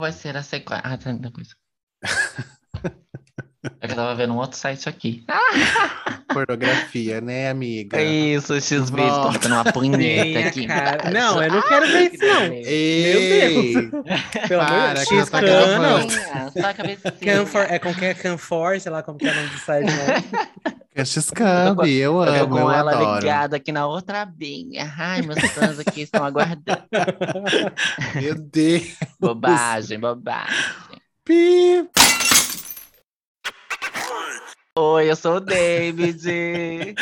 vai 0.00 0.12
ser 0.12 0.36
a 0.36 0.42
sequência? 0.42 0.82
Ah, 0.84 0.98
muita 1.12 1.30
coisa. 1.32 1.54
É 3.80 3.86
que 3.86 3.92
eu 3.92 3.96
tava 3.96 4.14
vendo 4.14 4.32
um 4.32 4.38
outro 4.38 4.56
site 4.56 4.88
aqui. 4.88 5.22
Pornografia, 6.32 7.20
né, 7.20 7.50
amiga? 7.50 7.98
É 7.98 8.04
isso, 8.04 8.54
Nossa. 9.08 9.32
batendo 9.32 9.54
uma 9.54 9.64
punheta 9.72 10.48
aqui. 10.48 10.66
cara. 10.66 11.10
Não, 11.12 11.42
eu 11.42 11.52
não 11.52 11.62
quero 11.62 11.86
ver 11.88 12.12
isso, 12.14 12.24
não. 12.24 12.42
Ei, 12.52 13.90
Pelo 14.48 14.60
amor 14.62 14.70
Para, 14.70 15.04
de 15.04 15.10
Deus. 15.10 15.28
tá 15.28 15.40
gravando. 15.40 16.14
Canfor, 17.22 17.66
é 17.68 17.78
com 17.78 17.94
que 17.94 18.04
é 18.04 18.14
Canfor, 18.14 18.80
sei 18.80 18.92
lá 18.92 19.02
como 19.02 19.18
que 19.18 19.26
é 19.26 19.32
o 19.32 19.34
nome 19.34 19.48
do 19.48 19.58
site, 19.58 19.86
né? 19.86 20.24
é 20.94 21.04
X-Camp, 21.04 21.80
eu 21.80 21.86
Eu 21.86 22.20
amo, 22.22 22.36
eu 22.36 22.48
com 22.48 22.70
ela 22.70 22.92
adoro. 22.92 23.20
ligada 23.20 23.56
aqui 23.56 23.72
na 23.72 23.86
outra 23.86 24.22
abinha. 24.22 24.90
Ai, 24.96 25.20
meus 25.22 25.38
fãs 25.50 25.78
aqui 25.78 26.02
estão 26.02 26.24
aguardando. 26.24 26.84
Meu 28.14 28.34
Deus. 28.36 28.96
Bobagem, 29.20 29.98
bobagem. 29.98 30.54
Pi. 31.24 31.88
Oi, 34.78 35.10
eu 35.10 35.16
sou 35.16 35.36
o 35.36 35.40
David. 35.40 36.26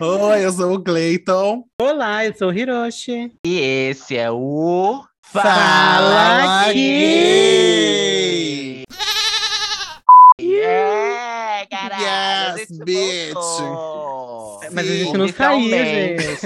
Oi, 0.00 0.44
eu 0.44 0.52
sou 0.52 0.74
o 0.74 0.82
Clayton. 0.82 1.64
Olá, 1.80 2.24
eu 2.24 2.34
sou 2.36 2.48
o 2.48 2.52
Hiroshi. 2.52 3.32
E 3.44 3.58
esse 3.60 4.16
é 4.16 4.30
o 4.30 5.04
Fala 5.22 6.68
aqui! 6.68 7.98
Yeah, 10.40 11.66
caralho! 11.66 12.58
Yes, 12.58 12.70
bitch. 12.78 13.34
voltou. 13.34 13.87
Mas 14.78 14.90
a 14.90 14.94
gente 14.94 15.16
não 15.18 15.28
saiu, 15.28 15.68
gente. 15.70 16.38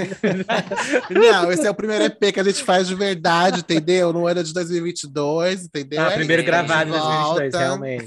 Não, 1.13 1.51
esse 1.51 1.67
é 1.67 1.69
o 1.69 1.75
primeiro 1.75 2.05
EP 2.05 2.33
que 2.33 2.39
a 2.39 2.43
gente 2.43 2.63
faz 2.63 2.87
de 2.87 2.95
verdade, 2.95 3.59
entendeu? 3.59 4.11
No 4.11 4.25
ano 4.27 4.43
de 4.43 4.53
2022, 4.53 5.65
entendeu? 5.65 6.01
Ah, 6.01 6.11
É 6.11 6.15
primeiro 6.15 6.43
gravado 6.43 6.89
em 6.89 6.93
de 6.93 6.99
2022, 6.99 7.51
volta. 7.51 7.59
realmente. 7.59 8.05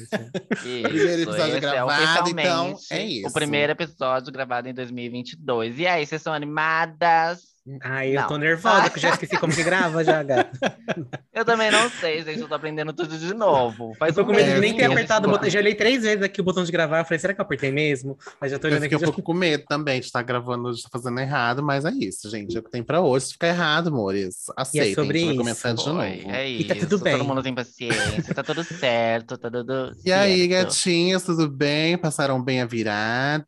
Isso, 0.64 0.82
Primeiro 0.82 1.22
episódio 1.22 1.60
gravado, 1.60 2.02
oficialmente 2.02 2.40
então, 2.40 2.76
é 2.90 3.04
isso. 3.04 3.28
O 3.28 3.32
primeiro 3.32 3.72
episódio 3.72 4.32
gravado 4.32 4.68
em 4.68 4.74
2022. 4.74 5.78
E 5.78 5.86
aí, 5.86 6.04
vocês 6.06 6.20
são 6.22 6.32
animadas? 6.32 7.55
Ai, 7.82 8.16
eu 8.16 8.22
tô 8.28 8.34
Não. 8.34 8.38
nervosa, 8.38 8.88
que 8.90 8.98
eu 8.98 9.02
já 9.02 9.10
esqueci 9.10 9.36
como 9.38 9.52
que 9.52 9.62
grava 9.64 10.04
já, 10.04 10.22
gata. 10.22 10.50
Eu 11.34 11.44
também 11.44 11.70
não 11.70 11.90
sei, 11.90 12.22
gente. 12.24 12.40
Eu 12.40 12.48
tô 12.48 12.54
aprendendo 12.54 12.92
tudo 12.92 13.18
de 13.18 13.34
novo. 13.34 13.90
Eu 13.90 13.94
Faz 13.96 14.14
tô 14.14 14.22
um 14.22 14.24
com 14.24 14.32
medo 14.32 14.54
de 14.54 14.60
nem 14.60 14.74
ter 14.74 14.84
apertado 14.84 15.26
o 15.26 15.30
tá- 15.30 15.36
botão. 15.36 15.50
Já 15.50 15.58
olhei 15.58 15.74
três 15.74 16.02
vezes 16.02 16.22
aqui 16.22 16.40
o 16.40 16.44
botão 16.44 16.64
de 16.64 16.70
gravar. 16.72 17.00
Eu 17.00 17.04
falei, 17.04 17.18
será 17.18 17.34
que 17.34 17.40
eu 17.40 17.44
apertei 17.44 17.70
mesmo? 17.72 18.16
Mas 18.40 18.52
já 18.52 18.58
tô 18.58 18.66
Eu 18.68 18.70
olhando 18.70 18.84
aqui. 18.84 18.94
fiquei 18.94 18.96
um 18.96 19.00
já- 19.00 19.06
pouco 19.06 19.22
com 19.22 19.34
medo 19.34 19.64
também 19.68 20.00
de 20.00 20.06
estar 20.06 20.22
gravando, 20.22 20.70
de 20.70 20.76
estar 20.78 20.88
fazendo 20.90 21.18
errado, 21.20 21.62
mas 21.62 21.84
é 21.84 21.90
isso, 21.90 22.30
gente. 22.30 22.56
É 22.56 22.60
o 22.60 22.62
que 22.62 22.70
tem 22.70 22.82
pra 22.82 23.00
hoje. 23.02 23.26
Se 23.26 23.32
ficar 23.32 23.48
errado, 23.48 23.88
amores, 23.88 24.36
aceitem. 24.56 24.94
sobre 24.94 25.18
a 25.18 25.20
gente 25.20 25.24
vai 25.26 25.34
isso. 25.34 25.42
começar 25.44 25.72
de 25.74 25.86
novo. 25.86 26.00
É 26.02 26.48
E 26.48 26.64
tá 26.64 26.74
isso. 26.74 26.86
tudo 26.88 27.02
bem. 27.04 27.18
Todo 27.18 27.26
mundo 27.26 27.42
tem 27.42 27.54
paciência, 27.54 28.34
tá 28.34 28.42
tudo 28.42 28.62
certo, 28.64 29.36
tá 29.36 29.50
tudo 29.50 29.92
E 30.04 30.12
aí, 30.12 30.46
gatinhas, 30.48 31.22
tudo 31.24 31.48
bem? 31.50 31.98
Passaram 31.98 32.40
bem 32.42 32.62
a 32.62 32.66
virada? 32.66 33.44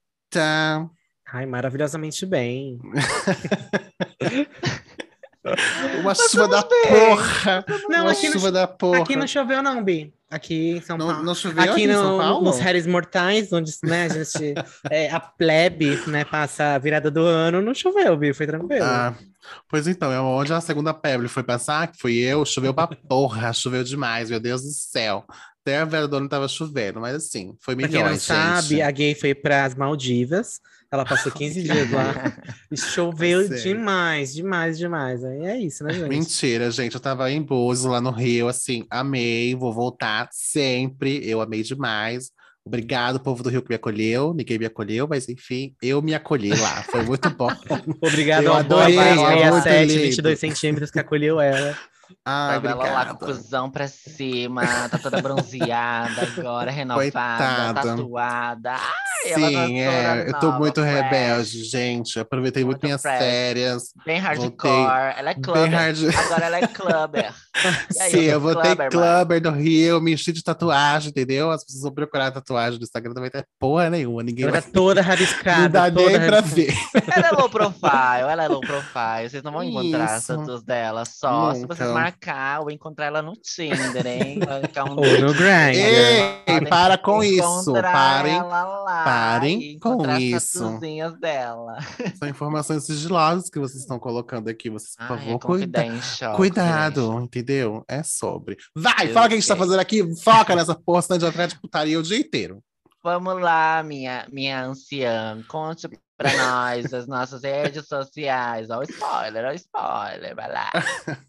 Ai, 1.33 1.47
maravilhosamente 1.47 2.25
bem. 2.25 2.79
Uma 6.01 6.15
chuva 6.15 6.48
da 6.48 6.62
porra! 6.62 7.65
Não, 7.89 8.03
Uma 8.03 8.12
aqui 8.12 8.27
não, 8.27 8.33
chuva 8.33 8.53
da 8.53 8.67
porra! 8.67 9.03
aqui 9.03 9.17
não 9.17 9.27
choveu, 9.27 9.62
não, 9.62 9.83
Bi. 9.83 10.12
Aqui 10.31 10.73
em 10.77 10.83
São 10.83 10.99
Não, 10.99 11.06
Paulo. 11.06 11.23
não 11.25 11.34
choveu 11.34 11.62
Aqui 11.62 11.71
aqui 11.71 11.83
em 11.84 11.93
São 11.93 12.12
no, 12.12 12.19
Paulo? 12.19 12.45
nos 12.45 12.59
Réis 12.59 12.87
Mortais, 12.87 13.51
onde 13.51 13.73
né, 13.83 14.05
a 14.05 14.09
gente. 14.09 14.55
é, 14.91 15.11
a 15.11 15.19
plebe 15.21 15.99
né, 16.06 16.23
passa 16.25 16.75
a 16.75 16.79
virada 16.79 17.11
do 17.11 17.23
ano, 17.23 17.62
não 17.62 17.73
choveu, 17.73 18.15
Bi, 18.17 18.34
foi 18.34 18.47
tranquilo. 18.47 18.84
Ah, 18.84 19.15
pois 19.69 19.87
então, 19.87 20.12
é 20.12 20.21
onde 20.21 20.53
a 20.53 20.61
segunda 20.61 20.93
Pebble 20.93 21.29
foi 21.29 21.43
passar, 21.43 21.89
que 21.89 21.99
fui 21.99 22.19
eu, 22.19 22.45
choveu 22.45 22.75
pra 22.75 22.87
porra, 22.87 23.53
choveu 23.55 23.83
demais, 23.83 24.29
meu 24.29 24.39
Deus 24.39 24.62
do 24.62 24.71
céu. 24.71 25.25
Até 25.62 25.79
a 25.79 25.84
Vera 25.87 26.06
do 26.06 26.17
ano 26.17 26.29
tava 26.29 26.47
chovendo, 26.47 27.01
mas 27.01 27.15
assim, 27.15 27.55
foi 27.61 27.75
pra 27.75 27.89
quem 27.89 27.97
melhor, 27.97 28.11
não 28.11 28.15
gente. 28.15 28.25
sabe, 28.27 28.83
a 28.83 28.91
gay 28.91 29.15
foi 29.15 29.34
para 29.34 29.65
as 29.65 29.75
Maldivas. 29.75 30.61
Ela 30.91 31.05
passou 31.05 31.31
15 31.33 31.62
dias 31.62 31.91
lá 31.91 32.14
e 32.71 32.76
choveu 32.76 33.47
Sério. 33.47 33.62
demais, 33.62 34.34
demais, 34.34 34.78
demais. 34.78 35.25
Aí 35.25 35.41
é 35.44 35.59
isso, 35.59 35.84
né, 35.84 35.93
gente? 35.93 36.09
Mentira, 36.09 36.71
gente. 36.71 36.94
Eu 36.94 37.00
tava 37.00 37.31
em 37.31 37.43
Búzios, 37.43 37.91
lá 37.91 38.00
no 38.00 38.10
Rio, 38.10 38.49
assim, 38.49 38.84
amei, 38.91 39.54
vou 39.54 39.72
voltar 39.72 40.28
sempre. 40.32 41.21
Eu 41.28 41.41
amei 41.41 41.62
demais. 41.62 42.31
Obrigado, 42.65 43.19
povo 43.19 43.43
do 43.43 43.49
Rio 43.49 43.62
que 43.62 43.71
me 43.71 43.76
acolheu. 43.76 44.34
Ninguém 44.34 44.59
me 44.59 44.66
acolheu, 44.66 45.09
mas 45.09 45.26
enfim, 45.28 45.75
eu 45.81 46.03
me 46.03 46.15
acolhi 46.15 46.50
lá. 46.50 46.82
Foi 46.82 47.03
muito 47.03 47.31
bom. 47.31 47.49
Obrigado 48.03 48.44
Eu 48.44 48.53
ao 48.53 48.62
boa 48.62 48.82
adorei, 48.82 48.97
Varela 48.97 49.31
é 49.31 49.34
aí 49.34 49.43
a 49.43 49.50
muito 49.50 49.62
7, 49.62 49.87
lindo. 49.88 50.03
22 50.03 50.38
centímetros 50.38 50.91
que 50.91 50.99
acolheu 50.99 51.41
ela. 51.41 51.75
Ai, 52.24 52.54
Tava 52.54 52.69
ela 52.69 52.74
lá 52.76 53.04
com 53.06 53.12
o 53.12 53.14
obrigado. 53.16 53.19
cuzão 53.19 53.70
pra 53.70 53.86
cima, 53.88 54.62
tá 54.88 54.98
toda 54.98 55.20
bronzeada 55.20 56.22
agora, 56.36 56.70
renovada, 56.72 57.02
Coitada. 57.04 57.82
tatuada. 57.82 58.72
Ai, 58.74 59.34
Sim, 59.34 59.80
é. 59.80 60.28
Eu 60.28 60.38
tô 60.38 60.46
nova, 60.46 60.58
muito 60.58 60.80
fresh, 60.80 60.94
rebelde, 60.94 61.64
gente. 61.64 62.20
Aproveitei 62.20 62.62
muito 62.64 62.76
Muito 62.76 62.84
minhas 62.84 63.02
fresh. 63.02 63.19
férias. 63.19 63.82
Bem 64.06 64.19
hardcore. 64.20 64.50
Voltei 64.70 65.19
Ela 65.19 65.30
é 65.30 65.34
clubber. 65.34 65.70
hard. 65.72 65.98
Agora 66.16 66.44
ela 66.46 66.56
é 66.58 66.66
clubber. 66.69 67.34
Sim, 67.91 68.20
eu 68.20 68.41
sou 68.41 68.41
votei 68.41 68.76
clubber, 68.76 68.91
clubber 68.91 69.41
do 69.41 69.50
Rio, 69.50 70.00
me 70.00 70.14
enchi 70.14 70.32
de 70.32 70.42
tatuagem, 70.42 71.10
entendeu? 71.10 71.50
As 71.50 71.64
pessoas 71.64 71.82
vão 71.82 71.92
procurar 71.92 72.30
tatuagem 72.30 72.78
no 72.78 72.84
Instagram, 72.84 73.14
também 73.14 73.30
tem 73.30 73.44
porra 73.58 73.91
nenhuma. 73.91 74.22
Ninguém 74.22 74.44
Ela 74.44 74.60
vai. 74.60 74.70
toda 74.70 75.00
rabiscada. 75.00 75.62
Não 75.62 75.70
dá 75.70 75.91
toda 75.91 76.19
nem 76.19 76.28
pra 76.28 76.41
ver. 76.41 76.74
Ela 77.14 77.28
é 77.28 77.30
low 77.32 77.48
profile, 77.48 78.28
ela 78.28 78.44
é 78.44 78.48
low 78.48 78.60
profile. 78.60 79.28
Vocês 79.28 79.42
não 79.42 79.52
vão 79.52 79.62
encontrar 79.62 80.04
as 80.14 80.26
tatus 80.26 80.62
dela 80.62 81.04
só 81.04 81.54
se 81.54 81.62
Nunca. 81.62 81.74
vocês 81.74 81.91
marcar 81.91 82.60
ou 82.60 82.70
encontrar 82.70 83.06
ela 83.06 83.22
no 83.22 83.32
Tinder, 83.34 84.06
hein? 84.06 84.38
Um 84.78 84.90
Ou 84.90 85.20
no 85.20 85.34
Grindr. 85.34 85.75
Ei, 85.75 86.38
Podem 86.46 86.69
para 86.69 86.96
com 86.98 87.22
isso. 87.22 87.72
Parem. 87.72 88.40
parem 89.04 89.78
com 89.78 90.16
isso. 90.16 90.78
dela. 91.20 91.78
São 92.19 92.28
informações 92.28 92.84
sigilosas 92.84 93.50
que 93.50 93.58
vocês 93.58 93.80
estão 93.80 93.98
colocando 93.98 94.48
aqui. 94.48 94.70
Vocês, 94.70 94.94
por 94.96 95.04
Ai, 95.04 95.16
é 95.16 95.20
favor, 95.25 95.38
cuida... 95.40 95.82
confidential, 95.82 96.36
cuidado, 96.36 97.20
entendeu? 97.20 97.47
É 97.88 98.03
sobre. 98.03 98.56
Vai, 98.75 99.09
Eu 99.09 99.12
fala 99.12 99.26
o 99.26 99.28
que 99.28 99.34
a 99.34 99.38
gente 99.38 99.48
tá 99.48 99.56
fazendo 99.56 99.81
aqui. 99.81 100.14
Foca 100.22 100.54
nessa 100.54 100.75
porra, 100.75 101.03
senão 101.03 101.16
a 101.16 101.19
gente 101.19 101.22
vai 101.22 101.31
atrás 101.31 101.53
de 101.53 101.60
putaria 101.60 101.98
o 101.98 102.03
dia 102.03 102.19
inteiro. 102.19 102.62
Vamos 103.03 103.41
lá, 103.41 103.82
minha, 103.82 104.26
minha 104.31 104.64
anciã. 104.64 105.42
Conte 105.48 105.88
pra 106.16 106.37
nós 106.37 106.92
as 106.92 107.06
nossas 107.06 107.42
redes 107.42 107.87
sociais. 107.87 108.70
Ó, 108.70 108.81
o 108.81 108.82
spoiler, 108.82 109.44
ó, 109.47 109.50
o 109.50 109.54
spoiler. 109.54 110.34
Vai 110.34 110.53
lá. 110.53 110.70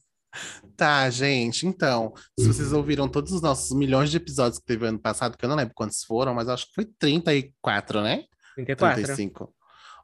Tá, 0.77 1.09
gente. 1.09 1.65
Então, 1.67 2.13
se 2.39 2.47
vocês 2.47 2.71
ouviram 2.71 3.07
todos 3.09 3.33
os 3.33 3.41
nossos 3.41 3.75
milhões 3.75 4.09
de 4.11 4.17
episódios 4.17 4.59
que 4.59 4.65
teve 4.65 4.85
ano 4.85 4.99
passado, 4.99 5.35
que 5.35 5.43
eu 5.43 5.49
não 5.49 5.55
lembro 5.55 5.73
quantos 5.73 6.03
foram, 6.03 6.33
mas 6.33 6.47
acho 6.47 6.67
que 6.67 6.75
foi 6.75 6.85
34, 6.85 8.01
né? 8.01 8.23
34. 8.55 9.03
35. 9.03 9.53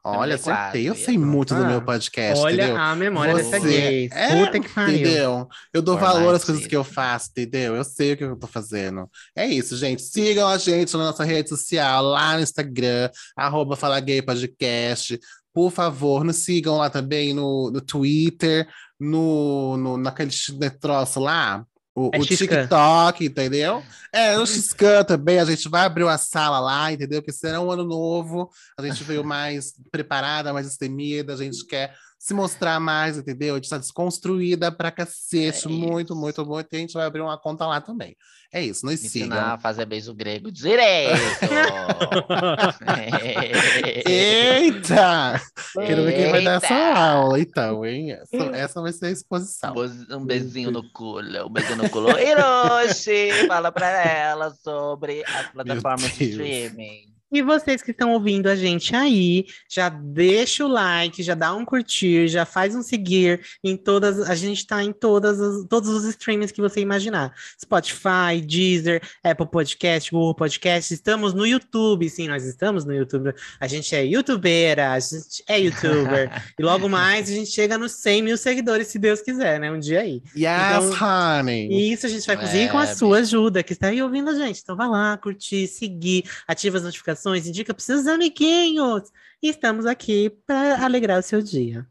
Olha, 0.08 0.34
34, 0.38 0.52
acertei. 0.62 0.88
Eu 0.88 0.94
sei 0.94 1.18
muito 1.18 1.54
do 1.54 1.62
Ah, 1.62 1.66
meu 1.68 1.82
podcast, 1.82 2.42
Olha 2.42 2.54
entendeu? 2.64 2.76
a 2.80 2.94
memória 2.96 3.34
dessa 3.34 3.58
Você- 3.60 3.68
gay. 3.68 4.08
É, 4.12 4.44
Puta 4.46 4.60
que 4.60 4.68
pariu. 4.68 4.94
Entendeu? 4.94 5.48
Eu 5.74 5.82
dou 5.82 5.98
valor 5.98 6.34
às 6.34 6.44
coisas 6.44 6.66
que 6.66 6.76
eu 6.76 6.84
faço, 6.84 7.30
entendeu? 7.30 7.74
Eu 7.74 7.84
sei 7.84 8.12
o 8.12 8.16
que 8.16 8.24
eu 8.24 8.36
tô 8.36 8.46
fazendo. 8.46 9.08
É 9.34 9.46
isso, 9.46 9.76
gente. 9.76 10.02
Sigam 10.02 10.46
a 10.48 10.56
gente 10.58 10.96
na 10.96 11.04
nossa 11.06 11.24
rede 11.24 11.48
social, 11.48 12.02
lá 12.04 12.36
no 12.36 12.42
Instagram, 12.42 13.10
arroba 13.36 13.76
Fala 13.76 13.98
Gay 14.00 14.22
Podcast. 14.22 15.18
Por 15.52 15.70
favor, 15.70 16.22
nos 16.22 16.36
sigam 16.36 16.76
lá 16.76 16.90
também 16.90 17.32
no, 17.32 17.70
no 17.70 17.80
Twitter, 17.80 18.68
no, 19.00 19.76
no, 19.76 19.96
naquele 19.96 20.30
ch- 20.30 20.52
troço 20.80 21.18
lá, 21.20 21.64
o, 21.96 22.10
É 22.12 22.18
o. 22.18 22.26
TikTok, 22.26 23.24
entendeu? 23.24 23.82
É, 24.12 24.36
no 24.36 24.46
Xcan 24.46 25.02
também, 25.02 25.38
a 25.38 25.44
gente 25.46 25.66
vai 25.68 25.86
abrir 25.86 26.04
uma 26.04 26.18
sala 26.18 26.60
lá, 26.60 26.92
entendeu? 26.92 27.22
Que 27.22 27.32
será 27.32 27.60
um 27.60 27.70
ano 27.70 27.84
novo, 27.84 28.50
a 28.78 28.82
gente 28.82 29.02
veio 29.02 29.24
mais 29.24 29.72
preparada, 29.90 30.52
mais 30.52 30.66
destemida, 30.66 31.32
a 31.32 31.36
gente 31.36 31.64
quer 31.66 31.94
se 32.26 32.34
mostrar 32.34 32.80
mais, 32.80 33.16
entendeu? 33.16 33.54
A 33.54 33.58
gente 33.58 33.70
tá 33.70 33.78
desconstruída 33.78 34.72
pra 34.72 34.90
cacete, 34.90 35.66
É 35.66 35.70
muito, 35.70 36.16
muito, 36.16 36.44
muito, 36.44 36.66
e 36.72 36.76
a 36.76 36.80
gente 36.80 36.94
vai 36.94 37.06
abrir 37.06 37.20
uma 37.20 37.38
conta 37.38 37.64
lá 37.64 37.80
também. 37.80 38.16
É 38.52 38.60
isso, 38.60 38.84
nos 38.84 39.00
Me 39.00 39.08
sigam. 39.08 39.28
ensinar 39.28 39.52
a 39.52 39.58
fazer 39.58 39.86
beijo 39.86 40.12
grego 40.12 40.50
direito. 40.50 41.14
Eita! 44.04 45.40
Quero 45.72 46.02
ver 46.02 46.12
quem 46.14 46.30
vai 46.32 46.42
dar 46.42 46.54
essa 46.56 46.74
aula, 46.74 47.38
então, 47.38 47.86
hein? 47.86 48.10
Essa, 48.10 48.36
essa 48.56 48.82
vai 48.82 48.92
ser 48.92 49.06
a 49.06 49.10
exposição. 49.10 49.72
Um 50.10 50.24
beijinho 50.24 50.72
no 50.72 50.82
culo, 50.90 51.46
um 51.46 51.50
beijinho 51.50 51.76
no 51.76 51.88
culo. 51.88 52.08
Hiroshi, 52.10 53.46
fala 53.46 53.70
pra 53.70 54.04
ela 54.04 54.52
sobre 54.64 55.22
as 55.24 55.46
plataformas 55.54 56.12
de 56.12 56.24
streaming. 56.24 57.14
E 57.32 57.42
vocês 57.42 57.82
que 57.82 57.90
estão 57.90 58.12
ouvindo 58.12 58.46
a 58.48 58.54
gente 58.54 58.94
aí, 58.94 59.46
já 59.68 59.88
deixa 59.88 60.64
o 60.64 60.68
like, 60.68 61.22
já 61.24 61.34
dá 61.34 61.52
um 61.52 61.64
curtir, 61.64 62.28
já 62.28 62.44
faz 62.44 62.74
um 62.76 62.82
seguir 62.82 63.40
em 63.64 63.76
todas. 63.76 64.20
A 64.30 64.34
gente 64.36 64.58
está 64.58 64.82
em 64.82 64.92
todas 64.92 65.40
as, 65.40 65.66
todos 65.66 65.88
os 65.90 66.04
streams 66.04 66.52
que 66.52 66.60
você 66.60 66.80
imaginar: 66.80 67.34
Spotify, 67.60 68.40
Deezer, 68.46 69.02
Apple 69.24 69.46
Podcast, 69.50 70.10
Google 70.12 70.34
Podcast. 70.36 70.94
Estamos 70.94 71.34
no 71.34 71.44
YouTube, 71.44 72.08
sim, 72.08 72.28
nós 72.28 72.44
estamos 72.44 72.84
no 72.84 72.94
YouTube. 72.94 73.34
A 73.58 73.66
gente 73.66 73.94
é 73.94 74.04
youtubeira, 74.04 74.92
a 74.92 75.00
gente 75.00 75.42
é 75.48 75.58
youtuber. 75.58 76.30
e 76.56 76.62
logo 76.62 76.88
mais 76.88 77.28
a 77.28 77.32
gente 77.32 77.50
chega 77.50 77.76
nos 77.76 77.92
100 78.02 78.22
mil 78.22 78.36
seguidores, 78.36 78.86
se 78.86 79.00
Deus 79.00 79.20
quiser, 79.20 79.58
né? 79.58 79.70
Um 79.72 79.80
dia 79.80 80.00
aí. 80.00 80.22
Yes, 80.36 80.94
Então- 80.94 81.38
honey. 81.40 81.68
E 81.72 81.92
isso 81.92 82.06
a 82.06 82.08
gente 82.08 82.24
vai 82.24 82.36
conseguir 82.36 82.64
É, 82.64 82.68
com 82.68 82.78
a 82.78 82.86
sua 82.86 83.18
ajuda, 83.18 83.64
que 83.64 83.72
está 83.72 83.88
aí 83.88 84.00
ouvindo 84.00 84.30
a 84.30 84.34
gente. 84.34 84.60
Então 84.62 84.76
vai 84.76 84.88
lá, 84.88 85.16
curtir, 85.16 85.66
seguir, 85.66 86.24
ativa 86.46 86.76
as 86.76 86.84
notificações, 86.84 87.15
indica 87.46 87.74
para 87.74 87.82
seus 87.82 88.06
amiguinhos. 88.06 89.10
E 89.42 89.48
estamos 89.48 89.86
aqui 89.86 90.30
para 90.46 90.84
alegrar 90.84 91.18
o 91.18 91.22
seu 91.22 91.42
dia. 91.42 91.86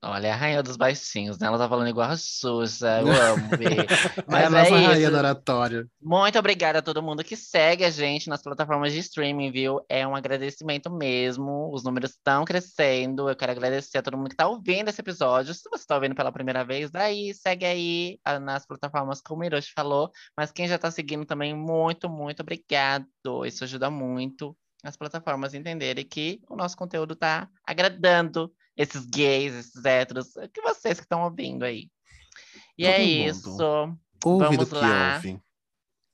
Olha, 0.00 0.32
a 0.32 0.36
rainha 0.36 0.62
dos 0.62 0.76
baixinhos, 0.76 1.38
né? 1.38 1.48
Ela 1.48 1.58
tá 1.58 1.68
falando 1.68 1.88
igual 1.88 2.08
a 2.08 2.16
Xuxa, 2.16 3.00
eu 3.00 3.10
amo 3.10 3.48
ver. 3.56 3.86
é 4.30 4.44
a 4.44 4.50
Mas 4.50 4.50
nossa 4.50 4.68
é 4.68 4.70
rainha 4.70 4.98
isso. 5.00 5.10
da 5.10 5.18
oratória. 5.18 5.86
Muito 6.00 6.38
obrigada 6.38 6.78
a 6.78 6.82
todo 6.82 7.02
mundo 7.02 7.24
que 7.24 7.36
segue 7.36 7.84
a 7.84 7.90
gente 7.90 8.28
nas 8.28 8.40
plataformas 8.40 8.92
de 8.92 9.00
streaming, 9.00 9.50
viu? 9.50 9.80
É 9.88 10.06
um 10.06 10.14
agradecimento 10.14 10.88
mesmo. 10.88 11.70
Os 11.72 11.82
números 11.82 12.10
estão 12.10 12.44
crescendo. 12.44 13.28
Eu 13.28 13.34
quero 13.34 13.50
agradecer 13.50 13.98
a 13.98 14.02
todo 14.02 14.16
mundo 14.16 14.28
que 14.28 14.34
está 14.34 14.46
ouvindo 14.46 14.88
esse 14.88 15.00
episódio. 15.00 15.52
Se 15.52 15.68
você 15.68 15.82
está 15.82 15.96
ouvindo 15.96 16.14
pela 16.14 16.30
primeira 16.30 16.64
vez, 16.64 16.90
daí 16.90 17.34
segue 17.34 17.66
aí 17.66 18.20
nas 18.40 18.64
plataformas 18.64 19.20
como 19.20 19.42
o 19.42 19.44
Hiroshi 19.44 19.72
falou. 19.74 20.12
Mas 20.36 20.52
quem 20.52 20.68
já 20.68 20.76
está 20.76 20.90
seguindo 20.92 21.24
também, 21.26 21.54
muito, 21.54 22.08
muito 22.08 22.40
obrigado. 22.40 23.06
Isso 23.44 23.64
ajuda 23.64 23.90
muito 23.90 24.56
as 24.84 24.96
plataformas 24.96 25.54
a 25.54 25.56
entenderem 25.56 26.06
que 26.06 26.40
o 26.48 26.56
nosso 26.56 26.76
conteúdo 26.76 27.14
está 27.14 27.48
agradando 27.66 28.52
esses 28.78 29.04
gays, 29.04 29.52
esses 29.54 29.84
héteros, 29.84 30.28
que 30.54 30.62
vocês 30.62 30.98
que 30.98 31.04
estão 31.04 31.24
ouvindo 31.24 31.64
aí. 31.64 31.90
E 32.78 32.84
Todo 32.84 32.92
é 32.94 32.98
mundo. 32.98 33.28
isso 33.30 33.98
Ouve 34.24 34.56
Vamos 34.56 34.70
lá. 34.70 35.14
ouve. 35.16 35.40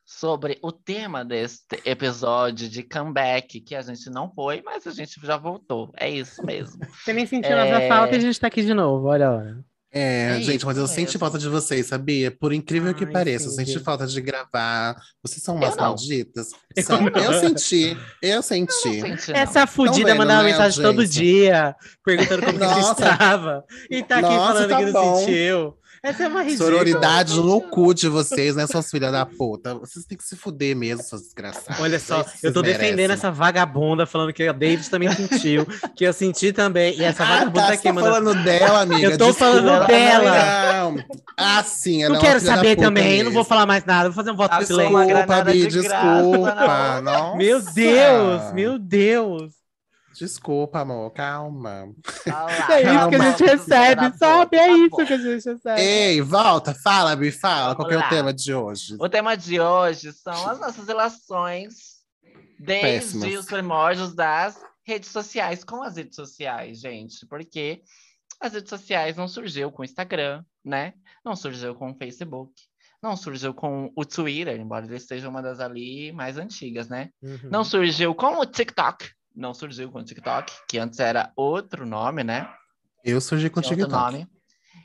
sobre 0.05 0.59
o 0.63 0.73
tema 0.73 1.25
deste 1.25 1.81
episódio 1.85 2.69
de 2.69 2.83
comeback, 2.83 3.61
que 3.61 3.75
a 3.75 3.83
gente 3.83 4.09
não 4.11 4.33
foi, 4.35 4.63
mas 4.63 4.87
a 4.87 4.91
gente 4.93 5.19
já 5.23 5.37
voltou. 5.37 5.91
É 5.97 6.09
isso 6.11 6.45
mesmo. 6.45 6.81
Você 7.05 7.13
nem 7.13 7.27
sentiu 7.27 7.53
É. 7.53 7.71
nossa 7.71 7.89
falta 7.89 8.15
e 8.15 8.17
a 8.17 8.21
gente 8.21 8.33
está 8.33 8.47
aqui 8.49 8.63
de 8.63 8.75
novo, 8.75 9.07
olha 9.09 9.29
a 9.29 9.33
hora. 9.35 9.65
É, 9.97 10.39
É 10.39 10.41
gente, 10.41 10.67
mas 10.67 10.77
eu 10.77 10.87
isso 10.87 10.95
senti 10.95 11.17
falta 11.19 11.39
de 11.39 11.49
vocês, 11.49 11.87
sabia? 11.87 12.29
Por 12.31 12.53
incrível 12.53 12.93
que 12.93 13.05
Ai, 13.05 13.13
pareça, 13.13 13.47
eu 13.47 13.51
senti 13.53 13.79
falta 13.79 14.07
de 14.09 14.21
gravar. 14.21 14.97
Vocês 15.23 15.41
são 15.41 15.55
umas 15.55 15.77
Eu 15.77 15.81
malditas? 15.83 16.49
Eu 16.75 16.83
São. 16.83 17.01
não. 17.01 17.09
Eu 17.23 17.33
senti, 17.41 17.97
eu 18.21 18.43
senti. 18.43 18.73
senti, 19.01 19.31
não. 19.33 19.37
Essa 19.39 19.67
fudida 19.69 20.09
vendo, 20.09 20.19
mandava 20.19 20.43
né, 20.43 20.51
mensagem 20.51 20.83
todo 20.83 21.07
dia, 21.07 21.77
perguntando 22.05 22.45
como 22.45 22.59
que 22.59 22.65
você 22.67 22.91
estava. 23.03 23.65
E 23.89 24.03
tá 24.03 24.19
aqui 24.19 24.23
Nossa, 24.29 24.53
falando 24.55 24.69
tá 24.69 24.79
que 24.79 24.85
não 24.87 24.93
bom. 24.93 25.17
sentiu. 25.17 25.75
Essa 26.05 26.25
é 26.25 26.29
uma 26.29 26.43
ridícula. 26.43 26.71
Sororidade 26.71 27.35
no 27.41 27.61
cu 27.63 27.95
de 27.95 28.09
vocês, 28.09 28.55
né, 28.55 28.67
suas 28.67 28.91
filhas 28.91 29.11
da 29.11 29.25
puta? 29.25 29.75
Vocês 29.75 30.05
têm 30.05 30.19
que 30.19 30.23
se 30.25 30.37
fuder 30.37 30.77
mesmo, 30.77 31.03
suas 31.03 31.23
desgraçadas. 31.23 31.81
Olha 31.81 31.99
só, 31.99 32.21
É 32.21 32.25
eu 32.43 32.53
tô 32.53 32.61
vocês 32.61 32.75
defendendo 32.77 32.97
merecem. 32.97 33.15
essa 33.15 33.31
vagabunda, 33.31 34.05
falando 34.05 34.31
que 34.33 34.43
a 34.47 34.53
David 34.53 34.91
também 34.91 35.11
sentiu, 35.11 35.67
que 35.97 36.05
eu 36.05 36.13
senti 36.13 36.53
também. 36.53 36.95
E 36.99 37.03
essa 37.03 37.23
Ah, 37.25 37.27
vagabunda 37.27 37.61
tá, 37.63 37.67
tá 37.69 37.73
aqui, 37.73 37.83
tá 37.85 37.93
mano. 37.95 38.07
falando 38.07 38.45
dela, 38.45 38.81
amiga. 38.83 39.09
Eu 39.13 39.17
tô 39.19 39.33
falando 39.33 39.63
desculpa. 39.65 39.87
dela. 39.87 40.73
Não. 40.75 41.05
Ah, 41.39 41.63
sim, 41.65 42.03
ela 42.03 42.11
Não 42.15 42.17
é 42.17 42.19
uma 42.23 42.27
quero 42.29 42.41
saber 42.45 42.77
também, 42.77 43.19
não 43.23 43.33
vou 43.33 43.41
mesmo. 43.41 43.45
falar 43.45 43.65
mais 43.67 43.85
nada, 43.87 44.11
vou 44.11 44.15
fazer 44.15 44.31
um 44.31 44.37
voto 44.37 44.53
Ah, 44.55 44.59
de 44.61 44.67
silêncio. 44.67 45.07
Desculpa, 45.07 45.45
Bi, 45.45 45.53
de 45.53 45.67
desculpa. 45.69 46.51
graça, 46.55 47.01
Nossa. 47.01 47.37
Meu 47.39 47.63
Deus, 47.63 48.53
meu 48.53 48.79
Deus. 48.79 49.64
Desculpa, 50.15 50.81
amor, 50.81 51.11
calma. 51.13 51.93
É 52.71 52.83
isso 52.83 53.09
que 53.09 53.17
a 53.17 53.31
gente 53.31 53.45
recebe, 53.45 54.17
sabe? 54.17 54.57
É 54.57 54.73
isso 54.73 54.97
que 54.97 55.03
a 55.03 55.17
gente 55.17 55.45
recebe. 55.45 55.81
Ei, 55.81 56.21
volta, 56.21 56.75
fala, 56.75 57.17
Bi, 57.17 57.33
fala. 57.33 57.75
Qual 57.75 57.89
que 57.89 57.95
é 57.95 57.97
o 57.97 58.01
Vamos 58.01 58.15
tema 58.17 58.33
de 58.33 58.55
hoje? 58.55 58.97
O 58.99 59.09
tema 59.09 59.37
de 59.37 59.61
hoje 59.61 60.13
são 60.13 60.49
as 60.49 60.61
nossas 60.61 60.87
relações 60.87 61.95
desde 62.59 63.19
Péssimas. 63.19 63.41
os 63.41 63.47
primórdios 63.47 64.15
das 64.15 64.61
redes 64.87 65.11
sociais 65.11 65.65
com 65.65 65.83
as 65.83 65.97
redes 65.97 66.15
sociais, 66.15 66.81
gente. 66.81 67.27
Porque 67.27 67.83
as 68.41 68.53
redes 68.53 68.71
sociais 68.71 69.17
não 69.17 69.27
surgiu 69.27 69.73
com 69.73 69.83
o 69.83 69.85
Instagram, 69.85 70.45
né? 70.65 70.95
Não 71.25 71.35
surgiu 71.35 71.75
com 71.75 71.91
o 71.91 71.97
Facebook. 71.97 72.53
Não 73.03 73.17
surgiu 73.17 73.53
com 73.53 73.93
o 73.95 74.05
Twitter, 74.05 74.59
embora 74.59 74.87
ele 74.87 74.99
seja 74.99 75.29
uma 75.29 75.43
das 75.43 75.61
ali 75.61 76.11
mais 76.13 76.39
antigas, 76.39 76.89
né? 76.89 77.11
Uhum. 77.23 77.51
Não 77.51 77.63
surgiu 77.65 78.15
com 78.15 78.39
o 78.39 78.47
TikTok. 78.47 79.11
Não 79.35 79.53
surgiu 79.53 79.91
com 79.91 79.99
o 79.99 80.05
TikTok, 80.05 80.53
que 80.69 80.79
antes 80.79 81.01
era 81.01 81.33
outro 81.37 81.85
nome, 81.85 82.23
né? 82.23 82.49
Eu 83.05 83.21
surgi 83.21 83.51
com 83.51 83.61
o 83.61 83.63
TikTok. 83.63 83.91
nome. 83.93 84.29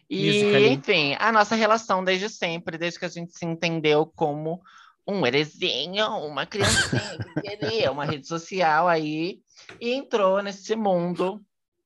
E, 0.10 0.25
Musical.ly. 0.25 0.69
enfim, 0.69 1.16
a 1.19 1.31
nossa 1.31 1.56
relação 1.56 2.04
desde 2.04 2.30
sempre, 2.30 2.78
desde 2.78 2.98
que 2.98 3.06
a 3.06 3.10
gente 3.10 3.38
se 3.38 3.46
entendeu 3.46 4.07
como 4.07 4.62
um 5.07 5.25
heresinho, 5.25 6.07
uma 6.25 6.46
criancinha 6.46 7.01
que 7.36 7.42
queria 7.42 7.92
uma 7.92 8.06
rede 8.06 8.28
social 8.28 8.88
aí, 8.88 9.40
e 9.80 9.94
entrou 9.94 10.42
nesse 10.42 10.75
mundo 10.75 11.40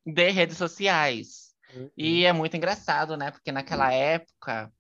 de 0.06 0.30
redes 0.30 0.58
sociais. 0.58 1.54
Uhum. 1.76 1.90
E 1.98 2.26
é 2.26 2.32
muito 2.32 2.56
engraçado, 2.56 3.18
né? 3.18 3.32
Porque 3.32 3.52
naquela 3.52 3.92
época 3.92 4.72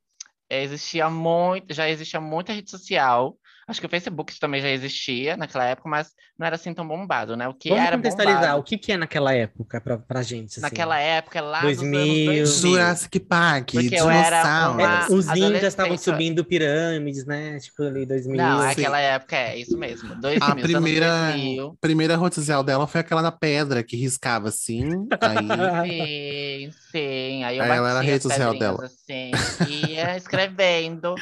existia 0.49 1.09
muito, 1.09 1.73
já 1.73 1.89
existia 1.89 2.21
muita 2.21 2.53
rede 2.53 2.69
social. 2.69 3.37
Acho 3.67 3.79
que 3.79 3.85
o 3.85 3.89
Facebook 3.89 4.37
também 4.39 4.61
já 4.61 4.69
existia 4.69 5.37
naquela 5.37 5.65
época, 5.65 5.87
mas 5.89 6.09
não 6.37 6.45
era 6.45 6.55
assim 6.55 6.73
tão 6.73 6.87
bombado, 6.87 7.37
né? 7.37 7.47
O 7.47 7.53
que 7.53 7.69
Vamos 7.69 7.85
era 7.85 7.95
contextualizar, 7.95 8.41
bombado 8.41 8.59
o 8.59 8.63
que, 8.63 8.77
que 8.77 8.91
é 8.91 8.97
naquela 8.97 9.33
época 9.33 9.79
pra, 9.79 9.97
pra 9.97 10.21
gente? 10.21 10.51
assim? 10.51 10.61
naquela 10.61 10.99
época, 10.99 11.39
lá 11.41 11.61
2000. 11.61 11.91
dos 11.91 12.07
anos 12.09 12.25
2000. 12.25 12.45
Jurassic 12.45 13.19
Park, 13.21 13.71
Porque 13.71 13.95
eu 13.95 14.09
era 14.09 14.41
dinossauro. 14.41 14.73
uma- 14.79 15.05
É, 15.05 15.05
os 15.13 15.27
incas 15.27 15.63
estavam 15.63 15.97
subindo 15.97 16.43
pirâmides, 16.43 17.25
né? 17.25 17.57
Tipo 17.59 17.83
ali 17.83 18.05
2000. 18.05 18.35
Não, 18.37 18.61
Sim. 18.61 18.67
aquela 18.67 18.99
época 18.99 19.35
é 19.37 19.57
isso 19.57 19.77
mesmo. 19.77 20.13
2000, 20.15 20.43
A 20.43 20.55
primeira, 20.55 21.27
2000. 21.31 21.77
primeira 21.79 22.17
rede 22.17 22.35
social 22.35 22.63
dela 22.63 22.85
foi 22.87 23.01
aquela 23.01 23.21
da 23.21 23.31
pedra 23.31 23.83
que 23.83 23.95
riscava 23.95 24.49
assim. 24.49 24.89
Aí 25.21 26.69
Sim, 26.69 26.71
sim. 26.91 27.43
Aí 27.43 27.57
eu 27.57 27.63
Aí 27.63 27.71
ela 27.71 27.89
era 27.89 27.99
a 27.99 28.01
rede 28.01 28.23
social 28.23 28.57
dela. 28.57 28.85
assim, 28.85 28.95
ia 29.67 30.17
escrevendo 30.17 31.15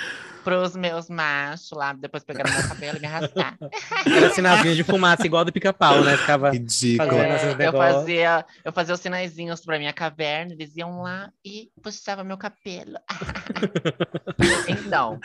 pros 0.44 0.76
meus 0.76 1.10
machos 1.10 1.72
lá, 1.72 1.94
depois 1.94 2.24
pegando 2.24 2.52
meu 2.52 2.68
cabelo 2.68 2.98
e 2.98 3.00
me 3.00 3.08
arrastar. 3.08 3.58
Era 4.06 4.30
sinalzinho 4.32 4.76
de 4.76 4.84
fumaça 4.84 5.26
igual 5.26 5.46
do 5.46 5.52
pica-pau, 5.52 6.04
né? 6.04 6.18
Ficava. 6.18 6.52
ridículo. 6.52 7.10
Fazendo 7.10 7.24
É, 7.24 7.36
esses 7.36 7.60
eu 7.60 7.72
fazia, 7.72 8.46
eu 8.66 8.74
fazia 8.74 8.94
os 8.94 9.00
sinaizinhos 9.00 9.62
pra 9.62 9.78
minha 9.78 9.94
caverna, 9.94 10.54
eles 10.54 10.76
iam 10.76 11.02
lá 11.02 11.32
e 11.46 11.70
puxavam 11.82 12.26
meu 12.26 12.38
cabelo. 12.38 12.98
então, 14.68 15.20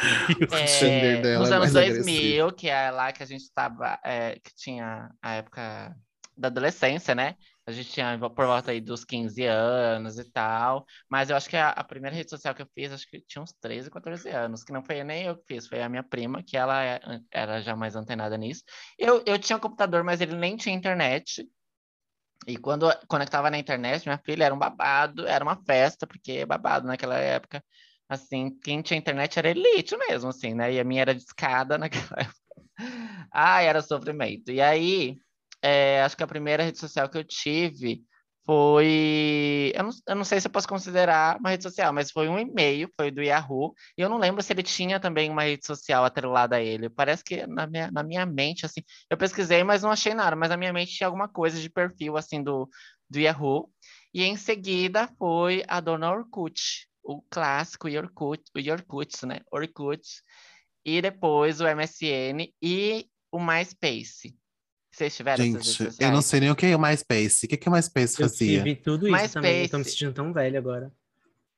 É, 0.53 1.39
nos 1.39 1.51
é 1.51 1.55
anos 1.55 1.73
mais 1.73 1.95
2000, 1.95 2.53
que 2.53 2.69
é 2.69 2.91
lá 2.91 3.13
que 3.13 3.23
a 3.23 3.27
gente 3.27 3.43
estava, 3.43 3.99
é, 4.05 4.39
que 4.43 4.55
tinha 4.55 5.11
a 5.23 5.35
época 5.35 5.97
da 6.37 6.49
adolescência, 6.49 7.15
né? 7.15 7.35
A 7.67 7.73
gente 7.73 7.91
tinha 7.91 8.17
por 8.19 8.47
volta 8.47 8.71
aí 8.71 8.81
dos 8.81 9.05
15 9.05 9.45
anos 9.45 10.19
e 10.19 10.25
tal. 10.31 10.87
Mas 11.11 11.31
eu 11.31 11.37
acho 11.37 11.49
que 11.51 11.57
a, 11.57 11.71
a 11.71 11.83
primeira 11.85 12.15
rede 12.17 12.31
social 12.31 12.55
que 12.55 12.63
eu 12.63 12.69
fiz, 12.75 12.93
acho 12.93 13.09
que 13.11 13.21
tinha 13.23 13.43
uns 13.43 13.53
13, 13.61 13.91
14 13.91 14.29
anos, 14.31 14.63
que 14.65 14.73
não 14.73 14.85
foi 14.85 15.03
nem 15.03 15.25
eu 15.25 15.37
que 15.37 15.45
fiz, 15.55 15.67
foi 15.67 15.83
a 15.83 15.89
minha 15.89 16.03
prima, 16.05 16.43
que 16.45 16.57
ela 16.57 16.83
é- 16.85 17.01
era 17.33 17.61
já 17.61 17.75
mais 17.75 17.97
antenada 17.97 18.37
nisso. 18.39 18.63
Eu, 18.99 19.23
eu 19.27 19.39
tinha 19.39 19.57
um 19.57 19.61
computador, 19.61 20.05
mas 20.05 20.21
ele 20.21 20.37
nem 20.37 20.57
tinha 20.57 20.75
internet. 20.75 21.45
E 22.47 22.57
quando 22.57 22.87
conectava 23.09 23.51
na 23.51 23.59
internet, 23.59 24.05
minha 24.07 24.19
filha 24.25 24.45
era 24.45 24.55
um 24.55 24.59
babado, 24.59 25.27
era 25.27 25.45
uma 25.45 25.57
festa, 25.65 26.07
porque 26.07 26.33
é 26.33 26.47
babado 26.47 26.87
naquela 26.87 27.17
época. 27.19 27.63
Assim, 28.09 28.57
quem 28.63 28.83
tinha 28.83 28.99
internet 28.99 29.39
era 29.39 29.49
elite 29.51 29.97
mesmo, 29.97 30.29
assim, 30.31 30.55
né? 30.55 30.73
E 30.73 30.79
a 30.81 30.85
minha 30.85 31.03
era 31.03 31.15
de 31.15 31.23
escada 31.23 31.77
naquela 31.79 32.21
época. 32.21 32.37
Ai, 33.33 33.67
era 33.67 33.83
sofrimento. 33.83 34.51
E 34.53 34.61
aí, 34.61 35.17
é, 35.63 36.03
acho 36.03 36.17
que 36.17 36.23
a 36.23 36.27
primeira 36.27 36.63
rede 36.63 36.79
social 36.79 37.09
que 37.09 37.19
eu 37.19 37.25
tive 37.25 38.03
foi. 38.47 39.73
Eu 39.75 39.83
não, 39.85 39.91
eu 40.09 40.15
não 40.15 40.25
sei 40.25 40.41
se 40.41 40.47
eu 40.47 40.53
posso 40.53 40.69
considerar 40.69 41.37
uma 41.39 41.51
rede 41.51 41.65
social, 41.65 41.93
mas 41.93 42.11
foi 42.13 42.29
um 42.29 42.39
e-mail, 42.39 42.89
foi 42.97 43.11
do 43.11 43.23
Yahoo. 43.23 43.75
E 43.99 44.01
eu 44.01 44.09
não 44.09 44.19
lembro 44.19 44.43
se 44.43 44.53
ele 44.53 44.63
tinha 44.63 45.01
também 45.01 45.29
uma 45.29 45.43
rede 45.43 45.67
social 45.67 46.05
atrelada 46.05 46.57
a 46.57 46.63
ele. 46.63 46.89
Parece 46.89 47.25
que 47.25 47.47
na 47.47 47.67
minha, 47.67 47.91
na 47.91 48.03
minha 48.05 48.25
mente, 48.25 48.65
assim, 48.65 48.83
eu 49.11 49.17
pesquisei, 49.17 49.65
mas 49.65 49.83
não 49.83 49.91
achei 49.91 50.15
nada. 50.15 50.37
Mas 50.37 50.49
na 50.49 50.57
minha 50.57 50.73
mente 50.73 50.95
tinha 50.95 51.09
alguma 51.09 51.29
coisa 51.29 51.61
de 51.61 51.69
perfil, 51.69 52.17
assim, 52.17 52.43
do, 52.43 52.69
do 53.11 53.19
Yahoo. 53.19 53.71
E 54.15 54.23
em 54.23 54.37
seguida 54.37 55.09
foi 55.19 55.65
a 55.69 55.81
dona 55.81 56.11
Orkut, 56.11 56.89
o 57.03 57.21
clássico 57.23 57.89
Orkut, 57.89 58.43
o 58.55 58.73
Orkut, 58.73 59.27
né? 59.27 59.41
Orkut. 59.51 60.03
E 60.85 61.03
depois 61.03 61.61
o 61.61 61.67
MSN 61.67 62.55
e 62.63 63.09
o 63.33 63.41
MySpace. 63.41 64.37
Vocês 64.97 65.15
tiveram 65.17 65.45
essas 65.45 65.55
redes 65.77 65.95
Gente, 65.95 66.03
eu 66.03 66.11
não 66.11 66.23
sei 66.23 66.41
nem 66.41 66.51
o 66.51 66.57
que 66.57 66.67
é 66.67 66.75
o 66.77 66.81
MySpace. 66.81 67.45
O 67.45 67.49
que, 67.49 67.57
que 67.59 67.69
o 67.69 67.73
MySpace 67.73 68.21
Eu 68.21 68.29
fazia? 68.29 68.59
tive 68.63 68.77
tudo 68.77 69.07
isso 69.09 69.35
também. 69.35 69.63
Eu 69.65 69.69
tô 69.69 69.77
me 69.77 69.85
MySpace. 69.85 69.91
sentindo 69.91 70.13
tão 70.15 70.33
velho 70.33 70.59
agora. 70.59 70.93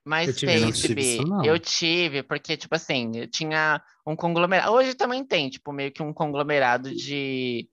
MySpace, 0.04 0.28
Eu 0.28 0.34
tive- 0.34 0.54
eu 0.56 0.60
não 0.62 0.72
tive 0.72 1.00
isso, 1.00 1.22
não. 1.22 1.44
eu 1.44 1.58
tive, 1.58 2.22
porque, 2.22 2.56
tipo 2.56 2.74
assim, 2.74 3.12
eu 3.14 3.28
tinha 3.28 3.80
um 4.06 4.16
conglomerado. 4.16 4.72
Hoje 4.72 4.94
também 4.94 5.24
tem, 5.24 5.50
tipo, 5.50 5.72
meio 5.72 5.92
que 5.92 6.02
um 6.02 6.12
conglomerado 6.12 6.92
de, 6.94 7.68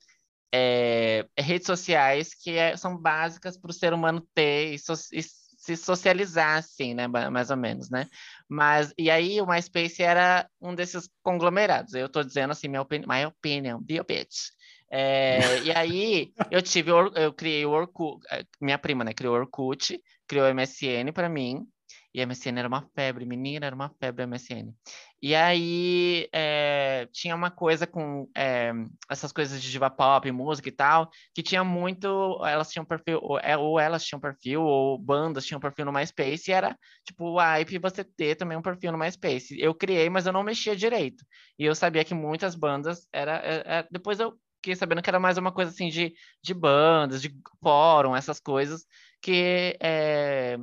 é, 0.54 1.26
redes 1.38 1.66
sociais 1.66 2.34
que 2.34 2.52
é, 2.52 2.78
são 2.78 2.96
básicas 2.98 3.58
para 3.58 3.72
o 3.72 3.74
ser 3.74 3.94
humano 3.94 4.22
ter 4.34 4.74
e, 4.74 4.80
so, 4.80 4.94
e, 5.14 5.24
se 5.24 5.76
socializar, 5.76 6.58
assim, 6.60 6.94
né? 6.94 7.08
Mais 7.08 7.50
ou 7.50 7.58
menos, 7.58 7.90
né? 7.90 8.08
Mas, 8.48 8.94
e 9.00 9.10
aí 9.10 9.42
o 9.42 9.48
MySpace 9.48 10.04
era 10.04 10.48
um 10.62 10.76
desses 10.76 11.10
conglomerados. 11.24 11.96
Eu 11.96 12.06
estou 12.06 12.24
dizendo 12.24 12.52
assim, 12.52 12.68
minha 12.68 12.82
opinião, 12.84 13.08
my 13.12 13.26
opinion, 13.26 13.80
be 13.82 13.98
a 13.98 14.04
bitch. 14.04 14.50
É, 14.92 15.62
e 15.64 15.72
aí 15.72 16.34
eu 16.52 16.62
tive, 16.62 16.92
eu 16.92 17.34
criei 17.34 17.66
o 17.66 17.72
Orkut, 17.72 18.26
minha 18.62 18.78
prima, 18.78 19.04
né, 19.04 19.14
criou 19.14 19.36
o 19.36 19.40
Orkut, 19.40 20.00
criou 20.28 20.46
o 20.46 20.54
MSN 20.54 21.12
para 21.14 21.28
mim, 21.28 21.68
e 22.16 22.26
MSN 22.26 22.60
era 22.60 22.68
uma 22.68 22.82
febre, 22.96 23.26
menina, 23.26 23.66
era 23.66 23.76
uma 23.76 23.90
febre 24.00 24.26
MSN. 24.26 24.74
E 25.22 25.36
aí 25.36 26.30
é, 26.32 27.10
tinha 27.12 27.36
uma 27.36 27.52
coisa 27.52 27.86
com 27.86 28.30
é, 28.34 28.72
essas 29.10 29.34
coisas 29.34 29.62
de 29.62 29.70
diva 29.70 29.90
pop, 29.90 30.32
música 30.32 30.70
e 30.70 30.72
tal, 30.72 31.10
que 31.34 31.44
tinha 31.44 31.62
muito. 31.62 32.40
Elas 32.46 32.72
tinham 32.72 32.86
perfil, 32.86 33.20
ou, 33.22 33.38
é, 33.40 33.58
ou 33.58 33.78
elas 33.78 34.06
tinham 34.06 34.20
perfil, 34.20 34.62
ou 34.62 34.98
bandas 34.98 35.46
tinham 35.46 35.60
perfil 35.60 35.84
no 35.86 35.92
MySpace, 35.92 36.50
e 36.50 36.54
era 36.54 36.78
tipo 37.04 37.26
o 37.26 37.38
hype 37.38 37.80
você 37.80 38.02
ter 38.04 38.36
também 38.36 38.58
um 38.58 38.62
perfil 38.62 38.94
no 38.94 38.98
MySpace. 38.98 39.60
Eu 39.60 39.76
criei, 39.76 40.10
mas 40.10 40.26
eu 40.26 40.32
não 40.32 40.44
mexia 40.44 40.76
direito. 40.76 41.26
E 41.60 41.66
eu 41.66 41.76
sabia 41.76 42.06
que 42.06 42.14
muitas 42.14 42.56
bandas 42.56 43.08
era. 43.12 43.42
É, 43.44 43.80
é 43.80 43.88
depois 43.92 44.22
eu 44.22 44.38
fiquei 44.66 44.76
sabendo 44.76 45.02
que 45.02 45.10
era 45.10 45.20
mais 45.20 45.38
uma 45.38 45.52
coisa 45.52 45.70
assim 45.70 45.90
de, 45.90 46.16
de 46.42 46.54
bandas, 46.54 47.22
de 47.22 47.36
fórum, 47.62 48.16
essas 48.16 48.40
coisas, 48.40 48.86
que 49.22 49.78
é, 49.80 50.58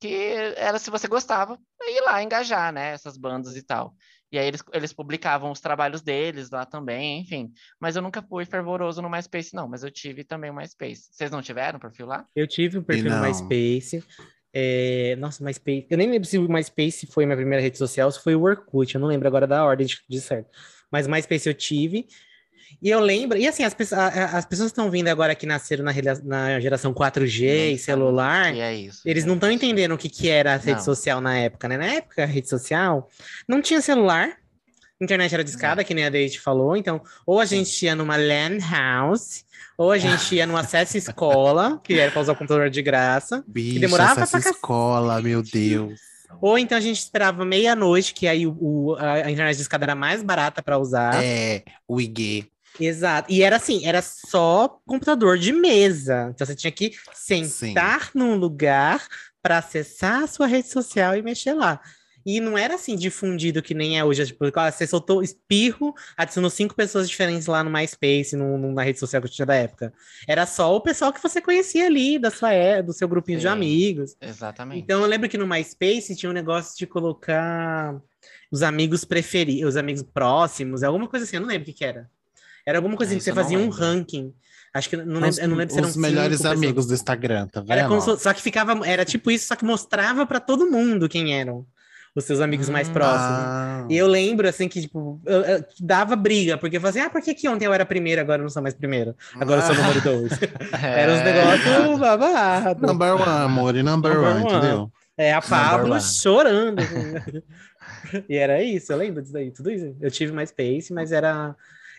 que 0.00 0.14
era 0.56 0.78
se 0.78 0.88
você 0.88 1.08
gostava, 1.08 1.58
ir 1.82 2.00
lá 2.02 2.22
engajar, 2.22 2.72
né, 2.72 2.92
essas 2.92 3.16
bandas 3.16 3.56
e 3.56 3.62
tal. 3.62 3.94
E 4.30 4.38
aí 4.38 4.46
eles, 4.46 4.62
eles 4.72 4.92
publicavam 4.92 5.50
os 5.50 5.60
trabalhos 5.60 6.00
deles 6.00 6.50
lá 6.50 6.64
também, 6.64 7.20
enfim. 7.20 7.52
Mas 7.80 7.94
eu 7.94 8.02
nunca 8.02 8.20
fui 8.20 8.44
fervoroso 8.44 9.00
no 9.00 9.08
MySpace, 9.08 9.54
não. 9.54 9.68
Mas 9.68 9.84
eu 9.84 9.92
tive 9.92 10.24
também 10.24 10.50
o 10.50 10.54
MySpace. 10.54 11.08
Vocês 11.12 11.30
não 11.30 11.40
tiveram 11.40 11.78
perfil 11.78 12.06
lá? 12.06 12.26
Eu 12.34 12.48
tive 12.48 12.78
o 12.78 12.80
um 12.80 12.84
perfil 12.84 13.10
no 13.10 13.20
MySpace. 13.20 14.02
É... 14.52 15.14
Nossa, 15.20 15.44
MySpace. 15.44 15.86
Eu 15.88 15.96
nem 15.96 16.10
lembro 16.10 16.26
se 16.26 16.36
o 16.36 16.48
MySpace 16.48 17.06
foi 17.06 17.26
minha 17.26 17.36
primeira 17.36 17.62
rede 17.62 17.78
social, 17.78 18.10
se 18.10 18.20
foi 18.20 18.34
o 18.34 18.42
Orkut. 18.42 18.92
Eu 18.92 19.00
não 19.00 19.06
lembro 19.06 19.28
agora 19.28 19.46
da 19.46 19.64
ordem 19.64 19.86
de, 19.86 20.00
de 20.08 20.20
certo. 20.20 20.50
Mas 20.90 21.06
MySpace 21.06 21.48
eu 21.48 21.54
tive. 21.54 22.08
E 22.82 22.90
eu 22.90 23.00
lembro, 23.00 23.38
e 23.38 23.46
assim, 23.48 23.62
as, 23.64 23.74
as 23.92 24.44
pessoas 24.44 24.68
estão 24.68 24.90
vindo 24.90 25.08
agora 25.08 25.34
que 25.34 25.46
nasceram 25.46 25.84
na, 25.84 25.92
na 26.24 26.60
geração 26.60 26.92
4G 26.92 27.72
e 27.74 27.78
celular, 27.78 28.54
é 28.54 28.74
isso, 28.74 29.00
eles 29.06 29.24
é 29.24 29.26
não 29.26 29.34
estão 29.34 29.50
entendendo 29.50 29.92
o 29.92 29.98
que, 29.98 30.08
que 30.08 30.28
era 30.28 30.54
a 30.54 30.56
rede 30.56 30.78
Não. 30.78 30.84
social 30.84 31.20
na 31.20 31.36
época, 31.38 31.66
né? 31.68 31.76
Na 31.76 31.86
época, 31.86 32.22
a 32.22 32.26
rede 32.26 32.48
social 32.48 33.08
não 33.48 33.62
tinha 33.62 33.80
celular, 33.80 34.36
internet 35.00 35.32
era 35.34 35.44
discada, 35.44 35.82
que 35.84 35.94
nem 35.94 36.04
a 36.04 36.10
Deite 36.10 36.40
falou, 36.40 36.76
então, 36.76 37.00
ou 37.26 37.40
a 37.40 37.44
gente 37.44 37.84
ia 37.84 37.94
numa 37.94 38.16
LAN 38.16 38.58
house, 38.70 39.44
ou 39.76 39.90
a 39.90 39.98
gente 39.98 40.34
ia 40.34 40.46
no 40.46 40.56
acesso 40.56 40.96
escola, 40.98 41.80
que 41.82 41.98
era 41.98 42.10
para 42.10 42.20
usar 42.20 42.32
o 42.32 42.36
computador 42.36 42.70
de 42.70 42.82
graça, 42.82 43.42
Bicho, 43.46 43.80
demorava 43.80 44.20
essa 44.22 44.40
pra 44.40 44.50
escola, 44.50 45.20
meu 45.20 45.42
Deus. 45.42 46.00
ou 46.40 46.58
então 46.58 46.76
a 46.78 46.80
gente 46.80 46.98
esperava 46.98 47.44
meia-noite, 47.44 48.14
que 48.14 48.26
aí 48.26 48.46
o, 48.46 48.56
o- 48.60 48.94
a 48.98 49.14
a 49.14 49.30
internet 49.30 49.56
discada 49.56 49.84
era 49.84 49.94
mais 49.94 50.22
barata 50.22 50.62
para 50.62 50.78
usar. 50.78 51.22
É, 51.22 51.62
o 51.88 52.00
IG. 52.00 52.46
Exato. 52.78 53.32
E 53.32 53.42
era 53.42 53.56
assim, 53.56 53.86
era 53.86 54.02
só 54.02 54.80
computador 54.86 55.38
de 55.38 55.52
mesa. 55.52 56.30
Então 56.34 56.46
você 56.46 56.54
tinha 56.54 56.72
que 56.72 56.92
sentar 57.12 58.10
num 58.14 58.34
lugar 58.36 59.06
para 59.42 59.58
acessar 59.58 60.22
a 60.22 60.26
sua 60.26 60.46
rede 60.46 60.68
social 60.68 61.16
e 61.16 61.22
mexer 61.22 61.52
lá. 61.54 61.80
E 62.26 62.40
não 62.40 62.56
era 62.56 62.76
assim 62.76 62.96
difundido 62.96 63.60
que 63.62 63.74
nem 63.74 63.98
é 63.98 64.04
hoje. 64.04 64.24
Tipo, 64.26 64.50
ah, 64.58 64.72
você 64.72 64.86
soltou 64.86 65.22
espirro, 65.22 65.92
adicionou 66.16 66.48
cinco 66.48 66.74
pessoas 66.74 67.06
diferentes 67.06 67.46
lá 67.46 67.62
no 67.62 67.70
MySpace, 67.70 68.34
no, 68.34 68.56
no- 68.56 68.72
na 68.72 68.82
rede 68.82 68.98
social 68.98 69.20
que 69.20 69.28
tinha 69.28 69.44
da 69.44 69.54
época. 69.54 69.92
Era 70.26 70.46
só 70.46 70.74
o 70.74 70.80
pessoal 70.80 71.12
que 71.12 71.22
você 71.22 71.38
conhecia 71.42 71.84
ali, 71.84 72.18
da 72.18 72.30
sua, 72.30 72.50
é- 72.52 72.82
do 72.82 72.94
seu 72.94 73.06
grupinho 73.06 73.36
de 73.38 73.42
Sim. 73.44 73.48
amigos. 73.52 74.16
Exatamente. 74.22 74.80
Então 74.82 75.02
eu 75.02 75.06
lembro 75.06 75.28
que 75.28 75.36
no 75.36 75.46
MySpace 75.46 76.16
tinha 76.16 76.30
um 76.30 76.32
negócio 76.32 76.78
de 76.78 76.86
colocar 76.86 78.00
os 78.50 78.62
amigos 78.62 79.04
preferidos, 79.04 79.68
os 79.70 79.76
amigos 79.76 80.02
próximos, 80.02 80.82
alguma 80.82 81.06
coisa 81.06 81.26
assim, 81.26 81.36
eu 81.36 81.42
não 81.42 81.48
lembro 81.48 81.64
o 81.64 81.66
que, 81.66 81.74
que 81.74 81.84
era. 81.84 82.10
Era 82.66 82.78
alguma 82.78 82.96
coisa 82.96 83.12
Ah, 83.12 83.16
assim 83.16 83.18
que 83.18 83.24
você 83.24 83.32
fazia 83.32 83.58
um 83.58 83.68
ranking. 83.68 84.32
Acho 84.72 84.90
que 84.90 84.96
não 84.96 85.20
lembro, 85.20 85.40
eu 85.40 85.48
não 85.48 85.56
lembro 85.56 85.72
se 85.72 85.78
eram 85.78 85.88
os 85.88 85.96
melhores 85.96 86.38
cinco 86.38 86.48
pessoas. 86.48 86.58
amigos 86.58 86.86
do 86.86 86.94
Instagram, 86.94 87.46
tá 87.46 87.60
vendo? 87.60 88.18
Só 88.18 88.32
que 88.34 88.42
ficava, 88.42 88.86
era 88.86 89.04
tipo 89.04 89.30
isso, 89.30 89.46
só 89.46 89.54
que 89.56 89.64
mostrava 89.64 90.26
pra 90.26 90.40
todo 90.40 90.68
mundo 90.70 91.08
quem 91.08 91.38
eram 91.38 91.64
os 92.14 92.24
seus 92.24 92.40
amigos 92.40 92.68
mais 92.68 92.88
Hum, 92.88 92.92
próximos. 92.92 93.40
Ah, 93.44 93.86
E 93.90 93.96
eu 93.96 94.06
lembro, 94.06 94.48
assim, 94.48 94.68
que, 94.68 94.80
tipo, 94.80 95.20
eu- 95.26 95.42
eu- 95.44 95.64
dava 95.80 96.16
briga, 96.16 96.56
porque 96.56 96.76
eu 96.76 96.80
falava 96.80 96.98
assim, 96.98 97.06
ah, 97.06 97.10
por 97.10 97.20
que, 97.20 97.34
que 97.34 97.48
ontem 97.48 97.66
eu 97.66 97.72
era 97.72 97.84
primeiro, 97.84 98.20
agora 98.20 98.40
eu 98.40 98.44
não 98.44 98.50
sou 98.50 98.62
mais 98.62 98.74
primeiro? 98.74 99.14
Agora 99.34 99.60
eu 99.60 99.66
sou 99.66 99.74
número 99.76 100.00
dois. 100.00 100.32
Era 100.82 101.12
uns 101.12 101.20
É, 101.20 101.24
negócios 101.24 101.98
babados. 101.98 102.82
Number 102.82 103.14
one, 103.16 103.28
amor, 103.44 103.76
e 103.76 103.82
number, 103.82 104.12
Number 104.14 104.32
one, 104.34 104.44
entendeu? 104.44 104.92
É, 105.18 105.32
a 105.32 105.40
Pablo 105.42 106.00
chorando. 106.00 106.78
e 108.28 108.36
era 108.36 108.62
isso, 108.62 108.92
eu 108.92 108.96
lembro 108.98 109.20
disso 109.22 109.32
daí, 109.32 109.50
tudo 109.50 109.70
isso. 109.70 109.96
Eu 110.00 110.10
tive 110.10 110.32
mais 110.32 110.50
Space, 110.50 110.92
mas 110.92 111.12
era. 111.12 111.54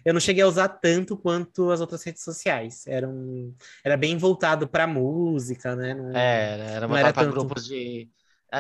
Eu 0.06 0.14
não 0.14 0.20
cheguei 0.22 0.44
a 0.44 0.48
usar 0.48 0.70
tanto 0.70 1.18
quanto 1.18 1.72
as 1.72 1.82
outras 1.82 2.04
redes 2.04 2.24
sociais. 2.24 2.86
Era, 2.88 3.08
um... 3.10 3.54
era 3.84 3.98
bem 3.98 4.18
voltado 4.18 4.68
pra 4.68 4.86
música, 4.88 5.76
né? 5.76 5.94
Não- 5.96 6.16
Era, 6.16 6.64
era 6.64 6.82
Não 6.82 6.90
voltado 6.90 6.98
era 7.00 7.14
para 7.14 7.26
grupos 7.28 7.66
de. 7.66 8.10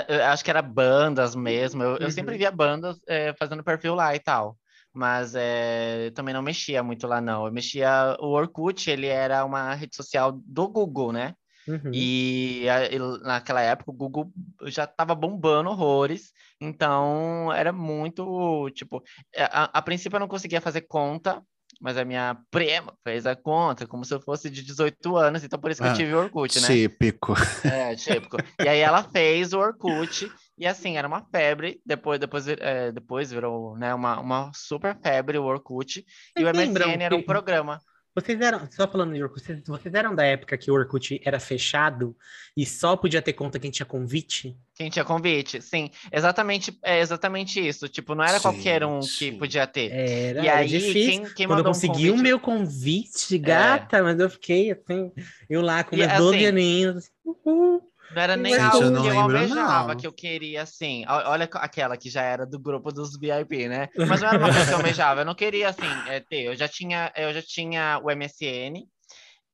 eu- 0.07 0.23
acho 0.25 0.43
que 0.43 0.49
era 0.49 0.61
bandas 0.61 1.35
mesmo. 1.35 1.83
Eu, 1.83 1.97
eu 1.97 2.11
sempre 2.11 2.33
Uhum. 2.33 2.39
via 2.39 2.51
bandas 2.51 2.99
é, 3.07 3.33
fazendo 3.37 3.63
perfil 3.63 3.95
lá 3.95 4.15
e 4.15 4.19
tal. 4.19 4.57
Mas 4.93 5.35
é, 5.35 6.09
também 6.11 6.33
não 6.33 6.41
mexia 6.41 6.81
muito 6.81 7.05
lá, 7.05 7.19
não. 7.21 7.45
Eu 7.45 7.51
mexia. 7.51 8.15
O 8.19 8.27
Orkut, 8.29 8.89
ele 8.89 9.07
era 9.07 9.43
uma 9.45 9.73
rede 9.75 9.95
social 9.95 10.31
do 10.31 10.67
Google, 10.69 11.11
né? 11.11 11.35
Uhum. 11.67 11.91
E 11.93 12.65
ele- 12.91 13.19
naquela 13.23 13.61
época 13.61 13.91
o 13.91 13.93
Google 13.93 14.31
já 14.65 14.83
estava 14.83 15.15
bombando 15.15 15.69
horrores, 15.69 16.31
então 16.61 17.51
era 17.53 17.71
muito, 17.71 18.69
tipo, 18.71 19.01
a, 19.37 19.77
a 19.77 19.81
princípio 19.81 20.15
eu 20.15 20.19
não 20.19 20.27
conseguia 20.27 20.61
fazer 20.61 20.81
conta, 20.81 21.41
mas 21.81 21.97
a 21.97 22.05
minha 22.05 22.37
prima 22.51 22.93
fez 23.03 23.25
a 23.25 23.35
conta, 23.35 23.87
como 23.87 24.05
se 24.05 24.13
eu 24.13 24.21
fosse 24.21 24.49
de 24.49 24.63
18 24.63 25.17
anos, 25.17 25.43
então 25.43 25.59
por 25.59 25.71
isso 25.71 25.81
que 25.81 25.87
eu 25.87 25.91
Ah, 25.91 25.95
tive 25.95 26.13
o 26.13 26.19
Orkut, 26.19 26.59
né? 26.61 26.67
Típico. 26.67 27.33
É, 27.63 27.95
típico. 27.95 28.37
E 28.59 28.67
aí 28.67 28.79
ela 28.79 29.03
fez 29.03 29.51
o 29.53 29.59
Orkut, 29.59 30.29
e 30.57 30.65
assim, 30.65 30.97
era 30.97 31.07
uma 31.07 31.25
febre, 31.31 31.81
depois, 31.85 32.19
depois, 32.19 32.47
é, 32.47 32.91
depois 32.91 33.31
virou, 33.31 33.77
né, 33.77 33.93
uma, 33.93 34.19
uma 34.19 34.51
super 34.53 34.97
febre 35.01 35.37
o 35.37 35.43
Orkut, 35.43 36.05
e 36.37 36.43
o 36.43 36.51
lembram 36.51 36.89
MSN 36.89 37.03
era 37.03 37.15
um 37.15 37.23
programa. 37.23 37.81
Vocês 38.15 38.39
eram, 38.39 38.65
só 38.71 38.87
falando 38.87 39.13
de 39.13 39.21
Orkut, 39.21 39.43
vocês, 39.43 39.61
vocês 39.67 39.93
eram 39.93 40.15
da 40.15 40.23
época 40.23 40.57
que 40.57 40.71
o 40.71 40.73
Orkut 40.73 41.19
era 41.25 41.37
fechado 41.37 42.15
e 42.55 42.65
só 42.65 42.95
podia 42.95 43.21
ter 43.21 43.33
conta 43.33 43.59
quem 43.59 43.69
tinha 43.69 43.85
convite? 43.85 44.57
Quem 44.73 44.89
tinha 44.89 45.03
convite, 45.03 45.61
sim, 45.61 45.89
exatamente, 46.11 46.77
é 46.81 47.01
exatamente 47.01 47.59
isso. 47.65 47.89
Tipo, 47.89 48.15
não 48.15 48.23
era 48.23 48.39
qualquer 48.39 48.85
um 48.85 49.01
que 49.01 49.33
podia 49.33 49.67
ter. 49.67 49.91
Era, 49.91 50.43
E 50.43 50.47
era 50.47 50.59
aí, 50.59 50.67
difícil. 50.67 50.93
quem, 50.93 51.33
quem 51.33 51.47
Quando 51.47 51.59
eu 51.59 51.63
mandou 51.65 51.71
um 51.71 51.73
consegui 51.73 52.09
o 52.09 52.13
convite- 52.13 52.23
meu 52.23 52.39
convite, 52.39 53.37
gata, 53.37 54.01
mas 54.01 54.17
eu 54.17 54.29
fiquei 54.29 54.71
assim, 54.71 55.11
eu 55.49 55.61
lá 55.61 55.83
com 55.83 55.95
E, 55.95 55.99
meus 55.99 56.13
12 56.17 56.35
assim, 56.37 56.45
aninhos, 56.45 56.95
assim, 56.97 57.09
uhul. 57.25 57.81
Não 58.11 58.21
era 58.21 58.37
nem 58.37 58.53
Gente, 58.53 58.63
algo 58.63 58.83
eu 58.83 58.91
não 58.91 59.01
que 59.01 59.07
eu 59.07 59.13
lembro, 59.13 59.37
almejava, 59.37 59.87
não. 59.89 59.99
que 59.99 60.07
eu 60.07 60.13
queria, 60.13 60.61
assim. 60.61 61.03
Olha 61.07 61.49
aquela 61.53 61.97
que 61.97 62.09
já 62.09 62.21
era 62.21 62.45
do 62.45 62.59
grupo 62.59 62.91
dos 62.91 63.17
VIP, 63.17 63.67
né? 63.67 63.89
Mas 64.07 64.21
não 64.21 64.29
era 64.29 64.37
uma 64.37 64.51
coisa 64.51 64.65
que 64.65 64.71
eu 64.73 64.77
almejava. 64.77 65.21
Eu 65.21 65.25
não 65.25 65.35
queria, 65.35 65.69
assim, 65.69 65.87
é, 66.07 66.19
ter. 66.19 66.43
Eu 66.43 66.55
já 66.55 66.67
tinha, 66.67 67.11
eu 67.15 67.33
já 67.33 67.41
tinha 67.41 67.99
o 68.03 68.11
MSN 68.11 68.85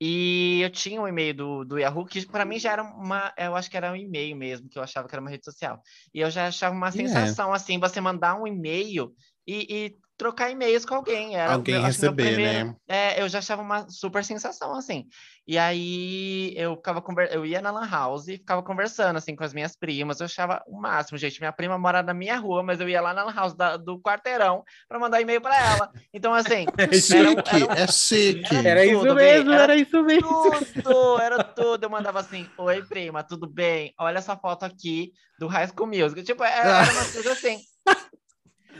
e 0.03 0.61
eu 0.61 0.69
tinha 0.71 0.99
o 0.99 1.07
e-mail 1.07 1.31
do, 1.33 1.63
do 1.63 1.77
Yahoo, 1.77 2.07
que 2.07 2.25
para 2.25 2.43
mim 2.43 2.57
já 2.57 2.71
era 2.71 2.81
uma. 2.81 3.31
Eu 3.37 3.55
acho 3.55 3.69
que 3.69 3.77
era 3.77 3.91
um 3.91 3.95
e-mail 3.95 4.35
mesmo, 4.35 4.67
que 4.67 4.79
eu 4.79 4.81
achava 4.81 5.07
que 5.07 5.13
era 5.13 5.21
uma 5.21 5.29
rede 5.29 5.45
social. 5.45 5.79
E 6.11 6.19
eu 6.19 6.31
já 6.31 6.47
achava 6.47 6.75
uma 6.75 6.87
é. 6.87 6.91
sensação, 6.91 7.53
assim, 7.53 7.79
você 7.79 8.01
mandar 8.01 8.35
um 8.35 8.47
e-mail 8.47 9.13
e, 9.45 9.67
e 9.69 9.95
trocar 10.21 10.51
e-mails 10.51 10.85
com 10.85 10.93
alguém. 10.93 11.35
Era, 11.35 11.53
Alguém 11.53 11.73
eu 11.75 11.81
receber, 11.81 12.33
primeiro- 12.35 12.67
né? 12.67 12.75
é, 12.87 13.21
eu 13.23 13.27
já 13.27 13.39
achava 13.39 13.63
uma 13.63 13.89
super 13.89 14.23
sensação, 14.23 14.75
assim. 14.75 15.07
E 15.47 15.57
aí 15.57 16.53
eu 16.55 16.75
ficava 16.75 17.01
conver... 17.01 17.33
eu 17.33 17.43
ia 17.43 17.59
na 17.59 17.71
Lan 17.71 17.89
House 17.89 18.27
e 18.27 18.37
ficava 18.37 18.61
conversando 18.61 19.17
assim 19.17 19.35
com 19.35 19.43
as 19.43 19.51
minhas 19.51 19.75
primas. 19.75 20.19
Eu 20.19 20.25
achava 20.25 20.61
o 20.67 20.79
máximo, 20.79 21.17
gente. 21.17 21.39
Minha 21.39 21.51
prima 21.51 21.75
mora 21.79 22.03
na 22.03 22.13
minha 22.13 22.37
rua, 22.37 22.61
mas 22.61 22.79
eu 22.79 22.87
ia 22.87 23.01
lá 23.01 23.15
na 23.15 23.23
Lan 23.23 23.33
House 23.33 23.55
da- 23.55 23.77
do 23.77 23.99
quarteirão 23.99 24.63
para 24.87 24.99
mandar 24.99 25.19
e-mail 25.19 25.41
para 25.41 25.57
ela. 25.57 25.91
Então, 26.13 26.31
assim, 26.35 26.67
É 26.77 26.83
Era 26.83 26.91
um- 26.91 27.01
chique, 27.01 27.55
era 27.55 27.65
um- 27.65 27.71
é 27.73 27.87
chique. 27.87 28.55
Era 28.67 28.85
isso 28.85 28.99
tudo, 28.99 29.15
mesmo, 29.15 29.51
era 29.51 29.63
era 29.63 29.75
isso 29.75 30.03
mesmo. 30.03 30.51
tudo, 30.83 31.19
era 31.19 31.43
tudo. 31.43 31.83
Eu 31.83 31.89
mandava 31.89 32.19
assim: 32.19 32.47
Oi, 32.59 32.83
prima, 32.83 33.23
tudo 33.23 33.49
bem? 33.49 33.91
Olha 33.99 34.19
essa 34.19 34.37
foto 34.37 34.63
aqui 34.63 35.11
do 35.39 35.47
High 35.47 35.67
School 35.69 35.87
Music. 35.87 36.21
Tipo, 36.21 36.43
era, 36.43 36.83
era 36.83 36.91
uma 36.93 37.05
coisa 37.11 37.31
assim. 37.31 37.57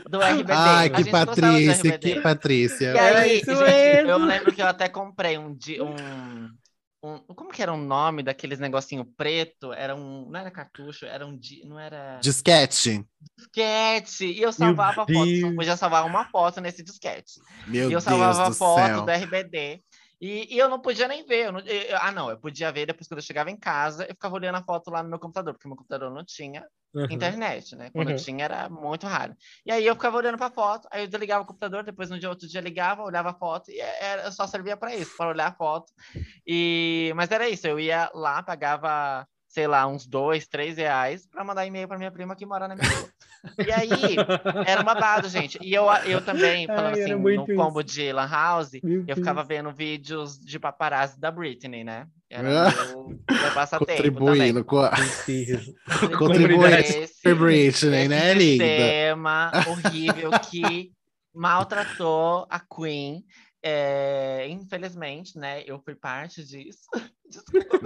Do 0.08 0.20
RBD. 0.20 0.52
Ai, 0.52 0.90
que 0.90 1.04
Patrícia, 1.10 1.98
que 1.98 2.20
Patrícia. 2.20 2.92
E 2.94 2.98
aí, 2.98 3.36
gente, 3.38 3.46
mesmo. 3.46 4.10
eu 4.10 4.18
lembro 4.18 4.52
que 4.52 4.62
eu 4.62 4.66
até 4.66 4.88
comprei 4.88 5.38
um, 5.38 5.50
um, 5.80 6.48
um- 7.02 7.18
Como 7.34 7.50
que 7.50 7.62
era 7.62 7.72
o 7.72 7.76
nome 7.76 8.22
daqueles 8.22 8.58
negocinho 8.58 9.04
preto? 9.16 9.72
Era 9.72 9.94
um. 9.94 10.28
Não 10.30 10.40
era 10.40 10.50
cartucho, 10.50 11.06
era 11.06 11.26
um. 11.26 11.38
Não 11.64 11.78
era. 11.78 12.18
Disquete. 12.20 13.04
Disquete! 13.38 14.26
E 14.26 14.42
eu 14.42 14.52
salvava 14.52 15.06
foto, 15.06 15.14
só 15.14 15.24
Deus. 15.24 15.54
podia 15.54 15.76
salvar 15.76 16.04
uma 16.06 16.24
foto 16.30 16.60
nesse 16.60 16.82
disquete. 16.82 17.34
Meu 17.66 17.82
e 17.82 17.84
eu 17.84 17.90
Deus 17.90 18.04
salvava 18.04 18.48
do 18.50 18.54
foto 18.56 18.86
céu. 18.86 19.02
do 19.02 19.10
RBD. 19.10 19.82
E, 20.22 20.54
e 20.54 20.58
eu 20.58 20.68
não 20.68 20.80
podia 20.80 21.08
nem 21.08 21.24
ver. 21.26 21.46
eu 21.46 21.52
não- 21.52 21.60
eu- 21.60 21.98
ah, 21.98 22.12
não, 22.12 22.30
eu 22.30 22.38
podia 22.40 22.70
ver 22.72 22.86
depois 22.86 23.08
quando 23.08 23.18
eu 23.18 23.24
chegava 23.24 23.50
em 23.50 23.56
casa, 23.58 24.04
eu 24.04 24.14
ficava 24.14 24.36
olhando 24.36 24.56
a 24.56 24.62
foto 24.64 24.90
lá 24.90 25.02
no 25.02 25.08
meu 25.10 25.18
computador, 25.18 25.54
porque 25.54 25.68
meu 25.68 25.76
computador 25.76 26.12
não 26.12 26.24
tinha 26.24 26.64
Uhum. 26.94 27.08
internet, 27.10 27.74
né? 27.76 27.90
Quando 27.94 28.10
Uhum. 28.10 28.14
tinha 28.14 28.44
era 28.44 28.68
muito 28.70 29.06
raro. 29.06 29.34
E 29.66 29.72
aí 29.72 29.84
eu 29.84 29.94
ficava 29.96 30.16
olhando 30.16 30.38
pra 30.38 30.50
foto, 30.50 30.88
aí 30.92 31.02
eu 31.04 31.08
desligava 31.08 31.42
o 31.42 31.46
computador, 31.46 31.82
depois 31.84 32.08
no 32.10 32.18
dia 32.20 32.28
outro 32.30 32.46
dia 32.48 32.60
ligava, 32.60 33.02
olhava 33.02 33.30
a 33.30 33.34
foto 33.34 33.70
e 33.70 33.80
era, 33.80 34.30
só 34.32 34.46
servia 34.46 34.76
para 34.76 34.94
isso, 34.94 35.14
para 35.16 35.30
olhar 35.30 35.48
a 35.48 35.54
foto. 35.54 35.92
E 36.46 37.12
mas 37.16 37.30
era 37.30 37.48
isso, 37.48 37.66
eu 37.66 37.80
ia 37.80 38.10
lá, 38.14 38.42
pagava, 38.42 39.26
sei 39.52 39.66
lá, 39.66 39.86
uns 39.86 40.06
dois, 40.06 40.46
três 40.48 40.78
reais 40.78 41.26
para 41.26 41.44
mandar 41.44 41.66
e-mail 41.66 41.86
para 41.86 41.98
minha 41.98 42.10
prima 42.10 42.34
que 42.34 42.46
mora 42.46 42.66
na 42.66 42.74
minha 42.74 42.88
rua. 42.88 43.08
E 43.66 43.70
aí 43.70 44.16
era 44.66 44.80
um 44.80 44.84
babado, 44.84 45.28
gente. 45.28 45.58
E 45.60 45.74
eu, 45.74 45.84
eu 46.06 46.24
também, 46.24 46.66
Ai, 46.66 46.74
falando 46.74 46.96
era 46.96 47.04
assim, 47.04 47.36
no 47.36 47.46
combo 47.54 47.82
de 47.82 48.10
Lan 48.12 48.26
House, 48.30 48.70
Meu 48.82 49.04
eu 49.06 49.14
ficava 49.14 49.44
vendo 49.44 49.70
vídeos 49.70 50.38
de 50.38 50.58
paparazzi 50.58 51.20
da 51.20 51.30
Britney, 51.30 51.84
né? 51.84 52.06
Era 52.30 52.68
Ah. 52.68 52.70
meu, 52.86 53.08
meu 53.30 53.52
passatempo 53.52 54.24
também. 54.24 54.54
Contribuindo 54.54 54.64
com 54.64 54.78
a. 54.78 54.90
Contribuindo 56.18 56.66
Esse- 56.76 57.34
Britney, 57.34 58.08
né, 58.08 58.32
linda? 58.32 58.64
sistema 58.64 59.50
horrível 59.68 60.30
que 60.50 60.90
maltratou 61.34 62.46
a 62.48 62.58
Queen. 62.58 63.22
É, 63.62 64.46
infelizmente, 64.48 65.38
né? 65.38 65.62
Eu 65.64 65.78
fui 65.80 65.94
parte 65.94 66.44
disso. 66.44 66.88
Desculpa. 67.28 67.78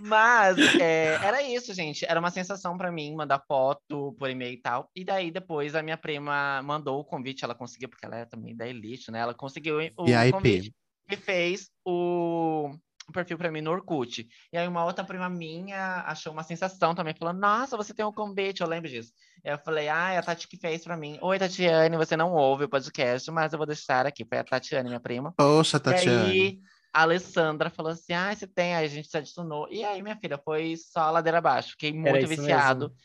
Mas 0.00 0.58
é, 0.80 1.14
era 1.22 1.42
isso, 1.42 1.72
gente. 1.72 2.04
Era 2.04 2.20
uma 2.20 2.30
sensação 2.30 2.76
pra 2.76 2.92
mim 2.92 3.14
mandar 3.14 3.42
foto 3.46 4.14
por 4.18 4.28
e-mail 4.28 4.54
e 4.54 4.60
tal. 4.60 4.90
E 4.94 5.04
daí 5.04 5.30
depois 5.30 5.74
a 5.74 5.82
minha 5.82 5.96
prima 5.96 6.62
mandou 6.62 7.00
o 7.00 7.04
convite, 7.04 7.44
ela 7.44 7.54
conseguiu, 7.54 7.88
porque 7.88 8.04
ela 8.04 8.16
é 8.16 8.24
também 8.24 8.54
da 8.54 8.68
Elite, 8.68 9.10
né? 9.10 9.20
Ela 9.20 9.32
conseguiu 9.32 9.76
o 9.96 10.04
VIP. 10.04 10.32
convite 10.32 10.74
e 11.10 11.16
fez 11.16 11.70
o 11.84 12.74
o 13.08 13.12
perfil 13.12 13.38
pra 13.38 13.50
mim 13.50 13.60
no 13.60 13.70
Orkut. 13.70 14.26
E 14.52 14.58
aí 14.58 14.66
uma 14.66 14.84
outra 14.84 15.04
prima 15.04 15.28
minha 15.28 16.02
achou 16.06 16.32
uma 16.32 16.42
sensação 16.42 16.94
também, 16.94 17.14
falando, 17.14 17.38
nossa, 17.38 17.76
você 17.76 17.94
tem 17.94 18.04
um 18.04 18.12
convite, 18.12 18.60
eu 18.62 18.68
lembro 18.68 18.88
disso. 18.90 19.12
E 19.44 19.48
eu 19.48 19.58
falei, 19.58 19.88
ah, 19.88 20.12
é 20.12 20.18
a 20.18 20.22
Tati 20.22 20.48
que 20.48 20.56
fez 20.56 20.82
pra 20.84 20.96
mim. 20.96 21.18
Oi, 21.22 21.38
Tatiane, 21.38 21.96
você 21.96 22.16
não 22.16 22.32
ouve 22.32 22.64
o 22.64 22.68
podcast, 22.68 23.30
mas 23.30 23.52
eu 23.52 23.58
vou 23.58 23.66
deixar 23.66 24.06
aqui. 24.06 24.24
Foi 24.24 24.38
a 24.38 24.44
Tatiane, 24.44 24.88
minha 24.88 25.00
prima. 25.00 25.32
Poxa, 25.36 25.76
E 25.76 25.80
Tatiane. 25.80 26.30
aí 26.30 26.58
a 26.92 27.02
Alessandra 27.02 27.70
falou 27.70 27.92
assim, 27.92 28.12
ah, 28.14 28.34
você 28.34 28.46
tem? 28.46 28.74
Aí 28.74 28.86
a 28.86 28.88
gente 28.88 29.08
se 29.08 29.16
adicionou. 29.16 29.68
E 29.70 29.84
aí, 29.84 30.02
minha 30.02 30.16
filha, 30.16 30.38
foi 30.42 30.74
só 30.76 31.10
ladeira 31.10 31.38
abaixo. 31.38 31.70
Fiquei 31.72 31.92
muito 31.92 32.26
viciado. 32.26 32.88
mesmo. 32.88 32.96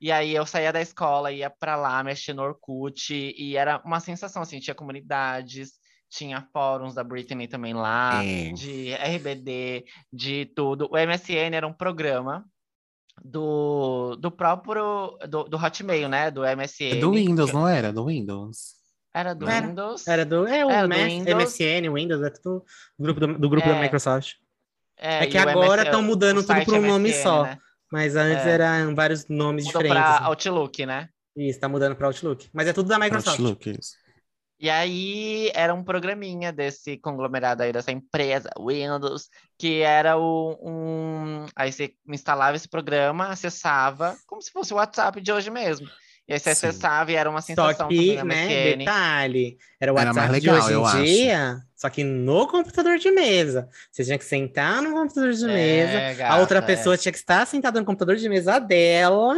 E 0.00 0.10
aí 0.10 0.34
eu 0.34 0.46
saía 0.46 0.72
da 0.72 0.80
escola, 0.80 1.30
ia 1.30 1.50
pra 1.50 1.76
lá, 1.76 2.02
mexer 2.02 2.32
no 2.32 2.42
Orkut, 2.42 3.12
e 3.12 3.56
era 3.56 3.82
uma 3.84 4.00
sensação, 4.00 4.40
assim, 4.40 4.58
tinha 4.58 4.74
comunidades, 4.74 5.72
tinha 6.10 6.46
fóruns 6.52 6.94
da 6.94 7.04
Britney 7.04 7.46
também 7.46 7.72
lá, 7.72 8.22
É. 8.24 8.50
de 8.52 8.92
RBD, 8.94 9.84
de 10.12 10.46
tudo. 10.56 10.88
O 10.90 10.96
MSN 10.98 11.54
era 11.54 11.66
um 11.66 11.72
programa 11.72 12.44
do, 13.24 14.16
do 14.16 14.30
próprio, 14.30 15.16
do, 15.28 15.44
do 15.44 15.56
Hotmail, 15.56 16.08
né, 16.08 16.30
do 16.30 16.42
MSN. 16.42 16.96
É 16.96 17.00
do 17.00 17.12
Windows, 17.12 17.52
não 17.52 17.66
era? 17.68 17.92
Do 17.92 18.06
Windows. 18.06 18.78
Era 19.12 19.34
do 19.34 19.48
Era. 19.48 19.66
Windows. 19.66 20.06
Era 20.06 20.24
do, 20.24 20.46
é, 20.46 20.64
o 20.64 20.70
Era 20.70 20.86
do 20.88 20.94
Windows. 20.94 21.34
MSN, 21.58 21.92
Windows, 21.92 22.22
é 22.22 22.30
tudo 22.30 22.64
grupo 22.98 23.20
do, 23.20 23.38
do 23.38 23.48
grupo 23.48 23.68
da 23.68 23.76
É. 23.76 23.80
Microsoft. 23.82 24.34
É 24.96 25.26
que 25.26 25.36
e 25.36 25.40
o 25.40 25.48
agora 25.48 25.82
MS 25.82 25.90
tão 25.90 26.02
mudando 26.02 26.42
tudo 26.44 26.64
pra 26.64 26.74
um 26.78 26.86
nome 26.86 27.08
MSN, 27.10 27.22
só. 27.22 27.42
né? 27.44 27.58
Mas 27.90 28.14
antes 28.14 28.46
É. 28.46 28.50
eram 28.52 28.94
vários 28.94 29.26
nomes 29.28 29.64
Mudou 29.66 29.82
diferentes. 29.82 30.06
pra 30.08 30.16
assim. 30.18 30.24
Outlook, 30.26 30.86
né? 30.86 31.08
Isso, 31.36 31.58
tá 31.58 31.68
mudando 31.68 31.96
pra 31.96 32.06
Outlook. 32.06 32.48
Mas 32.52 32.68
é 32.68 32.72
tudo 32.72 32.88
da 32.88 32.98
Microsoft. 32.98 33.38
Outlook, 33.38 33.70
isso. 33.70 33.94
E 34.60 34.68
aí 34.68 35.50
era 35.54 35.72
um 35.72 35.82
programinha 35.82 36.52
desse 36.52 36.98
conglomerado 36.98 37.62
aí, 37.62 37.72
dessa 37.72 37.90
empresa, 37.90 38.50
Windows, 38.60 39.30
que 39.56 39.80
era 39.80 40.18
o, 40.18 40.58
um. 40.62 41.46
Aí 41.56 41.72
você 41.72 41.94
instalava 42.06 42.56
esse 42.56 42.68
programa, 42.68 43.28
acessava, 43.28 44.16
como 44.26 44.42
se 44.42 44.52
fosse 44.52 44.74
o 44.74 44.76
WhatsApp 44.76 45.18
de 45.20 45.32
hoje 45.32 45.50
mesmo. 45.50 45.88
E 46.28 46.34
aí 46.34 46.38
você 46.38 46.54
Sim. 46.54 46.68
acessava 46.68 47.10
e 47.10 47.14
era 47.16 47.28
uma 47.30 47.40
Só 47.40 47.46
sensação 47.72 47.88
que, 47.88 48.14
também 48.16 48.18
no 48.18 48.24
né, 48.26 48.46
MSN. 48.46 48.78
detalhe, 48.78 49.58
era 49.80 49.92
o 49.92 49.98
Era 49.98 50.10
WhatsApp 50.10 50.28
mais 50.28 50.42
de 50.42 50.50
legal, 50.50 50.56
hoje 50.66 50.72
eu 50.74 50.80
em 50.80 50.84
acho. 50.84 51.04
dia, 51.04 51.62
só 51.74 51.88
que 51.90 52.04
no 52.04 52.46
computador 52.46 52.98
de 52.98 53.10
mesa. 53.10 53.68
Você 53.90 54.04
tinha 54.04 54.18
que 54.18 54.24
sentar 54.26 54.82
no 54.82 54.92
computador 54.92 55.32
de 55.32 55.44
mesa, 55.46 55.92
É, 55.92 56.10
a 56.10 56.14
gata, 56.14 56.36
outra 56.40 56.58
é. 56.58 56.62
pessoa 56.62 56.98
tinha 56.98 57.10
que 57.10 57.18
estar 57.18 57.46
sentada 57.46 57.80
no 57.80 57.86
computador 57.86 58.16
de 58.16 58.28
mesa 58.28 58.58
dela 58.58 59.34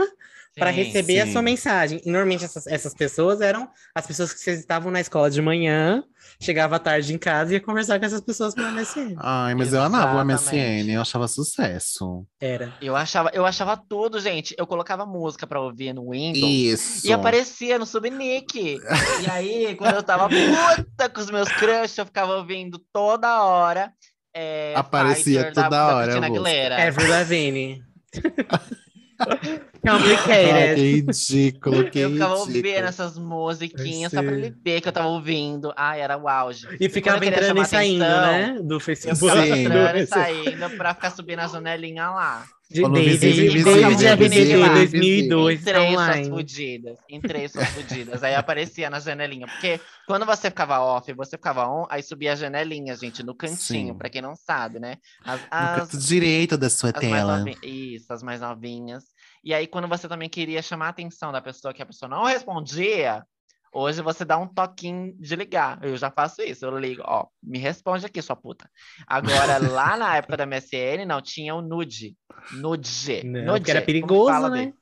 para 0.56 0.70
Sim. 0.72 0.82
receber 0.82 1.20
a 1.20 1.26
sim. 1.26 1.32
sua 1.32 1.42
mensagem. 1.42 2.00
E 2.04 2.10
normalmente 2.10 2.44
essas, 2.44 2.66
essas 2.66 2.92
pessoas 2.94 3.40
eram 3.40 3.68
as 3.94 4.06
pessoas 4.06 4.32
que 4.32 4.40
vocês 4.40 4.58
estavam 4.58 4.90
na 4.92 5.00
escola 5.00 5.30
de 5.30 5.40
manhã, 5.40 6.04
chegava 6.40 6.76
à 6.76 6.78
tarde 6.78 7.14
em 7.14 7.18
casa 7.18 7.52
e 7.52 7.54
ia 7.54 7.60
conversar 7.60 7.98
com 7.98 8.04
essas 8.04 8.20
pessoas 8.20 8.54
pelo 8.54 8.70
MSN. 8.72 9.14
Ai, 9.18 9.54
mas 9.54 9.72
eu 9.72 9.80
amava 9.82 10.18
o 10.18 10.30
Exatamente. 10.30 10.84
MSN, 10.84 10.90
eu 10.94 11.00
achava 11.00 11.26
sucesso. 11.28 12.26
Era. 12.40 12.72
Eu 12.82 12.94
achava, 12.94 13.30
eu 13.32 13.46
achava 13.46 13.76
tudo, 13.76 14.20
gente. 14.20 14.54
Eu 14.58 14.66
colocava 14.66 15.06
música 15.06 15.46
pra 15.46 15.60
ouvir 15.60 15.92
no 15.94 16.10
Windows. 16.10 16.44
Isso. 16.52 17.06
E 17.06 17.12
aparecia 17.12 17.78
no 17.78 17.86
Subnick. 17.86 18.78
e 19.24 19.30
aí, 19.30 19.74
quando 19.76 19.94
eu 19.94 20.02
tava 20.02 20.28
puta 20.28 21.08
com 21.08 21.20
os 21.20 21.30
meus 21.30 21.48
crush, 21.52 21.96
eu 21.98 22.04
ficava 22.06 22.36
ouvindo 22.36 22.78
toda 22.92 23.42
hora. 23.42 23.90
é, 24.34 24.74
Aparecia 24.76 25.44
Fighter 25.46 25.54
da- 25.54 25.62
toda 25.64 25.76
da 25.76 25.86
hora 25.96 26.02
a 26.02 26.06
música. 26.16 26.26
Aguilera. 26.26 26.88
Avril 26.88 27.08
Lavigne. 27.10 27.82
Complicated. 29.82 30.74
que 30.76 31.40
ridículo, 31.42 31.90
que 31.90 31.98
Eu 31.98 32.10
ficava 32.12 32.34
ridículo. 32.34 32.56
ouvindo 32.56 32.86
essas 32.86 33.18
musiquinhas 33.18 34.12
Eu 34.12 34.20
só 34.22 34.26
pra 34.26 34.36
ele 34.36 34.54
ver 34.64 34.80
que 34.80 34.88
eu 34.88 34.92
tava 34.92 35.08
ouvindo. 35.08 35.72
Ai, 35.76 36.00
era 36.00 36.16
o 36.16 36.28
auge. 36.28 36.66
E 36.80 36.88
ficava 36.88 37.24
eu 37.24 37.28
entrando 37.28 37.60
e 37.60 37.64
saindo, 37.66 38.04
atenção, 38.04 38.32
né? 38.32 38.60
Do 38.62 38.74
Eu 38.76 38.80
Facebook. 38.80 39.18
ficava 39.32 39.46
Sim. 39.46 39.62
entrando 39.64 39.96
e 39.98 40.02
Do- 40.02 40.08
saindo 40.08 40.70
pra 40.76 40.94
ficar 40.94 41.10
subindo 41.10 41.40
a 41.40 41.46
janelinha 41.48 42.10
lá. 42.10 42.44
De 42.70 42.80
David, 42.80 43.18
David 43.18 43.48
visível, 43.52 43.84
ABDB 43.86 44.28
visível, 44.30 44.60
2002 44.70 45.62
tá 45.62 45.70
Entrei 45.70 45.94
suas 45.94 46.28
fudidas. 46.28 46.98
Entrei 47.10 47.48
suas 47.48 47.68
fudidas. 47.68 48.22
Aí 48.24 48.34
aparecia 48.34 48.88
na 48.88 48.98
janelinha. 48.98 49.46
Porque 49.46 49.78
quando 50.06 50.24
você 50.24 50.48
ficava 50.48 50.80
off, 50.80 51.12
você 51.12 51.36
ficava 51.36 51.68
on, 51.68 51.84
aí 51.90 52.02
subia 52.02 52.32
a 52.32 52.34
janelinha, 52.34 52.96
gente, 52.96 53.22
no 53.22 53.34
cantinho, 53.34 53.92
Sim. 53.92 53.98
pra 53.98 54.08
quem 54.08 54.22
não 54.22 54.34
sabe, 54.34 54.78
né? 54.80 54.96
As, 55.22 55.38
No 55.38 55.46
as, 55.50 55.80
canto 55.80 55.98
direito 55.98 56.56
da 56.56 56.70
sua 56.70 56.88
as 56.94 57.02
mais 57.02 57.12
tela. 57.12 57.38
novinhas. 57.40 57.58
Isso, 57.62 58.10
as 58.10 58.22
mais 58.22 58.40
novinhas. 58.40 59.04
E 59.42 59.52
aí, 59.52 59.66
quando 59.66 59.88
você 59.88 60.08
também 60.08 60.28
queria 60.28 60.62
chamar 60.62 60.86
a 60.86 60.90
atenção 60.90 61.32
da 61.32 61.40
pessoa 61.40 61.74
que 61.74 61.82
a 61.82 61.86
pessoa 61.86 62.08
não 62.08 62.24
respondia, 62.24 63.24
hoje 63.72 64.02
você 64.02 64.24
dá 64.24 64.38
um 64.38 64.46
toquinho 64.46 65.14
de 65.18 65.34
ligar. 65.34 65.82
Eu 65.82 65.96
já 65.96 66.10
faço 66.10 66.42
isso, 66.42 66.64
eu 66.64 66.78
ligo, 66.78 67.02
ó, 67.04 67.26
me 67.42 67.58
responde 67.58 68.06
aqui, 68.06 68.22
sua 68.22 68.36
puta. 68.36 68.70
Agora, 69.06 69.58
lá 69.72 69.96
na 69.96 70.16
época 70.16 70.36
da 70.36 70.46
MSN, 70.46 71.04
não 71.06 71.20
tinha 71.20 71.54
o 71.54 71.62
nude. 71.62 72.16
Nude. 72.52 73.22
Não, 73.24 73.54
nude. 73.54 73.70
era 73.70 73.82
perigoso, 73.82 74.48
né? 74.48 74.66
dele? 74.66 74.74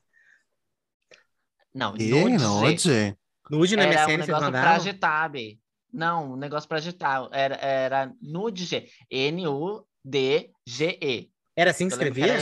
Não, 1.73 1.95
E 1.97 2.09
nude. 2.09 2.43
Nude 2.43 3.17
nude? 3.49 3.75
no 3.75 3.81
Era 3.81 3.91
um 3.91 3.93
MSN 3.93 4.05
vocês 4.05 4.27
negócio 4.27 4.27
pra 4.27 4.39
mandavam? 4.39 4.75
agitar, 4.75 5.29
B. 5.29 5.59
Não, 5.91 6.33
um 6.33 6.37
negócio 6.37 6.69
pra 6.69 6.77
agitar. 6.77 7.27
Era, 7.31 7.55
era 7.55 8.13
nude. 8.21 8.87
N-U-D-G-E. 9.09 10.49
Era 11.55 11.71
assim 11.71 11.87
que 11.87 11.93
escrevia? 11.93 12.39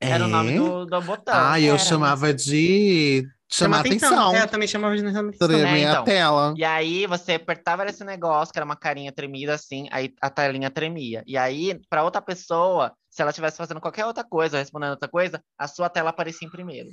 Era- 0.00 0.14
Era 0.16 0.24
o 0.24 0.28
nome 0.28 0.52
É? 0.54 0.56
do, 0.58 0.86
do 0.86 1.00
botão. 1.02 1.34
Ah, 1.34 1.60
eu 1.60 1.74
era. 1.74 1.78
chamava 1.78 2.32
de 2.34 3.26
chamar 3.48 3.80
atenção. 3.80 4.34
É, 4.34 4.42
eu 4.42 4.48
também 4.48 4.66
chamava 4.68 4.96
de 4.96 5.06
atenção. 5.06 5.30
Tremer 5.48 5.66
É, 5.74 5.80
então. 5.82 6.02
a 6.02 6.04
tela. 6.04 6.54
E 6.56 6.64
aí 6.64 7.06
você 7.06 7.34
apertava 7.34 7.84
esse 7.86 8.04
negócio, 8.04 8.52
que 8.52 8.58
era 8.58 8.64
uma 8.66 8.76
carinha 8.76 9.12
tremida 9.12 9.54
assim, 9.54 9.88
aí 9.90 10.12
a 10.20 10.28
telinha 10.30 10.70
tremia. 10.70 11.22
E 11.26 11.36
aí, 11.36 11.80
para 11.88 12.02
outra 12.04 12.20
pessoa, 12.20 12.92
se 13.08 13.22
ela 13.22 13.30
estivesse 13.30 13.56
fazendo 13.56 13.80
qualquer 13.80 14.04
outra 14.04 14.24
coisa, 14.24 14.58
respondendo 14.58 14.90
outra 14.90 15.08
coisa, 15.08 15.42
a 15.58 15.66
sua 15.68 15.88
tela 15.88 16.10
aparecia 16.10 16.46
em 16.46 16.50
primeiro. 16.50 16.90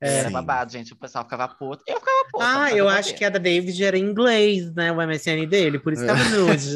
É. 0.00 0.18
Era 0.18 0.30
babado, 0.30 0.70
gente. 0.72 0.92
O 0.92 0.96
pessoal 0.96 1.24
ficava 1.24 1.48
puto. 1.48 1.82
Eu 1.86 1.98
ficava 1.98 2.24
puto. 2.30 2.44
Ah, 2.44 2.70
eu 2.70 2.86
acho 2.88 3.14
que 3.14 3.24
a 3.24 3.30
da 3.30 3.38
David 3.38 3.82
era 3.82 3.96
em 3.96 4.02
inglês, 4.02 4.70
né? 4.74 4.92
O 4.92 4.96
MSN 4.96 5.46
dele, 5.46 5.78
por 5.78 5.92
isso 5.92 6.02
que 6.02 6.08
tava 6.08 6.22
nude. 6.28 6.74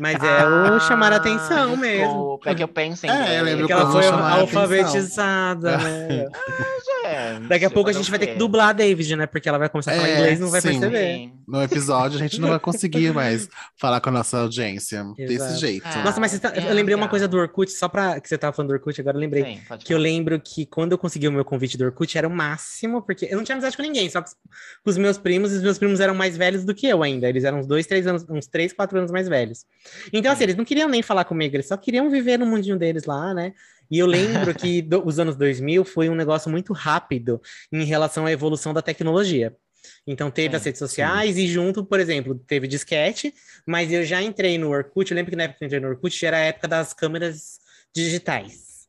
Mas 0.00 0.16
é 0.22 0.44
o 0.74 0.80
chamar 0.80 1.12
a 1.12 1.16
atenção 1.16 1.76
mesmo. 1.76 2.06
Desculpa, 2.08 2.50
é 2.50 2.54
que 2.56 2.62
eu 2.64 2.68
penso 2.68 3.06
em 3.06 3.10
É, 3.10 3.12
eu 3.12 3.18
inglês. 3.22 3.42
lembro 3.44 3.66
que 3.68 3.72
ela 3.72 3.92
foi 3.92 4.06
alfabetizada, 4.06 5.78
né? 5.78 6.26
Gente, 7.34 7.48
Daqui 7.48 7.64
a 7.64 7.70
pouco 7.70 7.90
a 7.90 7.92
gente 7.92 8.10
vai 8.10 8.18
ter 8.18 8.26
que 8.28 8.34
dublar 8.34 8.68
a 8.68 8.72
David, 8.72 9.16
né? 9.16 9.26
Porque 9.26 9.48
ela 9.48 9.58
vai 9.58 9.68
começar 9.68 9.92
a 9.92 9.96
falar 9.96 10.08
É, 10.08 10.18
inglês 10.18 10.38
e 10.38 10.42
não 10.42 10.50
vai 10.50 10.60
sim. 10.60 10.68
perceber. 10.80 11.30
No 11.46 11.62
episódio, 11.62 12.18
a 12.18 12.22
gente 12.22 12.40
não 12.40 12.48
vai 12.48 12.58
conseguir 12.58 13.12
mais 13.14 13.48
falar 13.80 14.00
com 14.00 14.08
a 14.08 14.12
nossa 14.12 14.38
audiência 14.38 15.04
desse 15.16 15.34
Exato. 15.34 15.60
jeito. 15.60 15.86
Ah, 15.86 16.02
Nossa, 16.04 16.20
mas 16.20 16.32
você 16.32 16.38
tá- 16.40 16.52
é 16.54 16.58
eu 16.70 16.74
lembrei 16.74 16.94
uma 16.94 17.02
legal. 17.02 17.08
coisa 17.10 17.28
do 17.28 17.36
Orkut, 17.38 17.70
só 17.72 17.88
pra 17.88 18.20
que 18.20 18.28
você 18.28 18.36
tava 18.36 18.52
falando 18.54 18.70
do 18.70 18.74
Orkut, 18.74 19.00
agora 19.00 19.16
eu 19.16 19.20
lembrei. 19.20 19.44
Sim, 19.44 19.60
Que 19.78 19.94
eu 19.94 19.98
lembro 19.98 20.40
que 20.40 20.66
quando 20.66 20.92
eu 20.92 20.98
consegui 20.98 21.28
o 21.28 21.32
meu 21.32 21.44
convite 21.44 21.76
do 21.78 21.84
Orkut 21.84 22.16
era 22.18 22.26
o 22.26 22.30
máximo, 22.30 23.00
porque 23.02 23.26
eu 23.30 23.36
não 23.36 23.44
tinha 23.44 23.54
amizade 23.54 23.76
com 23.76 23.82
ninguém, 23.82 24.08
só 24.10 24.20
com 24.22 24.28
com 24.84 24.90
os 24.90 24.96
meus 24.96 25.18
primos, 25.18 25.52
e 25.52 25.56
os 25.56 25.62
meus 25.62 25.78
primos 25.78 26.00
eram 26.00 26.14
mais 26.14 26.36
velhos 26.36 26.64
do 26.64 26.74
que 26.74 26.86
eu 26.86 27.02
ainda. 27.02 27.28
Eles 27.28 27.44
eram 27.44 27.58
uns 27.60 27.66
dois, 27.66 27.86
três 27.86 28.06
anos, 28.06 28.24
uns 28.28 28.46
três, 28.46 28.72
quatro 28.72 28.98
anos 28.98 29.10
mais 29.10 29.28
velhos. 29.28 29.64
Então, 30.12 30.30
assim, 30.32 30.44
eles 30.44 30.56
não 30.56 30.64
queriam 30.64 30.88
nem 30.88 31.02
falar 31.02 31.24
comigo, 31.24 31.54
eles 31.56 31.66
só 31.68 31.76
queriam 31.76 32.08
viver 32.10 32.38
no 32.38 32.46
mundinho 32.46 32.76
deles 32.78 33.04
lá, 33.04 33.32
né? 33.34 33.52
E 33.90 33.98
eu 33.98 34.06
lembro 34.06 34.54
que 34.54 34.82
do- 34.82 35.06
os 35.06 35.18
anos 35.18 35.36
2000 35.36 35.84
foi 35.84 36.08
um 36.08 36.14
negócio 36.14 36.50
muito 36.50 36.72
rápido 36.72 37.40
em 37.72 37.84
relação 37.84 38.26
à 38.26 38.32
evolução 38.32 38.72
da 38.74 38.82
tecnologia. 38.82 39.54
Então 40.06 40.30
teve 40.30 40.50
Sim, 40.50 40.56
as 40.56 40.64
redes 40.64 40.78
sociais 40.78 41.36
e 41.36 41.46
junto, 41.46 41.84
por 41.84 42.00
exemplo, 42.00 42.34
teve 42.46 42.66
disquete, 42.66 43.32
mas 43.66 43.92
eu 43.92 44.04
já 44.04 44.20
entrei 44.22 44.58
no 44.58 44.70
Orkut, 44.70 45.10
eu 45.10 45.14
lembro 45.16 45.30
que 45.30 45.36
na 45.36 45.44
época 45.44 45.58
que 45.58 45.64
eu 45.64 45.66
entrei 45.66 45.80
no 45.80 45.88
Orkut 45.88 46.26
era 46.26 46.36
a 46.38 46.40
época 46.40 46.66
das 46.68 46.92
câmeras 46.92 47.58
digitais, 47.94 48.86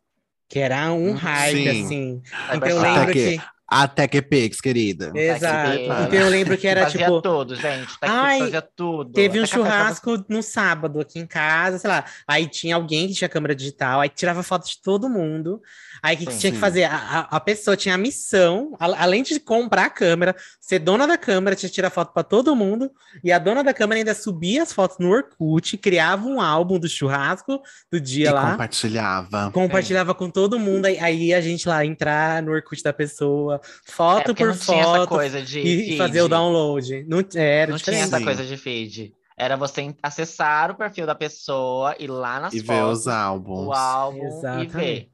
que 0.50 0.60
era 0.60 0.92
um 0.92 1.12
Hum, 1.12 1.14
hype, 1.14 1.58
sim. 1.58 1.86
assim. 1.86 2.22
Então 2.54 2.70
eu 2.70 2.80
lembro 2.82 3.14
que- 3.14 3.38
que... 3.38 3.57
A 3.70 3.86
TechPix, 3.88 4.62
querida. 4.62 5.12
Exato. 5.14 5.78
Então 5.78 6.14
eu 6.14 6.30
lembro 6.30 6.58
que 6.58 6.66
era 6.68 6.84
fazia 6.84 7.06
tipo... 7.06 7.22
tudo, 7.22 7.54
gente. 7.56 8.00
Tá 8.00 8.08
Ai, 8.10 8.40
fazia 8.40 8.62
tudo. 8.62 9.12
Teve 9.12 9.40
um 9.40 9.44
Até 9.44 9.52
café 9.52 9.62
pra 9.64 9.72
churrasco 9.78 10.26
no 10.30 10.42
sábado 10.42 11.02
aqui 11.02 11.20
em 11.20 11.28
casa, 11.28 11.78
sei 11.78 11.90
lá. 11.90 12.06
Aí 12.26 12.48
tinha 12.48 12.76
alguém 12.76 13.08
que 13.10 13.14
tinha 13.14 13.28
câmera 13.28 13.54
digital, 13.54 14.00
aí 14.00 14.08
tirava 14.10 14.42
foto 14.42 14.68
de 14.70 14.82
todo 14.82 15.10
mundo. 15.10 15.62
Aí 16.02 16.16
o 16.16 16.20
que, 16.20 16.26
que 16.28 16.38
tinha 16.38 16.52
que 16.52 16.58
fazer? 16.60 16.86
A, 16.86 17.28
a- 17.32 17.40
pessoa 17.40 17.76
tinha 17.76 17.96
a 17.96 17.98
missão, 17.98 18.76
a- 18.80 19.04
além 19.04 19.24
de 19.24 19.40
comprar 19.40 19.86
a 19.86 19.90
câmera, 19.90 20.36
ser 20.62 20.80
dona 20.80 21.06
da 21.08 21.18
câmera, 21.18 21.56
tinha 21.56 21.70
que 21.70 21.76
tirar 21.76 21.90
foto 21.90 22.14
para 22.14 22.24
todo 22.24 22.56
mundo. 22.56 22.90
E 23.24 23.32
a 23.32 23.40
dona 23.40 23.64
da 23.64 23.74
câmera 23.74 24.00
ainda 24.00 24.14
subia 24.14 24.64
as 24.64 24.72
fotos 24.72 24.98
no 25.00 25.10
Orkut, 25.10 25.78
criava 25.78 26.26
um 26.26 26.40
álbum 26.40 26.78
do 26.80 26.88
churrasco 26.88 27.62
do 27.92 28.00
dia 28.00 28.30
E 28.30 28.32
lá. 28.32 28.52
compartilhava. 28.52 29.52
Compartilhava 29.52 30.14
com 30.14 30.30
todo 30.30 30.60
mundo, 30.60 30.86
aí, 30.86 31.00
aí 31.00 31.34
a 31.34 31.42
gente 31.42 31.68
lá 31.68 31.84
entrar 31.86 32.42
no 32.44 32.52
Orkut 32.52 32.82
da 32.84 32.94
pessoa, 32.94 33.57
É, 33.58 33.91
foto 33.91 34.24
porque 34.24 34.43
por 34.43 34.48
não 34.50 34.58
tinha 34.58 34.82
essa 34.82 34.91
foto, 34.91 35.10
coisa 35.10 35.41
de 35.41 35.60
e, 35.60 35.74
e 35.74 35.86
feed. 35.86 35.98
fazer 35.98 36.22
o 36.22 36.28
download. 36.28 37.04
Não 37.08 37.20
era 37.36 37.72
Não 37.72 37.78
tinha 37.78 38.04
essa 38.04 38.20
coisa 38.22 38.46
de 38.46 38.58
feed. 38.58 39.13
Era 39.38 39.56
você 39.56 39.96
acessar 40.02 40.72
o 40.72 40.76
perfil 40.76 41.06
da 41.06 41.13
pessoa, 41.15 41.96
ir 42.00 42.08
lá 42.08 42.39
nas 42.39 42.54
E 42.54 42.60
ver 42.60 42.65
fotos, 42.67 43.00
os 43.02 43.08
álbuns. 43.08 43.67
o 43.67 43.74
álbum 43.74 44.20
e 44.20 44.26
Exatamente. 44.26 44.76
ver. 44.76 45.12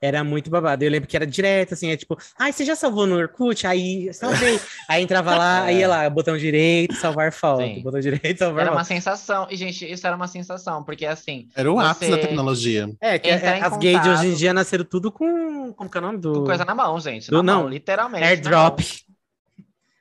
Era 0.00 0.22
muito 0.24 0.50
babado. 0.50 0.82
Eu 0.84 0.90
lembro 0.90 1.08
que 1.08 1.16
era 1.16 1.26
direto, 1.26 1.74
assim, 1.74 1.90
é 1.90 1.96
tipo, 1.96 2.16
ai, 2.38 2.52
você 2.52 2.64
já 2.64 2.74
salvou 2.76 3.06
no 3.06 3.16
Orkut? 3.16 3.66
Aí, 3.66 4.12
salvei. 4.12 4.60
aí 4.88 5.02
entrava 5.02 5.36
lá, 5.36 5.62
aí 5.64 5.78
ia 5.80 5.88
lá, 5.88 6.08
botão 6.10 6.36
direito, 6.36 6.94
salvar 6.96 7.32
foto. 7.32 7.62
Sim. 7.62 7.80
Botão 7.82 8.00
direito, 8.00 8.38
salvar 8.38 8.62
Era 8.62 8.70
foto. 8.70 8.78
uma 8.78 8.84
sensação. 8.84 9.46
E, 9.50 9.56
gente, 9.56 9.90
isso 9.90 10.06
era 10.06 10.14
uma 10.16 10.28
sensação, 10.28 10.82
porque 10.82 11.06
assim, 11.06 11.48
Era 11.54 11.70
o 11.72 11.78
ápice 11.78 12.10
da 12.10 12.16
Você- 12.16 12.22
tecnologia. 12.22 12.90
É, 13.00 13.18
que 13.18 13.28
é- 13.28 13.60
as 13.62 13.76
gays 13.76 14.02
de 14.02 14.08
hoje 14.08 14.26
em 14.28 14.34
dia 14.34 14.52
nasceram 14.52 14.84
tudo 14.84 15.10
com. 15.12 15.72
Como 15.74 15.90
que 15.90 15.96
é 15.98 16.00
o 16.00 16.04
nome 16.04 16.18
do. 16.18 16.32
com 16.32 16.44
coisa 16.44 16.64
na 16.64 16.74
mão, 16.74 16.98
gente. 17.00 17.30
Do- 17.30 17.42
Na 17.42 17.54
mão, 17.54 17.62
não, 17.64 17.68
literalmente. 17.68 18.20
na 18.22 18.26
Airdrop. 18.28 18.80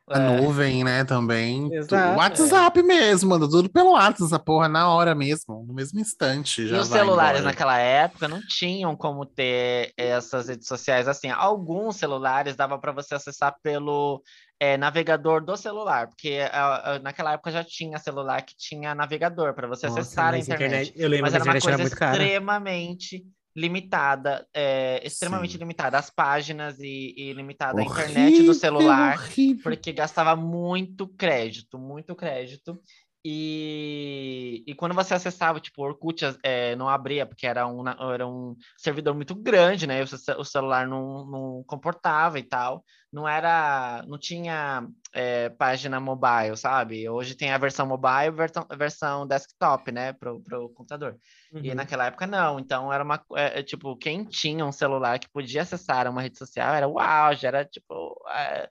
A 0.10 0.20
É. 0.20 0.42
nuvem, 0.42 0.84
né, 0.86 1.04
também. 1.04 1.72
Exato. 1.74 2.14
O 2.14 2.18
WhatsApp 2.18 2.82
mesmo, 2.82 3.30
manda 3.30 3.48
tudo 3.50 3.70
pelo 3.70 3.92
WhatsApp, 3.92 4.24
essa 4.24 4.40
porra, 4.40 4.70
na 4.70 4.90
hora 4.90 5.14
mesmo, 5.14 5.66
no 5.68 5.74
mesmo 5.74 6.00
instante. 6.00 6.62
E 6.62 6.74
os 6.74 6.88
celulares 6.88 7.42
embora. 7.42 7.52
naquela 7.52 7.78
época 7.78 8.28
não 8.28 8.40
tinham 8.48 8.96
como 8.96 9.26
ter 9.26 9.92
essas 9.98 10.48
redes 10.48 10.68
sociais 10.68 11.08
assim. 11.10 11.30
Alguns 11.30 11.98
celulares 11.98 12.56
dava 12.56 12.80
para 12.80 12.94
você 12.94 13.16
acessar 13.16 13.56
pelo 13.62 14.22
é, 14.60 14.78
navegador 14.78 15.44
do 15.44 15.56
celular, 15.58 16.08
porque 16.08 16.40
ah, 16.52 16.94
ah, 16.96 17.00
naquela 17.00 17.34
época 17.34 17.52
já 17.52 17.64
tinha 17.64 18.00
celular 18.00 18.42
que 18.44 18.56
tinha 18.58 18.96
navegador 18.96 19.54
para 19.54 19.68
você 19.68 19.88
Nossa, 19.88 20.00
acessar 20.00 20.30
a 20.34 20.38
mas 20.38 20.48
internet. 20.48 20.94
Eu 20.96 21.10
lembro 21.10 21.24
Mas 21.24 21.32
que 21.32 21.38
a 21.38 21.42
era 21.42 21.44
uma 21.44 21.58
internet 21.58 21.68
era 21.68 21.78
coisa 21.90 21.96
cara. 21.96 22.24
extremamente 22.24 23.26
limitada, 23.58 24.48
é, 24.54 25.02
extremamente 25.04 25.54
Sim. 25.54 25.58
limitada 25.58 25.98
as 25.98 26.12
páginas 26.12 26.80
e, 26.80 27.16
e 27.18 27.34
limitada 27.34 27.82
a 27.82 27.84
Horrível, 27.84 28.04
internet 28.04 28.44
do 28.44 28.54
celular 28.54 29.18
horrível. 29.18 29.64
porque 29.64 29.92
gastava 29.92 30.36
muito 30.36 31.08
crédito, 31.08 31.80
muito 31.80 32.16
crédito. 32.16 32.80
E, 33.26 34.64
e 34.66 34.74
quando 34.76 34.96
você 34.96 35.14
acessava, 35.14 35.60
tipo, 35.60 35.82
o 35.82 35.86
Orkut 35.86 36.24
é, 36.44 36.76
não 36.78 36.88
abria, 36.88 37.26
porque 37.26 37.46
era 37.46 37.68
um, 37.68 37.84
era 37.88 38.26
um 38.28 38.56
servidor 38.78 39.14
muito 39.16 39.36
grande, 39.36 39.86
né? 39.86 40.02
O, 40.02 40.40
o 40.42 40.46
celular 40.46 40.88
não, 40.88 41.26
não 41.26 41.64
comportava 41.68 42.40
e 42.40 42.44
tal. 42.44 42.84
Não 43.12 43.28
era, 43.28 44.04
não 44.08 44.18
tinha 44.18 44.88
é, 45.14 45.50
página 45.50 46.00
mobile, 46.00 46.56
sabe? 46.56 47.10
Hoje 47.10 47.36
tem 47.36 47.52
a 47.52 47.58
versão 47.58 47.86
mobile 47.88 48.28
e 48.28 48.32
versão, 48.32 48.66
versão 48.78 49.28
desktop, 49.28 49.92
né? 49.92 50.14
Pro, 50.14 50.42
pro 50.42 50.70
computador. 50.70 51.18
E 51.62 51.70
Uhum. 51.70 51.76
naquela 51.76 52.06
época 52.06 52.28
não, 52.28 52.60
então 52.60 52.92
era 52.94 53.04
uma 53.04 53.24
é, 53.36 53.60
é, 53.60 53.64
tipo, 53.64 53.96
quem 53.98 54.24
tinha 54.26 54.66
um 54.66 54.72
celular 54.72 55.20
que 55.20 55.30
podia 55.30 55.62
acessar 55.64 56.08
uma 56.10 56.22
rede 56.22 56.38
social 56.38 56.74
era 56.74 56.88
o 56.88 57.00
auge, 57.00 57.46
era 57.48 57.66
tipo 57.66 58.16
é, 58.30 58.70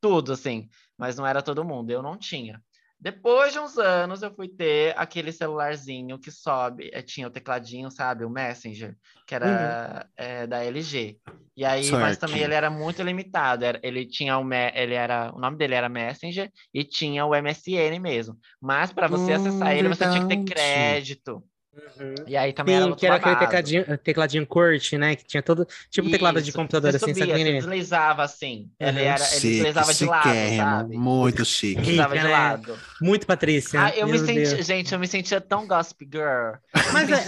tudo 0.00 0.32
assim, 0.32 0.68
mas 0.98 1.16
não 1.16 1.26
era 1.26 1.42
todo 1.42 1.64
mundo, 1.64 1.90
eu 1.90 2.02
não 2.02 2.18
tinha. 2.18 2.62
Depois 3.04 3.52
de 3.52 3.58
uns 3.60 3.76
anos 3.78 4.22
eu 4.22 4.34
fui 4.34 4.48
ter 4.48 4.98
aquele 4.98 5.30
celularzinho 5.30 6.18
que 6.18 6.30
sobe, 6.30 6.90
eh, 6.92 7.02
tinha 7.02 7.26
o 7.28 7.30
tecladinho, 7.30 7.90
sabe, 7.90 8.24
o 8.24 8.30
Messenger, 8.30 8.96
que 9.26 9.34
era 9.34 10.08
eh, 10.16 10.46
da 10.46 10.64
LG. 10.64 11.18
E 11.56 11.64
aí, 11.64 11.96
mas 11.98 12.16
também 12.18 12.42
ele 12.42 12.54
era 12.54 12.70
muito 12.70 13.02
limitado. 13.02 13.64
era- 13.64 13.78
ele 13.82 14.06
tinha 14.06 14.38
o 14.38 14.44
ele 14.74 14.94
era, 14.94 15.32
o 15.34 15.38
nome 15.38 15.56
dele 15.58 15.74
era 15.74 15.88
Messenger 15.88 16.50
e 16.72 16.82
tinha 16.84 17.26
o 17.26 17.34
MSN 17.34 18.00
mesmo. 18.00 18.38
Mas 18.60 18.92
para 18.92 19.06
você 19.08 19.32
Hum, 19.32 19.34
acessar 19.34 19.76
ele, 19.76 19.88
você 19.88 20.06
tinha 20.06 20.20
que 20.22 20.26
ter 20.28 20.38
verdade. 20.38 20.44
crédito. 20.44 21.44
Uhum. 22.00 22.14
E 22.26 22.36
aí 22.36 22.52
também 22.52 22.74
era 22.76 22.84
Sim, 22.84 22.90
outro 22.90 23.00
que 23.00 23.06
era 23.06 23.16
aquele 23.16 23.36
tecladinho, 23.36 23.98
tecladinho 23.98 24.46
curte, 24.46 24.96
né? 24.96 25.16
Que 25.16 25.24
tinha 25.24 25.42
todo. 25.42 25.66
Tipo 25.90 26.10
teclado 26.10 26.40
de 26.40 26.52
computador, 26.52 26.90
você 26.92 26.96
assim, 26.96 27.14
subia, 27.14 27.26
sabe? 27.36 27.44
você 27.44 27.52
deslizava 27.52 28.22
assim. 28.22 28.70
Ele, 28.78 29.00
Uhum. 29.00 29.06
era, 29.06 29.24
ele 29.36 29.40
deslizava 29.40 29.94
de 29.94 30.04
lado, 30.06 30.56
sabe? 30.56 30.96
Muito 30.96 31.44
chique. 31.44 31.80
Deslizava 31.80 32.16
de 32.16 32.24
né? 32.24 32.30
lado. 32.30 32.78
Muito 33.00 33.26
Patrícia. 33.26 33.84
Ah, 33.84 33.90
eu 33.96 34.06
me 34.06 34.12
meu 34.18 34.24
senti, 34.24 34.62
gente, 34.62 34.92
eu 34.92 34.98
me 34.98 35.06
sentia 35.08 35.40
tão 35.40 35.66
Gossip 35.66 36.08
Girl. 36.12 36.54
Mas 36.92 37.10
é, 37.10 37.24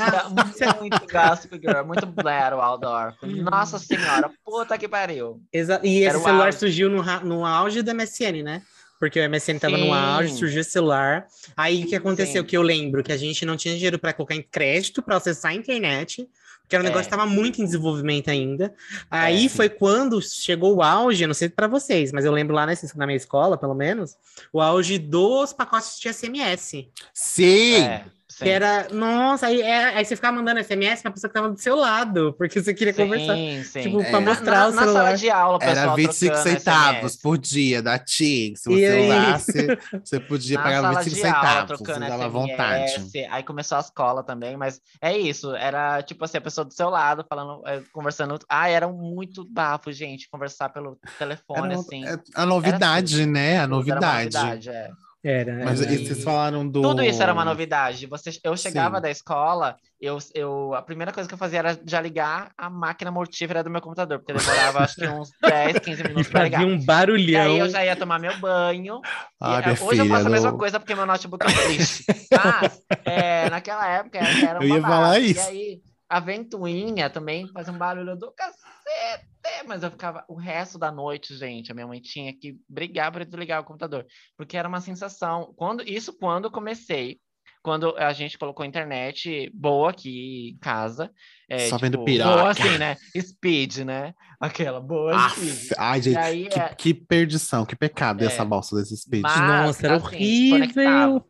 sentia 0.53 0.75
muito 0.81 1.01
Gossip 1.13 1.59
Girl, 1.61 1.85
muito 1.85 2.07
Blair 2.07 2.55
Waldorf. 2.57 3.17
Nossa 3.23 3.79
senhora, 3.79 4.31
puta 4.45 4.79
que 4.79 4.89
pariu. 4.89 5.41
Exa- 5.53 5.81
E 5.83 6.03
Era 6.05 6.15
esse 6.15 6.21
o 6.21 6.25
celular 6.25 6.47
auge. 6.47 6.59
surgiu 6.59 6.89
no, 6.89 7.03
no 7.25 7.45
auge 7.45 7.83
do 7.83 7.91
MSN, 7.95 8.43
né? 8.43 8.63
Porque 8.99 9.21
o 9.21 9.29
MSN 9.31 9.59
tava 9.59 9.77
no 9.77 9.93
auge, 9.93 10.35
surgiu 10.35 10.61
esse 10.61 10.71
celular. 10.71 11.27
Aí 11.57 11.85
o 11.85 11.87
que 11.87 11.95
aconteceu? 11.95 12.43
Sim. 12.43 12.49
Que 12.49 12.57
eu 12.57 12.63
lembro 12.63 13.03
que 13.03 13.13
a 13.13 13.17
gente 13.17 13.45
não 13.45 13.57
tinha 13.57 13.75
dinheiro 13.75 13.99
para 13.99 14.13
colocar 14.13 14.35
em 14.35 14.43
crédito 14.43 15.03
para 15.03 15.17
acessar 15.17 15.51
a 15.53 15.55
internet, 15.55 16.27
porque 16.63 16.75
era 16.75 16.83
um 16.83 16.87
É. 16.87 16.89
negócio 16.89 17.09
que 17.09 17.15
estava 17.15 17.31
muito 17.31 17.61
em 17.61 17.65
desenvolvimento 17.65 18.29
ainda. 18.31 18.75
Aí 19.11 19.47
É. 19.47 19.49
foi 19.49 19.69
quando 19.69 20.21
chegou 20.23 20.77
o 20.77 20.83
auge, 20.83 21.23
eu 21.23 21.29
não 21.29 21.35
sei 21.35 21.49
para 21.49 21.67
vocês, 21.69 22.11
mas 22.11 22.25
eu 22.25 22.33
lembro 22.33 22.55
lá 22.57 22.65
nesse- 22.67 22.97
na 22.97 23.07
minha 23.07 23.17
escola, 23.17 23.57
pelo 23.59 23.75
menos, 23.75 24.17
o 24.53 24.61
auge 24.61 24.99
dos 24.99 25.53
pacotes 25.53 26.01
de 26.01 26.09
SMS. 26.09 26.89
Sim! 27.13 27.83
É, 27.83 28.05
sim. 28.37 28.45
Que 28.45 28.51
era, 28.51 28.87
nossa, 28.93 29.47
aí, 29.47 29.63
é- 29.63 29.97
aí 29.97 30.05
você 30.05 30.15
ficava 30.15 30.37
mandando 30.37 30.61
SMS 30.61 31.03
pra 31.03 31.11
pessoa 31.11 31.29
que 31.29 31.35
tava 31.35 31.49
do 31.51 31.59
seu 31.61 31.75
lado, 31.77 32.35
porque 32.37 32.63
você 32.63 32.75
queria 32.75 32.93
conversar. 32.93 33.35
Sim, 33.35 33.63
sim. 33.65 33.83
Tipo, 33.83 34.01
É. 34.03 34.11
pra 34.11 34.21
Na- 34.21 34.31
mostrar 34.31 34.59
na, 34.61 34.67
o 34.69 34.73
na 34.73 34.83
celular. 34.83 35.05
sala 35.05 35.17
de 35.17 35.31
aula, 35.31 35.59
pessoal 35.59 35.77
Era 35.87 35.95
25 35.95 36.35
trocando 36.35 36.59
centavos 36.59 36.99
SMS. 37.13 37.23
por 37.23 37.39
dia 37.39 37.83
da 37.83 37.99
TIM. 37.99 38.55
Se 38.57 38.69
você 38.69 39.01
usasse, 39.07 39.53
você 40.05 40.21
podia 40.21 40.59
na 40.59 40.63
pagar 40.63 40.83
sala 40.83 41.03
25 41.03 41.15
de 41.23 41.27
aula, 41.27 41.41
centavos. 41.61 41.79
Você 41.79 41.99
dava 42.01 42.15
SMS, 42.29 42.33
vontade. 42.33 43.27
Aí 43.31 43.43
começou 43.43 43.79
a 43.79 43.81
escola 43.81 44.23
também, 44.23 44.57
mas 44.57 44.81
é 45.01 45.17
isso. 45.17 45.55
Era 45.55 46.03
tipo 46.03 46.25
assim, 46.25 46.39
a 46.39 46.41
pessoa 46.43 46.65
do 46.65 46.75
seu 46.75 46.89
lado 46.91 47.25
falando, 47.29 47.63
eh, 47.67 47.83
conversando. 47.93 48.39
Ah, 48.49 48.69
era 48.69 48.87
muito 48.89 49.45
bafo, 49.45 49.91
gente, 49.93 50.29
conversar 50.29 50.69
pelo 50.69 50.99
telefone, 51.19 51.73
Era 51.73 51.75
assim. 51.81 52.05
é 52.07 52.19
a 52.35 52.45
novidade, 52.47 53.25
né? 53.27 53.53
A 53.53 53.63
era 53.63 53.67
novidade. 53.67 54.37
novidade, 54.37 54.69
é. 54.69 54.91
Era. 55.29 55.65
Mas 55.65 55.83
era. 55.83 55.93
e 55.93 56.07
vocês 56.07 56.23
falaram 56.23 56.67
do. 56.69 56.81
Tudo 56.83 57.03
isso 57.03 57.21
era 57.21 57.33
uma 57.33 57.45
novidade. 57.45 58.07
Você, 58.07 58.31
eu 58.45 58.57
chegava 58.57 58.97
Sim. 58.97 59.03
da 59.03 59.11
escola, 59.11 59.77
eu, 60.01 60.19
eu, 60.35 60.73
a 60.75 60.83
primeira 60.83 61.11
coisa 61.13 61.27
que 61.29 61.35
eu 61.35 61.39
fazia 61.39 61.59
era 61.59 61.81
já 61.85 62.01
ligar 62.01 62.53
a 62.57 62.71
máquina 62.71 63.11
mortífera 63.11 63.65
do 63.65 63.69
meu 63.71 63.81
computador, 63.81 64.21
porque 64.21 64.33
demorava 64.33 64.81
acho 64.85 64.95
que 64.95 65.09
uns 65.09 65.31
10, 65.43 65.79
15 65.81 66.01
E 66.01 66.09
minutos 66.09 66.29
para 66.31 66.45
ligar. 66.45 66.61
um 66.65 66.75
E 66.77 66.85
barulhão. 66.85 67.43
aí 67.55 67.59
eu 67.59 67.69
já 67.69 67.85
ia 67.85 67.97
tomar 67.97 68.21
meu 68.21 68.39
banho. 68.39 69.01
Ah, 69.41 69.59
E, 69.59 69.63
minha 69.63 69.73
hoje 69.73 69.83
eu 70.01 70.05
filha, 70.05 70.15
faço 70.15 70.27
a 70.29 70.31
mesma 70.31 70.51
não- 70.53 70.59
coisa 70.59 70.79
porque 70.79 70.95
meu 70.95 71.07
notebook 71.07 71.45
é 71.45 71.53
triste. 71.67 72.05
Mas 72.31 72.81
é, 73.05 73.51
naquela 73.51 73.89
época 73.89 74.19
era, 74.19 74.49
era 74.51 74.61
um 74.61 74.63
Eu 74.65 74.69
ia 74.69 74.81
babado. 74.81 74.95
falar 74.95 75.19
E 75.19 75.31
isso. 75.33 75.41
aí 75.49 75.81
a 76.09 76.21
ventoinha 76.21 77.11
também 77.11 77.49
fazia 77.53 77.73
um 77.73 77.79
barulho 77.79 78.17
do 78.17 78.33
cacete. 78.33 79.27
Mas 79.67 79.83
eu 79.83 79.91
ficava 79.91 80.25
o 80.29 80.35
resto 80.35 80.79
da 80.79 80.91
noite, 80.93 81.37
gente. 81.37 81.71
A 81.71 81.75
minha 81.75 81.87
mãe 81.87 82.01
tinha 82.01 82.33
que 82.33 82.57
brigar 82.69 83.11
para 83.13 83.25
desligar 83.25 83.61
o 83.61 83.65
computador. 83.65 84.07
Porque 84.37 84.57
era 84.57 84.69
uma 84.69 84.81
sensação. 84.81 85.53
Quando, 85.57 85.83
isso 85.83 86.13
quando 86.17 86.45
eu 86.47 86.51
comecei. 86.51 87.19
Quando 87.63 87.97
a 87.97 88.13
gente 88.13 88.39
colocou 88.39 88.63
a 88.63 88.67
internet 88.67 89.51
boa 89.53 89.91
aqui 89.91 90.51
em 90.55 90.59
casa. 90.59 91.11
é, 91.49 91.69
Só 91.69 91.77
vendo 91.79 91.95
tipo, 91.95 92.05
piroca. 92.05 92.31
Boa 92.37 92.51
assim, 92.51 92.79
né? 92.79 92.97
Speed, 93.21 93.79
né? 93.79 94.15
Aquela 94.39 94.81
boa 94.81 95.29
speed. 95.31 95.73
Ai, 95.77 96.01
gente, 96.03 96.17
aí, 96.19 96.49
que, 96.49 96.61
é- 96.61 96.75
que 96.77 96.95
perdição, 96.95 97.67
que 97.67 97.75
pecado 97.75 98.23
É. 98.23 98.27
essa 98.27 98.45
bolsa 98.45 98.77
desse 98.77 98.97
speed. 98.97 99.23
Mas- 99.23 99.41
Nossa, 99.41 99.85
era 99.87 99.97
assim, 99.97 100.07
horrível. 100.55 101.27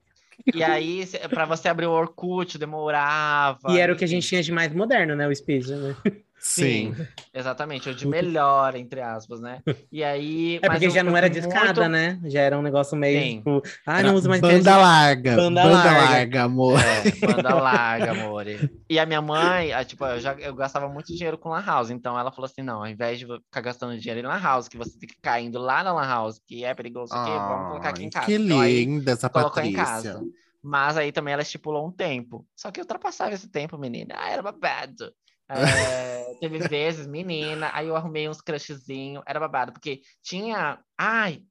E 0.54 0.62
aí, 0.62 1.04
para 1.28 1.44
você 1.44 1.68
abrir 1.68 1.86
o 1.86 1.92
Orkut, 1.92 2.58
demorava. 2.58 3.70
E 3.70 3.78
era 3.78 3.92
o 3.92 3.96
que 3.96 4.04
a 4.04 4.08
gente 4.08 4.26
tinha 4.26 4.42
de 4.42 4.52
mais 4.52 4.72
moderno, 4.72 5.16
né? 5.16 5.26
O 5.26 5.34
Speed, 5.34 5.68
né? 5.68 5.96
Sim. 6.38 6.94
Exatamente, 7.34 7.88
o 7.88 7.94
de 7.94 8.06
melhor, 8.06 8.74
entre 8.76 9.00
aspas, 9.00 9.40
né? 9.40 9.60
E 9.90 10.04
aí. 10.04 10.56
É 10.62 10.68
mas 10.68 10.78
porque 10.78 10.90
já 10.90 11.02
não 11.02 11.16
era 11.16 11.28
discada, 11.30 11.66
muito- 11.66 11.88
né? 11.88 12.20
Já 12.24 12.40
era 12.40 12.58
um 12.58 12.62
negócio 12.62 12.96
meio 12.96 13.20
Sim. 13.20 13.36
tipo, 13.38 13.62
ah, 13.86 14.02
não 14.02 14.14
uso 14.14 14.28
mais 14.28 14.40
Banda 14.40 14.54
internet. 14.58 14.80
larga. 14.82 15.36
Banda 15.36 15.62
Banda, 15.62 15.74
larga. 15.74 16.00
larga. 16.10 16.42
amor. 16.44 16.78
É, 16.80 17.26
banda 17.26 17.54
larga, 17.54 18.10
amor. 18.12 18.44
E 18.88 18.98
a 18.98 19.06
minha 19.06 19.20
mãe, 19.22 19.72
ah, 19.72 19.84
tipo, 19.84 20.04
eu 20.04 20.20
já 20.20 20.34
eu 20.34 20.54
gastava 20.54 20.88
muito 20.88 21.12
dinheiro 21.14 21.38
com 21.38 21.48
Lan 21.48 21.64
House. 21.64 21.90
Então 21.90 22.18
ela 22.18 22.30
falou 22.30 22.46
assim: 22.46 22.62
não, 22.62 22.78
ao 22.80 22.86
invés 22.86 23.18
de 23.18 23.26
ficar 23.26 23.60
gastando 23.62 23.98
dinheiro 23.98 24.20
em 24.20 24.30
Lan 24.30 24.40
House, 24.40 24.68
que 24.68 24.76
você 24.76 24.98
tem 24.98 25.08
que 25.08 25.14
ficar 25.16 25.40
indo 25.40 25.58
lá 25.58 25.82
na 25.82 25.92
Lan 25.92 26.06
House, 26.06 26.40
que 26.46 26.64
é 26.64 26.74
perigoso, 26.74 27.12
que 27.12 27.18
vamos 27.30 27.68
colocar 27.68 27.88
aqui 27.90 28.04
em 28.04 28.10
casa. 28.10 28.26
Que 28.26 28.34
Então, 28.34 28.64
linda 28.64 29.12
essa 29.12 29.28
colocou 29.28 29.62
em 29.62 29.72
Patrícia. 29.72 30.12
casa. 30.12 30.22
Mas 30.62 30.96
aí 30.96 31.12
também 31.12 31.32
ela 31.32 31.42
estipulou 31.42 31.86
um 31.86 31.92
tempo. 31.92 32.44
Só 32.56 32.70
que 32.72 32.80
eu 32.80 32.82
ultrapassava 32.84 33.32
esse 33.32 33.48
tempo, 33.48 33.78
menina. 33.78 34.14
Ah, 34.18 34.30
era 34.30 34.42
babado. 34.42 35.12
É, 35.48 36.34
teve 36.40 36.58
vezes, 36.68 37.06
menina, 37.06 37.70
aí 37.72 37.86
eu 37.86 37.96
arrumei 37.96 38.28
uns 38.28 38.40
crushzinho, 38.40 39.22
era 39.26 39.40
babado, 39.40 39.72
porque 39.72 40.02
tinha. 40.22 40.78
Ai, 40.98 41.44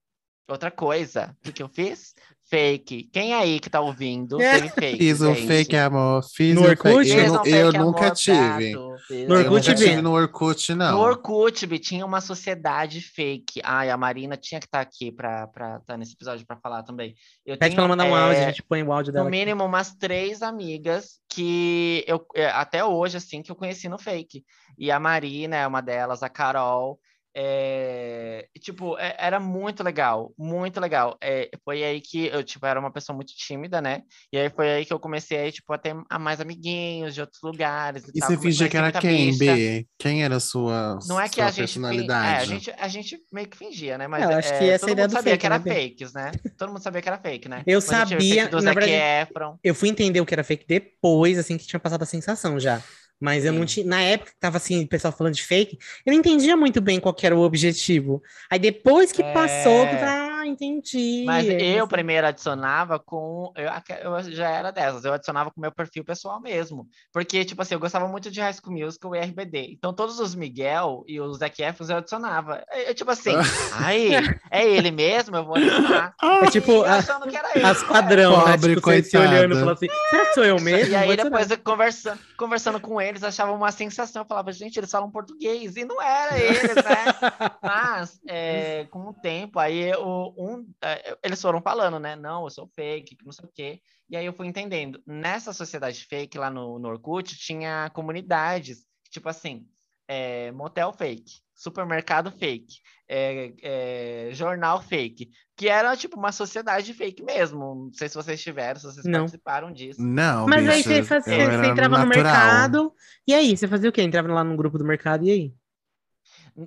outra 0.47 0.69
coisa. 0.69 1.36
O 1.39 1.43
que, 1.43 1.53
que 1.53 1.63
eu 1.63 1.69
fiz? 1.69 2.13
Fake. 2.47 3.10
Quem 3.12 3.34
aí 3.34 3.60
que 3.60 3.69
tá 3.71 3.81
ouvindo 3.81 4.38
teve 4.38 4.69
fake? 4.69 4.97
Fiz 4.99 5.19
um 5.21 5.34
gente? 5.34 5.47
fake, 5.47 5.75
amor. 5.75 6.21
Fiz 6.23 6.53
No 6.53 6.62
um 6.62 6.65
Orkut? 6.65 7.10
fake. 7.10 7.10
Eu, 7.12 7.34
um 7.34 7.36
eu 7.36 7.41
fake, 7.71 7.77
nunca 7.79 8.05
amor, 8.05 8.15
tive. 8.15 8.71
gato. 8.73 8.95
No 9.10 9.36
Eu 9.36 9.38
Orkut, 9.39 9.67
nunca 9.69 9.79
Bê? 9.79 9.86
tive 9.88 10.01
no 10.01 10.12
Orkut, 10.12 10.75
não. 10.75 10.91
no 10.91 10.99
Orkut, 10.99 11.65
Bi, 11.65 11.79
tinha 11.79 12.05
uma 12.05 12.21
sociedade 12.21 13.01
fake. 13.01 13.62
Ai, 13.63 13.89
a 13.89 13.97
Marina 13.97 14.38
tinha 14.38 14.60
que 14.60 14.67
estar 14.67 14.79
aqui 14.79 15.12
para 15.12 15.49
estar 15.81 15.97
nesse 15.97 16.13
episódio 16.13 16.45
para 16.45 16.58
falar 16.58 16.84
também. 16.84 17.15
Eu 17.43 17.58
Pede 17.58 17.73
pra 17.75 17.84
ela 17.86 17.95
tenho, 17.95 18.05
mandar 18.05 18.05
um 18.05 18.15
áudio, 18.15 18.41
é, 18.41 18.45
a 18.45 18.49
gente 18.49 18.62
põe 18.63 18.84
o 18.84 18.91
áudio 18.93 19.12
dela. 19.12 19.23
no 19.23 19.29
aqui. 19.29 19.38
mínimo 19.39 19.65
umas 19.65 19.95
três 19.95 20.41
amigas 20.43 21.19
que 21.27 22.03
eu 22.08 22.23
é, 22.36 22.45
até 22.51 22.86
hoje 22.86 23.17
assim 23.17 23.41
que 23.41 23.51
eu 23.51 23.55
conheci 23.55 23.89
no 23.89 23.97
fake. 23.97 24.43
E 24.77 24.91
a 24.91 24.99
Marina 24.99 25.55
é 25.55 25.65
uma 25.65 25.81
delas, 25.81 26.21
a 26.21 26.29
Carol. 26.29 26.99
É, 27.37 28.47
e, 28.55 28.59
tipo, 28.59 28.97
é- 28.97 29.15
era 29.19 29.39
muito 29.39 29.83
legal, 29.83 30.33
muito 30.37 30.79
legal. 30.79 31.17
É, 31.21 31.49
foi 31.63 31.83
aí 31.83 31.99
que 32.01 32.27
eu, 32.27 32.43
tipo, 32.43 32.65
era 32.65 32.79
uma 32.79 32.91
pessoa 32.91 33.15
muito 33.15 33.33
tímida, 33.35 33.81
né? 33.81 34.03
E 34.31 34.37
aí 34.37 34.49
foi 34.49 34.69
aí 34.71 34.85
que 34.85 34.93
eu 34.93 34.99
comecei, 34.99 35.51
tipo, 35.51 35.71
a 35.73 35.77
ter 35.77 35.95
a 36.09 36.17
mais 36.17 36.39
amiguinhos 36.39 37.13
de 37.13 37.21
outros 37.21 37.41
lugares. 37.43 38.03
E 38.07 38.19
tal. 38.19 38.29
você 38.29 38.37
fingia 38.37 38.69
que 38.69 38.77
era 38.77 38.91
quem, 38.91 39.37
bicha. 39.37 39.55
B? 39.55 39.87
Quem 39.99 40.23
era 40.23 40.37
a 40.37 40.39
sua, 40.39 40.97
Não 41.07 41.19
é 41.19 41.27
que 41.27 41.35
sua 41.35 41.45
a 41.45 41.47
gente, 41.49 41.57
é, 41.59 41.63
personalidade? 41.63 42.41
a 42.41 42.45
gente 42.45 42.71
a 42.77 42.87
gente 42.87 43.19
meio 43.33 43.47
que 43.47 43.57
fingia, 43.57 43.97
né? 43.97 44.07
Mas 44.07 44.23
É, 44.23 44.33
eu 44.33 44.37
acho 44.37 44.53
é, 44.53 44.59
que 44.59 44.63
essa 44.69 44.71
é 44.71 44.75
a 44.75 44.79
todo 44.79 44.91
ideia 44.91 45.07
mundo 45.07 45.11
do 45.11 45.15
sabia 45.17 45.31
fake, 45.33 45.39
que 45.41 45.45
era 45.45 45.59
né, 45.59 45.73
fakes, 45.73 46.13
né? 46.13 46.31
Todo 46.57 46.69
mundo 46.69 46.81
sabia 46.81 47.01
que 47.01 47.09
era 47.09 47.17
fake, 47.19 47.49
né? 47.49 47.63
Eu 47.67 47.77
Mas 47.77 47.83
sabia, 47.85 48.49
na 48.49 48.73
verdade- 48.73 48.91
Efron. 48.91 49.57
Eu 49.63 49.75
fui 49.75 49.89
entender 49.89 50.21
o 50.21 50.25
que 50.25 50.33
era 50.33 50.43
fake 50.43 50.65
depois, 50.67 51.37
assim, 51.37 51.57
que 51.57 51.67
tinha 51.67 51.79
passado 51.79 52.03
a 52.03 52.05
sensação 52.05 52.59
já. 52.59 52.81
Mas 53.19 53.45
eu 53.45 53.54
não 53.54 53.65
tinha. 53.65 53.86
Na 53.86 54.01
época 54.01 54.32
que 54.32 54.39
tava 54.39 54.58
assim, 54.58 54.84
o 54.84 54.88
pessoal 54.88 55.13
falando 55.15 55.34
de 55.34 55.43
fake, 55.43 55.78
eu 56.06 56.12
não 56.12 56.19
entendia 56.19 56.56
muito 56.58 56.82
bem 56.82 56.99
qual 56.99 57.15
era 57.23 57.36
o 57.36 57.41
objetivo. 57.41 58.21
Aí 58.49 58.60
depois 58.60 59.12
que 59.12 59.23
passou, 59.23 59.88
que 59.88 59.95
É. 59.95 60.04
ah, 60.04 60.34
entendi. 60.45 61.23
Mas 61.25 61.47
Aí 61.49 61.75
eu 61.77 61.88
primeiro 61.88 62.27
adicionava 62.27 62.99
com. 62.99 63.51
Eu, 63.55 63.69
eu 64.01 64.23
já 64.31 64.49
era 64.49 64.71
dessas, 64.71 65.05
eu 65.05 65.13
adicionava 65.13 65.51
com 65.51 65.60
o 65.60 65.62
meu 65.62 65.71
perfil 65.71 66.03
pessoal 66.03 66.39
mesmo. 66.41 66.88
Porque, 67.12 67.43
tipo 67.45 67.62
assim, 67.62 67.73
eu 67.75 67.79
gostava 67.79 68.08
muito 68.08 68.29
de 68.31 68.39
High 68.41 68.53
School 68.53 68.73
Musical 68.77 69.15
e 69.15 69.19
RBD. 69.19 69.69
Então, 69.71 69.93
todos 69.93 70.19
os 70.19 70.36
Miguel 70.36 71.03
e 71.08 71.19
os 71.19 71.38
Zac 71.38 71.62
Efron 71.62 71.86
eu 71.89 71.97
adicionava. 71.97 72.63
Eu, 72.88 72.93
tipo 72.95 73.12
assim, 73.12 73.31
ai, 73.73 74.10
é 74.51 74.67
ele 74.67 74.91
mesmo, 74.91 75.36
eu 75.36 75.45
vou 75.45 75.55
adicionar. 75.55 76.13
É 76.45 76.49
tipo 76.49 76.84
E 76.84 76.86
a- 76.86 76.95
achando 76.97 77.27
que 77.27 77.36
era 77.36 77.49
ele. 77.55 77.65
as 77.65 77.84
padrão, 77.84 78.45
né? 78.45 78.51
Pobre, 78.53 78.75
Tipo, 78.75 78.91
você 78.91 79.17
olhando 79.17 79.51
e 79.53 79.60
falando 79.60 79.71
assim, 79.73 79.88
será 80.10 80.25
que 80.25 80.34
sou 80.34 80.43
eu 80.45 80.60
mesmo? 80.60 80.91
E 80.91 80.95
aí, 80.95 81.08
Vou 81.08 81.15
depois, 81.15 81.49
eu 81.51 81.58
conversando, 81.60 82.19
conversando 82.38 82.79
com 82.79 82.99
eles, 83.01 83.23
achava 83.23 83.51
uma 83.51 83.71
sensação. 83.71 84.21
Eu 84.23 84.27
falava, 84.27 84.51
gente, 84.51 84.77
eles 84.77 84.91
falam 84.91 85.10
português. 85.10 85.75
E 85.75 85.86
não 85.86 86.01
era 86.01 86.38
eles, 86.38 86.75
né? 86.75 87.05
Mas, 87.62 88.19
é, 88.27 88.86
com 88.91 88.99
o 89.10 89.13
tempo, 89.13 89.60
aí 89.60 89.93
o, 89.95 90.34
um, 90.37 90.67
é, 90.81 91.17
eles 91.23 91.41
foram 91.41 91.61
falando, 91.61 91.99
né? 91.99 92.15
Não, 92.15 92.43
eu 92.43 92.49
sou 92.49 92.67
fake, 92.67 93.17
não 93.23 93.31
sei 93.31 93.45
o 93.45 93.51
quê. 93.53 93.81
E 94.09 94.15
aí 94.15 94.25
eu 94.25 94.33
fui 94.33 94.47
entendendo. 94.47 95.01
Nessa 95.05 95.53
sociedade 95.53 96.05
fake, 96.05 96.37
lá 96.37 96.49
no, 96.49 96.79
no 96.79 96.89
Orkut, 96.89 97.37
tinha 97.37 97.89
comunidades, 97.93 98.85
tipo 99.09 99.27
assim, 99.29 99.67
é, 100.07 100.51
motel 100.51 100.93
fake, 100.93 101.39
supermercado 101.53 102.31
fake, 102.31 102.75
é, 103.07 103.53
é, 103.61 104.29
jornal 104.31 104.81
fake, 104.81 105.29
que 105.55 105.67
era 105.67 105.95
tipo 105.95 106.17
uma 106.17 106.31
sociedade 106.31 106.93
fake 106.93 107.23
mesmo. 107.23 107.85
Não 107.85 107.93
sei 107.93 108.09
se 108.09 108.15
vocês 108.15 108.41
tiveram, 108.41 108.79
se 108.79 108.85
vocês 108.85 109.05
Não. 109.05 109.19
participaram 109.19 109.71
disso. 109.71 110.01
Não, 110.01 110.47
Mas 110.47 110.67
aí 110.67 110.77
bicha, 110.77 110.89
você, 110.89 111.03
fazia, 111.03 111.33
eu 111.33 111.51
você 111.51 111.67
entrava 111.67 111.97
no 111.97 112.05
natural. 112.05 112.23
mercado. 112.23 112.93
E 113.27 113.33
aí, 113.33 113.55
você 113.55 113.67
fazia 113.67 113.89
o 113.89 113.93
quê? 113.93 114.01
Entrava 114.01 114.31
lá 114.33 114.43
no 114.43 114.55
grupo 114.55 114.77
do 114.77 114.85
mercado 114.85 115.25
e 115.25 115.31
aí? 115.31 115.53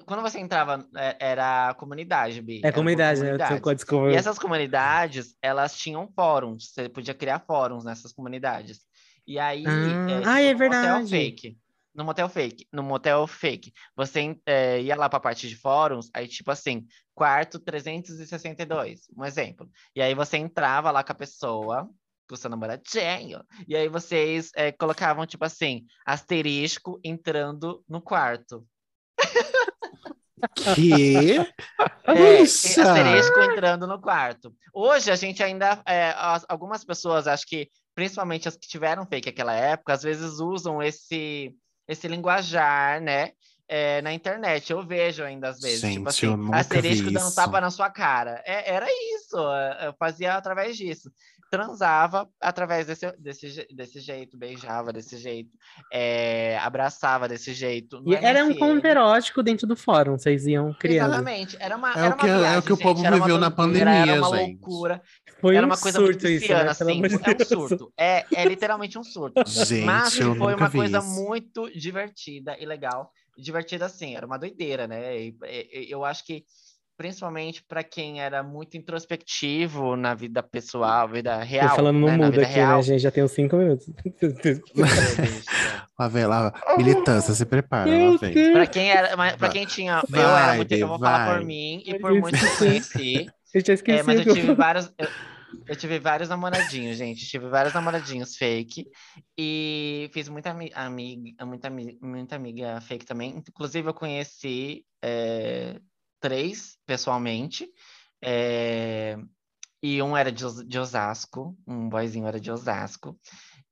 Quando 0.05 0.21
você 0.21 0.39
entrava, 0.39 0.87
é, 0.95 1.17
era 1.19 1.71
a 1.71 1.75
comunidade, 1.75 2.43
Bi. 2.43 2.61
É 2.63 2.71
por 2.71 2.77
comunidade, 2.79 3.23
né? 3.23 3.37
Desculpa. 3.75 4.11
E 4.13 4.15
essas 4.15 4.39
comunidades, 4.39 5.35
elas 5.41 5.77
tinham 5.77 6.07
fóruns. 6.15 6.73
Você 6.73 6.89
podia 6.91 7.15
criar 7.15 7.41
fóruns 7.41 7.85
nessas 7.85 8.13
comunidades. 8.13 8.81
E 9.27 9.39
aí, 9.39 9.65
Ah, 9.67 9.71
é, 9.71 10.23
ah, 10.27 10.41
é 10.43 10.53
no 10.53 10.59
motel 10.59 10.71
verdade. 10.71 11.11
fake. 11.11 11.59
No 11.95 12.05
motel 12.05 12.29
fake. 12.29 12.69
No 12.73 12.83
motel 12.83 13.27
fake. 13.27 13.73
Você 13.97 14.39
é, 14.47 14.81
ia 14.83 14.95
lá 14.95 15.09
para 15.09 15.17
a 15.17 15.21
parte 15.21 15.49
de 15.49 15.57
fóruns, 15.57 16.11
aí 16.15 16.29
tipo 16.29 16.51
assim, 16.51 16.87
quarto 17.15 17.59
362, 17.59 19.09
um 19.17 19.25
exemplo. 19.25 19.69
E 19.97 20.03
aí 20.03 20.15
você 20.15 20.37
entrava 20.37 20.91
lá 20.91 21.03
com 21.03 21.13
a 21.13 21.15
pessoa, 21.15 21.89
com 22.29 22.35
o 22.35 22.39
seu 22.39 22.49
namoradinho, 22.51 23.43
e 23.67 23.75
aí 23.75 23.89
vocês 23.89 24.51
é, 24.55 24.71
colocavam 24.71 25.27
tipo 25.27 25.45
assim, 25.45 25.87
asterisco 26.07 27.01
entrando 27.03 27.83
no 27.89 28.01
quarto. 28.01 28.67
Que? 30.75 31.39
É, 31.39 32.39
Puxa! 32.39 32.83
asterisco 32.83 33.41
entrando 33.41 33.87
no 33.87 34.01
quarto. 34.01 34.53
Hoje 34.73 35.11
a 35.11 35.17
gente 35.17 35.43
ainda, 35.43 35.83
é, 35.87 36.15
as- 36.17 36.45
algumas 36.49 36.85
pessoas, 36.85 37.27
acho 37.27 37.47
que 37.47 37.69
principalmente 37.95 38.49
as 38.49 38.57
que 38.57 38.69
tiveram 38.69 39.07
fake 39.07 39.29
naquela 39.31 39.55
época, 39.55 39.93
às 39.93 40.03
vezes 40.03 40.41
usam 40.41 40.83
esse, 40.83 41.55
esse 41.89 42.09
linguajar, 42.09 43.01
né? 43.01 43.31
é, 43.71 44.01
na 44.01 44.15
internet, 44.15 44.71
eu 44.73 44.83
vejo 44.83 45.23
ainda 45.23 45.51
às 45.51 45.61
vezes, 45.61 45.81
tipo 45.81 45.93
Gente, 45.93 46.09
assim, 46.09 46.27
eu 46.27 46.37
nunca 46.39 46.57
asterisco 46.57 47.11
dando 47.11 47.27
isso. 47.27 47.35
tapa 47.35 47.61
na 47.61 47.71
sua 47.71 47.91
cara. 47.91 48.43
É, 48.47 48.73
era 48.73 48.87
isso, 49.15 49.37
eu 49.83 49.93
fazia 49.99 50.33
através 50.35 50.75
disso. 50.75 51.11
Transava 51.51 52.29
através 52.41 52.87
desse, 52.87 53.11
desse, 53.19 53.67
desse 53.75 54.01
jeito, 54.01 54.37
beijava 54.37 54.93
desse 54.93 55.17
jeito, 55.17 55.51
é, 55.93 56.59
abraçava 56.59 57.27
desse 57.27 57.55
jeito. 57.55 58.03
E 58.07 58.15
é 58.15 58.23
era 58.25 58.45
um 58.45 58.55
conto 58.55 58.85
erótico 58.87 59.43
dentro 59.43 59.67
do 59.67 59.75
fórum, 59.75 60.19
vocês 60.19 60.47
iam 60.47 60.75
criando. 60.75 61.09
Exatamente. 61.15 61.57
Era 61.59 61.77
uma, 61.77 61.89
É 61.93 61.99
era 61.99 62.03
o 62.03 62.09
uma 62.09 62.17
que- 62.17 62.27
é 62.29 62.37
o 62.37 62.39
viagem, 62.41 62.63
que 62.63 62.73
o 62.73 62.77
gente, 62.77 62.83
povo 62.85 63.05
era 63.07 63.17
uma 63.17 63.25
viveu 63.25 63.39
na 63.41 63.49
doideira, 63.49 63.91
Era 63.91 64.01
pandemia, 64.01 64.29
uma 64.29 64.37
gente. 64.39 64.51
loucura. 64.61 65.03
Foi 65.41 65.57
era 65.57 65.67
um 65.67 65.71
uma 65.71 65.79
coisa 65.79 66.01
muito 66.01 66.13
surto 66.15 66.29
isso, 66.29 66.41
pisciana, 66.41 66.65
né? 66.65 66.71
Assim. 66.71 67.03
É 67.03 67.57
um 67.57 67.59
surto. 67.69 67.93
É, 67.97 68.25
é 68.35 68.45
literalmente 68.45 68.99
um 68.99 69.05
surto. 69.05 69.43
Gente, 69.47 69.85
Mas 69.85 70.15
foi 70.15 70.25
nunca 70.27 70.57
uma 70.57 70.69
vi 70.69 70.79
coisa 70.79 70.99
isso. 70.99 71.09
muito 71.25 71.71
divertida 71.71 72.57
e 72.59 72.67
legal. 72.67 73.11
Divertida, 73.37 73.87
assim, 73.87 74.17
era 74.17 74.27
uma 74.27 74.37
doideira, 74.37 74.89
né? 74.89 75.17
E 75.17 75.35
eu 75.89 76.05
acho 76.05 76.27
que, 76.27 76.45
principalmente 76.99 77.63
para 77.63 77.85
quem 77.85 78.21
era 78.21 78.43
muito 78.43 78.77
introspectivo 78.77 79.95
na 79.95 80.15
vida 80.15 80.43
pessoal, 80.43 81.09
vida 81.09 81.41
real. 81.45 81.69
Tô 81.71 81.77
falando 81.77 81.99
no 82.01 82.07
né? 82.09 82.17
mudo 82.17 82.41
aqui, 82.41 82.53
real. 82.53 82.77
né, 82.79 82.83
gente? 82.83 82.99
Já 83.01 83.11
tem 83.13 83.23
uns 83.23 83.31
cinco 83.31 83.57
minutos. 83.57 83.89
Lá 85.99 86.09
vem, 86.09 86.27
lá, 86.27 86.53
militância, 86.77 87.33
se 87.35 87.45
prepara. 87.47 87.91
Para 88.53 88.67
quem 88.67 88.91
era, 88.91 89.17
para 89.37 89.49
quem 89.49 89.65
tinha, 89.67 90.03
eu 90.13 90.21
era 90.21 90.31
Vai, 90.47 90.57
muito, 90.57 90.73
eu 90.73 90.89
vou 90.89 90.99
falar 90.99 91.27
vai. 91.27 91.39
por 91.39 91.45
mim 91.47 91.83
e 91.85 91.91
Vai, 91.93 92.01
por 92.01 92.15
muitos 92.21 92.41
que 92.41 92.47
eu 92.47 92.51
vai. 92.51 92.59
conheci. 92.59 93.27
Eu 93.55 93.63
tinha 93.63 93.73
É, 93.73 93.77
esquecido. 93.77 94.07
mas 94.07 94.27
eu 94.27 94.35
tive 94.35 94.55
vários. 94.55 94.93
Eu, 94.99 95.09
eu 95.69 95.75
tive 95.75 95.99
vários 95.99 96.29
namoradinhos, 96.29 96.99
gente. 96.99 97.27
Tive 97.27 97.49
vários 97.49 97.73
namoradinhos 97.73 98.37
fake. 98.37 98.87
E 99.39 100.11
fiz 100.13 100.29
muita 100.29 100.51
ami- 100.51 100.71
amiga, 100.75 101.47
muita, 101.47 101.71
muita 102.03 102.37
amiga 102.37 102.79
fake 102.83 103.07
também. 103.07 103.43
Inclusive, 103.49 103.89
eu 103.89 103.95
conheci 103.95 104.85
é, 105.03 105.81
três 106.21 106.77
pessoalmente. 106.87 107.69
É, 108.23 109.17
e 109.83 110.03
um 110.03 110.17
era 110.17 110.33
de, 110.33 110.45
Os- 110.45 110.67
de 110.67 110.79
Osasco, 110.79 111.57
um 111.67 111.89
boyzinho 111.89 112.27
era 112.27 112.41
de 112.41 112.51
Osasco. 112.51 113.19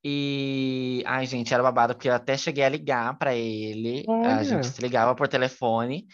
E, 0.04 1.02
ai, 1.04 1.26
gente, 1.26 1.52
era 1.52 1.62
babado, 1.62 1.94
porque 1.94 2.09
eu 2.09 2.14
até 2.14 2.37
cheguei 2.37 2.62
a 2.64 2.68
ligar 2.68 3.18
para 3.18 3.35
ele. 3.35 4.04
A 4.09 4.12
Olha. 4.12 4.44
gente 4.44 4.68
se 4.68 4.80
ligava 4.80 5.14
por 5.14 5.26
telefone. 5.26 6.06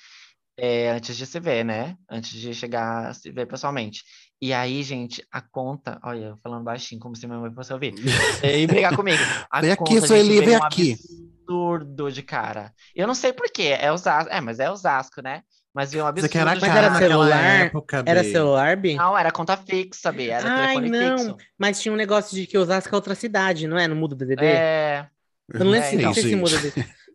É, 0.57 0.91
antes 0.91 1.17
de 1.17 1.27
se 1.27 1.41
ver, 1.41 1.65
né? 1.65 1.97
Antes 2.11 2.31
de 2.39 2.55
chegar 2.55 3.09
a 3.09 3.15
se 3.15 3.31
ver 3.33 3.47
pessoalmente. 3.47 4.03
E 4.41 4.53
aí, 4.53 4.83
gente, 4.83 5.27
a 5.33 5.41
conta, 5.41 5.99
olha, 6.05 6.27
eu 6.27 6.37
falando 6.43 6.65
baixinho, 6.65 7.01
como 7.01 7.17
se 7.17 7.27
minha 7.27 7.39
mãe 7.39 7.53
fosse 7.55 7.73
ouvir, 7.73 7.95
e 8.45 8.67
brigar 8.67 8.95
comigo. 8.95 9.23
A 9.51 9.61
Vem 9.61 9.73
aqui, 9.73 9.95
conta, 9.95 10.07
Sueli, 10.07 10.37
gente, 10.37 10.45
vem 10.47 10.57
um 10.59 10.63
aqui. 10.63 10.93
absurdo 10.93 12.13
de 12.13 12.23
cara. 12.23 12.73
Eu 12.95 13.07
não 13.07 13.15
sei 13.15 13.33
por 13.33 13.51
quê, 13.51 13.77
é 13.79 13.91
Osasco, 13.93 14.31
é, 14.33 14.41
mas 14.41 14.59
é 14.61 14.71
Osasco, 14.71 15.23
né? 15.23 15.43
Mas 15.75 15.93
veio 15.93 16.05
um 16.05 16.07
Você 16.07 16.11
absurdo 16.27 16.31
que 16.33 16.39
era 16.39 16.61
cara 16.61 16.87
era 16.87 16.99
celular? 16.99 17.67
época, 17.67 18.03
Era 18.07 18.23
Bi. 18.23 18.31
celular, 18.31 18.77
Bi? 18.77 18.95
Não, 18.95 19.17
era 19.17 19.31
conta 19.31 19.57
fixa, 19.57 20.01
sabia? 20.03 20.35
Era 20.37 20.49
Ai, 20.51 20.75
telefone 20.75 20.91
não. 20.91 21.19
fixo. 21.19 21.37
Mas 21.59 21.81
tinha 21.81 21.93
um 21.93 21.97
negócio 21.97 22.35
de 22.37 22.47
que 22.47 22.59
Osasco 22.59 22.95
é 22.95 22.97
outra 22.97 23.15
cidade, 23.15 23.67
não 23.67 23.79
é? 23.79 23.89
No 23.89 23.97
Mudo 23.97 24.15
DDD? 24.15 24.45
É, 24.45 25.07
Eu 25.53 25.65
não 25.65 25.73
lembro 25.73 25.87
É, 25.87 25.91
se, 25.91 25.97
não 25.97 26.01
então. 26.03 26.15
sei 26.15 26.23
se 26.25 26.37
muda. 26.37 26.57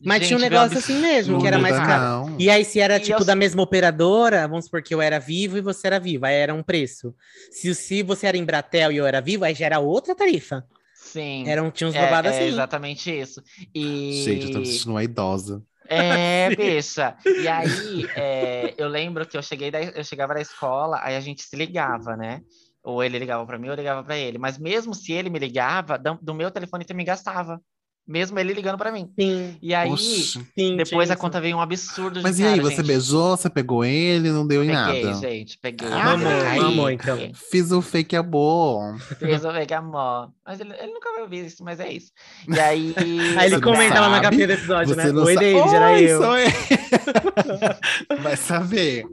Mas 0.04 0.20
Gente, 0.20 0.28
tinha 0.28 0.38
um 0.38 0.42
negócio 0.42 0.78
assim 0.78 1.00
mesmo, 1.00 1.42
que 1.42 1.48
era 1.48 1.58
mais 1.58 1.76
muda, 1.76 1.88
caro. 1.88 2.30
não. 2.30 2.40
E 2.40 2.50
aí, 2.50 2.64
se 2.66 2.80
era 2.80 2.98
E 2.98 3.00
tipo 3.00 3.20
eu- 3.22 3.26
da 3.26 3.36
mesma 3.36 3.62
operadora, 3.64 4.48
vamos 4.48 4.66
supor 4.66 4.82
que 4.84 4.94
eu 4.94 5.02
era 5.02 5.20
vivo 5.20 5.58
e 5.58 5.62
você 5.62 5.88
era 5.88 6.00
vivo, 6.00 6.26
aí 6.26 6.36
era 6.36 6.54
um 6.54 6.62
preço. 6.64 7.16
Se, 7.52 7.74
se 7.74 8.04
você 8.04 8.28
era 8.28 8.38
Embratel 8.38 8.92
e 8.92 8.98
eu 8.98 9.06
era 9.08 9.22
vivo, 9.22 9.44
aí 9.44 9.56
já 9.56 9.66
era 9.66 9.80
outra 9.80 10.14
tarifa. 10.16 10.64
Sim. 10.94 11.48
Eram, 11.48 11.72
tinha 11.72 11.88
uns 11.88 11.96
é, 11.96 12.02
babados 12.02 12.32
é 12.32 12.36
assim. 12.36 12.48
exatamente 12.50 13.12
isso. 13.12 13.42
E... 13.74 14.22
Gente, 14.24 14.46
eu 14.46 14.52
tô 14.52 14.60
me 14.60 14.66
sentindo 14.66 14.92
uma 14.92 15.04
idosa. 15.04 15.64
É, 15.90 16.56
bicha. 16.56 17.18
E 17.26 17.48
aí, 17.48 18.06
é, 18.16 18.74
eu 18.78 18.88
lembro 18.88 19.26
que 19.26 19.38
eu 19.38 19.42
cheguei 19.42 19.72
da, 19.72 19.82
eu 19.82 20.04
chegava 20.04 20.34
da 20.34 20.42
escola, 20.42 21.00
aí 21.02 21.16
a 21.16 21.20
gente 21.20 21.42
se 21.42 21.56
ligava, 21.56 22.16
né? 22.16 22.42
Ou 22.84 23.04
ele 23.04 23.20
ligava 23.20 23.46
pra 23.46 23.58
mim, 23.58 23.68
ou 23.68 23.74
eu 23.74 23.78
ligava 23.78 24.04
pra 24.04 24.18
ele. 24.18 24.38
Mas 24.38 24.58
mesmo 24.58 24.94
se 24.94 25.12
ele 25.12 25.30
me 25.30 25.40
ligava, 25.40 25.98
do, 25.98 26.18
do 26.22 26.34
meu 26.34 26.52
telefone 26.52 26.86
também 26.86 27.06
gastava. 27.06 27.62
Mesmo 28.08 28.40
ele 28.40 28.54
ligando 28.54 28.78
pra 28.78 28.90
mim. 28.92 29.12
Sim, 29.20 29.58
E 29.62 29.76
aí, 29.76 29.92
Oxe. 29.92 30.40
sim. 30.58 30.78
depois 30.78 31.12
a 31.12 31.16
conta 31.18 31.42
veio 31.42 31.58
um 31.58 31.62
absurdo 31.62 32.20
de 32.20 32.24
Mas 32.24 32.40
e 32.40 32.44
cara, 32.44 32.54
aí, 32.56 32.60
você 32.62 32.78
gente. 32.78 32.86
beijou, 32.88 33.36
você 33.36 33.50
pegou 33.50 33.84
ele, 33.84 34.30
não 34.32 34.48
deu 34.48 34.64
em 34.64 34.68
Peguei, 34.68 35.04
nada? 35.04 35.14
gente, 35.20 35.58
peguei. 35.62 35.88
Ah, 35.92 36.16
Mamou, 36.18 36.62
mamou, 36.64 36.90
então. 36.90 37.18
Fiz 37.52 37.72
o 37.72 37.82
fake 37.82 38.16
amor. 38.16 38.98
Fez 39.20 39.44
o 39.44 39.52
Mega 39.52 39.80
Amor. 39.80 40.30
Mas 40.46 40.60
ele, 40.62 40.74
ele 40.80 40.94
nunca 40.94 41.12
vai 41.12 41.22
ouvir 41.24 41.46
isso, 41.48 41.64
mas 41.64 41.80
é 41.82 41.92
isso. 41.92 42.12
E 42.48 42.58
aí. 42.60 42.96
Aí 43.38 43.48
ele 43.48 43.60
comenta 43.60 44.00
lá 44.00 44.10
na 44.10 44.22
capinha 44.22 44.48
do 44.48 44.54
episódio, 44.54 44.96
Você 44.96 45.04
né? 45.04 45.12
não 45.12 45.24
Oi, 45.24 45.36
David, 45.36 45.76
era 45.76 45.92
Oi, 45.92 46.04
eu. 46.06 46.22
sou 46.22 46.38
eu. 46.38 46.48
Vai 48.24 48.38
saber. 48.38 49.04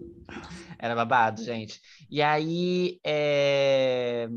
Era 0.84 0.94
babado, 0.94 1.42
gente. 1.42 1.80
E 2.10 2.20
aí, 2.20 3.00
é... 3.02 4.28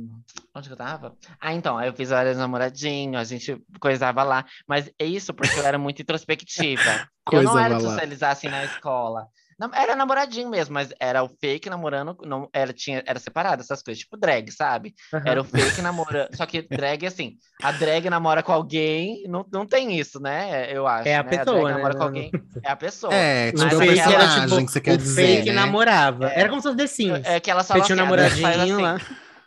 onde 0.55 0.69
que 0.69 0.73
eu 0.73 0.77
tava? 0.77 1.13
Ah, 1.41 1.53
então, 1.53 1.77
aí 1.77 1.89
eu 1.89 1.93
fiz 1.93 2.09
vários 2.09 2.37
namoradinhos, 2.37 3.19
a 3.19 3.23
gente 3.25 3.61
coisava 3.81 4.23
lá. 4.23 4.45
Mas 4.65 4.89
é 4.97 5.03
isso 5.03 5.33
porque 5.33 5.59
eu 5.59 5.65
era 5.65 5.77
muito 5.77 6.01
introspectiva. 6.01 7.05
eu 7.33 7.43
não 7.43 7.59
era 7.59 7.75
de 7.75 7.83
socializar 7.83 8.31
assim 8.31 8.47
na 8.47 8.63
escola. 8.63 9.27
Não, 9.59 9.71
era 9.73 9.95
namoradinho 9.95 10.49
mesmo, 10.49 10.73
mas 10.73 10.93
era 10.99 11.23
o 11.23 11.29
fake 11.29 11.69
namorando, 11.69 12.15
não, 12.23 12.47
era, 12.53 12.71
tinha, 12.71 13.03
era 13.07 13.17
separado 13.19 13.61
essas 13.61 13.81
coisas, 13.81 14.03
tipo 14.03 14.15
drag, 14.15 14.51
sabe? 14.51 14.93
Aham. 15.11 15.23
Era 15.25 15.41
o 15.41 15.43
fake 15.43 15.81
namorando. 15.81 16.35
Só 16.35 16.45
que 16.45 16.61
drag, 16.61 17.05
assim, 17.07 17.37
a 17.63 17.71
drag 17.71 18.07
namora 18.09 18.43
com 18.43 18.51
alguém, 18.51 19.23
não, 19.27 19.43
não 19.51 19.65
tem 19.65 19.97
isso, 19.99 20.19
né? 20.19 20.71
Eu 20.71 20.85
acho. 20.85 21.07
É 21.09 21.15
a 21.15 21.23
né? 21.23 21.29
pessoa, 21.29 21.55
drag 21.55 21.65
né? 21.69 21.73
namora 21.73 21.95
com 21.95 22.03
alguém, 22.03 22.31
é 22.63 22.69
a 22.69 22.75
pessoa. 22.75 23.13
É, 23.13 23.49
O 23.49 23.51
tipo, 23.53 23.63
o 23.63 23.65
era 23.65 23.85
personagem 23.85 24.47
tipo 24.47 24.65
que 24.65 24.71
você 24.71 24.81
quer 24.81 24.93
o 24.93 24.97
dizer, 24.97 25.25
fake 25.37 25.49
né? 25.49 25.53
namorava. 25.53 26.29
É. 26.29 26.39
Era 26.41 26.49
como 26.49 26.61
se 26.61 26.67
fosse 26.67 26.77
The 26.77 26.87
Sims. 26.87 27.25
É 27.25 27.39
que 27.39 27.49
ela 27.49 27.63
só 27.63 27.73
Você 27.73 27.81
tinha 27.93 28.03
um 28.03 28.13
assim, 28.13 28.13
a 28.13 28.29
faz 28.29 28.57
namoradinho 28.57 28.75
assim. 28.75 28.83
lá. 28.83 29.01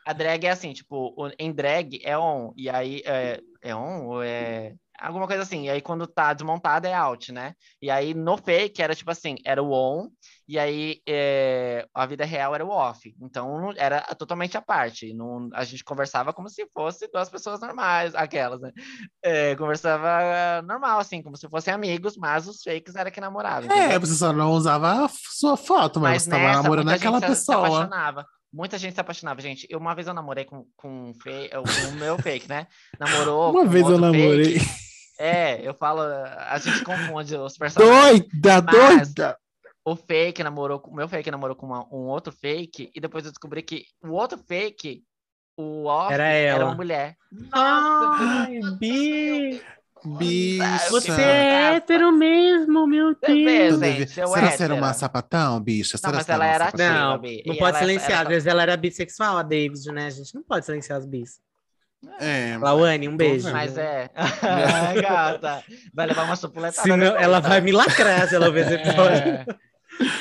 A 0.04 0.12
drag 0.12 0.44
é 0.44 0.50
assim, 0.50 0.72
tipo, 0.72 1.14
em 1.38 1.52
drag 1.52 2.00
é 2.02 2.18
on, 2.18 2.52
e 2.56 2.68
aí 2.68 3.00
é, 3.04 3.38
é 3.62 3.76
on 3.76 4.06
ou 4.06 4.22
é 4.24 4.74
alguma 5.00 5.26
coisa 5.26 5.42
assim, 5.42 5.64
e 5.66 5.70
aí 5.70 5.80
quando 5.80 6.06
tá 6.06 6.32
desmontada 6.34 6.88
é 6.88 6.94
out, 6.94 7.32
né? 7.32 7.54
E 7.80 7.90
aí 7.90 8.14
no 8.14 8.36
fake 8.36 8.82
era 8.82 8.94
tipo 8.94 9.10
assim, 9.10 9.36
era 9.44 9.62
o 9.62 9.72
on, 9.72 10.08
e 10.48 10.58
aí 10.58 11.00
é, 11.08 11.86
a 11.94 12.06
vida 12.06 12.24
real 12.24 12.54
era 12.54 12.64
o 12.64 12.70
off, 12.70 13.14
então 13.20 13.72
era 13.76 14.00
totalmente 14.16 14.56
à 14.56 14.62
parte, 14.62 15.12
não, 15.14 15.48
a 15.54 15.64
gente 15.64 15.84
conversava 15.84 16.32
como 16.32 16.48
se 16.48 16.66
fosse 16.74 17.08
duas 17.12 17.28
pessoas 17.30 17.60
normais, 17.60 18.14
aquelas, 18.14 18.60
né? 18.60 18.72
É, 19.22 19.54
conversava 19.56 20.62
normal, 20.62 20.98
assim, 21.00 21.22
como 21.22 21.36
se 21.36 21.48
fossem 21.48 21.72
amigos, 21.72 22.16
mas 22.16 22.46
os 22.48 22.62
fakes 22.62 22.94
era 22.94 23.10
que 23.10 23.20
namoravam, 23.20 23.64
É, 23.70 23.76
entendeu? 23.82 24.00
você 24.00 24.14
só 24.14 24.32
não 24.32 24.50
usava 24.52 25.04
a 25.04 25.08
sua 25.08 25.56
foto, 25.56 26.00
mas, 26.00 26.12
Mas 26.14 26.22
você 26.24 26.30
tava 26.30 26.42
nessa, 26.48 26.62
namorando 26.62 26.86
muita 26.86 26.96
aquela 26.96 27.18
gente 27.20 27.26
se- 27.36 27.36
pessoa. 27.36 27.58
apaixonava. 27.58 28.26
Muita 28.52 28.78
gente 28.78 28.94
se 28.94 29.00
apaixonava, 29.00 29.40
gente. 29.40 29.64
Eu, 29.70 29.78
uma 29.78 29.94
vez 29.94 30.08
eu 30.08 30.14
namorei 30.14 30.44
com, 30.44 30.66
com, 30.76 31.12
fe- 31.22 31.48
com 31.50 31.88
o 31.88 31.92
meu 31.92 32.18
fake, 32.18 32.48
né? 32.48 32.66
Namorou 32.98 33.52
Uma 33.52 33.64
vez 33.64 33.88
eu 33.88 33.98
namorei. 33.98 34.58
fake. 34.58 34.80
É, 35.22 35.60
eu 35.68 35.74
falo, 35.74 36.00
a 36.00 36.56
gente 36.58 36.82
confunde 36.82 37.36
os 37.36 37.58
personagens. 37.58 38.20
Doida, 38.40 38.62
Mas- 38.62 39.12
doida! 39.12 39.36
O 39.84 39.94
fake 39.96 40.42
namorou, 40.42 40.78
com- 40.80 40.90
o 40.90 40.94
meu 40.94 41.08
fake 41.08 41.30
namorou 41.30 41.54
com 41.54 41.66
uma- 41.66 41.86
um 41.92 42.06
outro 42.06 42.32
fake, 42.32 42.90
e 42.94 43.00
depois 43.00 43.24
eu 43.24 43.30
descobri 43.30 43.62
que 43.62 43.84
o 44.02 44.12
outro 44.12 44.38
fake, 44.48 45.02
o 45.58 45.84
off, 45.86 46.12
Era 46.12 46.24
era 46.24 46.56
ela. 46.58 46.64
uma 46.66 46.74
mulher. 46.74 47.16
Nossa, 47.30 48.22
Ai, 48.22 48.60
Bi! 48.78 49.62
Bicha. 50.02 50.88
Você 50.90 51.12
é 51.12 51.74
hétero 51.74 52.10
mesmo, 52.10 52.86
meu 52.86 53.08
Você 53.14 53.26
vê, 53.44 53.68
Deus. 53.68 53.78
Tu 53.80 53.84
gente, 53.84 54.10
Será 54.12 54.48
que 54.50 54.56
você 54.56 54.64
era 54.64 54.74
uma 54.74 54.94
sapatão, 54.94 55.60
bicha? 55.60 55.96
Não, 55.96 56.00
Será 56.00 56.12
mas 56.14 56.20
que 56.24 56.26
você 56.26 56.32
ela 56.32 56.46
era 56.46 56.64
ativa, 56.68 56.88
Não, 56.88 57.10
não 57.18 57.56
pode 57.56 57.76
ela- 57.76 57.78
silenciar. 57.78 58.10
ela- 58.12 58.22
Às 58.22 58.28
vezes 58.28 58.46
ela 58.46 58.62
era 58.62 58.76
bissexual, 58.78 59.36
a 59.36 59.42
David, 59.42 59.92
né? 59.92 60.06
A 60.06 60.10
gente 60.10 60.34
não 60.34 60.42
pode 60.42 60.64
silenciar 60.64 60.98
as 60.98 61.04
bis. 61.04 61.38
É. 62.18 62.56
Lawane, 62.58 63.08
um 63.08 63.12
Tô 63.12 63.16
beijo. 63.18 63.50
Mas 63.52 63.76
é. 63.76 64.10
Ai, 64.14 65.00
gata. 65.02 65.62
Vai 65.92 66.06
levar 66.06 66.24
uma 66.24 66.36
supuletada. 66.36 66.82
Senão 66.82 67.16
ela 67.16 67.40
tá? 67.40 67.48
vai 67.48 67.60
me 67.60 67.72
lacrar 67.72 68.28
se 68.28 68.34
ela 68.34 68.50
ver 68.50 68.66
esse 68.66 68.74
episódio. 68.74 69.28
É. 69.28 69.46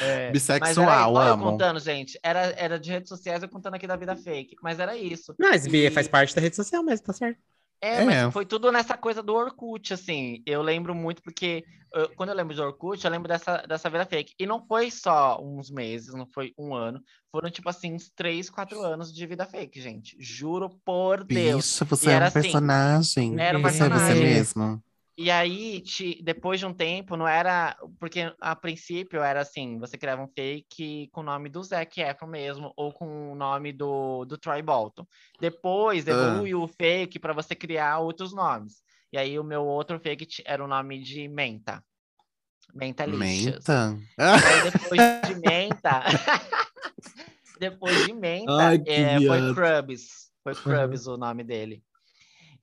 É. 0.01 0.29
Bissexual, 0.31 0.59
Mas 0.59 0.77
era, 0.77 1.07
olha 1.07 1.27
eu 1.29 1.33
amo. 1.35 1.43
contando, 1.51 1.79
gente. 1.79 2.19
Era, 2.21 2.53
era 2.57 2.77
de 2.77 2.91
redes 2.91 3.07
sociais, 3.07 3.41
eu 3.41 3.47
contando 3.47 3.75
aqui 3.75 3.87
da 3.87 3.95
vida 3.95 4.13
fake. 4.13 4.57
Mas 4.61 4.77
era 4.77 4.97
isso. 4.97 5.33
Bi 5.69 5.85
E- 5.85 5.91
faz 5.91 6.05
parte 6.05 6.35
da 6.35 6.41
rede 6.41 6.57
social, 6.57 6.83
mas 6.83 6.99
tá 6.99 7.13
certo. 7.13 7.39
É, 7.81 8.01
É. 8.01 8.05
mas 8.05 8.33
foi 8.33 8.45
tudo 8.45 8.71
nessa 8.71 8.97
coisa 8.97 9.23
do 9.23 9.33
Orkut, 9.33 9.93
assim. 9.93 10.41
Eu 10.45 10.61
lembro 10.61 10.93
muito 10.93 11.21
porque 11.21 11.63
eu- 11.93 12.09
quando 12.15 12.29
eu 12.29 12.35
lembro 12.35 12.53
de 12.53 12.61
Orkut, 12.61 13.03
eu 13.03 13.11
lembro 13.11 13.27
dessa, 13.27 13.57
dessa 13.67 13.89
vida 13.89 14.05
fake. 14.05 14.33
E 14.39 14.45
não 14.45 14.65
foi 14.67 14.91
só 14.91 15.41
uns 15.41 15.71
meses, 15.71 16.13
não 16.13 16.27
foi 16.27 16.53
um 16.57 16.73
ano. 16.75 17.01
Foram, 17.31 17.49
tipo 17.49 17.69
assim, 17.69 17.93
uns 17.93 18.09
três, 18.09 18.49
quatro 18.49 18.81
anos 18.81 19.13
de 19.13 19.25
vida 19.25 19.45
fake, 19.45 19.81
gente. 19.81 20.15
Juro 20.19 20.69
por 20.85 21.23
Deus. 21.23 21.65
Bicha, 21.65 21.85
você 21.85 22.09
E 22.09 22.09
é 22.09 22.13
era 22.13 22.25
um 22.25 22.27
assim, 22.27 22.41
personagem. 22.41 23.39
era 23.39 23.57
um 23.57 23.61
você 23.61 23.83
é 23.83 23.89
você 23.89 24.15
personagem. 24.15 24.23
mesmo. 24.23 24.83
E 25.21 25.29
aí, 25.29 25.81
te- 25.81 26.21
depois 26.23 26.61
de 26.61 26.65
um 26.65 26.73
tempo, 26.73 27.17
não 27.17 27.27
era. 27.27 27.75
Porque 27.99 28.33
a 28.39 28.55
princípio 28.55 29.21
era 29.21 29.41
assim: 29.41 29.77
você 29.77 29.97
criava 29.97 30.21
um 30.23 30.29
fake 30.29 31.09
com 31.11 31.19
o 31.19 31.23
nome 31.25 31.49
do 31.49 31.61
Zac 31.61 31.99
Efron 31.99 32.27
mesmo, 32.27 32.71
ou 32.77 32.93
com 32.93 33.33
o 33.33 33.35
nome 33.35 33.73
do, 33.73 34.23
do 34.23 34.37
Troy 34.37 34.61
Bolton. 34.61 35.05
Depois 35.37 36.07
Ah. 36.07 36.11
evoluiu 36.11 36.61
o 36.63 36.67
fake 36.69 37.19
para 37.19 37.33
você 37.33 37.53
criar 37.53 37.99
outros 37.99 38.33
nomes. 38.33 38.81
E 39.11 39.17
aí, 39.17 39.37
o 39.37 39.43
meu 39.43 39.65
outro 39.65 39.99
fake 39.99 40.25
era 40.45 40.63
o 40.63 40.67
nome 40.69 40.97
de 41.03 41.27
Menta. 41.27 41.83
Menta? 42.73 43.03
Aí 44.17 44.61
depois 44.71 45.01
de 45.27 45.35
Menta. 45.35 46.03
depois 47.59 48.05
de 48.05 48.13
Menta, 48.13 48.53
Ai, 48.53 48.81
é, 48.85 49.19
foi. 49.19 49.53
Krubs. 49.53 50.29
Foi 50.43 50.55
Krubs 50.55 51.07
o 51.07 51.17
nome 51.17 51.43
dele. 51.43 51.83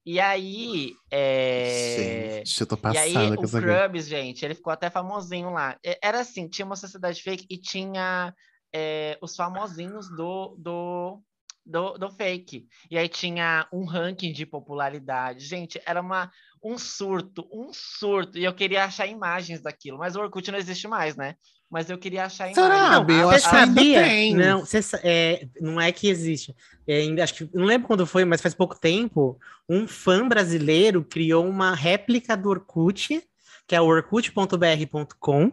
E 0.07 0.21
aí. 0.21 0.95
É... 1.11 2.43
Gente, 2.45 2.61
eu 2.61 2.67
tô 2.69 2.77
E 2.95 2.97
aí, 2.97 3.13
passada 3.13 3.27
o 3.27 3.35
com 3.35 3.43
coisa. 3.43 3.61
Krubs, 3.61 4.07
gente, 4.07 4.45
ele 4.45 4.55
ficou 4.55 4.73
até 4.73 4.89
famosinho 4.89 5.51
lá. 5.51 5.77
Era 6.01 6.21
assim, 6.21 6.49
tinha 6.49 6.65
uma 6.65 6.77
sociedade 6.77 7.21
fake 7.21 7.45
e 7.51 7.59
tinha 7.59 8.33
é, 8.73 9.19
os 9.21 9.35
famosinhos 9.35 10.09
do, 10.09 10.55
do, 10.61 11.21
do, 11.65 11.99
do 11.99 12.11
fake. 12.13 12.69
E 12.89 12.97
aí 12.97 13.09
tinha 13.09 13.67
um 13.73 13.85
ranking 13.85 14.33
de 14.33 14.47
popularidade. 14.47 15.45
Gente, 15.45 15.83
era 15.85 16.01
uma, 16.01 16.31
um 16.63 16.79
surto, 16.79 17.45
um 17.53 17.73
surto. 17.73 18.39
E 18.39 18.45
eu 18.45 18.55
queria 18.55 18.85
achar 18.85 19.09
imagens 19.09 19.61
daquilo. 19.61 19.99
Mas 19.99 20.15
o 20.15 20.21
Orkut 20.21 20.53
não 20.53 20.59
existe 20.59 20.87
mais, 20.87 21.17
né? 21.17 21.35
Mas 21.71 21.91
eu 21.91 21.99
queria 21.99 22.25
achar 22.27 22.53
Será, 22.55 22.67
imagens. 22.77 23.07
Bi? 23.07 23.13
Eu 23.15 23.29
A- 23.29 23.33
Você 23.33 23.37
acho 23.37 23.51
que 23.51 23.57
ainda 23.57 23.75
sabia? 23.81 24.03
tem. 24.05 24.35
Não, 24.37 24.61
você 24.65 24.81
é, 25.03 25.49
não 25.61 25.81
é 25.81 25.91
que 25.91 26.09
existe. 26.09 26.55
É, 26.87 26.99
ainda, 26.99 27.25
acho 27.25 27.35
que, 27.35 27.51
não 27.53 27.65
lembro 27.65 27.89
quando 27.89 28.07
foi, 28.07 28.25
mas 28.25 28.41
faz 28.41 28.55
pouco 28.55 28.79
tempo, 28.79 29.39
um 29.69 29.89
fã 29.89 30.29
brasileiro 30.29 31.05
criou 31.05 31.45
uma 31.47 31.75
réplica 31.75 32.37
do 32.37 32.49
Orkut, 32.51 33.21
que 33.67 33.75
é 33.75 33.81
o 33.81 33.87
orkut.br.com, 33.87 35.53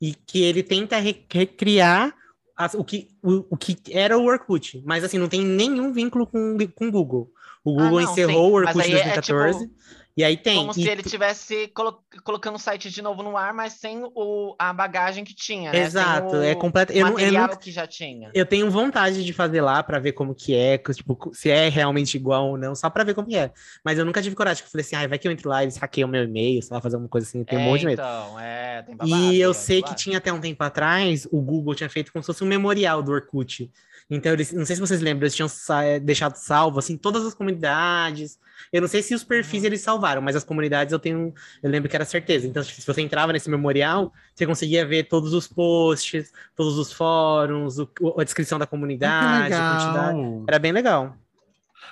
e 0.00 0.14
que 0.14 0.42
ele 0.42 0.62
tenta 0.62 0.98
re- 0.98 1.24
recriar 1.32 2.14
as- 2.56 2.74
o, 2.74 2.84
que, 2.84 3.08
o, 3.22 3.44
o 3.50 3.56
que 3.56 3.76
era 3.92 4.16
o 4.18 4.24
Orkut. 4.24 4.80
Mas 4.84 5.02
assim, 5.02 5.18
não 5.18 5.28
tem 5.28 5.44
nenhum 5.44 5.92
vínculo 5.92 6.26
com 6.26 6.56
o 6.56 6.90
Google. 6.90 7.30
O 7.64 7.78
Ah, 7.78 7.84
Google 7.84 8.00
não, 8.02 8.12
encerrou 8.12 8.46
sim. 8.46 8.50
o 8.52 8.54
Orkut 8.54 8.78
em 8.78 8.82
aí 8.82 8.92
é, 8.92 9.02
2014. 9.14 9.70
E 10.16 10.22
aí 10.22 10.36
tem. 10.36 10.58
Como 10.58 10.72
e 10.72 10.74
se 10.74 10.88
ele 10.88 11.02
tivesse 11.02 11.68
colo- 11.68 12.02
colocando 12.22 12.56
o 12.56 12.58
site 12.58 12.90
de 12.90 13.00
novo 13.00 13.22
no 13.22 13.36
ar, 13.36 13.54
mas 13.54 13.74
sem 13.74 14.02
o, 14.14 14.54
a 14.58 14.72
bagagem 14.72 15.24
que 15.24 15.34
tinha, 15.34 15.72
né? 15.72 15.80
Exato, 15.80 16.36
o 16.36 16.42
é 16.42 16.54
completo. 16.54 16.92
Eu, 16.92 17.06
eu 17.06 17.12
material 17.12 17.42
nunca- 17.48 17.56
que 17.56 17.70
já 17.70 17.86
tinha. 17.86 18.30
Eu 18.34 18.44
tenho 18.44 18.70
vontade 18.70 19.24
de 19.24 19.32
fazer 19.32 19.60
lá 19.62 19.82
pra 19.82 19.98
ver 19.98 20.12
como 20.12 20.34
que 20.34 20.54
é, 20.54 20.76
que, 20.76 20.92
tipo, 20.92 21.30
se 21.34 21.50
é 21.50 21.68
realmente 21.68 22.14
igual 22.16 22.48
ou 22.50 22.58
não, 22.58 22.74
só 22.74 22.90
pra 22.90 23.04
ver 23.04 23.14
como 23.14 23.26
que 23.28 23.36
é. 23.36 23.50
Mas 23.84 23.98
eu 23.98 24.04
nunca 24.04 24.20
tive 24.20 24.36
coragem, 24.36 24.62
que 24.62 24.68
eu 24.68 24.70
falei 24.70 24.84
assim, 24.84 24.96
ai, 24.96 25.08
vai 25.08 25.18
que 25.18 25.26
eu 25.26 25.32
entro 25.32 25.48
lá, 25.48 25.62
eles 25.62 25.76
hackeiam 25.76 26.08
meu 26.08 26.24
e-mail, 26.24 26.62
sei 26.62 26.74
lá, 26.74 26.80
fazer 26.80 26.96
alguma 26.96 27.08
coisa 27.08 27.26
assim, 27.26 27.38
eu 27.38 27.44
tenho 27.46 27.60
um 27.60 27.64
É, 27.64 27.68
monte 27.68 27.80
de 27.80 27.86
medo. 27.86 28.02
Então, 28.02 28.40
é, 28.40 28.82
tem 28.82 28.96
babado, 28.96 29.22
E 29.22 29.40
eu 29.40 29.50
é, 29.50 29.54
sei 29.54 29.76
que 29.78 29.82
babado. 29.82 30.00
tinha 30.02 30.18
até 30.18 30.32
um 30.32 30.40
tempo 30.40 30.62
atrás, 30.62 31.26
o 31.30 31.40
Google 31.40 31.74
tinha 31.74 31.88
feito 31.88 32.12
como 32.12 32.22
se 32.22 32.26
fosse 32.26 32.44
um 32.44 32.46
memorial 32.46 33.02
do 33.02 33.12
Orkut. 33.12 33.70
Então, 34.10 34.32
eles, 34.32 34.52
não 34.52 34.66
sei 34.66 34.76
se 34.76 34.80
vocês 34.80 35.00
lembram, 35.00 35.22
eles 35.24 35.34
tinham 35.34 35.48
sa- 35.48 35.84
eh, 35.84 35.98
deixado 35.98 36.34
salvo, 36.36 36.78
assim, 36.78 36.96
todas 36.96 37.24
as 37.24 37.34
comunidades. 37.34 38.38
Eu 38.72 38.80
não 38.80 38.88
sei 38.88 39.02
se 39.02 39.14
os 39.14 39.24
perfis 39.24 39.60
Uhum. 39.62 39.66
eles 39.66 39.80
salvaram, 39.80 40.20
mas 40.22 40.36
as 40.36 40.44
comunidades 40.44 40.92
eu 40.92 40.98
tenho, 40.98 41.32
eu 41.62 41.70
lembro 41.70 41.88
que 41.88 41.96
era 41.96 42.04
certeza. 42.04 42.46
Então, 42.46 42.62
se 42.62 42.86
você 42.86 43.00
entrava 43.00 43.32
nesse 43.32 43.48
memorial, 43.50 44.12
você 44.34 44.46
conseguia 44.46 44.84
ver 44.86 45.04
todos 45.04 45.32
os 45.32 45.48
posts, 45.48 46.30
todos 46.54 46.78
os 46.78 46.92
fóruns, 46.92 47.78
o- 47.78 47.88
a 48.18 48.24
descrição 48.24 48.58
da 48.58 48.64
Ah, 48.64 48.68
comunidade, 48.68 49.54
a 49.54 49.68
quantidade. 49.68 50.16
legal. 50.18 50.44
Era 50.48 50.58
bem 50.58 50.72
legal. 50.72 51.16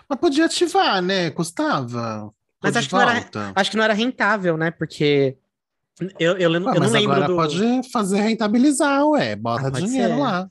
Mas 0.09 0.19
podia 0.21 0.45
ativar, 0.47 1.01
né? 1.03 1.31
Custava. 1.31 2.33
Mas 2.63 2.77
acho 2.77 2.89
que 2.89 2.95
não 2.95 3.01
era-. 3.03 3.25
Acho 3.55 3.71
que 3.71 3.77
não 3.77 3.85
era 3.85 3.95
rentável, 3.95 4.57
né? 4.57 4.71
Porque 4.71 5.37
Eu, 6.19 6.37
eu, 6.39 6.49
lem- 6.49 6.63
Ah, 6.67 6.75
eu 6.77 6.81
não 6.81 6.91
lembro 6.91 7.13
agora 7.13 7.27
do. 7.27 7.37
pode 7.37 7.91
fazer 7.93 8.21
rentabilizar, 8.21 9.07
ué. 9.09 9.37
Bota 9.37 9.67
Ah, 9.67 9.71
dinheiro 9.71 10.19
lá. 10.19 10.49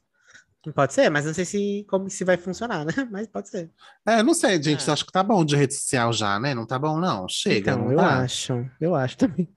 Pode 0.76 0.94
ser, 0.94 1.10
mas 1.10 1.26
não 1.26 1.34
sei 1.34 1.46
se 1.46 1.86
como 1.90 2.10
se 2.10 2.26
vai 2.26 2.36
funcionar, 2.36 2.84
né? 2.84 2.92
Mas 3.10 3.28
pode 3.28 3.48
ser. 3.48 3.72
É, 4.06 4.22
não 4.22 4.34
sei, 4.34 4.62
gente. 4.62 4.88
É. 4.88 4.92
Acho 4.92 5.06
que 5.06 5.12
tá 5.12 5.24
bom 5.24 5.46
de 5.46 5.56
rede 5.56 5.74
social 5.74 6.12
já, 6.12 6.38
né? 6.38 6.54
Não 6.54 6.66
tá 6.66 6.78
bom, 6.78 7.00
não. 7.00 7.28
Chega, 7.30 7.72
então, 7.72 7.86
não 7.86 7.92
eu 7.94 7.98
tá? 7.98 8.20
acho. 8.24 8.70
Eu 8.80 8.94
acho 8.94 9.18
também. 9.18 9.50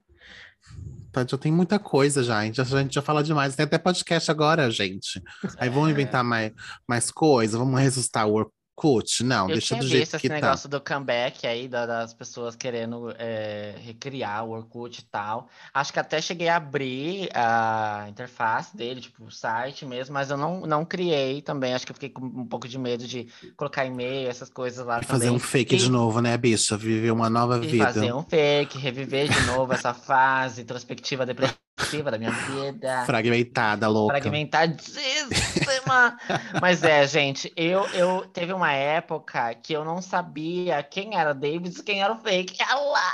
Tá, 1.11 1.25
Já 1.29 1.37
tem 1.37 1.51
muita 1.51 1.77
coisa 1.77 2.23
já. 2.23 2.39
A 2.39 2.45
gente, 2.45 2.59
a 2.59 2.63
gente 2.63 2.95
já 2.95 3.01
fala 3.01 3.21
demais. 3.23 3.55
Tem 3.55 3.65
até 3.65 3.77
podcast 3.77 4.31
agora, 4.31 4.71
gente. 4.71 5.21
Aí 5.57 5.69
vamos 5.69 5.89
É. 5.89 5.91
inventar 5.91 6.23
mais, 6.23 6.51
mais 6.87 7.11
coisa. 7.11 7.57
Vamos 7.57 7.79
ressuscitar 7.79 8.27
o 8.27 8.51
Orkut? 8.75 9.23
Não, 9.23 9.45
Eu 9.45 9.53
deixa 9.53 9.67
tinha 9.67 9.79
do 9.81 9.87
jeito 9.87 10.03
esse 10.15 10.19
que 10.19 10.27
tá. 10.27 10.35
negócio 10.35 10.67
do 10.67 10.81
comeback 10.81 11.45
aí, 11.45 11.67
da- 11.67 11.85
das 11.85 12.13
pessoas 12.13 12.55
querendo 12.55 13.13
é, 13.17 13.75
recriar 13.79 14.43
o 14.45 14.51
Orkut 14.51 14.99
e 14.99 15.03
tal. 15.05 15.47
Acho 15.73 15.93
que 15.93 15.99
até 15.99 16.19
cheguei 16.21 16.49
a 16.49 16.55
abrir 16.57 17.29
a 17.35 18.07
interface 18.09 18.75
dele, 18.75 18.99
tipo, 18.99 19.23
o 19.25 19.31
site 19.31 19.85
mesmo, 19.85 20.13
mas 20.13 20.29
eu 20.29 20.37
não, 20.37 20.61
não 20.61 20.83
criei 20.83 21.41
também. 21.41 21.73
Acho 21.73 21.85
que 21.85 21.91
eu 21.91 21.95
fiquei 21.95 22.09
com 22.09 22.25
um 22.25 22.45
pouco 22.45 22.67
de 22.67 22.77
medo 22.77 23.07
de 23.07 23.27
colocar 23.55 23.85
e-mail, 23.85 24.27
essas 24.29 24.49
coisas 24.49 24.85
lá 24.85 24.99
E 25.01 25.05
fazer 25.05 25.25
também. 25.25 25.37
um 25.37 25.39
fake 25.39 25.75
E- 25.75 25.77
de 25.77 25.89
novo, 25.89 26.19
né, 26.19 26.35
bicha? 26.37 26.75
Viver 26.75 27.11
uma 27.11 27.29
nova 27.29 27.57
E 27.63 27.67
vida. 27.67 27.85
fazer 27.85 28.13
um 28.13 28.23
fake, 28.23 28.77
reviver 28.77 29.29
de 29.31 29.41
novo 29.45 29.71
essa 29.73 29.93
fase 29.93 30.61
introspectiva, 30.63 31.25
depressiva 31.25 31.62
da 32.11 32.17
minha 32.17 32.31
vida. 32.31 33.03
Fragmentada, 33.05 33.87
louca. 33.87 34.13
Fragmentadíssima! 34.15 36.17
Mas 36.61 36.83
é, 36.83 37.05
gente, 37.07 37.51
eu, 37.55 37.85
eu 37.89 38.25
teve 38.27 38.53
uma 38.53 38.71
época 38.71 39.53
que 39.55 39.73
eu 39.73 39.83
não 39.83 40.01
sabia 40.01 40.83
quem 40.83 41.17
era 41.17 41.33
David 41.33 41.77
e 41.77 41.83
quem 41.83 42.01
era 42.01 42.13
o 42.13 42.19
fake. 42.19 42.57
Ah 42.61 42.75
lá! 42.75 43.13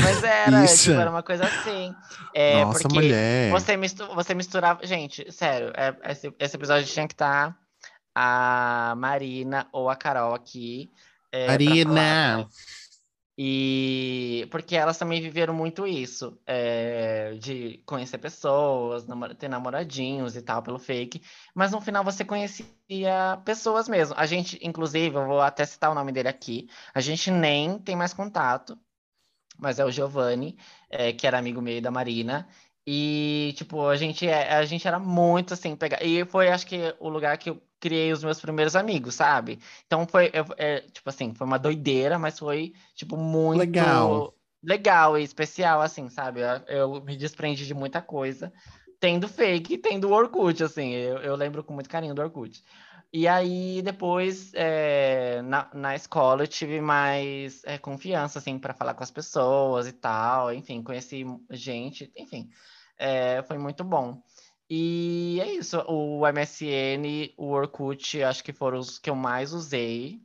Mas 0.00 0.22
era, 0.22 0.64
Isso. 0.64 0.84
tipo, 0.84 1.00
era 1.00 1.10
uma 1.10 1.22
coisa 1.22 1.44
assim. 1.44 1.92
É, 2.34 2.64
Nossa, 2.64 2.80
porque 2.82 2.94
mulher. 2.94 3.50
Você, 3.50 3.76
mistu 3.76 4.06
você 4.14 4.34
misturava. 4.34 4.86
Gente, 4.86 5.30
sério, 5.32 5.72
é- 5.76 6.12
esse, 6.12 6.32
esse 6.38 6.56
episódio 6.56 6.86
tinha 6.86 7.06
que 7.08 7.14
estar 7.14 7.56
a 8.14 8.94
Marina 8.96 9.66
ou 9.72 9.90
a 9.90 9.96
Carol 9.96 10.34
aqui. 10.34 10.90
é, 11.32 11.48
Marina! 11.48 12.48
E 13.38 14.48
porque 14.50 14.74
elas 14.76 14.96
também 14.98 15.20
viveram 15.20 15.52
muito 15.54 15.86
isso, 15.86 16.38
é, 16.46 17.34
de 17.34 17.78
conhecer 17.86 18.16
pessoas, 18.18 19.04
ter 19.38 19.48
namoradinhos 19.48 20.36
e 20.36 20.42
tal 20.42 20.62
pelo 20.62 20.78
fake, 20.78 21.20
mas 21.54 21.70
no 21.72 21.80
final 21.80 22.02
você 22.02 22.24
conhecia 22.24 22.66
pessoas 23.44 23.88
mesmo. 23.88 24.14
A 24.18 24.24
gente, 24.26 24.58
inclusive, 24.66 25.14
eu 25.16 25.26
vou 25.26 25.40
até 25.42 25.66
citar 25.66 25.90
o 25.90 25.94
nome 25.94 26.12
dele 26.12 26.28
aqui, 26.28 26.68
a 26.94 27.00
gente 27.00 27.30
nem 27.30 27.78
tem 27.78 27.94
mais 27.94 28.14
contato, 28.14 28.78
mas 29.58 29.78
é 29.78 29.84
o 29.84 29.90
Giovanni, 29.90 30.56
é, 30.90 31.12
que 31.12 31.26
era 31.26 31.38
amigo 31.38 31.60
meu 31.62 31.80
da 31.80 31.90
Marina. 31.90 32.48
E, 32.86 33.52
tipo, 33.56 33.86
a 33.88 33.96
gente, 33.96 34.26
é- 34.26 34.52
a 34.54 34.64
gente 34.64 34.86
era 34.86 34.98
muito 34.98 35.54
assim, 35.54 35.74
pegar. 35.76 36.02
E 36.04 36.24
foi, 36.24 36.48
acho 36.48 36.66
que, 36.66 36.94
o 37.00 37.08
lugar 37.08 37.36
que 37.38 37.50
criei 37.80 38.12
os 38.12 38.22
meus 38.24 38.40
primeiros 38.40 38.76
amigos, 38.76 39.14
sabe? 39.14 39.58
Então 39.86 40.06
foi, 40.06 40.30
eu- 40.32 40.46
é, 40.56 40.80
tipo 40.80 41.08
assim, 41.08 41.34
foi 41.34 41.46
uma 41.46 41.58
doideira, 41.58 42.18
mas 42.18 42.38
foi, 42.38 42.74
tipo, 42.94 43.16
muito 43.16 43.84
Legal. 43.84 44.32
legal 44.62 45.18
e 45.18 45.22
especial, 45.22 45.80
assim, 45.80 46.08
sabe? 46.08 46.40
Eu, 46.40 46.96
eu 46.96 47.02
me 47.04 47.16
desprendi 47.16 47.66
de 47.66 47.74
muita 47.74 48.02
coisa, 48.02 48.52
tendo 49.00 49.28
fake 49.28 49.74
e 49.74 49.78
tendo 49.78 50.10
Orkut, 50.10 50.62
assim. 50.64 50.92
Eu, 50.92 51.18
eu 51.18 51.36
lembro 51.36 51.62
com 51.64 51.72
muito 51.74 51.88
carinho 51.88 52.14
do 52.14 52.22
Orkut. 52.22 52.62
E 53.12 53.26
aí, 53.28 53.80
depois, 53.82 54.52
é, 54.54 55.40
na, 55.42 55.70
na 55.74 55.94
escola, 55.94 56.42
eu 56.42 56.46
tive 56.48 56.80
mais 56.80 57.62
é, 57.64 57.78
confiança, 57.78 58.38
assim, 58.38 58.58
para 58.58 58.74
falar 58.74 58.94
com 58.94 59.02
as 59.02 59.10
pessoas 59.10 59.86
e 59.86 59.92
tal. 59.92 60.52
Enfim, 60.52 60.82
conheci 60.82 61.24
gente, 61.50 62.12
enfim, 62.16 62.50
é, 62.98 63.42
foi 63.44 63.58
muito 63.58 63.84
bom. 63.84 64.22
E 64.68 65.38
é 65.40 65.52
isso, 65.54 65.78
o 65.88 66.26
MSN, 66.26 67.32
o 67.36 67.50
Orkut, 67.50 68.22
acho 68.22 68.42
que 68.42 68.52
foram 68.52 68.78
os 68.78 68.98
que 68.98 69.08
eu 69.08 69.14
mais 69.14 69.52
usei. 69.52 70.20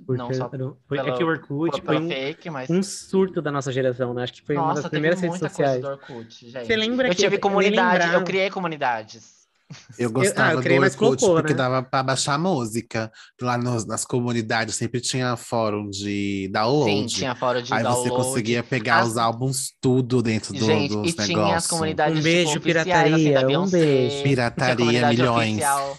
não 0.00 0.26
Porque 0.26 0.34
só 0.34 0.44
era 0.52 0.74
foi, 0.88 0.98
é 0.98 1.02
pelo- 1.02 1.16
que 1.16 1.22
o 1.24 1.28
Orkut 1.28 1.80
foi 1.82 1.96
um, 1.98 2.08
fake, 2.08 2.50
mas. 2.50 2.68
um 2.70 2.82
surto 2.82 3.40
da 3.40 3.52
nossa 3.52 3.70
geração, 3.70 4.12
né? 4.12 4.24
Acho 4.24 4.32
que 4.32 4.42
foi 4.42 4.56
uma 4.56 4.64
Nossa, 4.68 4.82
das 4.82 4.90
teve 4.90 4.94
primeiras 4.94 5.20
redes 5.20 5.38
sociais. 5.38 5.84
Orkut, 5.84 6.50
gente. 6.50 6.66
Você 6.66 6.76
lembra 6.76 7.06
Eu 7.06 7.10
que 7.12 7.16
tive 7.16 7.34
eu- 7.36 7.38
eu 7.38 7.40
comunidade, 7.40 8.12
eu, 8.12 8.24
criei 8.24 8.50
comunidades. 8.50 9.43
Eu 9.98 10.08
ah, 10.08 10.12
gostava 10.12 10.52
eu 10.54 10.60
criei 10.60 10.78
do 10.78 10.80
mais 10.80 10.94
Orkut 10.94 11.18
flopou, 11.20 11.36
porque 11.36 11.52
né? 11.52 11.58
dava 11.58 11.82
pra 11.82 12.02
baixar 12.02 12.38
música. 12.38 13.10
Lá 13.40 13.56
nos- 13.58 13.84
nas 13.86 14.04
comunidades 14.04 14.74
sempre 14.74 15.00
tinha 15.00 15.36
fórum 15.36 15.88
de 15.90 16.48
download. 16.52 16.90
Sim, 16.90 17.06
tinha 17.06 17.34
fora 17.34 17.62
de 17.62 17.72
Aí 17.72 17.82
você 17.82 18.08
download. 18.08 18.10
conseguia 18.10 18.62
pegar 18.62 18.98
As- 19.00 19.08
os 19.08 19.16
álbuns 19.16 19.72
tudo 19.80 20.22
dentro 20.22 20.52
do, 20.54 20.64
Gente, 20.64 20.92
dos 20.94 21.10
e 21.10 21.12
tinha 21.12 21.22
as 21.22 21.28
negócios. 21.28 21.66
comunidades 21.66 22.18
Um 22.18 22.22
beijo, 22.22 22.52
tipo, 22.52 22.68
oficiais, 22.68 23.12
assim, 23.12 23.24
pirataria, 23.24 23.54
da 23.54 23.60
um 23.60 23.68
beijo. 23.70 24.22
Pirataria, 24.22 25.08
milhões. 25.08 25.50
Oficial, 25.52 25.98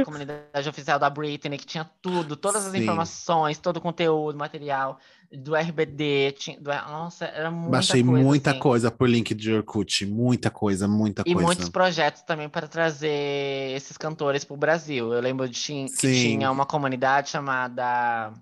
a 0.00 0.04
comunidade 0.04 0.68
oficial 0.68 0.98
da 0.98 1.10
Britney, 1.10 1.58
que 1.58 1.66
tinha 1.66 1.88
tudo, 2.00 2.36
todas 2.36 2.64
as 2.64 2.72
Sim. 2.72 2.78
informações, 2.82 3.58
todo 3.58 3.76
o 3.76 3.80
conteúdo, 3.80 4.38
material 4.38 4.98
do 5.36 5.54
RBD. 5.56 6.32
Tinha, 6.32 6.60
do- 6.60 6.70
nossa, 6.70 7.24
era 7.26 7.50
muita 7.50 7.70
Baixei 7.70 8.02
coisa, 8.02 8.24
muita 8.24 8.50
assim. 8.50 8.58
coisa 8.60 8.90
por 8.90 9.08
link 9.08 9.34
de 9.34 9.52
Orkut. 9.52 10.06
Muita 10.06 10.50
coisa, 10.50 10.86
muita 10.88 11.22
E 11.26 11.32
coisa. 11.32 11.46
muitos 11.46 11.68
projetos 11.68 12.22
também 12.22 12.48
para 12.48 12.66
trazer 12.68 13.74
esses 13.74 13.96
cantores 13.96 14.44
para 14.44 14.54
o 14.54 14.58
Brasil. 14.58 15.12
Eu 15.12 15.20
lembro 15.20 15.48
de 15.48 15.60
que 15.60 15.88
Sim. 15.88 16.12
tinha 16.12 16.50
uma 16.50 16.66
comunidade 16.66 17.30
chamada. 17.30 18.32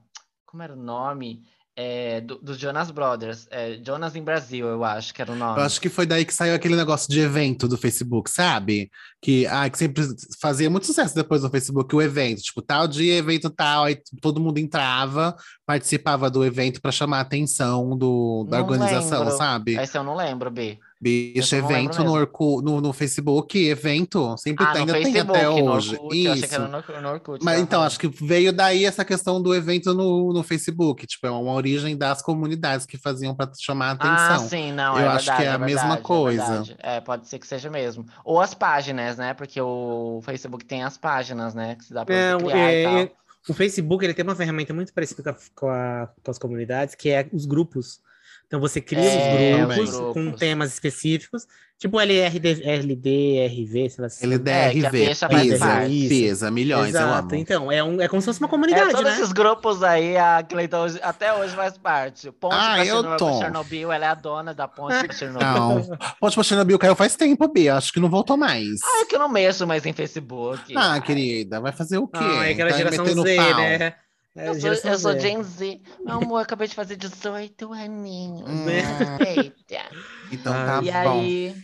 Como 0.46 0.62
era 0.62 0.72
o 0.74 0.76
nome? 0.76 1.42
É, 1.74 2.20
do- 2.20 2.38
dos 2.38 2.58
Jonas 2.58 2.90
Brothers. 2.90 3.46
É, 3.50 3.80
Jonas 3.84 4.14
em 4.14 4.22
Brasil, 4.22 4.66
eu 4.66 4.84
acho 4.84 5.14
que 5.14 5.22
era 5.22 5.32
o 5.32 5.34
nome. 5.34 5.58
Eu 5.58 5.64
acho 5.64 5.80
que 5.80 5.88
foi 5.88 6.04
daí 6.04 6.24
que 6.24 6.34
saiu 6.34 6.54
aquele 6.54 6.76
negócio 6.76 7.08
de 7.10 7.18
evento 7.20 7.66
do 7.66 7.78
Facebook, 7.78 8.30
sabe? 8.30 8.90
Que, 9.22 9.46
ah, 9.46 9.68
que 9.70 9.78
sempre 9.78 10.04
fazia 10.38 10.68
muito 10.68 10.86
sucesso 10.86 11.14
depois 11.14 11.42
no 11.42 11.48
Facebook, 11.48 11.96
o 11.96 12.02
evento. 12.02 12.42
Tipo, 12.42 12.60
tal 12.60 12.86
dia, 12.86 13.14
evento 13.16 13.48
tal, 13.48 13.84
aí 13.84 13.98
todo 14.20 14.38
mundo 14.40 14.58
entrava, 14.58 15.34
participava 15.64 16.30
do 16.30 16.44
evento 16.44 16.80
para 16.82 16.92
chamar 16.92 17.18
a 17.18 17.22
atenção 17.22 17.96
do, 17.96 18.44
da 18.50 18.58
Não 18.58 18.64
organização, 18.64 19.20
lembro. 19.20 19.36
sabe? 19.38 19.74
Esse 19.76 19.96
eu 19.96 20.04
não 20.04 20.14
lembro, 20.14 20.50
B. 20.50 20.78
Bicho, 21.02 21.56
evento 21.56 22.04
no, 22.04 22.62
no, 22.62 22.80
no 22.80 22.92
Facebook, 22.92 23.58
evento, 23.58 24.36
sempre 24.38 24.64
Ah, 24.64 24.70
tem, 24.70 24.80
ainda 24.82 24.92
tem 24.92 25.02
Facebook, 25.12 25.36
até 25.36 25.46
no 25.48 25.70
hoje. 25.72 25.96
Orkut. 25.96 26.16
Eu 26.24 26.30
achei 26.32 26.42
que 26.42 26.46
Isso. 26.46 26.54
era 26.54 26.68
no, 26.68 27.00
no 27.02 27.08
Orkut. 27.08 27.44
Mas 27.44 27.60
então, 27.60 27.82
acho 27.82 27.98
que 27.98 28.06
veio 28.06 28.52
daí 28.52 28.84
essa 28.84 29.04
questão 29.04 29.42
do 29.42 29.52
evento 29.52 29.92
no, 29.94 30.32
no 30.32 30.44
Facebook. 30.44 31.04
Tipo, 31.04 31.26
é 31.26 31.30
uma 31.32 31.52
origem 31.54 31.96
das 31.96 32.22
comunidades 32.22 32.86
que 32.86 32.96
faziam 32.96 33.34
para 33.34 33.50
chamar 33.58 33.86
a 33.86 34.06
Ah, 34.06 34.26
atenção. 34.34 34.48
sim, 34.48 34.70
não, 34.72 34.96
Eu 34.96 35.06
é 35.06 35.08
acho 35.08 35.24
que 35.24 35.36
verdade, 35.38 35.48
é 35.48 35.50
a 35.52 35.58
mesma 35.58 35.82
verdade, 35.82 36.02
coisa. 36.02 36.46
verdade. 36.46 36.76
É, 36.78 37.00
pode 37.00 37.26
ser 37.26 37.40
que 37.40 37.48
seja 37.48 37.68
mesmo. 37.68 38.06
Ou 38.24 38.40
as 38.40 38.54
páginas, 38.54 39.16
né? 39.16 39.34
Porque 39.34 39.60
o 39.60 40.20
Facebook 40.24 40.64
tem 40.64 40.84
as 40.84 40.96
páginas, 40.96 41.52
né? 41.52 41.74
Que 41.74 41.84
se 41.84 41.92
dá 41.92 42.04
pra 42.04 42.14
Não, 42.32 42.38
criar 42.46 42.72
e 42.72 42.76
é, 42.76 42.84
tal. 42.84 42.98
é, 42.98 43.10
o 43.48 43.52
Facebook 43.54 44.04
ele 44.04 44.14
tem 44.14 44.22
uma 44.22 44.36
ferramenta 44.36 44.72
muito 44.72 44.94
parecida 44.94 45.36
com 45.56 45.66
a- 45.68 46.08
com 46.24 46.30
as 46.30 46.38
comunidades, 46.38 46.94
que 46.94 47.08
é 47.10 47.28
os 47.32 47.44
grupos. 47.44 47.98
Então 48.52 48.60
você 48.60 48.82
cria 48.82 49.00
É, 49.02 49.64
os 49.64 49.74
grupos 49.74 49.88
os 49.94 49.96
com 50.12 50.12
grupos. 50.24 50.38
temas 50.40 50.72
específicos, 50.74 51.46
tipo 51.78 51.98
LRD, 51.98 52.62
LD, 52.62 53.46
RV, 53.46 53.88
sei 53.88 54.02
lá. 54.02 54.08
se- 54.10 54.26
LDRV, 54.26 54.50
É, 54.50 54.70
que 54.80 54.84
a 54.86 54.90
bicha 54.90 55.26
faz 55.30 55.42
pisa, 55.42 55.58
parte. 55.66 55.88
pisa, 56.08 56.50
milhões, 56.50 56.88
Exato. 56.90 57.34
Então, 57.34 57.72
é, 57.72 57.82
um, 57.82 57.98
é 57.98 58.06
como 58.08 58.20
se 58.20 58.26
fosse 58.26 58.40
uma 58.40 58.48
É, 58.48 58.50
comunidade, 58.50 58.90
todos 58.90 59.06
né? 59.06 59.12
esses 59.14 59.32
grupos 59.32 59.82
aí, 59.82 60.18
a 60.18 60.42
Cleiton 60.46 60.84
até 61.00 61.32
hoje 61.32 61.54
faz 61.56 61.78
parte. 61.78 62.30
Ponte 62.30 62.54
Ah, 62.54 62.72
pra 62.74 62.84
eu 62.84 62.94
Chernobyl, 62.96 63.16
tô. 63.16 63.38
Chernobyl, 63.38 63.90
ela 63.90 64.04
é 64.04 64.08
a 64.08 64.14
dona 64.14 64.52
da 64.52 64.68
ponte 64.68 65.02
pra 65.02 65.14
Chernobyl. 65.14 65.48
Não. 65.88 65.98
Ponte 66.20 66.34
pra 66.34 66.44
Chernobyl 66.44 66.78
caiu 66.78 66.94
faz 66.94 67.16
tempo, 67.16 67.48
Bia. 67.48 67.76
Acho 67.76 67.90
que 67.90 68.00
não 68.00 68.10
voltou 68.10 68.36
mais. 68.36 68.68
Ah, 68.84 69.00
é 69.00 69.04
que 69.06 69.14
eu 69.14 69.18
não 69.18 69.30
mexo 69.30 69.66
mais 69.66 69.86
em 69.86 69.94
Facebook. 69.94 70.74
Ah, 70.76 71.00
querida, 71.00 71.58
vai 71.58 71.72
fazer 71.72 71.96
o 71.96 72.06
quê? 72.06 72.18
Ah, 72.20 72.46
é 72.48 72.52
aquela 72.52 72.70
Tá 72.70 72.76
geração 72.76 73.06
Z, 73.06 73.34
pau. 73.36 73.56
né? 73.56 73.94
É, 74.34 74.48
Eu 74.48 74.54
sou, 74.54 74.70
eu 74.84 74.98
sou. 74.98 75.18
Gen 75.18 75.42
Z. 75.42 75.80
Meu 76.04 76.16
amor, 76.16 76.38
eu 76.38 76.42
acabei 76.44 76.66
de 76.68 76.74
fazer 76.74 76.96
18 76.96 77.72
aninhos. 77.72 78.48
Hum. 78.48 78.66
Respeita. 79.20 79.96
Então 80.30 80.62
tá 80.62 80.82
e 80.82 80.90
bom. 80.90 80.90
aí, 80.90 81.62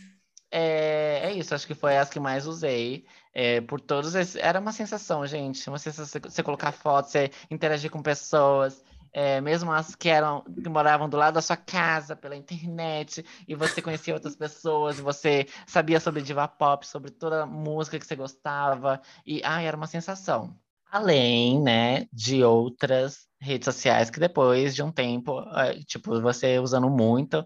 é, 0.51 1.21
é 1.25 1.35
isso, 1.35 1.55
acho 1.55 1.67
que 1.67 1.75
foi 1.75 1.97
as 1.99 2.11
que 2.11 2.21
mais 2.21 2.47
usei. 2.47 3.07
É, 3.35 3.61
por 3.63 3.81
todos 3.81 4.15
esses. 4.15 4.37
Era 4.37 4.61
uma 4.61 4.73
sensação, 4.73 5.27
gente. 5.27 5.69
Uma 5.69 5.79
sensação 5.79 6.21
você 6.23 6.43
colocar 6.43 6.73
fotos, 6.73 7.13
você 7.13 7.31
interagir 7.51 7.91
com 7.91 8.03
pessoas. 8.03 8.83
é, 9.13 9.41
mesmo 9.41 9.73
as 9.73 9.95
que 9.95 10.09
eram 10.09 10.45
que 10.63 10.69
moravam 10.69 11.09
do 11.09 11.17
lado 11.17 11.35
da 11.35 11.43
sua 11.43 11.57
casa 11.57 12.15
pela 12.17 12.37
internet, 12.37 13.25
e 13.49 13.55
você 13.55 13.81
conhecia 13.83 14.15
outras 14.15 14.37
pessoas, 14.37 14.99
e 14.99 15.03
você 15.03 15.47
sabia 15.67 16.01
sobre 16.01 16.23
diva 16.23 16.47
pop, 16.49 16.87
sobre 16.87 17.11
toda 17.11 17.43
a 17.45 17.47
música 17.47 17.99
que 17.99 18.07
você 18.07 18.17
gostava, 18.17 19.01
e 19.27 19.43
ai, 19.45 19.67
era 19.67 19.77
uma 19.77 19.87
sensação. 19.87 20.59
Além, 20.91 21.61
né, 21.61 22.07
de 22.13 22.43
outras 22.43 23.27
redes 23.41 23.67
sociais 23.67 24.11
que 24.11 24.19
depois 24.19 24.75
de 24.75 24.83
um 24.83 24.91
tempo, 24.91 25.41
eh, 25.57 25.81
tipo, 25.87 26.21
você 26.21 26.59
usando 26.59 26.89
muito, 26.89 27.45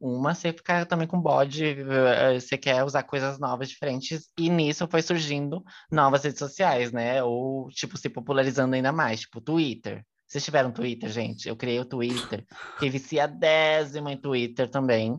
uma, 0.00 0.34
você 0.34 0.52
fica 0.52 0.86
também 0.86 1.06
com 1.06 1.20
bode, 1.20 1.64
eh, 1.64 2.40
você 2.40 2.56
quer 2.56 2.84
usar 2.84 3.02
coisas 3.02 3.38
novas, 3.38 3.68
diferentes, 3.68 4.28
e 4.38 4.48
nisso 4.48 4.86
foi 4.88 5.02
surgindo 5.02 5.62
novas 5.90 6.24
redes 6.24 6.38
sociais, 6.38 6.92
né? 6.92 7.22
Ou, 7.22 7.68
tipo, 7.70 7.96
se 7.96 8.08
popularizando 8.08 8.74
ainda 8.74 8.92
mais, 8.92 9.20
tipo, 9.20 9.40
Twitter. 9.40 10.04
Vocês 10.26 10.44
tiveram 10.44 10.70
Twitter, 10.70 11.10
gente? 11.10 11.48
Eu 11.48 11.56
criei 11.56 11.80
o 11.80 11.84
Twitter, 11.84 12.44
fiquei 12.74 12.90
viciadésima 12.90 14.12
em 14.12 14.20
Twitter 14.20 14.70
também. 14.70 15.18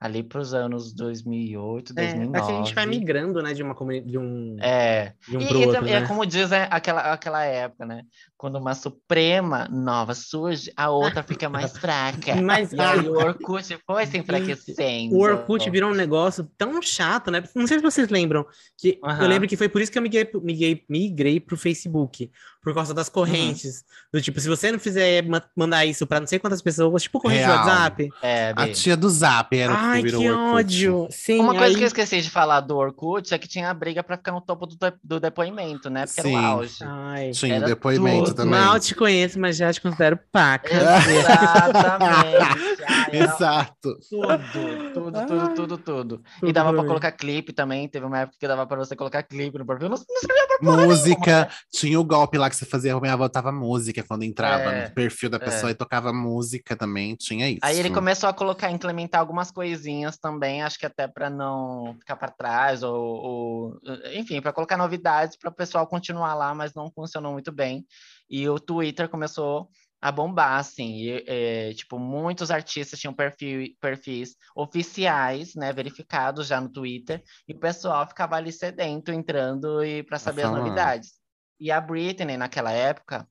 Ali 0.00 0.22
pros 0.22 0.54
anos 0.54 0.94
2008, 0.94 1.92
É, 1.94 2.14
2009. 2.14 2.38
é 2.38 2.40
que 2.46 2.52
a 2.52 2.64
gente 2.64 2.74
vai 2.74 2.86
migrando, 2.86 3.42
né, 3.42 3.52
de 3.52 3.62
uma 3.62 3.74
de 4.00 4.16
um, 4.18 4.56
É, 4.58 5.12
de 5.28 5.36
um 5.36 5.40
e, 5.40 5.44
e 5.44 5.56
outro, 5.56 5.72
também 5.72 5.92
né? 5.92 6.02
é 6.02 6.06
como 6.06 6.24
diz 6.24 6.50
é, 6.52 6.66
aquela, 6.70 7.12
aquela 7.12 7.44
época, 7.44 7.84
né? 7.84 8.02
Quando 8.36 8.56
uma 8.56 8.74
suprema 8.74 9.68
nova 9.70 10.14
surge, 10.14 10.72
a 10.74 10.88
outra 10.88 11.22
fica 11.22 11.50
mais 11.50 11.76
fraca. 11.78 12.34
Mas 12.40 12.72
E 12.72 12.80
aí 12.80 13.06
o 13.06 13.12
Orkut 13.12 13.78
foi 13.86 14.06
se 14.06 14.16
enfraquecendo. 14.16 15.14
o 15.14 15.20
Orkut 15.20 15.68
virou 15.68 15.90
um 15.90 15.94
negócio 15.94 16.48
tão 16.56 16.80
chato, 16.80 17.30
né? 17.30 17.42
Não 17.54 17.66
sei 17.66 17.76
se 17.78 17.82
vocês 17.82 18.08
lembram, 18.08 18.46
que 18.78 18.98
eu 19.20 19.26
lembro 19.28 19.46
que 19.46 19.56
foi 19.56 19.68
por 19.68 19.82
isso 19.82 19.92
que 19.92 19.98
eu 19.98 20.02
migrei, 20.02 20.26
migrei, 20.42 20.82
migrei 20.88 21.38
pro 21.38 21.58
Facebook, 21.58 22.30
por 22.62 22.74
causa 22.74 22.92
das 22.92 23.08
correntes. 23.08 23.84
Do 24.12 24.20
tipo, 24.20 24.38
se 24.40 24.48
você 24.48 24.70
não 24.70 24.78
fizer 24.78 25.22
ma- 25.26 25.42
mandar 25.56 25.86
isso 25.86 26.06
pra 26.06 26.20
não 26.20 26.26
sei 26.26 26.38
quantas 26.38 26.60
pessoas, 26.60 27.02
tipo 27.02 27.20
corrente 27.20 27.44
Real. 27.44 27.62
do 27.62 27.66
WhatsApp. 27.68 28.08
É, 28.22 28.52
A 28.56 28.68
tia 28.72 28.96
do 28.96 29.08
Zap 29.08 29.56
era 29.56 29.72
o 29.72 29.76
Ai, 29.76 29.98
que 29.98 30.02
virou 30.04 30.20
que 30.20 30.30
Orkut. 30.30 30.54
ódio. 30.56 31.08
Sim, 31.10 31.40
Uma 31.40 31.52
coisa 31.54 31.66
aí... 31.68 31.76
que 31.76 31.82
eu 31.82 31.86
esqueci 31.86 32.20
de 32.20 32.30
falar 32.30 32.60
do 32.60 32.76
Orkut 32.76 33.32
é 33.32 33.38
que 33.38 33.48
tinha 33.48 33.70
a 33.70 33.74
briga 33.74 34.02
pra 34.02 34.16
ficar 34.16 34.32
no 34.32 34.40
topo 34.40 34.66
do, 34.66 34.76
de- 34.76 34.96
do 35.02 35.20
depoimento, 35.20 35.88
né? 35.88 36.06
Porque 36.06 36.22
Sim. 36.22 36.36
era 36.36 36.42
o 36.42 36.46
auge. 36.50 36.76
Ai. 36.82 37.30
Tinha 37.30 37.56
Era 37.56 37.66
depoimento 37.66 38.26
tudo. 38.26 38.36
também. 38.36 38.60
Mal 38.60 38.78
te 38.78 38.94
conheço, 38.94 39.38
mas 39.40 39.56
já 39.56 39.72
te 39.72 39.80
considero 39.80 40.18
paca. 40.30 40.70
Exatamente. 40.74 42.82
Ai, 42.86 43.22
Exato. 43.22 43.98
tudo, 44.08 44.92
tudo, 44.92 45.26
tudo, 45.26 45.54
tudo, 45.54 45.78
tudo. 45.78 46.22
E 46.42 46.52
dava 46.52 46.72
pra 46.72 46.84
colocar 46.84 47.12
clipe 47.12 47.52
também. 47.52 47.88
Teve 47.88 48.04
uma 48.06 48.20
época 48.20 48.36
que 48.38 48.48
dava 48.48 48.66
pra 48.66 48.76
você 48.76 48.94
colocar 48.96 49.22
clipe 49.22 49.58
no 49.58 49.66
perfil. 49.66 49.88
Não, 49.88 49.96
não 49.96 50.04
escrevia 50.16 50.46
pra 50.48 50.58
porra 50.58 50.86
Música. 50.86 51.48
Tinha 51.72 51.98
o 52.00 52.04
golpe 52.04 52.38
lá 52.38 52.49
que 52.50 52.56
você 52.56 52.66
fazia, 52.66 52.94
avó 52.94 53.16
botava 53.16 53.50
música 53.52 54.02
quando 54.06 54.24
entrava 54.24 54.70
É, 54.70 54.88
no 54.88 54.94
perfil 54.94 55.30
da 55.30 55.38
pessoa 55.38 55.70
e 55.70 55.74
tocava 55.74 56.12
música 56.12 56.76
também. 56.76 57.14
Tinha 57.16 57.48
isso. 57.48 57.60
Aí 57.62 57.78
ele 57.78 57.90
começou 57.90 58.28
a 58.28 58.34
colocar, 58.34 58.70
implementar 58.70 59.20
algumas 59.20 59.50
coisinhas 59.50 60.18
também, 60.18 60.62
acho 60.62 60.78
que 60.78 60.86
até 60.86 61.06
para 61.08 61.30
não 61.30 61.94
ficar 61.98 62.16
para 62.16 62.30
trás, 62.30 62.82
ou, 62.82 62.94
ou- 62.94 63.80
enfim, 64.14 64.40
para 64.40 64.52
colocar 64.52 64.76
novidades 64.76 65.36
para 65.36 65.50
o 65.50 65.54
pessoal 65.54 65.86
continuar 65.86 66.34
lá, 66.34 66.54
mas 66.54 66.74
não 66.74 66.90
funcionou 66.92 67.32
muito 67.32 67.52
bem. 67.52 67.86
E 68.28 68.48
o 68.48 68.58
Twitter 68.58 69.08
começou 69.08 69.68
a 70.02 70.10
bombar, 70.10 70.58
assim, 70.58 70.94
e, 70.94 71.24
é, 71.26 71.74
tipo, 71.74 71.98
muitos 71.98 72.50
artistas 72.50 72.98
tinham 72.98 73.12
perfil, 73.12 73.66
perfis 73.78 74.34
oficiais, 74.56 75.54
né, 75.54 75.72
verificados 75.74 76.46
já 76.46 76.58
no 76.58 76.70
Twitter, 76.70 77.22
e 77.46 77.52
o 77.52 77.58
pessoal 77.60 78.06
ficava 78.08 78.36
ali 78.36 78.50
sedento, 78.50 79.12
entrando 79.12 79.84
e 79.84 80.02
para 80.02 80.18
saber 80.18 80.42
as 80.44 80.50
novidades. 80.52 81.19
E 81.60 81.70
a 81.70 81.80
Britney, 81.80 82.38
naquela 82.38 82.72
época, 82.72 83.28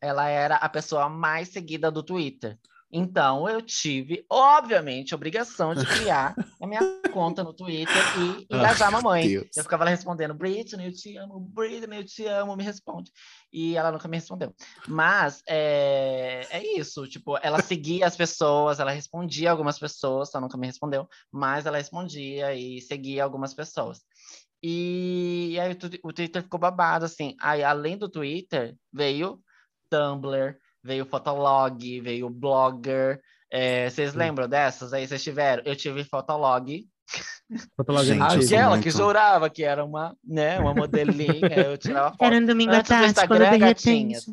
ela 0.00 0.28
era 0.28 0.56
a 0.56 0.68
pessoa 0.68 1.08
mais 1.08 1.48
seguida 1.48 1.90
do 1.90 2.02
Twitter. 2.02 2.58
Então, 2.94 3.48
eu 3.48 3.62
tive, 3.62 4.26
obviamente, 4.28 5.14
a 5.14 5.16
obrigação 5.16 5.74
de 5.74 5.86
criar 5.86 6.34
a 6.60 6.66
minha 6.66 7.00
conta 7.10 7.42
no 7.42 7.54
Twitter 7.54 7.96
e 8.18 8.46
engajar 8.54 8.88
a 8.88 8.90
mamãe. 8.90 9.28
Deus. 9.28 9.48
Eu 9.56 9.62
ficava 9.62 9.84
lá 9.84 9.90
respondendo, 9.90 10.34
Britney, 10.34 10.88
eu 10.88 10.92
te 10.92 11.16
amo, 11.16 11.40
Britney, 11.40 12.00
eu 12.00 12.04
te 12.04 12.26
amo, 12.26 12.54
me 12.54 12.62
responde. 12.62 13.10
E 13.50 13.76
ela 13.76 13.90
nunca 13.90 14.06
me 14.08 14.18
respondeu. 14.18 14.54
Mas 14.86 15.42
é, 15.48 16.46
é 16.50 16.78
isso, 16.78 17.06
tipo, 17.08 17.38
ela 17.38 17.62
seguia 17.62 18.06
as 18.06 18.16
pessoas, 18.16 18.78
ela 18.78 18.90
respondia 18.90 19.50
algumas 19.50 19.78
pessoas, 19.78 20.30
só 20.30 20.38
nunca 20.38 20.58
me 20.58 20.66
respondeu, 20.66 21.08
mas 21.30 21.64
ela 21.64 21.78
respondia 21.78 22.54
e 22.54 22.78
seguia 22.82 23.24
algumas 23.24 23.54
pessoas. 23.54 24.02
E, 24.62 25.58
aí 25.60 25.76
o, 26.04 26.12
Twitter 26.12 26.42
ficou 26.42 26.60
babado, 26.60 27.04
assim. 27.04 27.34
Aí, 27.40 27.64
além 27.64 27.98
do 27.98 28.08
Twitter, 28.08 28.76
veio 28.92 29.40
Tumblr, 29.90 30.56
veio 30.82 31.04
Fotolog, 31.04 32.00
veio 32.00 32.30
Blogger. 32.30 33.20
É, 33.50 33.90
vocês 33.90 34.14
lembram 34.14 34.48
dessas? 34.48 34.92
Aí 34.92 35.06
vocês 35.06 35.22
tiveram? 35.22 35.62
Eu 35.66 35.74
tive 35.74 36.04
Fotolog. 36.04 36.86
Fotolog 37.76 38.08
não 38.14 38.30
Gente, 38.30 38.54
Aquela 38.54 38.70
muito- 38.70 38.84
que 38.84 38.90
jurava 38.90 39.50
que 39.50 39.64
era 39.64 39.84
uma, 39.84 40.16
né, 40.24 40.58
uma 40.58 40.72
modelinha, 40.72 41.54
eu 41.66 41.76
tirava 41.76 42.10
foto. 42.10 42.24
Era 42.24 42.36
um 42.36 42.46
domingo 42.46 42.72
à 42.72 42.78
Antes 42.78 42.88
do 42.88 42.94
tarde, 42.94 43.14
quando 43.14 43.42
Instagram, 43.42 43.58
gatinhas. 43.58 44.26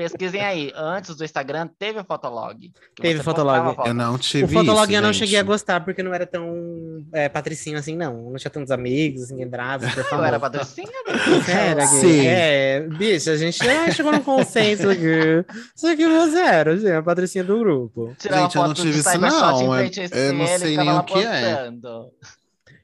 Pesquisem 0.00 0.40
aí, 0.40 0.72
antes 0.74 1.14
do 1.14 1.22
Instagram 1.24 1.68
teve 1.78 2.00
o 2.00 2.04
Fotolog. 2.04 2.72
Teve 3.00 3.22
Fotolog. 3.22 3.76
Eu 3.86 3.92
não 3.92 4.16
tive 4.16 4.44
O 4.44 4.48
Fotolog 4.48 4.84
isso, 4.88 4.92
eu 4.98 5.02
não 5.02 5.12
gente. 5.12 5.18
cheguei 5.26 5.38
a 5.38 5.42
gostar, 5.42 5.80
porque 5.84 6.02
não 6.02 6.14
era 6.14 6.26
tão 6.26 7.04
é, 7.12 7.28
patricinho 7.28 7.78
assim, 7.78 7.94
não. 7.96 8.30
Não 8.30 8.36
tinha 8.36 8.50
tantos 8.50 8.70
amigos, 8.70 9.30
entrava, 9.30 9.86
super 9.90 10.06
Eu 10.12 10.24
era 10.24 10.40
patricinha, 10.40 10.88
amigo. 11.06 11.50
Era, 11.50 11.86
Sim. 11.86 12.26
É, 12.26 12.80
bicho, 12.88 13.30
a 13.30 13.36
gente 13.36 13.58
já 13.58 13.90
chegou 13.90 14.10
num 14.12 14.22
consenso 14.22 14.88
aqui. 14.88 15.44
Isso 15.76 15.86
aqui 15.86 16.06
você 16.08 16.38
era, 16.38 16.76
gente, 16.76 16.90
a 16.92 17.02
patricinha 17.02 17.44
do 17.44 17.58
grupo. 17.58 18.14
Tirava 18.18 18.42
Gente, 18.42 18.56
eu 18.56 18.62
não 18.62 18.74
tive 18.74 18.98
isso, 18.98 19.18
não. 19.18 19.76
Eu- 19.76 19.90
eu 20.12 20.32
não 20.32 20.46
sei 20.58 20.76
nem 20.76 20.90
o 20.90 21.02
que 21.02 21.18
é. 21.18 21.70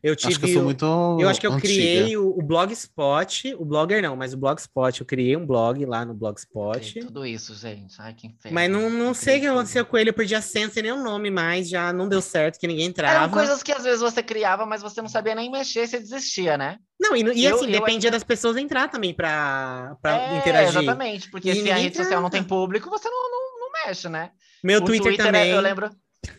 Eu 0.06 0.14
tive. 0.14 0.28
Acho 0.32 0.38
que 0.40 0.46
eu 0.46 0.52
sou 0.54 0.62
muito. 0.62 0.84
Eu 1.20 1.28
acho 1.28 1.40
que 1.40 1.46
eu 1.46 1.52
antiga. 1.52 1.72
criei 1.72 2.16
o, 2.16 2.28
o 2.28 2.42
Blogspot, 2.42 3.54
o 3.58 3.64
Blogger 3.64 4.00
não, 4.02 4.14
mas 4.14 4.32
o 4.32 4.36
Blogspot, 4.36 5.00
eu 5.00 5.06
criei 5.06 5.36
um 5.36 5.44
blog 5.44 5.84
lá 5.84 6.04
no 6.04 6.12
Tem 6.12 6.18
Blogspot. 6.20 7.00
Tudo 7.00 7.26
isso, 7.26 7.54
gente. 7.54 7.94
Ai, 7.98 8.14
que 8.14 8.26
inferno. 8.26 8.54
Mas 8.54 8.70
não, 8.70 8.88
não 8.88 9.06
Eu 9.08 9.14
sei 9.14 9.38
o 9.38 9.40
que 9.40 9.46
aconteceu 9.46 9.84
com 9.84 9.96
ele, 9.98 10.10
eu 10.10 10.14
perdi 10.14 10.34
a 10.34 10.40
senha, 10.42 10.68
sem 10.70 10.82
nem 10.82 10.92
o 10.92 11.02
nome 11.02 11.30
mais, 11.30 11.68
já 11.68 11.92
não 11.92 12.08
deu 12.08 12.20
certo, 12.22 12.58
que 12.58 12.66
ninguém 12.66 12.84
Eram 12.84 12.90
entrava. 12.90 13.32
coisas 13.32 13.62
que 13.62 13.72
às 13.72 13.82
vezes 13.82 14.00
você 14.00 14.22
criava, 14.22 14.64
mas 14.64 14.82
você 14.82 15.02
não 15.02 15.08
sabia 15.08 15.34
nem 15.34 15.50
mexer, 15.50 15.86
você 15.86 15.98
desistia, 15.98 16.56
né? 16.56 16.78
Não, 17.00 17.16
e, 17.16 17.22
e 17.22 17.44
Eu- 17.44 17.56
assim, 17.56 17.66
eu 17.66 17.72
dependia 17.72 18.10
das 18.10 18.22
pessoas 18.24 18.56
entrar 18.56 18.88
também 18.88 19.12
pra, 19.12 19.96
pra 20.00 20.16
é, 20.16 20.38
interagir. 20.38 20.80
exatamente. 20.80 21.30
Porque 21.30 21.50
E 21.50 21.62
se 21.62 21.70
a 21.70 21.76
rede 21.76 21.96
social 21.96 22.20
não 22.22 22.30
tem 22.30 22.44
público, 22.44 22.88
você 22.88 23.08
não, 23.08 23.30
não, 23.30 23.58
não 23.60 23.68
mexe, 23.86 24.08
né? 24.08 24.30
Meu 24.62 24.80
O 24.80 24.84
Twitter, 24.84 25.14
é- 25.14 25.16
também. 25.16 25.50
eu 25.50 25.60
lembro, 25.60 25.90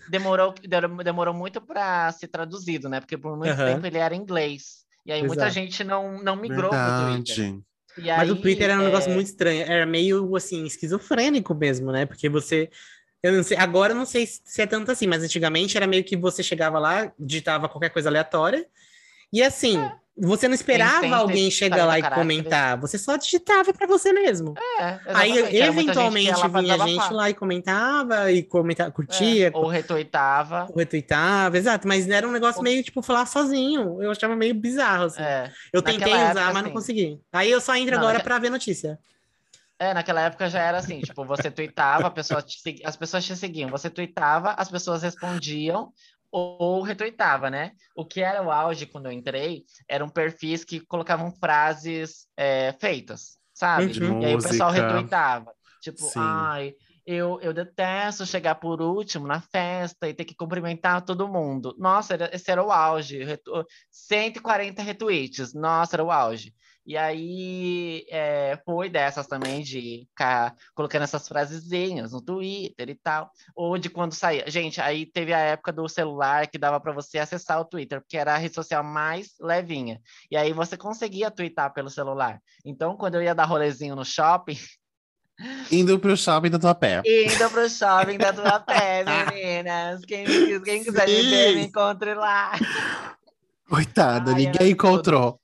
demorou, 0.10 0.54
demorou 1.04 1.34
muito 1.34 1.62
para 1.62 2.12
ser 2.12 2.28
traduzido, 2.28 2.90
né? 2.90 3.00
Porque 3.00 3.18
por 3.18 3.38
muito 3.38 3.54
Aham. 3.54 3.74
tempo 3.74 3.86
ele 3.86 3.98
era 3.98 4.16
em 4.16 4.20
inglês. 4.20 4.86
E 5.06 5.12
aí 5.12 5.22
muita 5.22 5.46
Exato. 5.46 5.54
gente 5.54 5.84
não, 5.84 6.22
não 6.22 6.36
migrou 6.36 6.70
pro 6.70 6.80
Twitter. 6.80 7.36
Verdade. 7.36 7.64
E 7.98 8.10
Mas 8.16 8.30
o 8.30 8.34
aí, 8.34 8.42
Twitter 8.42 8.70
era 8.70 8.80
um 8.80 8.84
é, 8.84 8.86
negócio 8.86 9.12
muito 9.12 9.28
estranho, 9.28 9.64
era 9.64 9.86
meio 9.86 10.36
assim, 10.36 10.66
esquizofrênico 10.66 11.56
mesmo, 11.56 11.92
né? 11.92 12.06
Porque 12.06 12.30
você. 12.30 12.70
Eu 13.24 13.34
não 13.34 13.44
sei, 13.44 13.58
agora 13.58 13.94
eu 13.94 13.98
não 13.98 14.06
sei 14.06 14.28
se 14.28 14.62
é 14.62 14.68
tanto 14.68 14.92
assim, 14.92 15.08
mas 15.08 15.24
antigamente 15.24 15.76
era 15.76 15.88
meio 15.88 16.04
que 16.04 16.16
você 16.16 16.44
chegava 16.44 16.78
lá, 16.78 17.12
digitava 17.18 17.68
qualquer 17.68 17.90
coisa 17.90 18.10
aleatória, 18.10 18.68
e 19.34 19.42
assim, 19.42 19.76
você 20.20 20.48
não 20.48 20.56
esperava 20.56 21.02
sem 21.02 21.14
alguém 21.14 21.46
ter 21.46 21.52
chegar 21.52 21.86
40 21.86 21.88
lá 21.88 22.00
e 22.00 22.16
comentar, 22.16 22.78
você 22.80 22.98
só 22.98 23.16
digitava 23.18 23.72
pra 23.74 23.86
você 23.86 24.12
mesmo. 24.12 24.54
É, 24.80 25.00
Aí, 25.14 25.34
gente 25.34 25.56
eventualmente, 25.58 26.40
pra 26.40 26.62
vinha 26.62 26.78
gente 26.78 26.86
desabafar. 26.88 27.14
lá 27.14 27.30
e 27.30 27.34
comentava, 27.34 28.32
e 28.32 28.44
comentava, 28.44 28.92
curtia, 28.92 29.48
É, 29.48 29.52
ou 29.54 29.68
retuitava. 29.68 30.68
retweetava, 30.76 31.58
exato, 31.58 31.88
mas 31.88 32.08
era 32.10 32.28
um 32.28 32.32
negócio 32.32 32.58
Ou- 32.58 32.64
meio, 32.64 32.84
tipo, 32.84 33.02
falar 33.02 33.26
sozinho. 33.26 34.02
Eu 34.02 34.12
achava 34.12 34.36
meio 34.36 34.56
bizarro, 34.56 35.06
assim. 35.06 35.22
É, 35.22 35.52
eu 35.72 35.82
tentei 35.82 36.12
usar, 36.14 36.24
época, 36.30 36.44
mas 36.46 36.54
não 36.54 36.62
assim. 36.62 36.72
consegui. 36.72 37.20
Aí 37.32 37.52
eu 37.52 37.62
só 37.62 37.76
entro 37.76 37.92
Não, 37.92 38.00
agora 38.00 38.14
naque- 38.16 38.26
pra 38.26 38.40
ver 38.40 38.50
notícia. 38.50 38.98
é, 39.80 39.94
naquela 39.94 40.22
época 40.22 40.50
já 40.50 40.60
era 40.60 40.80
assim, 40.80 41.00
tipo, 41.02 41.24
você 41.24 41.52
tweetava, 41.52 42.08
a 42.08 42.12
pessoa 42.12 42.42
te 42.42 42.58
as 42.84 42.96
pessoas 42.98 43.24
te 43.24 43.36
seguiam, 43.36 43.70
você 43.70 43.90
tweetava, 43.92 44.56
as 44.58 44.70
pessoas 44.72 45.04
respondiam 45.04 45.92
ou, 46.32 46.82
retuitava, 46.82 47.50
né? 47.50 47.72
O 47.96 48.06
que 48.06 48.22
era 48.22 48.42
o 48.44 48.52
auge 48.52 48.86
quando 48.86 49.08
eu 49.08 49.12
entrei 49.12 49.64
eram 49.88 50.10
perfis 50.10 50.64
que 50.64 50.80
colocavam 50.80 51.32
frases 51.32 52.28
é, 52.36 52.74
feitas, 52.80 53.38
sabe? 53.54 54.00
Uhum. 54.00 54.22
E 54.22 54.26
aí 54.26 54.36
o 54.36 54.42
pessoal 54.42 54.72
retuitava. 54.72 55.52
Tipo, 55.82 56.04
Sim. 56.04 56.20
ai, 56.20 56.74
eu, 57.06 57.40
eu 57.42 57.54
detesto 57.54 58.26
chegar 58.26 58.56
por 58.56 58.82
último 58.82 59.26
na 59.26 59.40
festa 59.40 60.10
e 60.10 60.14
ter 60.14 60.26
que 60.26 60.36
cumprimentar 60.36 61.06
todo 61.06 61.28
mundo. 61.28 61.74
Nossa, 61.78 62.16
era- 62.16 62.30
esse 62.36 62.52
era 62.52 62.64
o 62.64 62.72
auge. 62.72 63.24
Retu- 63.24 63.66
140 63.90 64.82
retweets. 64.82 65.54
Nossa, 65.54 65.96
era 65.96 66.04
o 66.04 66.12
auge. 66.12 66.54
E 66.88 66.96
aí 66.96 68.06
é, 68.10 68.58
foi 68.64 68.90
dessas 68.90 69.28
também 69.28 69.62
de 69.62 70.08
ficar 70.08 70.56
colocando 70.74 71.04
essas 71.04 71.28
frasezinhas 71.28 72.14
no 72.14 72.22
Twitter 72.22 72.90
e 72.90 72.96
tal. 72.96 73.30
Ou 73.54 73.78
de 73.78 73.90
quando 73.90 74.14
saía. 74.14 74.50
Gente, 74.50 74.80
aí 74.80 75.06
teve 75.06 75.34
a 75.34 75.40
época 75.40 75.74
do 75.74 75.90
celular 75.90 76.48
que 76.48 76.58
dava 76.58 76.80
para 76.80 76.94
você 76.94 77.20
acessar 77.20 77.60
o 77.60 77.66
Twitter, 77.66 78.00
porque 78.00 78.16
era 78.16 78.36
a 78.36 78.38
rede 78.38 78.56
social 78.56 78.86
mais 78.86 79.34
levinha. 79.42 80.00
E 80.32 80.38
aí 80.38 80.54
você 80.54 80.78
conseguia 80.78 81.30
twittar 81.30 81.74
pelo 81.74 81.90
celular. 81.90 82.40
Então, 82.64 82.96
quando 82.96 83.16
eu 83.16 83.22
ia 83.22 83.36
dar 83.36 83.44
rolezinho 83.44 83.94
no 83.94 84.06
shopping, 84.06 84.58
Indo 85.70 86.00
pro 86.00 86.16
shopping 86.16 86.50
da 86.50 86.58
tua 86.58 86.74
pé. 86.74 87.02
Indo 87.06 87.50
pro 87.52 87.70
shopping 87.70 88.18
da 88.18 88.32
tua 88.32 88.60
pé, 88.62 89.04
meninas. 89.30 90.06
Quem, 90.06 90.26
quem 90.64 90.84
quiser 90.84 91.06
me 91.06 91.22
ver, 91.22 91.56
me 91.56 91.66
encontre 91.66 92.16
lá. 92.16 92.54
Coitada, 93.70 94.32
Ai, 94.32 94.46
ninguém 94.46 94.76
tudo. 94.76 95.38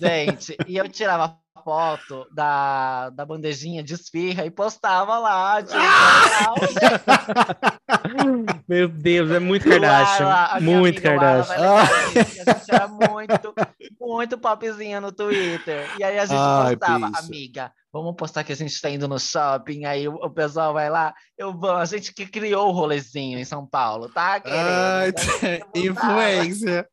Gente, 0.00 0.56
e 0.66 0.76
eu 0.76 0.88
tirava 0.88 1.36
foto 1.64 2.26
da, 2.32 3.10
da 3.10 3.24
bandejinha 3.24 3.82
de 3.82 3.94
esfirra 3.94 4.44
e 4.44 4.50
postava 4.50 5.18
lá. 5.18 5.62
Tipo, 5.62 5.78
Meu 8.68 8.88
Deus, 8.88 9.30
é 9.30 9.38
muito 9.38 9.68
Kardashian. 9.68 10.26
lá, 10.26 10.58
minha 10.60 10.78
muito 10.78 11.00
Kardashian. 11.00 11.84
disso, 12.12 12.42
A 12.50 12.54
gente 12.54 12.74
era 12.74 12.88
muito, 12.88 13.54
muito 14.00 14.38
popzinha 14.38 15.00
no 15.00 15.12
Twitter. 15.12 15.88
E 15.98 16.04
aí 16.04 16.18
a 16.18 16.26
gente 16.26 16.38
Ai, 16.38 16.76
postava, 16.76 17.10
amiga, 17.18 17.72
vamos 17.92 18.14
postar 18.16 18.42
que 18.42 18.52
a 18.52 18.56
gente 18.56 18.72
está 18.72 18.88
indo 18.88 19.06
no 19.06 19.18
shopping, 19.18 19.84
aí 19.84 20.08
o, 20.08 20.14
o 20.14 20.30
pessoal 20.30 20.72
vai 20.72 20.88
lá, 20.88 21.12
eu 21.36 21.52
vou, 21.52 21.70
a 21.72 21.84
gente 21.84 22.12
que 22.14 22.26
criou 22.26 22.68
o 22.68 22.72
rolezinho 22.72 23.38
em 23.38 23.44
São 23.44 23.66
Paulo, 23.66 24.08
tá? 24.08 24.40
Querendo, 24.40 24.58
Ai, 24.58 25.12
tá 25.12 25.22
mudar. 25.22 25.62
influência. 25.76 26.88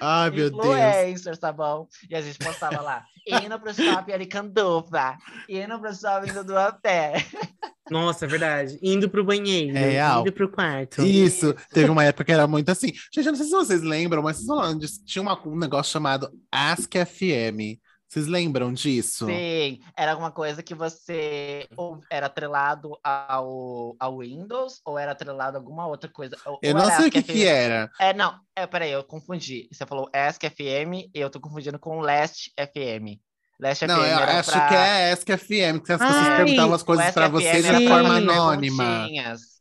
Ai, 0.00 0.30
meu 0.30 0.50
Deus. 0.50 0.64
Influencers, 0.64 1.38
tá 1.38 1.52
bom? 1.52 1.86
E 2.08 2.14
a 2.14 2.20
gente 2.22 2.38
postava 2.38 2.80
lá, 2.80 3.04
indo 3.26 3.58
pro 3.58 3.74
shopping 3.74 4.12
Aricanduva, 4.12 5.16
indo 5.48 5.78
pro 5.80 5.94
shopping 5.94 6.32
do 6.32 6.44
Duapé. 6.44 7.24
Nossa, 7.90 8.24
é 8.24 8.28
verdade. 8.28 8.78
Indo 8.82 9.10
pro 9.10 9.22
banheiro, 9.24 9.76
É 9.76 9.90
real. 9.90 10.22
indo 10.22 10.32
pro 10.32 10.48
quarto. 10.50 11.02
Isso, 11.02 11.54
teve 11.72 11.90
uma 11.90 12.02
época 12.04 12.24
que 12.24 12.32
era 12.32 12.46
muito 12.46 12.70
assim. 12.70 12.88
Gente, 13.12 13.26
eu 13.26 13.32
não 13.32 13.36
sei 13.36 13.44
se 13.46 13.52
vocês 13.52 13.82
lembram, 13.82 14.22
mas 14.22 14.42
vocês 14.46 14.98
tinha 15.04 15.20
uma- 15.20 15.38
um 15.46 15.58
negócio 15.58 15.92
chamado 15.92 16.30
Ask 16.50 16.90
FM. 16.94 17.78
Vocês 18.14 18.28
lembram 18.28 18.72
disso? 18.72 19.26
Sim, 19.26 19.80
era 19.98 20.12
alguma 20.12 20.30
coisa 20.30 20.62
que 20.62 20.72
você 20.72 21.66
ou 21.76 22.00
era 22.08 22.26
atrelado 22.26 22.96
ao, 23.02 23.96
ao 23.98 24.18
Windows 24.18 24.80
ou 24.84 24.96
era 24.96 25.10
atrelado 25.10 25.56
a 25.56 25.60
alguma 25.60 25.84
outra 25.88 26.08
coisa. 26.08 26.36
Ou- 26.46 26.60
Eu 26.62 26.76
ou 26.76 26.80
não 26.80 26.90
sei 26.92 27.08
o 27.08 27.10
que 27.10 27.20
que 27.24 27.44
era. 27.44 27.90
É, 27.98 28.12
não, 28.14 28.38
é, 28.54 28.68
peraí, 28.68 28.92
eu 28.92 29.02
confundi. 29.02 29.68
Você 29.72 29.84
falou 29.84 30.08
Ask 30.14 30.40
FM 30.44 31.10
e 31.12 31.20
eu 31.20 31.28
tô 31.28 31.40
confundindo 31.40 31.76
com 31.76 31.98
Last 31.98 32.52
FM. 32.56 33.18
Last 33.60 33.86
Não, 33.86 33.96
FM 33.96 34.00
eu 34.06 34.18
era 34.18 34.40
acho 34.40 34.50
pra... 34.50 34.68
que 34.68 34.74
é 34.74 35.12
Ask 35.12 35.28
FM, 35.28 35.78
que 35.84 35.92
as 35.92 35.98
pessoas 36.00 36.26
Ai, 36.26 36.36
perguntavam 36.38 36.74
as 36.74 36.82
coisas 36.82 37.06
FM 37.06 37.30
você 37.30 37.62
de 37.62 37.76
Sim. 37.78 37.88
forma 37.88 38.16
anônima. 38.16 39.08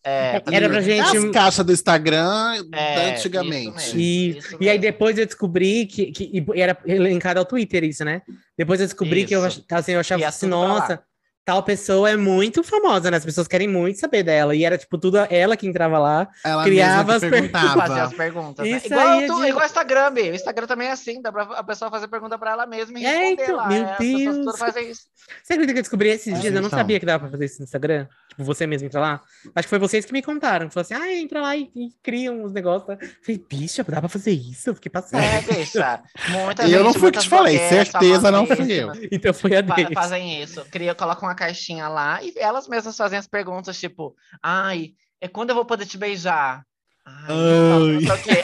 É, 0.06 0.42
Era 0.52 0.68
pra 0.70 0.82
gente- 0.82 1.00
As 1.18 1.32
caixas 1.32 1.66
do 1.66 1.72
Instagram 1.72 2.62
É, 2.74 3.12
antigamente. 3.12 3.68
isso 3.78 3.96
mesmo. 3.96 4.00
E, 4.00 4.38
Isso 4.38 4.58
e 4.60 4.70
aí 4.70 4.78
depois 4.80 5.18
eu 5.18 5.26
descobri 5.26 5.86
que, 5.86 6.12
que 6.12 6.24
e 6.56 6.62
era 6.62 6.78
elencado 6.86 7.40
ao 7.40 7.46
Twitter 7.46 7.84
isso, 7.86 8.04
né? 8.04 8.22
Depois 8.58 8.82
eu 8.82 8.88
descobri 8.88 9.26
que 9.26 9.34
eu, 9.34 9.48
Isso. 9.48 9.64
ach- 9.70 9.78
assim, 9.80 9.92
eu 9.94 10.00
achava 10.02 10.26
assim, 10.26 10.48
nossa, 10.48 11.00
tal 11.46 11.62
pessoa 11.64 12.10
é 12.10 12.16
muito 12.16 12.64
famosa, 12.64 13.12
né? 13.12 13.18
As 13.18 13.26
pessoas 13.26 13.48
querem 13.48 13.68
muito 13.68 14.00
saber 14.00 14.24
dela. 14.24 14.56
E 14.56 14.64
era, 14.64 14.78
tipo, 14.78 14.98
tudo 14.98 15.18
ela 15.30 15.58
que 15.58 15.68
entrava 15.68 15.98
lá. 16.00 16.28
Ela 16.44 16.64
Criava 16.64 17.14
mesma 17.14 17.16
as 17.16 17.24
que 17.24 17.30
perguntas. 17.30 17.62
Fazer 17.74 18.00
as 18.02 18.14
perguntava. 18.14 18.16
perguntas. 18.16 18.70
né? 18.70 18.82
Igual, 18.86 19.20
é 19.22 19.28
tu- 19.28 19.42
de- 19.42 19.48
igual 19.50 19.64
o 19.64 19.66
Instagram, 19.66 20.12
Bi. 20.14 20.22
O 20.32 20.36
Instagram 20.36 20.68
também 20.68 20.88
é 20.88 20.92
assim, 20.92 21.22
dá 21.22 21.32
pra 21.32 21.44
a 21.44 21.64
pessoa 21.64 21.92
fazer 21.92 22.08
pergunta 22.08 22.38
pra 22.38 22.52
ela 22.52 22.66
mesma 22.66 23.00
e 23.00 23.06
É, 23.06 23.10
responder 23.30 23.44
então, 23.44 23.56
lá. 23.58 23.68
meu 23.68 23.78
é, 23.78 23.92
As 23.92 23.98
pessoas 23.98 24.24
Deus. 24.24 24.46
todas 24.46 24.60
fazem 24.60 24.90
isso. 24.90 25.02
Você 25.44 25.54
acredita 25.54 25.74
que 25.74 25.80
eu 25.80 25.84
descobri 25.84 26.10
esses 26.10 26.34
É, 26.34 26.40
dias? 26.40 26.54
Eu 26.56 26.62
não 26.62 26.68
então. 26.68 26.80
sabia 26.80 27.00
que 27.00 27.06
dava 27.06 27.20
pra 27.24 27.32
fazer 27.32 27.46
isso 27.46 27.60
no 27.60 27.64
Instagram. 27.66 28.08
Tipo, 28.30 28.44
você 28.46 28.66
mesmo 28.66 28.88
entra 28.88 29.00
lá. 29.00 29.22
Acho 29.56 29.66
que 29.68 29.70
foi 29.70 29.80
vocês 29.80 30.06
que 30.06 30.14
me 30.14 30.22
contaram. 30.24 30.70
Falou 30.72 30.82
assim, 30.82 30.94
ah, 30.96 31.14
entra 31.14 31.40
lá 31.42 31.56
e, 31.56 31.70
e 31.76 31.90
cria 32.02 32.32
uns 32.32 32.52
negócios. 32.52 32.88
tá? 32.88 32.98
Falei, 33.22 33.46
bicha, 33.50 33.84
dá 33.84 34.00
pra 34.00 34.10
fazer 34.10 34.32
isso? 34.32 34.70
Eu 34.70 34.76
fiquei 34.76 34.90
passada. 34.92 35.24
É, 35.24 35.42
bicha. 35.42 36.02
Muita 36.30 36.64
E 36.64 36.74
eu 36.74 36.80
gente, 36.84 36.94
não 36.94 36.94
fui 37.00 37.12
que 37.12 37.20
te 37.20 37.30
falei, 37.30 37.60
certeza 37.60 38.32
não 38.32 38.46
fui 38.48 38.56
famosíssimas 38.56 39.00
Então 39.12 39.34
foi 39.34 39.56
a 39.56 39.62
deles. 39.62 39.94
Fazem 39.94 40.42
isso. 40.42 40.66
Cria, 40.72 40.96
colocam 40.96 41.30
uma 41.34 41.36
caixinha 41.36 41.88
lá 41.88 42.22
e 42.24 42.34
elas 42.38 42.68
mesmas 42.68 42.96
fazem 42.96 43.18
as 43.18 43.28
perguntas, 43.28 43.80
tipo, 43.80 44.16
ai, 44.42 44.92
é 45.20 45.28
quando 45.28 45.50
eu 45.50 45.56
vou 45.56 45.66
poder 45.66 45.86
te 45.86 45.98
beijar? 45.98 46.64
Ai. 47.06 48.00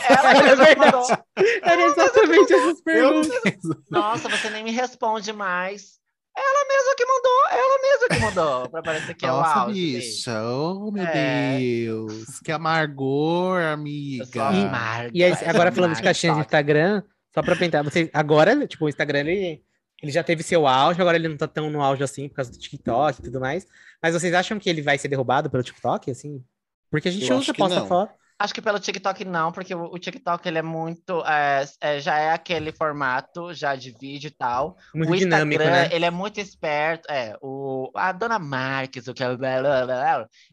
Ela 0.10 0.32
É 0.40 0.44
verdade. 0.56 0.76
mandou. 0.80 1.06
Era 1.64 1.82
exatamente 1.86 2.54
essas 2.54 2.82
perguntas. 2.82 3.42
Nossa, 3.90 4.28
você 4.28 4.50
nem 4.50 4.64
me 4.64 4.72
responde 4.72 5.32
mais. 5.32 5.98
Ela 6.38 6.68
mesma 6.68 6.96
que 6.96 7.06
mandou, 7.06 7.48
ela 7.52 7.82
mesma 7.82 8.08
que 8.08 8.20
mandou, 8.20 8.70
pra 8.70 8.82
parecer 8.82 9.14
que 9.14 9.26
é 9.26 9.32
o 9.32 9.36
Nossa, 9.38 9.60
auge. 9.62 9.74
bicha. 9.74 10.42
Oh, 10.44 10.90
meu 10.92 11.04
É. 11.06 11.58
Deus. 11.60 12.40
Que 12.44 12.52
amargor, 12.52 13.62
amiga. 13.62 14.48
amarga. 14.48 15.12
E 15.14 15.24
aí, 15.24 15.34
agora 15.46 15.72
falando 15.72 15.96
de 15.96 16.02
caixinha 16.02 16.34
de. 16.34 16.40
Instagram, 16.42 17.04
só 17.34 17.42
pra 17.42 17.56
pensar, 17.58 17.84
você 17.84 18.10
agora, 18.14 18.66
tipo, 18.68 18.86
o 18.86 18.90
Instagram 18.90 19.20
ele, 19.20 19.62
ele 20.02 20.12
já 20.12 20.24
teve 20.24 20.43
seu 20.43 20.66
auge, 20.66 21.02
agora 21.02 21.18
ele 21.18 21.28
não 21.28 21.38
tá 21.38 21.47
tão 21.47 21.70
no 21.70 21.82
auge 21.82 22.04
assim 22.04 22.30
por 22.30 22.36
causa 22.36 22.52
do 22.52 22.58
TikTok 22.58 23.20
e 23.20 23.24
tudo 23.24 23.39
mais. 23.39 23.68
Mas 24.02 24.14
vocês 24.14 24.34
acham 24.34 24.58
que 24.58 24.70
ele 24.70 24.82
vai 24.82 24.97
ser 24.97 25.08
derrubado 25.08 25.50
pelo 25.50 25.64
TikTok, 25.64 26.10
assim? 26.10 26.43
Porque 26.89 27.10
a 27.10 27.12
gente 27.12 27.30
Eu 27.30 27.38
usa, 27.38 27.54
posta 27.54 27.80
não. 27.80 27.88
foto. 27.88 28.14
Acho 28.41 28.54
que 28.54 28.62
pelo 28.62 28.80
TikTok 28.80 29.26
não, 29.26 29.52
porque 29.52 29.76
o, 29.76 29.93
o 29.93 30.00
TikTok 30.00 30.47
ele 30.47 30.60
é 30.60 30.62
muito, 30.62 31.22
é, 31.26 31.66
é, 31.82 32.00
já 32.00 32.18
é 32.18 32.32
aquele 32.32 32.72
formato 32.72 33.54
já 33.54 33.76
de 33.76 33.91
vídeo 33.91 34.30
e 34.30 34.32
tal. 34.32 34.78
Muito 34.95 35.12
o 35.12 35.16
dinâmico, 35.18 35.62
Instagram, 35.62 35.89
né? 35.89 35.89
ele 35.93 36.06
é 36.06 36.10
muito 36.10 36.39
esperto. 36.39 37.12
É, 37.12 37.36
o, 37.41 37.91
a 37.93 38.14
dona 38.14 38.39
Marques, 38.39 39.10
o 39.10 39.14
que 39.14 39.22
é, 39.22 39.28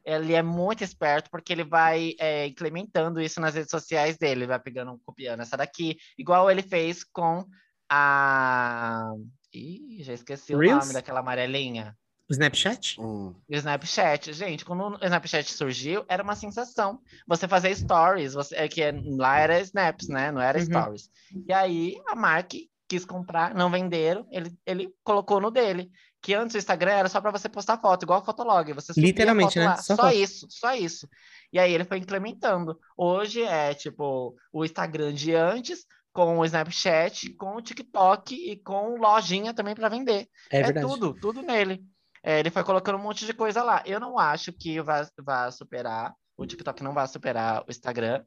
ele 0.05 0.35
é 0.35 0.43
muito 0.43 0.83
esperto 0.83 1.31
porque 1.31 1.53
ele 1.53 1.63
vai 1.63 2.15
é, 2.19 2.49
implementando 2.49 3.21
isso 3.21 3.41
nas 3.41 3.55
redes 3.55 3.71
sociais 3.71 4.19
dele, 4.19 4.41
ele 4.41 4.47
vai 4.49 4.59
pegando, 4.59 5.01
copiando 5.07 5.43
essa 5.43 5.57
daqui, 5.57 5.97
igual 6.19 6.51
ele 6.51 6.63
fez 6.63 7.05
com 7.05 7.47
a. 7.89 9.13
Ih, 9.59 10.03
já 10.03 10.13
esqueci 10.13 10.55
o 10.55 10.59
Reels? 10.59 10.85
nome 10.85 10.93
daquela 10.93 11.21
amarelinha. 11.21 11.97
O 12.29 12.33
Snapchat? 12.33 12.99
Hum. 13.01 13.35
O 13.49 13.55
Snapchat, 13.55 14.33
gente, 14.33 14.65
quando 14.65 14.83
o 14.97 15.05
Snapchat 15.05 15.53
surgiu, 15.53 16.05
era 16.09 16.23
uma 16.23 16.35
sensação. 16.35 17.01
Você 17.29 17.47
fazer 17.47 17.75
stories, 17.77 18.35
você, 18.35 18.57
é 18.57 18.69
que 18.69 18.83
é- 18.83 18.93
lá 18.93 19.39
era 19.39 19.61
snaps, 19.61 20.09
né? 20.09 20.33
Não 20.33 20.41
era 20.41 20.59
Uhum. 20.59 20.65
stories. 20.65 21.09
E 21.47 21.53
aí 21.53 21.95
a 22.09 22.17
Mark 22.17 22.53
quis 22.89 23.05
comprar, 23.05 23.55
não 23.55 23.71
venderam, 23.71 24.27
ele, 24.31 24.51
ele 24.67 24.95
colocou 25.05 25.41
no 25.41 25.51
dele. 25.51 25.91
Que 26.21 26.35
antes 26.35 26.55
o 26.57 26.59
Instagram 26.59 26.93
era 26.93 27.09
só 27.09 27.21
para 27.21 27.31
você 27.31 27.49
postar 27.49 27.79
foto, 27.79 28.03
igual 28.03 28.21
o 28.21 28.25
Fotolog. 28.25 28.73
Você 28.73 28.93
Literalmente, 29.01 29.55
foto 29.55 29.61
né? 29.61 29.67
lá, 29.67 29.77
Só 29.77 29.95
Só, 29.95 30.03
foto. 30.03 30.15
isso, 30.17 30.47
só 30.51 30.75
isso. 30.75 31.09
E 31.53 31.59
aí 31.59 31.73
ele 31.73 31.85
foi 31.85 31.99
implementando. 31.99 32.79
Hoje 32.97 33.43
é 33.43 33.75
tipo 33.75 34.35
o 34.53 34.65
Instagram 34.65 35.13
de 35.15 35.35
antes, 35.35 35.87
com 36.17 36.39
o 36.39 36.45
Snapchat, 36.47 37.35
com 37.35 37.57
o 37.57 37.61
TikTok 37.63 38.35
e 38.35 38.57
com 38.57 38.97
lojinha 38.97 39.53
também 39.53 39.75
para 39.75 39.91
vender. 39.91 40.27
É, 40.51 40.61
É, 40.61 40.73
tudo, 40.73 41.13
tudo 41.13 41.43
nele. 41.43 41.85
É, 42.23 42.41
ele 42.41 42.51
foi 42.51 42.65
colocando 42.65 42.97
um 42.99 43.03
monte 43.03 43.27
de 43.27 43.35
coisa 43.35 43.63
lá. 43.63 43.83
Eu 43.85 44.01
não 44.01 44.19
acho 44.19 44.51
que 44.51 44.81
vai, 44.81 45.05
vai 45.23 45.53
superar, 45.53 46.15
o 46.35 46.47
TikTok 46.47 46.83
não 46.83 46.95
vai 46.95 47.07
superar 47.07 47.63
o 47.63 47.71
Instagram. 47.71 48.25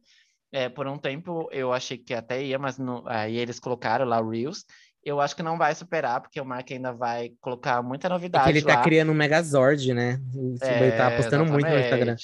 É, 0.51 0.69
por 0.69 0.87
um 0.87 0.97
tempo 0.99 1.49
eu 1.51 1.73
achei 1.73 1.97
que 1.97 2.13
até 2.13 2.43
ia, 2.43 2.59
mas 2.59 2.77
não- 2.77 3.03
aí 3.07 3.35
eles 3.37 3.59
colocaram 3.59 4.05
lá 4.05 4.19
o 4.21 4.29
Reels. 4.29 4.63
Eu 5.03 5.19
acho 5.19 5.35
que 5.35 5.41
não 5.43 5.57
vai 5.57 5.73
superar, 5.73 6.21
porque 6.21 6.39
o 6.39 6.45
Mark 6.45 6.69
ainda 6.71 6.91
vai 6.93 7.31
colocar 7.41 7.81
muita 7.81 8.07
É 8.07 8.09
novidade 8.09 8.43
que 8.51 8.57
ele 8.59 8.61
tá 8.67 8.75
lá. 8.75 8.83
criando 8.83 9.11
um 9.11 9.15
Megazord, 9.15 9.93
né? 9.93 10.19
Ele 10.35 10.91
tá 10.91 11.05
É, 11.05 11.13
apostando 11.15 11.45
muito 11.45 11.67
no 11.67 11.79
Instagram. 11.79 12.15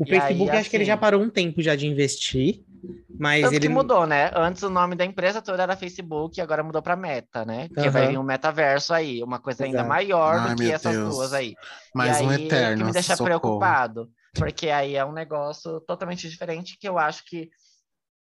O 0.00 0.06
E 0.06 0.10
Facebook, 0.10 0.50
aí, 0.50 0.58
acho 0.58 0.70
que 0.70 0.76
ele 0.76 0.84
já 0.86 0.94
assim- 0.94 1.00
parou 1.00 1.22
um 1.22 1.30
tempo 1.30 1.62
já 1.62 1.76
de 1.76 1.86
investir, 1.86 2.64
mas 3.18 3.42
Tanto 3.42 3.54
ele 3.54 3.68
que 3.68 3.68
mudou, 3.68 4.06
né? 4.06 4.30
Antes 4.34 4.62
o 4.62 4.70
nome 4.70 4.94
da 4.96 5.04
empresa 5.04 5.40
toda 5.42 5.62
era 5.62 5.76
Facebook, 5.76 6.40
agora 6.40 6.62
mudou 6.62 6.82
para 6.82 6.96
Meta, 6.96 7.44
né? 7.44 7.68
Porque 7.68 7.88
vai 7.90 8.02
Aham. 8.02 8.10
vir 8.12 8.18
um 8.18 8.22
metaverso 8.22 8.92
aí, 8.94 9.22
uma 9.22 9.38
coisa 9.38 9.64
ainda 9.64 9.82
Exato. 9.82 9.88
maior 9.88 10.40
Ai, 10.40 10.54
do 10.54 10.56
que 10.56 10.72
essas 10.72 10.92
Deus. 10.92 11.14
duas 11.14 11.32
aí. 11.32 11.54
Mais 11.94 12.20
e 12.20 12.24
um 12.24 12.32
aí, 12.32 12.46
eterno. 12.46 12.76
que 12.78 12.84
me 12.84 12.92
deixa 12.92 13.16
socorro. 13.16 13.24
preocupado, 13.24 14.10
porque 14.36 14.70
aí 14.70 14.94
é 14.96 15.04
um 15.04 15.12
negócio 15.12 15.80
totalmente 15.82 16.28
diferente 16.28 16.76
que 16.78 16.88
eu 16.88 16.98
acho 16.98 17.24
que 17.24 17.50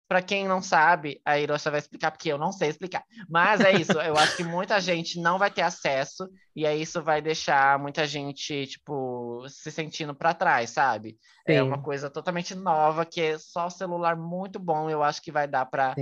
para 0.08 0.22
quem 0.22 0.48
não 0.48 0.62
sabe, 0.62 1.20
a 1.26 1.40
Hiroshi 1.40 1.70
vai 1.70 1.80
explicar, 1.80 2.12
porque 2.12 2.32
eu 2.32 2.38
não 2.38 2.52
sei 2.52 2.70
explicar. 2.70 3.04
Mas 3.28 3.64
é 3.64 3.72
isso, 3.72 4.00
eu 4.00 4.18
acho 4.18 4.36
que 4.36 4.44
muita 4.44 4.80
gente 4.80 5.20
não 5.20 5.40
vai 5.40 5.50
ter 5.50 5.64
acesso, 5.64 6.30
e 6.56 6.66
aí 6.66 6.82
isso 6.82 7.02
vai 7.02 7.22
deixar 7.22 7.80
muita 7.80 8.06
gente, 8.06 8.68
tipo, 8.68 9.44
se 9.50 9.72
sentindo 9.72 10.14
para 10.14 10.34
trás, 10.34 10.70
sabe? 10.70 11.18
É 11.48 11.60
Sim. 11.60 11.68
uma 11.68 11.82
coisa 11.82 12.10
totalmente 12.10 12.54
nova, 12.56 13.06
que 13.06 13.20
é 13.22 13.38
só 13.38 13.70
celular 13.70 14.16
muito 14.16 14.60
bom, 14.60 14.90
eu 14.90 15.04
acho 15.04 15.22
que 15.22 15.32
vai 15.32 15.48
dar 15.48 15.66
para 15.66 15.96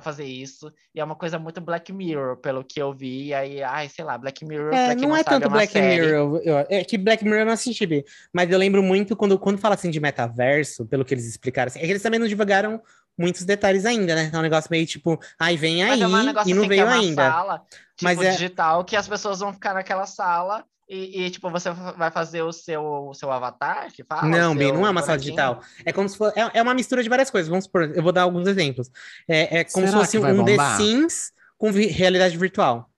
fazer 0.00 0.24
isso. 0.24 0.70
E 0.94 1.00
é 1.00 1.04
uma 1.04 1.16
coisa 1.16 1.38
muito 1.38 1.60
Black 1.60 1.92
Mirror, 1.92 2.36
pelo 2.38 2.62
que 2.64 2.80
eu 2.80 2.94
vi. 2.94 3.26
E 3.28 3.34
aí, 3.34 3.62
ai, 3.62 3.88
sei 3.88 4.04
lá, 4.04 4.16
Black 4.18 4.44
Mirror, 4.44 4.74
É, 4.74 4.94
não, 4.94 5.08
não, 5.08 5.16
é 5.16 5.22
sabe, 5.22 5.36
tanto 5.40 5.46
é 5.48 5.50
Black 5.50 5.72
série. 5.72 6.00
Mirror. 6.00 6.40
eu- 6.44 6.66
é 6.68 6.84
que 6.84 6.98
Black 6.98 7.24
Mirror 7.24 7.40
eu 7.40 7.46
não 7.46 7.52
assisti, 7.52 7.86
Bi, 7.86 8.04
mas 8.32 8.50
eu 8.50 8.58
lembro 8.58 8.82
muito 8.82 9.16
quando, 9.16 9.38
quando 9.38 9.58
fala 9.58 9.74
assim 9.74 9.90
de 9.90 10.00
metaverso, 10.00 10.86
pelo 10.86 11.04
que 11.04 11.14
eles 11.14 11.26
explicaram, 11.26 11.68
assim, 11.68 11.78
é 11.78 11.82
que 11.82 11.90
eles 11.90 12.02
também 12.02 12.20
não 12.20 12.28
divulgaram 12.28 12.80
muitos 13.18 13.44
detalhes 13.44 13.84
ainda, 13.86 14.14
né? 14.14 14.30
É 14.32 14.38
um 14.38 14.42
negócio 14.42 14.68
meio 14.70 14.86
tipo, 14.86 15.18
ai, 15.38 15.56
vem 15.56 15.82
aí, 15.82 15.90
Mas 15.90 16.00
é 16.00 16.06
um 16.06 16.22
negócio 16.22 16.50
e 16.50 16.54
não 16.54 16.60
assim, 16.62 16.68
que 16.68 16.74
veio 16.76 16.82
é 16.82 16.84
uma 16.84 16.94
ainda. 16.94 17.22
sala, 17.30 17.58
tipo, 17.58 18.02
Mas 18.02 18.20
é- 18.20 18.30
digital, 18.32 18.84
que 18.84 18.96
as 18.96 19.08
pessoas 19.08 19.38
vão 19.40 19.52
ficar 19.52 19.74
naquela 19.74 20.06
sala 20.06 20.64
e, 20.88 21.24
e, 21.24 21.30
tipo, 21.30 21.50
você 21.50 21.68
vai 21.70 22.12
fazer 22.12 22.42
o 22.42 22.52
seu, 22.52 22.80
o 23.08 23.12
seu 23.14 23.32
avatar, 23.32 23.92
que 23.92 24.04
fala? 24.04 24.22
Não, 24.28 24.56
seu 24.56 24.72
não 24.72 24.86
é 24.86 24.90
uma 24.90 25.02
sala 25.02 25.18
digital. 25.18 25.60
É 25.84 25.92
como 25.92 26.08
se 26.08 26.16
fosse. 26.16 26.38
É, 26.38 26.48
é 26.54 26.62
uma 26.62 26.74
mistura 26.74 27.02
de 27.02 27.08
várias 27.08 27.28
coisas. 27.30 27.48
Vamos 27.48 27.64
supor, 27.64 27.90
eu 27.92 28.02
vou 28.02 28.12
dar 28.12 28.22
alguns 28.22 28.46
exemplos. 28.46 28.88
É, 29.28 29.58
é 29.58 29.64
como 29.64 29.84
Será 29.86 29.98
se 30.04 30.04
fosse 30.04 30.18
um 30.18 30.44
The 30.44 30.52
bombar? 30.52 30.76
Sims 30.76 31.32
com 31.58 31.72
vi- 31.72 31.86
realidade 31.88 32.36
virtual. 32.36 32.88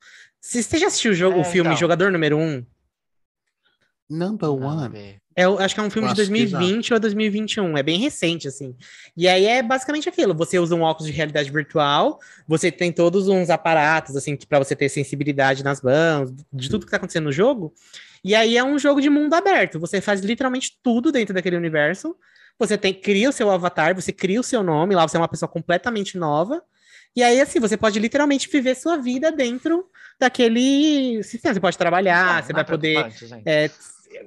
Se 0.41 0.63
você 0.63 0.79
já 0.79 0.89
assistiu 0.89 1.13
o, 1.13 1.15
jogo, 1.15 1.39
É, 1.39 1.41
o 1.41 1.45
filme 1.45 1.71
então. 1.71 1.79
Jogador 1.79 2.11
Número 2.13 2.37
1, 2.37 2.65
Number 4.11 4.51
one. 4.51 5.21
É, 5.37 5.45
eu 5.45 5.59
acho 5.59 5.75
que 5.75 5.81
é 5.81 5.85
um 5.85 5.91
filme 5.91 6.09
Eu 6.09 6.15
de 6.15 6.23
acho 6.23 6.33
que 6.33 6.47
já. 6.47 6.59
2020 6.59 6.95
ou 6.95 7.01
2021. 7.01 7.79
É 7.79 7.83
bem 7.83 8.01
recente, 8.01 8.49
assim. 8.49 8.75
E 9.17 9.29
aí 9.29 9.47
é 9.47 9.63
basicamente 9.63 10.09
aquilo: 10.09 10.35
você 10.35 10.59
usa 10.59 10.75
um 10.75 10.83
óculos 10.83 11.11
de 11.11 11.17
realidade 11.17 11.51
virtual, 11.51 12.19
você 12.47 12.73
tem 12.73 12.91
todos 12.93 13.29
uns 13.29 13.51
aparatos, 13.51 14.17
assim, 14.17 14.37
para 14.37 14.59
você 14.59 14.75
ter 14.75 14.89
sensibilidade 14.89 15.63
nas 15.63 15.81
mãos, 15.81 16.33
de 16.53 16.69
tudo 16.69 16.85
que 16.85 16.91
tá 16.91 16.97
acontecendo 16.97 17.25
no 17.25 17.33
jogo. 17.33 17.73
E 18.25 18.35
aí 18.35 18.57
é 18.57 18.65
um 18.65 18.79
jogo 18.79 19.01
de 19.01 19.09
mundo 19.09 19.35
aberto. 19.35 19.79
Você 19.79 20.01
faz 20.01 20.21
literalmente 20.21 20.79
tudo 20.83 21.13
dentro 21.13 21.35
daquele 21.35 21.57
universo. 21.57 22.17
Você 22.59 22.77
tem, 22.77 22.93
cria 22.93 23.29
o 23.29 23.33
seu 23.33 23.49
avatar, 23.51 23.95
você 23.95 24.13
cria 24.13 24.41
o 24.41 24.43
seu 24.43 24.65
nome, 24.65 24.95
lá 24.97 25.07
você 25.07 25.17
é 25.17 25.21
uma 25.21 25.29
pessoa 25.29 25.49
completamente 25.49 26.19
nova. 26.19 26.61
E 27.15 27.23
aí, 27.23 27.41
assim, 27.41 27.61
você 27.61 27.77
pode 27.77 27.99
literalmente 27.99 28.49
viver 28.49 28.75
sua 28.75 28.97
vida 28.97 29.31
dentro 29.31 29.87
daquele 30.19 31.23
sistema. 31.23 31.55
Você 31.55 31.61
pode 31.61 31.79
trabalhar, 31.79 32.37
Não, 32.37 32.43
você 32.43 32.53
vai 32.53 32.65
poder 32.65 33.11
gente. 33.11 33.43
é, 33.47 33.71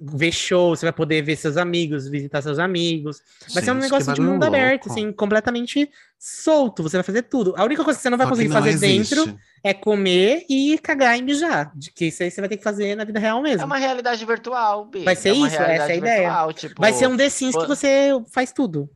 ver 0.02 0.32
show, 0.32 0.76
você 0.76 0.86
vai 0.86 0.94
poder 0.94 1.22
ver 1.22 1.36
seus 1.36 1.58
amigos, 1.58 2.08
visitar 2.08 2.42
seus 2.42 2.60
amigos. 2.60 3.22
Vai 3.54 3.64
ser 3.64 3.72
um 3.72 3.76
Gente, 3.76 3.84
negócio 3.84 4.14
de 4.14 4.22
mundo 4.22 4.40
bagulho 4.40 4.62
aberto, 4.62 4.86
louco. 4.88 5.00
assim, 5.00 5.12
completamente 5.12 5.90
solto. 6.20 6.84
Você 6.84 6.98
vai 6.98 7.04
fazer 7.04 7.24
tudo. 7.24 7.54
A 7.58 7.64
única 7.64 7.84
coisa 7.84 7.98
que 7.98 8.04
você 8.04 8.10
não 8.10 8.18
vai 8.18 8.28
Só 8.28 8.32
que 8.32 8.38
conseguir 8.38 8.54
não 8.54 8.62
fazer 8.62 8.70
existe. 8.72 9.16
dentro 9.16 9.40
é 9.64 9.74
comer 9.74 10.46
e 10.50 10.78
cagar 10.78 11.18
e 11.18 11.22
mijar. 11.22 11.72
De 11.76 11.92
que 11.92 12.06
isso 12.06 12.24
aí 12.24 12.32
você 12.32 12.42
vai 12.42 12.50
ter 12.50 12.58
que 12.58 12.64
fazer 12.64 12.96
na 12.96 13.04
vida 13.04 13.20
real 13.20 13.42
mesmo. 13.42 13.62
É 13.62 13.66
uma 13.66 13.78
realidade 13.78 14.24
virtual, 14.26 14.86
Bi. 14.86 15.04
Vai 15.04 15.16
ser 15.16 15.30
é 15.30 15.34
isso, 15.34 15.46
essa 15.56 15.64
é 15.64 15.92
a 15.92 15.96
ideia. 15.96 16.22
virtual, 16.28 16.54
tipo, 16.54 16.82
Vai 16.82 16.94
ser 16.94 17.08
um 17.08 17.18
The 17.18 17.30
Sims 17.30 17.56
que 17.56 17.68
você 17.68 18.10
faz 18.32 18.52
tudo. 18.52 18.90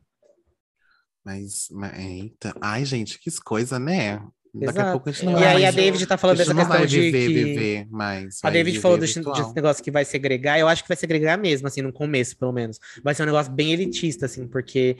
Mas, 1.24 1.66
mas, 1.72 1.98
eita. 1.98 2.54
Ai, 2.60 2.84
gente, 2.84 3.18
que 3.18 3.30
coisa, 3.42 3.80
né? 3.80 4.22
Daqui 4.60 4.78
a 4.78 4.90
pouco 4.92 5.08
a 5.08 5.12
gente 5.12 5.24
não 5.24 5.32
E 5.32 5.36
E 5.36 5.38
vai 5.38 5.56
aí 5.56 5.66
a 5.66 5.70
David 5.70 6.06
tá 6.06 6.16
falando 6.16 6.38
dessa 6.38 6.54
não 6.54 6.60
questão 6.60 6.78
vai 6.78 6.86
de 6.86 7.00
viver, 7.00 7.26
que... 7.26 7.34
viver 7.34 7.86
mais. 7.90 8.40
A 8.42 8.50
David 8.50 8.72
viver 8.72 8.82
falou 8.82 8.98
desse, 8.98 9.20
desse 9.20 9.54
negócio 9.54 9.82
que 9.82 9.90
vai 9.90 10.04
segregar, 10.04 10.58
eu 10.58 10.68
acho 10.68 10.82
que 10.82 10.88
vai 10.88 10.96
segregar 10.96 11.36
mesmo, 11.36 11.66
assim, 11.66 11.82
no 11.82 11.92
começo, 11.92 12.36
pelo 12.36 12.52
menos. 12.52 12.78
Vai 13.02 13.14
ser 13.14 13.22
um 13.22 13.26
negócio 13.26 13.52
bem 13.52 13.72
elitista, 13.72 14.26
assim, 14.26 14.46
porque 14.46 14.96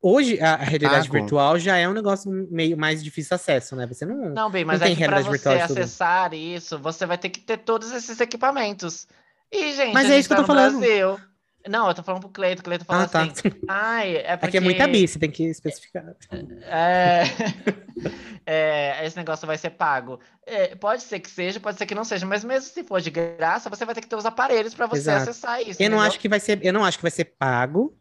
hoje 0.00 0.40
a 0.40 0.56
realidade 0.56 1.08
Pago. 1.08 1.20
virtual 1.20 1.58
já 1.58 1.76
é 1.76 1.88
um 1.88 1.92
negócio 1.92 2.30
meio 2.50 2.76
mais 2.76 3.02
difícil 3.02 3.34
acesso, 3.34 3.74
né? 3.76 3.86
Você 3.86 4.04
não. 4.04 4.30
Não, 4.30 4.50
bem, 4.50 4.64
mas 4.64 4.80
tem 4.80 4.92
é 4.92 4.94
que 4.94 5.04
pra 5.04 5.16
realidade 5.16 5.24
você 5.24 5.30
virtual 5.30 5.56
de 5.56 5.66
tudo. 5.68 5.78
acessar 5.78 6.34
isso, 6.34 6.78
você 6.78 7.06
vai 7.06 7.18
ter 7.18 7.30
que 7.30 7.40
ter 7.40 7.58
todos 7.58 7.92
esses 7.92 8.20
equipamentos. 8.20 9.06
E, 9.50 9.72
gente, 9.74 9.94
Mas 9.94 10.06
a 10.06 10.08
é 10.08 10.10
gente 10.12 10.20
isso 10.20 10.28
que 10.28 10.32
eu 10.32 10.38
tá 10.38 10.42
tô 10.42 10.46
falando. 10.48 10.78
Brasil. 10.80 11.18
Não, 11.68 11.88
eu 11.88 11.94
tô 11.94 12.02
falando 12.02 12.20
pro 12.20 12.30
Cleito, 12.30 12.60
o 12.60 12.64
Cleito 12.64 12.84
fala 12.84 13.04
Ah, 13.04 13.08
tá. 13.08 13.22
assim, 13.22 13.50
ai, 13.68 14.16
é 14.16 14.36
porque... 14.36 14.46
Aqui 14.46 14.56
é 14.58 14.60
muita 14.60 14.86
bi, 14.86 15.06
você 15.06 15.18
tem 15.18 15.30
que 15.30 15.44
especificar. 15.44 16.14
É, 16.62 17.22
é, 18.46 19.06
esse 19.06 19.16
negócio 19.16 19.46
vai 19.46 19.58
ser 19.58 19.70
pago. 19.70 20.20
É, 20.46 20.74
pode 20.76 21.02
ser 21.02 21.20
que 21.20 21.30
seja, 21.30 21.58
pode 21.58 21.76
ser 21.78 21.86
que 21.86 21.94
não 21.94 22.04
seja, 22.04 22.24
mas 22.24 22.44
mesmo 22.44 22.68
se 22.68 22.84
for 22.84 23.00
de 23.00 23.10
graça, 23.10 23.68
você 23.68 23.84
vai 23.84 23.94
ter 23.94 24.00
que 24.00 24.08
ter 24.08 24.16
os 24.16 24.26
aparelhos 24.26 24.74
para 24.74 24.86
você 24.86 25.00
Exato. 25.00 25.30
acessar 25.30 25.60
isso. 25.60 25.82
Eu 25.82 25.90
não 25.90 26.00
acho 26.00 26.18
que 26.20 26.28
vai 26.28 26.40
ser, 26.40 26.64
eu 26.64 26.72
não 26.72 26.84
acho 26.84 26.98
que 26.98 27.02
vai 27.02 27.10
ser 27.10 27.24
pago, 27.24 27.96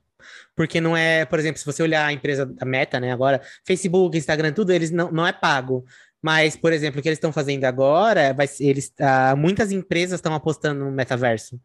porque 0.56 0.80
não 0.80 0.96
é, 0.96 1.26
por 1.26 1.40
exemplo, 1.40 1.60
se 1.60 1.66
você 1.66 1.84
olhar 1.84 2.06
a 2.06 2.14
empresa 2.14 2.46
da 2.46 2.66
Meta, 2.66 3.00
né, 3.00 3.12
agora, 3.12 3.42
Facebook, 3.66 4.18
Instagram, 4.18 4.54
tudo, 4.54 4.72
eles 4.72 4.92
não, 4.92 5.12
não 5.12 5.26
é 5.26 5.34
pago. 5.34 5.86
Mas, 6.22 6.56
por 6.56 6.74
exemplo, 6.74 7.00
o 7.00 7.04
que 7.04 7.08
eles 7.10 7.18
estão 7.18 7.32
fazendo 7.32 7.66
agora, 7.66 8.34
vai 8.34 8.48
eles, 8.60 8.92
ah, 9.00 9.36
muitas 9.36 9.72
empresas 9.72 10.18
estão 10.18 10.34
apostando 10.34 10.84
no 10.84 10.92
metaverso. 10.92 11.60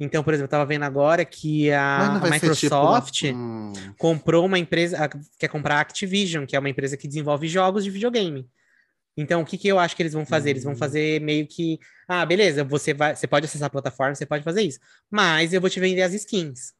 Então, 0.00 0.24
por 0.24 0.32
exemplo, 0.32 0.44
eu 0.44 0.48
estava 0.48 0.64
vendo 0.66 0.84
agora 0.84 1.24
que 1.24 1.70
a, 1.70 2.08
ser 2.38 2.50
tipo 2.50 2.74
Microsoft 2.76 3.22
hum, 3.24 3.72
comprou 3.98 4.46
uma 4.46 4.58
empresa, 4.58 5.04
a- 5.04 5.08
quer 5.38 5.48
comprar 5.48 5.76
a 5.76 5.80
Activision, 5.80 6.46
que 6.46 6.56
é 6.56 6.58
uma 6.58 6.70
empresa 6.70 6.96
que 6.96 7.06
desenvolve 7.06 7.46
jogos 7.46 7.84
de 7.84 7.90
videogame. 7.90 8.48
Então, 9.16 9.42
o 9.42 9.46
que, 9.46 9.56
que 9.58 9.68
eu 9.68 9.78
acho 9.78 9.96
que 9.96 10.02
eles 10.02 10.12
vão 10.12 10.26
fazer? 10.26 10.50
Eles 10.50 10.64
vão 10.64 10.74
Hum. 10.74 10.76
fazer 10.76 11.20
meio 11.22 11.46
que, 11.46 11.78
ah, 12.08 12.24
beleza, 12.26 12.64
você 12.64 12.92
vai, 12.94 13.16
você 13.16 13.26
pode 13.26 13.46
acessar 13.46 13.66
a 13.66 13.70
plataforma, 13.70 14.14
você 14.14 14.26
pode 14.26 14.44
fazer 14.44 14.62
isso, 14.62 14.78
mas 15.10 15.52
eu 15.54 15.60
vou 15.60 15.70
te 15.70 15.80
vender 15.80 16.02
as 16.02 16.12
skins. 16.14 16.74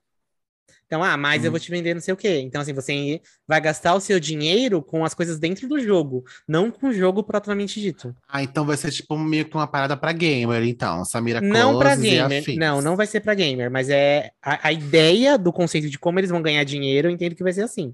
Então, 0.87 1.03
ah, 1.03 1.17
mas 1.17 1.43
eu 1.43 1.49
Hum. 1.49 1.53
vou 1.53 1.61
te 1.61 1.71
vender 1.71 1.95
não 1.95 2.01
sei 2.01 2.15
o 2.15 2.17
quê. 2.17 2.39
Então, 2.41 2.61
assim, 2.61 2.73
você 2.73 3.21
vai 3.47 3.61
gastar 3.61 3.95
o 3.95 4.01
seu 4.01 4.21
dinheiro 4.21 4.81
com 4.81 5.05
as 5.05 5.15
coisas 5.15 5.39
dentro 5.39 5.69
do 5.69 5.81
jogo, 5.81 6.25
não 6.47 6.71
com 6.71 6.89
o 6.89 6.93
jogo 6.93 7.25
propriamente 7.25 7.81
dito. 7.81 8.15
Ah, 8.29 8.43
então 8.43 8.65
vai 8.65 8.77
ser 8.77 8.93
tipo 8.93 9.19
meio 9.19 9.45
que 9.47 9.57
uma 9.57 9.67
parada 9.67 9.97
pra 9.97 10.13
gamer, 10.13 10.63
então. 10.63 11.05
Samira 11.05 11.41
Não 11.41 11.77
para 11.79 11.95
Close 11.97 12.09
gamer, 12.09 12.45
não, 12.57 12.81
não 12.81 12.95
vai 12.97 13.07
ser 13.07 13.21
para 13.21 13.35
gamer, 13.35 13.69
mas 13.69 13.89
é 13.89 14.31
a, 14.41 14.69
a 14.69 14.73
ideia 14.73 15.37
do 15.37 15.53
conceito 15.53 15.91
de 15.91 15.99
como 15.99 16.21
eles 16.21 16.31
vão 16.31 16.41
ganhar 16.41 16.63
dinheiro, 16.63 17.09
eu 17.09 17.13
entendo 17.13 17.35
que 17.35 17.43
vai 17.43 17.53
ser 17.53 17.63
assim. 17.63 17.93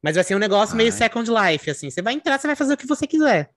Mas 0.00 0.14
vai 0.14 0.24
ser 0.24 0.34
um 0.34 0.40
negócio 0.40 0.76
meio 0.76 0.88
Ai. 0.90 0.98
Second 0.98 1.30
Life, 1.30 1.70
assim. 1.70 1.90
Você 1.90 2.02
vai 2.02 2.14
entrar, 2.14 2.38
você 2.38 2.46
vai 2.46 2.56
fazer 2.56 2.74
o 2.74 2.76
que 2.76 2.86
você 2.86 3.06
quiser. 3.06 3.50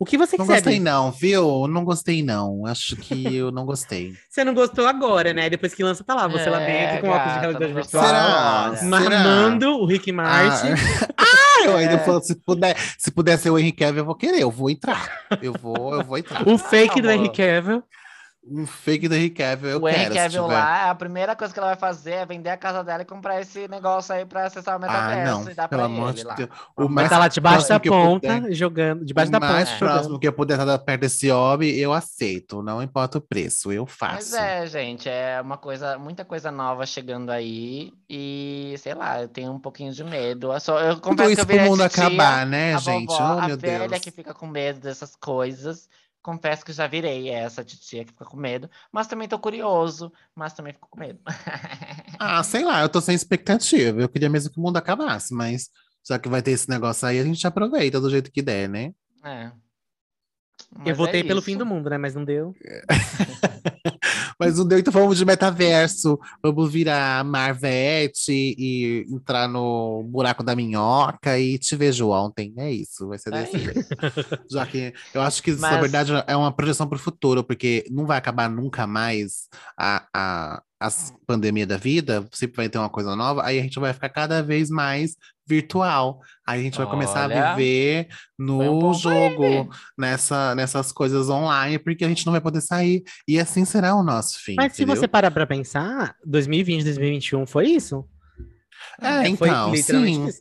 O 0.00 0.04
que 0.04 0.16
você 0.16 0.36
Não 0.36 0.44
quiser. 0.46 0.58
gostei 0.58 0.74
Bi. 0.78 0.84
não, 0.84 1.10
viu? 1.10 1.66
Não 1.66 1.84
gostei 1.84 2.22
não. 2.22 2.64
Acho 2.66 2.94
que 2.96 3.34
eu 3.34 3.50
não 3.50 3.64
gostei. 3.66 4.12
Você 4.30 4.44
não 4.44 4.54
gostou 4.54 4.86
agora, 4.86 5.32
né? 5.34 5.50
Depois 5.50 5.74
que 5.74 5.82
lança, 5.82 6.04
tá 6.04 6.14
lá. 6.14 6.28
Você 6.28 6.48
lá 6.48 6.60
É, 6.62 6.86
dentro 6.96 7.00
com 7.04 7.08
óculos 7.12 7.32
de 7.34 7.40
realidade 7.40 7.72
não 7.72 7.82
virtual. 7.82 8.04
Será? 8.06 8.88
Marmando 8.88 9.70
o 9.80 9.84
Rick 9.86 10.12
Martin. 10.12 10.68
Ah, 11.16 11.24
ah, 11.26 11.64
eu 11.64 11.76
ainda 11.76 11.94
É. 11.94 11.98
falo, 11.98 12.20
se 12.22 12.36
puder, 12.36 12.76
se 12.96 13.10
puder 13.10 13.36
ser 13.38 13.50
o 13.50 13.58
Henrique 13.58 13.78
Cavill, 13.84 14.02
eu 14.02 14.04
vou 14.06 14.14
querer, 14.14 14.40
eu 14.40 14.50
vou 14.52 14.70
entrar. 14.70 15.10
Eu 15.42 15.52
vou, 15.60 15.92
eu 15.94 16.04
vou 16.04 16.16
entrar. 16.16 16.46
O 16.46 16.56
fake 16.56 17.00
do 17.02 17.10
amor. 17.10 17.24
Henry 17.24 17.32
Cavill. 17.36 17.82
Um 18.50 18.66
fake 18.66 19.08
do 19.08 19.14
Henrique 19.14 19.42
Cavill, 19.42 19.70
eu 19.70 19.82
o 19.82 19.88
Henry 19.88 20.14
Cavill 20.14 20.46
lá, 20.46 20.90
a 20.90 20.94
primeira 20.94 21.36
coisa 21.36 21.52
que 21.52 21.58
ela 21.60 21.68
vai 21.68 21.76
fazer 21.76 22.12
é 22.12 22.26
vender 22.26 22.50
a 22.50 22.56
casa 22.56 22.82
dela 22.82 23.02
e 23.02 23.04
comprar 23.04 23.40
esse 23.40 23.68
negócio 23.68 24.14
aí 24.14 24.24
pra 24.24 24.46
acessar 24.46 24.74
o 24.74 24.76
Ah, 24.76 24.86
metaverso 24.86 25.44
não, 25.44 25.50
e 25.50 25.54
dar 25.54 25.68
pelo 25.68 25.82
pra 25.82 25.86
amor 25.86 26.08
ele 26.10 26.18
de 26.18 26.24
lá. 26.24 26.34
Deus. 26.34 26.48
Vai 26.76 26.86
O 26.86 26.88
mais 26.88 27.08
tá 27.08 27.18
lá 27.18 27.28
debaixo 27.28 27.68
da 27.68 27.78
próximo 27.78 27.80
que 27.80 27.88
ponta, 27.90 28.34
puder- 28.40 28.52
jogando. 28.54 29.04
Debaixo 29.04 29.28
o 29.28 29.32
da 29.32 29.40
mais 29.40 29.68
ponta. 29.68 29.78
próximo 29.78 30.02
jogando. 30.04 30.20
que 30.20 30.28
eu 30.28 30.32
puder 30.32 30.58
estar 30.58 30.78
perto 30.78 31.00
desse 31.00 31.28
hobby, 31.30 31.78
eu 31.78 31.92
aceito. 31.92 32.62
Não 32.62 32.82
importa 32.82 33.18
o 33.18 33.20
preço, 33.20 33.70
eu 33.72 33.84
Mas 33.84 33.94
faço. 34.30 34.36
é, 34.36 34.66
gente, 34.66 35.08
é 35.08 35.40
uma 35.42 35.56
coisa, 35.58 35.98
muita 35.98 36.24
coisa 36.24 36.50
nova 36.50 36.86
chegando 36.86 37.30
aí 37.30 37.92
e 38.08 38.74
sei 38.78 38.94
lá, 38.94 39.20
eu 39.22 39.28
tenho 39.28 39.52
um 39.52 39.58
pouquinho 39.60 39.92
de 39.92 40.02
medo. 40.04 40.52
Eu, 40.52 40.60
só, 40.60 40.78
eu 40.80 40.94
Tudo 40.94 41.02
confesso 41.02 41.26
que 41.28 41.32
isso 41.32 41.42
eu 41.42 41.46
pro 41.46 41.60
mundo 41.70 41.82
acabar, 41.82 42.46
né, 42.46 42.74
a 42.74 42.78
gente? 42.78 43.06
vovó, 43.06 43.34
oh, 43.36 43.38
a 43.40 43.46
meu 43.48 43.58
velha 43.58 43.88
Deus. 43.88 44.00
que 44.00 44.10
fica 44.10 44.32
com 44.32 44.46
medo 44.46 44.80
dessas 44.80 45.14
coisas. 45.16 45.88
Confesso 46.22 46.64
que 46.64 46.72
já 46.72 46.86
virei 46.86 47.28
essa 47.28 47.64
titia 47.64 48.04
que 48.04 48.12
fica 48.12 48.24
com 48.24 48.36
medo, 48.36 48.68
mas 48.92 49.06
também 49.06 49.28
tô 49.28 49.38
curioso, 49.38 50.12
mas 50.34 50.52
também 50.52 50.72
fico 50.72 50.88
com 50.90 50.98
medo. 50.98 51.20
Ah, 52.20 52.42
sei 52.42 52.64
lá, 52.64 52.82
eu 52.82 52.88
tô 52.88 53.00
sem 53.00 53.14
expectativa. 53.14 54.00
Eu 54.00 54.08
queria 54.08 54.28
mesmo 54.28 54.50
que 54.52 54.58
o 54.58 54.62
mundo 54.62 54.76
acabasse, 54.76 55.32
mas 55.32 55.70
já 56.04 56.18
que 56.18 56.28
vai 56.28 56.42
ter 56.42 56.50
esse 56.50 56.68
negócio 56.68 57.06
aí, 57.06 57.20
a 57.20 57.24
gente 57.24 57.46
aproveita 57.46 58.00
do 58.00 58.10
jeito 58.10 58.32
que 58.32 58.42
der, 58.42 58.68
né? 58.68 58.92
É. 59.22 59.52
Eu 60.72 60.80
Mas 60.86 60.96
votei 60.96 61.20
é 61.20 61.24
pelo 61.24 61.40
fim 61.40 61.56
do 61.56 61.64
mundo, 61.64 61.88
né? 61.88 61.96
Mas 61.96 62.14
não 62.14 62.24
deu. 62.24 62.54
Mas 64.38 64.56
não 64.58 64.66
deu, 64.66 64.78
então 64.78 64.92
vamos 64.92 65.18
de 65.18 65.24
metaverso. 65.24 66.18
Vamos 66.42 66.70
virar 66.72 67.24
Marvete 67.24 68.30
e 68.56 69.04
entrar 69.10 69.48
no 69.48 70.02
buraco 70.04 70.42
da 70.44 70.54
minhoca 70.54 71.38
e 71.38 71.58
te 71.58 71.74
vejo 71.74 72.08
ontem. 72.10 72.52
É 72.56 72.70
isso, 72.70 73.08
vai 73.08 73.18
ser 73.18 73.32
É 73.34 73.42
desse 73.42 73.56
isso. 73.56 73.64
jeito. 73.64 73.88
Já 74.50 74.64
que 74.66 74.92
eu 75.12 75.20
acho 75.22 75.42
que, 75.42 75.52
na 75.52 75.70
Mas- 75.72 75.80
verdade, 75.80 76.12
é 76.26 76.36
uma 76.36 76.52
projeção 76.52 76.86
para 76.86 76.96
o 76.96 77.00
futuro, 77.00 77.42
porque 77.42 77.84
não 77.90 78.06
vai 78.06 78.16
acabar 78.18 78.48
nunca 78.48 78.86
mais 78.86 79.48
a, 79.76 80.06
a, 80.14 80.62
as 80.80 81.12
pandemia 81.26 81.66
da 81.66 81.76
vida, 81.76 82.26
sempre 82.32 82.56
vai 82.56 82.68
ter 82.68 82.78
uma 82.78 82.88
coisa 82.88 83.16
nova, 83.16 83.44
aí 83.44 83.58
a 83.58 83.62
gente 83.62 83.80
vai 83.80 83.92
ficar 83.92 84.08
cada 84.10 84.42
vez 84.42 84.70
mais 84.70 85.16
virtual. 85.46 86.20
Aí 86.46 86.60
a 86.60 86.62
gente 86.62 86.78
vai 86.78 86.86
começar 86.86 87.22
a 87.22 87.24
Olha, 87.24 87.54
viver 87.54 88.08
um 88.38 88.44
no 88.44 88.90
aí, 88.90 88.98
jogo, 88.98 89.70
nessa, 89.96 90.54
nessas 90.54 90.92
coisas 90.92 91.28
online, 91.28 91.78
porque 91.78 92.04
a 92.04 92.08
gente 92.08 92.24
não 92.24 92.32
vai 92.32 92.40
poder 92.40 92.60
sair. 92.60 93.02
E 93.26 93.40
assim 93.40 93.64
será 93.64 93.94
o 93.94 94.04
nosso 94.04 94.38
fim. 94.40 94.54
Mas 94.56 94.74
se 94.74 94.82
entendeu? 94.82 95.00
você 95.00 95.08
parar 95.08 95.30
pra 95.30 95.46
pensar, 95.46 96.14
2020, 96.24 96.84
2021 96.84 97.46
foi 97.46 97.70
isso. 97.70 98.04
É, 99.00 99.34
foi 99.36 99.48
então, 99.48 99.74
sim. 99.74 100.26
isso. 100.28 100.40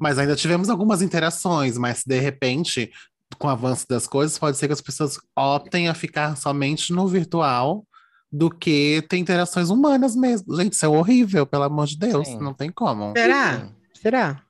Mas 0.00 0.18
ainda 0.18 0.34
tivemos 0.34 0.68
algumas 0.68 1.02
interações, 1.02 1.78
mas 1.78 2.02
de 2.04 2.18
repente, 2.18 2.90
com 3.38 3.46
o 3.46 3.50
avanço 3.50 3.86
das 3.88 4.06
coisas, 4.06 4.38
pode 4.38 4.56
ser 4.56 4.66
que 4.66 4.72
as 4.72 4.80
pessoas 4.80 5.18
optem 5.36 5.88
a 5.88 5.94
ficar 5.94 6.36
somente 6.36 6.92
no 6.92 7.06
virtual 7.06 7.84
do 8.32 8.50
que 8.50 9.04
ter 9.08 9.16
interações 9.16 9.70
humanas 9.70 10.14
mesmo. 10.14 10.54
Gente, 10.56 10.74
isso 10.74 10.86
é 10.86 10.88
horrível, 10.88 11.46
pelo 11.46 11.64
amor 11.64 11.86
de 11.86 11.98
Deus. 11.98 12.28
Sim. 12.28 12.38
Não 12.38 12.54
tem 12.54 12.70
como. 12.70 13.12
Será? 13.16 13.60
Sim. 13.60 13.74
Será? 14.00 14.42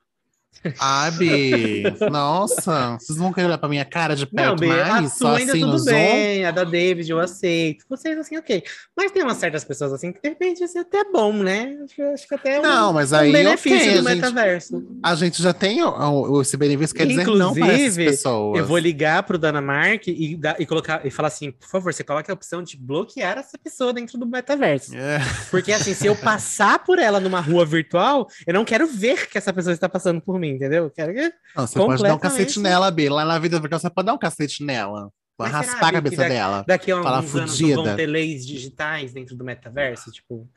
Ai, 0.79 1.09
Bi, 1.11 1.83
nossa, 2.11 2.97
vocês 2.99 3.17
vão 3.17 3.33
querer 3.33 3.47
olhar 3.47 3.57
pra 3.57 3.67
minha 3.67 3.83
cara 3.85 4.15
de 4.15 4.27
Não, 4.31 4.55
perto 4.55 4.63
a 4.63 4.85
mais? 4.85 5.11
Só 5.13 5.17
sua 5.17 5.37
ainda 5.37 5.53
assim 5.53 5.61
tudo 5.61 5.83
bem, 5.85 6.45
a 6.45 6.51
da 6.51 6.63
David 6.63 7.09
eu 7.09 7.19
aceito. 7.19 7.83
Vocês 7.89 8.17
assim, 8.19 8.37
ok. 8.37 8.63
Mas 8.95 9.11
tem 9.11 9.23
umas 9.23 9.37
certas 9.37 9.63
pessoas 9.63 9.91
assim 9.93 10.11
que 10.11 10.21
de 10.21 10.29
repente 10.29 10.67
ser 10.67 10.79
até 10.79 11.03
bom, 11.11 11.33
né? 11.33 11.77
Acho, 11.83 12.03
acho 12.13 12.27
que 12.27 12.35
até 12.35 12.55
é 12.57 12.59
um, 12.59 12.63
Não, 12.63 12.93
mas 12.93 13.11
um 13.11 13.15
aí, 13.15 13.31
benefício 13.31 13.77
ok, 13.77 14.01
do 14.01 14.07
a 14.07 14.11
gente, 14.11 14.21
metaverso. 14.21 14.87
a 15.03 15.15
gente 15.15 15.41
já 15.41 15.53
tem 15.53 15.81
o, 15.81 16.41
esse 16.41 16.55
benefício, 16.57 16.95
quer 16.95 17.07
dizer 17.07 17.25
não 17.27 17.53
para 17.53 17.65
essas 17.67 17.79
Inclusive, 17.79 18.05
pessoas. 18.11 18.59
Eu 18.59 18.65
vou 18.67 18.77
ligar 18.77 19.23
pro 19.23 19.39
Danamark 19.39 20.07
e, 20.07 20.35
dar- 20.37 20.59
e 20.61 20.65
colocar 20.67 21.05
e 21.05 21.09
falar 21.09 21.29
assim, 21.29 21.51
por 21.51 21.67
favor, 21.69 21.91
você 21.93 22.03
coloca 22.03 22.31
a 22.31 22.35
opção 22.35 22.61
de 22.61 22.77
bloquear 22.77 23.37
essa 23.39 23.57
pessoa 23.57 23.91
dentro 23.93 24.17
do 24.17 24.27
metaverso. 24.27 24.95
É. 24.95 25.19
Porque 25.49 25.71
assim, 25.71 25.93
se 25.95 26.05
eu 26.05 26.15
passar 26.15 26.83
por 26.83 26.99
ela 26.99 27.19
numa 27.19 27.39
rua 27.39 27.65
virtual, 27.65 28.27
eu 28.45 28.53
não 28.53 28.63
quero 28.63 28.85
ver 28.85 29.27
que 29.27 29.37
essa 29.37 29.51
pessoa 29.51 29.73
está 29.73 29.89
passando 29.89 30.21
por 30.21 30.37
mim, 30.41 30.49
entendeu? 30.55 30.83
Eu 30.85 30.89
quero 30.91 31.13
que... 31.13 31.31
Não, 31.55 31.65
você 31.67 31.79
pode 31.79 32.03
dar 32.03 32.15
um 32.15 32.19
cacete 32.19 32.59
nela, 32.59 32.91
Bi. 32.91 33.07
Lá 33.09 33.23
na 33.23 33.39
vida 33.39 33.59
virtual 33.59 33.79
você 33.79 33.89
pode 33.89 34.05
dar 34.07 34.13
um 34.13 34.17
cacete 34.17 34.63
nela. 34.65 35.09
Mas 35.39 35.51
raspar 35.51 35.73
será, 35.75 35.87
a 35.87 35.91
cabeça 35.93 36.15
daqui- 36.17 36.29
dela. 36.29 36.63
daqui 36.67 36.91
a 36.91 36.95
alguns 36.97 37.35
anos 37.35 37.51
fudida. 37.59 37.75
vão 37.83 37.95
ter 37.95 38.05
leis 38.05 38.45
digitais 38.45 39.11
dentro 39.13 39.35
do 39.35 39.43
metaverso, 39.43 40.11
tipo, 40.11 40.47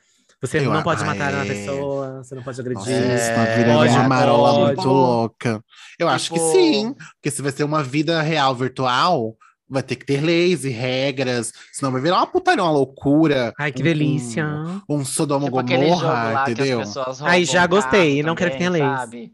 você 0.42 0.58
Eu- 0.58 0.70
não 0.72 0.82
pode 0.82 1.02
ah, 1.02 1.06
matar 1.06 1.32
uma 1.32 1.44
é. 1.44 1.48
pessoa, 1.48 2.22
você 2.22 2.34
não 2.34 2.42
pode 2.42 2.60
agredir. 2.60 2.78
Nossa, 2.80 2.90
É, 2.92 3.14
isso 3.16 3.34
tá 3.34 3.44
virando 3.56 3.78
pode, 3.78 3.92
uma 3.94 4.08
marola 4.08 4.52
pode. 4.52 4.64
muito 4.74 4.88
louca. 4.88 5.64
Eu 5.98 6.06
acho 6.08 6.28
que 6.30 6.38
Tipo- 6.38 6.52
sim, 6.52 6.94
porque 7.14 7.30
se 7.30 7.40
vai 7.40 7.50
ser 7.52 7.64
uma 7.64 7.82
vida 7.82 8.20
real 8.20 8.54
virtual, 8.54 9.34
vai 9.66 9.82
ter 9.82 9.96
que 9.96 10.04
ter 10.04 10.20
leis 10.20 10.66
e 10.66 10.68
regras, 10.68 11.50
senão 11.72 11.90
vai 11.90 12.02
virar 12.02 12.18
uma 12.18 12.26
putaria, 12.26 12.62
uma 12.62 12.70
loucura. 12.70 13.54
Ai, 13.58 13.72
que 13.72 13.80
um- 13.80 13.84
delícia. 13.84 14.46
Um, 14.86 15.02
Sodoma 15.02 15.46
Tipo 15.46 15.62
Gomorra, 15.62 16.44
entendeu? 16.50 16.82
Aí 17.22 17.46
já 17.46 17.66
gostei, 17.66 18.22
não 18.22 18.34
quero 18.34 18.50
que 18.50 18.58
tenha 18.58 18.68
leis. 18.70 18.84
sabe? 18.84 19.32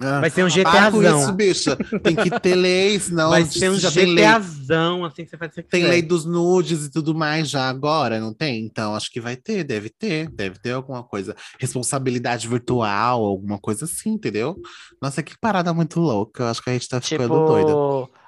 Ah, 0.00 0.20
Vai 0.20 0.30
ser 0.30 0.42
um 0.42 0.48
com 0.48 0.48
isso, 0.48 0.60
GTAzão. 0.60 1.32
bicha. 1.32 1.76
Tem 2.02 2.16
que 2.16 2.30
ter 2.40 2.54
lei, 2.54 2.98
senão 2.98 3.30
Vai 3.30 3.44
ser 3.44 3.70
um 3.70 3.76
GTAzão, 3.78 5.04
assim, 5.04 5.24
que 5.24 5.30
você 5.30 5.36
faz 5.36 5.52
que 5.54 5.62
tem 5.62 5.80
quiser. 5.82 5.90
lei 5.90 6.02
dos 6.02 6.24
nudes 6.24 6.86
e 6.86 6.90
tudo 6.90 7.14
mais 7.14 7.48
já 7.48 7.68
agora, 7.68 8.18
não 8.20 8.32
tem? 8.34 8.64
Então 8.64 8.94
acho 8.94 9.10
que 9.10 9.20
vai 9.20 9.36
ter, 9.36 9.64
deve 9.64 9.88
ter, 9.90 10.28
deve 10.30 10.58
ter 10.58 10.72
alguma 10.72 11.02
coisa. 11.02 11.34
Responsabilidade 11.58 12.48
virtual, 12.48 13.24
alguma 13.24 13.58
coisa 13.58 13.84
assim, 13.84 14.10
entendeu? 14.10 14.56
Nossa, 15.00 15.22
que 15.22 15.38
parada 15.38 15.72
muito 15.72 16.00
louca. 16.00 16.44
Eu 16.44 16.48
acho 16.48 16.62
que 16.62 16.70
a 16.70 16.72
gente 16.72 16.88
tá 16.88 17.00
ficando 17.00 17.46
doida. 17.46 17.72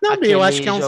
Não, 0.07 0.15
aquele 0.15 0.33
eu 0.33 0.43
acho 0.43 0.63
que 0.63 0.69
é 0.69 0.73
um. 0.73 0.81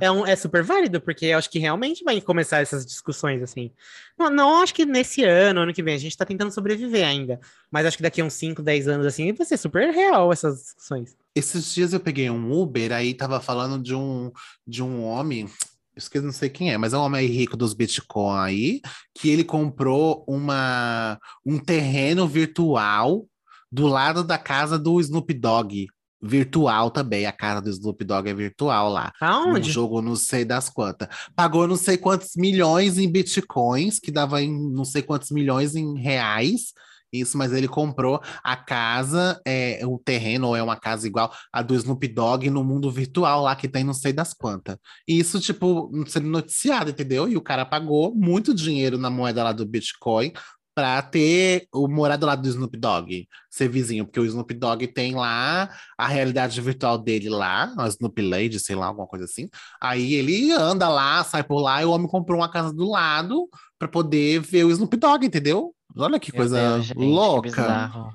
É, 0.00 0.10
um, 0.10 0.26
é 0.26 0.36
super 0.36 0.62
válido, 0.62 1.00
porque 1.00 1.26
eu 1.26 1.38
acho 1.38 1.50
que 1.50 1.58
realmente 1.58 2.04
vai 2.04 2.20
começar 2.20 2.60
essas 2.60 2.86
discussões, 2.86 3.42
assim. 3.42 3.70
Não, 4.18 4.30
não 4.30 4.62
acho 4.62 4.74
que 4.74 4.86
nesse 4.86 5.24
ano, 5.24 5.60
ano 5.60 5.72
que 5.72 5.82
vem, 5.82 5.94
a 5.94 5.98
gente 5.98 6.16
tá 6.16 6.24
tentando 6.24 6.52
sobreviver 6.52 7.06
ainda. 7.06 7.40
Mas 7.70 7.86
acho 7.86 7.96
que 7.96 8.02
daqui 8.02 8.20
a 8.20 8.24
uns 8.24 8.34
5, 8.34 8.62
10 8.62 8.88
anos, 8.88 9.06
assim, 9.06 9.32
vai 9.32 9.46
ser 9.46 9.56
super 9.56 9.90
real 9.92 10.32
essas 10.32 10.62
discussões. 10.62 11.16
Esses 11.34 11.72
dias 11.72 11.92
eu 11.92 12.00
peguei 12.00 12.28
um 12.30 12.52
Uber, 12.52 12.92
aí 12.92 13.14
tava 13.14 13.40
falando 13.40 13.82
de 13.82 13.94
um, 13.94 14.32
de 14.66 14.82
um 14.82 15.04
homem, 15.04 15.48
esqueci, 15.96 16.24
não 16.24 16.32
sei 16.32 16.48
quem 16.48 16.72
é, 16.72 16.78
mas 16.78 16.92
é 16.92 16.98
um 16.98 17.02
homem 17.02 17.20
aí 17.20 17.26
rico 17.26 17.56
dos 17.56 17.72
Bitcoin 17.72 18.38
aí, 18.38 18.80
que 19.14 19.30
ele 19.30 19.44
comprou 19.44 20.24
uma, 20.26 21.18
um 21.44 21.58
terreno 21.58 22.26
virtual 22.26 23.26
do 23.70 23.86
lado 23.86 24.24
da 24.24 24.36
casa 24.36 24.78
do 24.78 25.00
Snoop 25.00 25.32
Dogg. 25.34 25.86
Virtual 26.22 26.90
também, 26.90 27.26
a 27.26 27.32
casa 27.32 27.62
do 27.62 27.70
Snoop 27.70 28.04
Dogg 28.04 28.28
é 28.28 28.34
virtual 28.34 28.90
lá. 28.90 29.12
Um 29.22 29.26
Aonde? 29.26 29.70
jogo 29.70 30.02
não 30.02 30.14
sei 30.14 30.44
das 30.44 30.68
quantas. 30.68 31.08
Pagou 31.34 31.66
não 31.66 31.76
sei 31.76 31.96
quantos 31.96 32.36
milhões 32.36 32.98
em 32.98 33.10
bitcoins, 33.10 33.98
que 33.98 34.10
dava 34.10 34.42
em 34.42 34.52
não 34.70 34.84
sei 34.84 35.02
quantos 35.02 35.30
milhões 35.30 35.74
em 35.74 35.98
reais. 35.98 36.72
Isso, 37.12 37.36
mas 37.36 37.52
ele 37.52 37.66
comprou 37.66 38.20
a 38.42 38.56
casa, 38.56 39.40
é, 39.44 39.80
o 39.84 39.98
terreno, 39.98 40.48
ou 40.48 40.56
é 40.56 40.62
uma 40.62 40.76
casa 40.76 41.06
igual 41.08 41.32
a 41.52 41.60
do 41.60 41.74
Snoop 41.74 42.06
Dogg 42.06 42.48
no 42.50 42.62
mundo 42.62 42.90
virtual 42.90 43.42
lá, 43.42 43.56
que 43.56 43.68
tem 43.68 43.82
não 43.82 43.92
sei 43.92 44.12
das 44.12 44.32
quantas. 44.32 44.76
E 45.08 45.18
isso, 45.18 45.40
tipo, 45.40 45.90
sendo 46.06 46.28
noticiado, 46.28 46.90
entendeu? 46.90 47.28
E 47.28 47.36
o 47.36 47.40
cara 47.42 47.64
pagou 47.66 48.14
muito 48.14 48.54
dinheiro 48.54 48.96
na 48.96 49.10
moeda 49.10 49.42
lá 49.42 49.52
do 49.52 49.66
Bitcoin 49.66 50.32
para 50.80 51.02
ter 51.02 51.66
o 51.74 51.86
morar 51.86 52.16
do 52.16 52.24
lado 52.24 52.40
do 52.40 52.48
Snoop 52.48 52.74
Dogg, 52.78 53.28
ser 53.50 53.68
vizinho, 53.68 54.06
porque 54.06 54.18
o 54.18 54.24
Snoop 54.24 54.54
Dogg 54.54 54.86
tem 54.86 55.14
lá 55.14 55.68
a 55.98 56.08
realidade 56.08 56.58
virtual 56.58 56.96
dele 56.96 57.28
lá, 57.28 57.70
a 57.76 57.86
Snoop 57.86 58.22
Lady, 58.22 58.58
sei 58.58 58.74
lá, 58.74 58.86
alguma 58.86 59.06
coisa 59.06 59.26
assim. 59.26 59.50
Aí 59.78 60.14
ele 60.14 60.50
anda 60.52 60.88
lá, 60.88 61.22
sai 61.22 61.42
por 61.44 61.60
lá, 61.60 61.82
e 61.82 61.84
o 61.84 61.90
homem 61.90 62.08
comprou 62.08 62.40
uma 62.40 62.50
casa 62.50 62.72
do 62.72 62.88
lado 62.88 63.46
para 63.78 63.88
poder 63.88 64.40
ver 64.40 64.64
o 64.64 64.70
Snoop 64.70 64.96
Dogg, 64.96 65.26
entendeu? 65.26 65.74
Olha 65.94 66.18
que 66.18 66.32
Meu 66.32 66.38
coisa 66.38 66.58
Deus, 66.58 66.86
gente, 66.86 66.96
que 66.96 67.04
louca. 67.04 67.50
bizarro. 67.50 68.12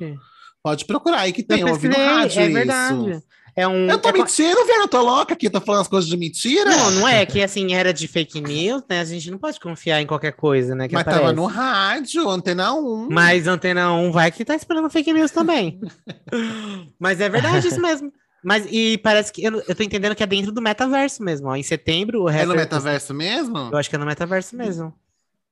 Pode 0.63 0.85
procurar 0.85 1.19
aí 1.19 1.33
que 1.33 1.43
tem, 1.43 1.59
eu 1.59 1.67
ouvi 1.67 1.87
no 1.87 1.95
rádio 1.95 2.41
é 2.41 2.45
isso. 2.45 2.53
verdade. 2.53 3.23
É 3.57 3.65
um. 3.67 3.89
Eu 3.89 3.97
tô 3.97 4.09
é 4.09 4.11
co- 4.11 4.17
mentindo, 4.17 4.65
velho, 4.65 4.81
eu 4.81 4.87
tô 4.87 5.01
louca 5.01 5.33
aqui, 5.33 5.49
tô 5.49 5.61
falando 5.61 5.81
as 5.81 5.87
coisas 5.87 6.09
de 6.09 6.17
mentira. 6.17 6.69
Não, 6.69 6.91
não 6.91 7.07
é 7.07 7.25
que 7.25 7.41
assim 7.41 7.73
era 7.73 7.93
de 7.93 8.05
fake 8.07 8.41
news, 8.41 8.83
né? 8.89 8.99
A 8.99 9.05
gente 9.05 9.31
não 9.31 9.37
pode 9.37 9.59
confiar 9.61 10.01
em 10.01 10.05
qualquer 10.05 10.33
coisa, 10.33 10.75
né? 10.75 10.87
Que 10.89 10.93
Mas 10.93 11.05
tava 11.05 11.17
aparece. 11.17 11.35
no 11.35 11.45
rádio, 11.45 12.29
Antena 12.29 12.73
1. 12.73 13.07
Mas 13.09 13.47
Antena 13.47 13.93
1 13.93 14.11
vai 14.11 14.29
que 14.31 14.43
tá 14.43 14.55
esperando 14.55 14.89
fake 14.89 15.13
news 15.13 15.31
também. 15.31 15.79
Mas 16.99 17.21
é 17.21 17.29
verdade 17.29 17.67
isso 17.67 17.81
mesmo. 17.81 18.11
Mas 18.43 18.67
e 18.69 18.97
parece 18.99 19.31
que 19.31 19.43
eu, 19.43 19.61
eu 19.67 19.73
tô 19.75 19.81
entendendo 19.83 20.15
que 20.15 20.21
é 20.21 20.27
dentro 20.27 20.51
do 20.51 20.61
metaverso 20.61 21.23
mesmo, 21.23 21.47
ó. 21.47 21.55
Em 21.55 21.63
setembro, 21.63 22.23
o 22.23 22.29
É 22.29 22.33
no 22.33 22.39
rapper- 22.51 22.55
metaverso 22.57 23.13
mesmo? 23.13 23.57
Eu 23.71 23.77
acho 23.77 23.89
que 23.89 23.95
é 23.95 23.99
no 23.99 24.05
metaverso 24.05 24.55
mesmo. 24.55 24.93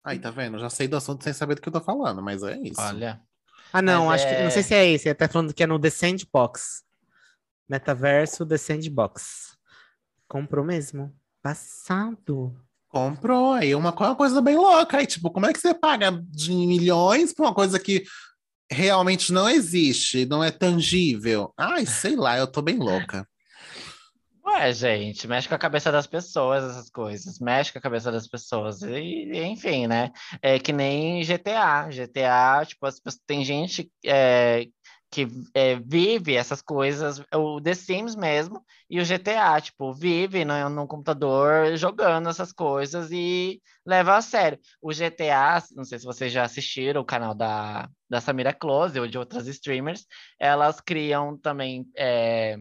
Aí, 0.03 0.19
tá 0.19 0.29
vendo? 0.29 0.59
Já 0.59 0.69
sei 0.69 0.87
do 0.87 0.97
assunto 0.97 1.23
sem 1.23 1.31
saber 1.33 1.55
do 1.55 1.61
que 1.61 1.69
eu 1.69 1.73
tô 1.73 1.79
falando, 1.81 2.21
mas 2.21 2.43
é 2.43 2.57
isso. 2.57 2.79
Olha. 2.81 3.19
Ah, 3.71 3.81
não, 3.81 4.07
Mas 4.07 4.21
acho 4.21 4.29
que 4.29 4.35
é- 4.35 4.43
não 4.43 4.51
sei 4.51 4.61
se 4.61 4.73
é 4.75 4.91
esse. 4.91 5.07
Ele 5.07 5.15
tá 5.15 5.27
falando 5.27 5.53
que 5.53 5.63
é 5.63 5.65
no 5.67 5.79
The 5.79 5.89
Sandbox. 5.89 6.83
Metaverso 7.78 8.45
The 8.45 8.55
Sandbox. 8.55 9.57
Comprou 10.28 10.63
mesmo. 10.63 11.11
Passado. 11.41 12.55
Comprou, 12.88 13.53
aí 13.53 13.74
uma, 13.74 13.91
co- 13.91 14.03
uma 14.05 14.15
coisa 14.15 14.39
bem 14.43 14.55
louca. 14.55 14.97
Aí, 14.99 15.07
tipo, 15.07 15.32
como 15.32 15.47
é 15.47 15.51
que 15.53 15.59
você 15.59 15.74
paga 15.74 16.11
de 16.30 16.51
milhões 16.51 17.34
pra 17.34 17.45
uma 17.45 17.53
coisa 17.53 17.80
que 17.80 18.03
realmente 18.71 19.34
não 19.34 19.49
existe, 19.49 20.24
não 20.28 20.43
é 20.43 20.51
tangível? 20.51 21.51
Ai, 21.57 21.84
sei 21.88 22.15
lá, 22.15 22.38
eu 22.38 22.45
tô 22.45 22.61
bem 22.61 22.78
louca. 22.78 23.28
Ué, 24.45 24.71
gente, 24.71 25.28
mexe 25.28 25.47
com 25.49 25.55
a 25.55 25.57
cabeça 25.57 25.91
das 25.91 26.05
pessoas, 26.05 26.63
essas 26.63 26.91
coisas. 26.91 27.39
Mexe 27.39 27.71
com 27.74 27.80
a 27.80 27.82
cabeça 27.82 28.11
das 28.11 28.28
pessoas. 28.28 28.84
E, 28.84 28.91
e, 29.32 29.43
enfim, 29.45 29.88
né? 29.88 30.11
É 30.43 30.59
que 30.59 30.71
nem 30.71 31.24
GTA. 31.24 31.89
GTA, 31.89 32.63
tipo, 32.67 32.86
as 32.86 32.99
pessoas, 32.99 33.24
tem 33.26 33.43
gente 33.43 33.91
é, 34.05 34.67
que 35.14 35.28
é, 35.53 35.76
vive 35.76 36.36
essas 36.36 36.59
coisas, 36.59 37.22
o 37.32 37.61
The 37.61 37.76
Sims 37.76 38.16
mesmo, 38.16 38.66
e 38.89 38.99
o 38.99 39.05
GTA, 39.05 39.61
tipo, 39.61 39.93
vive 39.93 40.43
no, 40.43 40.70
no 40.70 40.88
computador 40.88 41.78
jogando 41.78 42.30
essas 42.30 42.51
coisas 42.51 43.11
e 43.11 43.61
leva 43.86 44.18
a 44.18 44.22
sério. 44.22 44.57
O 44.82 44.89
GTA, 44.91 45.64
não 45.76 45.86
sei 45.86 45.99
se 45.99 46.05
vocês 46.05 46.34
já 46.34 46.43
assistiram 46.43 47.01
o 47.01 47.05
canal 47.05 47.36
da, 47.36 47.88
da 48.09 48.20
Samira 48.20 48.51
Close 48.53 48.99
ou 48.99 49.05
de 49.05 49.20
outras 49.20 49.45
streamers, 49.47 50.07
elas 50.39 50.82
criam 50.82 51.38
também. 51.38 51.88
é, 51.95 52.57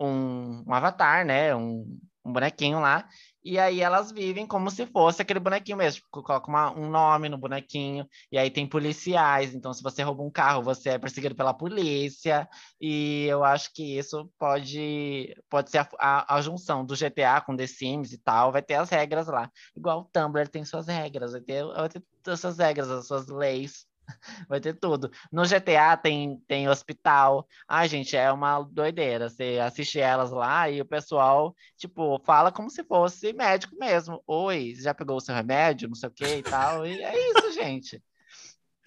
um, 0.00 0.64
um 0.66 0.74
avatar, 0.74 1.24
né? 1.24 1.54
Um, 1.54 1.98
um 2.24 2.32
bonequinho 2.32 2.80
lá. 2.80 3.08
E 3.48 3.60
aí 3.60 3.80
elas 3.80 4.10
vivem 4.10 4.44
como 4.44 4.68
se 4.72 4.84
fosse 4.86 5.22
aquele 5.22 5.38
bonequinho 5.38 5.78
mesmo. 5.78 6.00
Tipo, 6.02 6.20
coloca 6.22 6.48
uma- 6.48 6.72
um 6.76 6.90
nome 6.90 7.28
no 7.28 7.38
bonequinho. 7.38 8.04
E 8.32 8.36
aí 8.36 8.50
tem 8.50 8.66
policiais. 8.68 9.54
Então, 9.54 9.72
se 9.72 9.82
você 9.84 10.02
rouba 10.02 10.24
um 10.24 10.30
carro, 10.30 10.62
você 10.64 10.90
é 10.90 10.98
perseguido 10.98 11.36
pela 11.36 11.54
polícia. 11.54 12.48
E 12.80 13.24
eu 13.26 13.44
acho 13.44 13.72
que 13.72 13.96
isso 13.98 14.28
pode, 14.36 15.32
pode 15.48 15.70
ser 15.70 15.78
a, 15.78 15.88
a- 16.00 16.36
a 16.36 16.40
junção 16.40 16.84
do 16.84 16.96
GTA 16.96 17.40
com 17.40 17.54
The 17.56 17.68
Sims 17.68 18.12
e 18.12 18.18
tal. 18.18 18.50
Vai 18.50 18.62
ter 18.62 18.74
as 18.74 18.90
regras 18.90 19.28
lá. 19.28 19.48
Igual 19.76 20.00
o 20.00 20.04
Tumblr 20.12 20.48
tem 20.48 20.64
suas 20.64 20.88
regras. 20.88 21.30
Vai 21.32 21.40
ter, 21.40 21.64
vai 21.64 21.88
ter 21.88 22.02
as 22.26 22.40
suas 22.40 22.58
regras, 22.58 22.90
as 22.90 23.06
suas 23.06 23.28
leis. 23.28 23.86
Vai 24.48 24.60
ter 24.60 24.74
tudo. 24.74 25.10
No 25.32 25.44
GTA 25.44 25.96
tem, 25.96 26.38
tem 26.46 26.68
hospital. 26.68 27.46
Ai, 27.68 27.88
gente, 27.88 28.16
é 28.16 28.30
uma 28.32 28.62
doideira. 28.62 29.28
Você 29.28 29.58
assiste 29.62 29.98
elas 29.98 30.30
lá 30.30 30.70
e 30.70 30.80
o 30.80 30.86
pessoal, 30.86 31.54
tipo, 31.76 32.18
fala 32.24 32.52
como 32.52 32.70
se 32.70 32.84
fosse 32.84 33.32
médico 33.32 33.76
mesmo. 33.76 34.22
Oi, 34.26 34.74
já 34.76 34.94
pegou 34.94 35.16
o 35.16 35.20
seu 35.20 35.34
remédio? 35.34 35.88
Não 35.88 35.94
sei 35.96 36.08
o 36.08 36.12
que 36.12 36.36
e 36.38 36.42
tal. 36.42 36.86
E 36.86 37.02
é 37.02 37.30
isso, 37.32 37.52
gente. 37.52 38.02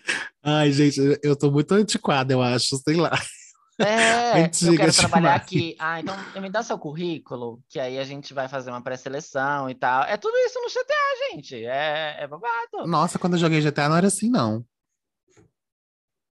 Ai, 0.43 0.71
gente, 0.71 0.99
eu 1.23 1.35
tô 1.35 1.51
muito 1.51 1.73
antiquada, 1.73 2.33
eu 2.33 2.41
acho, 2.41 2.77
sei 2.77 2.95
lá. 2.95 3.11
É, 3.79 4.43
eu 4.65 4.73
Antiga 4.73 4.77
quero 4.77 4.93
trabalhar 4.93 5.37
demais. 5.39 5.41
aqui. 5.41 5.75
Ah, 5.79 5.99
então 5.99 6.15
me 6.41 6.49
dá 6.49 6.63
seu 6.63 6.77
currículo, 6.77 7.63
que 7.69 7.79
aí 7.79 7.97
a 7.99 8.03
gente 8.03 8.33
vai 8.33 8.47
fazer 8.47 8.69
uma 8.71 8.83
pré-seleção 8.83 9.69
e 9.69 9.75
tal. 9.75 10.03
É 10.03 10.17
tudo 10.17 10.35
isso 10.37 10.59
no 10.61 10.69
GTA, 10.69 11.31
gente. 11.31 11.55
É, 11.65 12.17
é 12.23 12.27
babado. 12.27 12.87
Nossa, 12.87 13.19
quando 13.19 13.33
eu 13.33 13.39
joguei 13.39 13.61
GTA 13.61 13.89
não 13.89 13.97
era 13.97 14.07
assim, 14.07 14.29
não. 14.29 14.65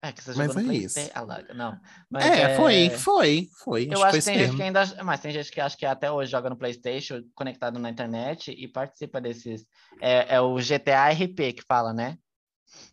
É 0.04 0.10
que 0.10 0.22
você 0.22 0.36
Mas 0.36 0.48
jogou 0.48 0.54
no 0.54 0.60
é 0.60 0.64
PlayStation. 0.64 1.08
isso. 1.08 1.12
Ah, 1.14 1.54
não. 1.54 1.78
Mas 2.10 2.24
é, 2.24 2.56
foi, 2.56 2.90
foi, 2.90 3.48
foi. 3.62 3.88
Eu 3.88 4.02
acho 4.02 4.16
que 4.16 4.22
foi 4.22 4.32
tem 4.32 4.46
gente 4.46 4.56
que 4.56 4.62
ainda. 4.62 5.04
Mas 5.04 5.20
tem 5.20 5.30
gente 5.30 5.52
que 5.52 5.60
acha 5.60 5.76
que 5.76 5.86
até 5.86 6.10
hoje 6.10 6.28
joga 6.28 6.50
no 6.50 6.56
PlayStation, 6.56 7.22
conectado 7.36 7.78
na 7.78 7.88
internet 7.88 8.50
e 8.50 8.66
participa 8.66 9.20
desses. 9.20 9.64
É, 10.00 10.34
é 10.34 10.40
o 10.40 10.56
GTA 10.56 11.08
RP 11.10 11.52
que 11.54 11.62
fala, 11.68 11.92
né? 11.92 12.18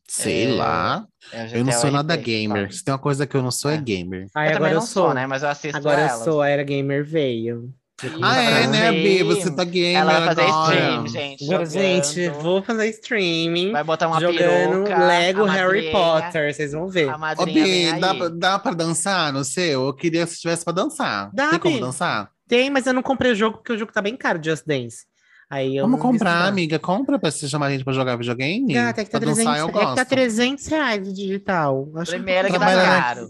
Sei 0.08 0.52
é, 0.52 0.54
lá. 0.54 1.08
É 1.34 1.58
Eu 1.58 1.66
não 1.66 1.72
sou 1.72 1.90
nada 1.90 2.16
gamer. 2.16 2.72
Se 2.72 2.84
tem 2.84 2.94
uma 2.94 3.00
coisa 3.00 3.26
que 3.26 3.36
eu 3.36 3.42
não 3.42 3.52
sou, 3.52 3.72
é, 3.72 3.76
É. 3.76 3.82
gamer. 3.82 4.28
Aí 4.36 4.50
eu 4.50 4.50
agora 4.50 4.54
também 4.54 4.72
eu 4.72 4.80
não 4.80 4.82
sou, 4.82 5.06
sou, 5.06 5.14
né? 5.16 5.26
Mas 5.26 5.42
eu 5.42 5.50
assisto 5.50 5.78
Agora 5.78 6.02
elas. 6.02 6.20
eu 6.20 6.32
sou, 6.32 6.42
a 6.44 6.50
Era 6.50 6.64
Gamer 6.64 7.04
veio. 7.04 7.74
Ah, 8.22 8.42
é, 8.42 8.68
né, 8.68 8.92
Bi? 8.92 9.24
Você 9.24 9.52
tá 9.54 9.64
gamer 9.64 9.96
Ela 10.02 10.20
vai 10.20 10.28
fazer 10.36 10.42
agora. 10.50 10.76
stream, 10.76 11.08
gente. 11.08 11.46
Jogando. 11.46 11.70
gente, 11.70 12.30
vou 12.30 12.62
fazer 12.64 12.88
streaming. 12.90 13.72
Vai 13.72 13.84
botar 13.84 14.08
uma 14.08 14.20
jogando 14.20 14.38
peruca. 14.38 14.98
Lego 15.06 15.46
a 15.46 15.52
Harry 15.52 15.74
madrinha- 15.74 15.92
Potter, 15.92 16.54
vocês 16.54 16.72
vão 16.72 16.88
ver. 16.88 17.10
A 17.10 17.36
Ô, 17.38 17.46
Bi, 17.46 18.00
dá, 18.00 18.14
dá 18.30 18.60
pra 18.60 18.72
dançar 18.74 19.34
no 19.34 19.44
seu? 19.44 19.86
Eu 19.88 19.94
queria 19.94 20.26
se 20.26 20.40
tivesse 20.40 20.64
pra 20.64 20.74
dançar. 20.74 21.30
Dá, 21.34 21.50
tem 21.52 21.60
como 21.60 21.76
Bi. 21.76 21.82
dançar? 21.82 22.30
Tem, 22.48 22.70
mas 22.70 22.88
eu 22.88 22.94
não 22.94 23.04
comprei 23.04 23.32
o 23.32 23.36
jogo 23.36 23.58
porque 23.58 23.74
o 23.74 23.78
jogo 23.78 23.92
tá 23.92 24.02
bem 24.02 24.16
caro, 24.18 24.40
Just 24.44 24.64
Dance. 24.66 25.06
Aí 25.52 25.78
eu 25.78 25.84
Vamos 25.86 26.00
comprar, 26.00 26.46
amiga. 26.46 26.78
Compra 26.78 27.18
pra 27.18 27.32
você 27.32 27.48
chamar 27.50 27.68
a 27.68 27.72
gente 27.72 27.84
pra 27.84 27.92
jogar 27.92 28.16
videogame. 28.16 28.72
Gata, 28.74 29.02
é 29.02 29.04
que 29.06 29.10
tá 29.10 29.20
pra 29.20 29.30
dançar, 29.30 29.46
300, 29.56 29.60
eu 29.62 29.68
é 29.68 29.72
que 29.72 29.80
tá 29.80 29.96
gosto. 29.96 30.10
300 30.10 30.68
reais 30.68 31.08
o 31.08 31.14
digital. 31.14 31.88
Acho 31.96 32.12
Primeiro 32.12 32.48
que 32.48 32.54
dá 32.54 32.60
Trabalhar- 32.60 33.02
caro. 33.16 33.28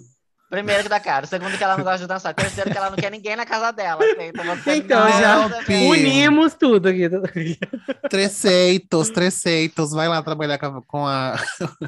Primeiro 0.50 0.82
que 0.84 0.90
dá 0.90 1.00
caro. 1.00 1.28
Segundo 1.28 1.56
que 1.58 1.64
ela 1.64 1.78
não 1.78 1.84
gosta 1.84 2.00
de 2.00 2.08
dançar. 2.08 2.34
Terceiro 2.34 2.72
que 2.72 2.78
ela 2.78 2.90
não 2.90 2.98
quer 2.98 3.12
ninguém 3.12 3.36
na 3.36 3.46
casa 3.46 3.72
dela. 3.72 4.00
Então, 4.20 4.44
você 4.56 4.76
Então, 4.78 5.00
não 5.00 5.20
já. 5.20 5.48
Unimos 5.88 6.56
tudo 6.56 6.88
aqui. 6.90 7.08
Treceitos, 8.10 9.10
treceitos. 9.10 9.92
Vai 9.92 10.08
lá 10.08 10.22
trabalhar 10.24 10.58
com 10.58 10.66
a, 10.66 10.82
com 10.82 11.06
a, 11.08 11.36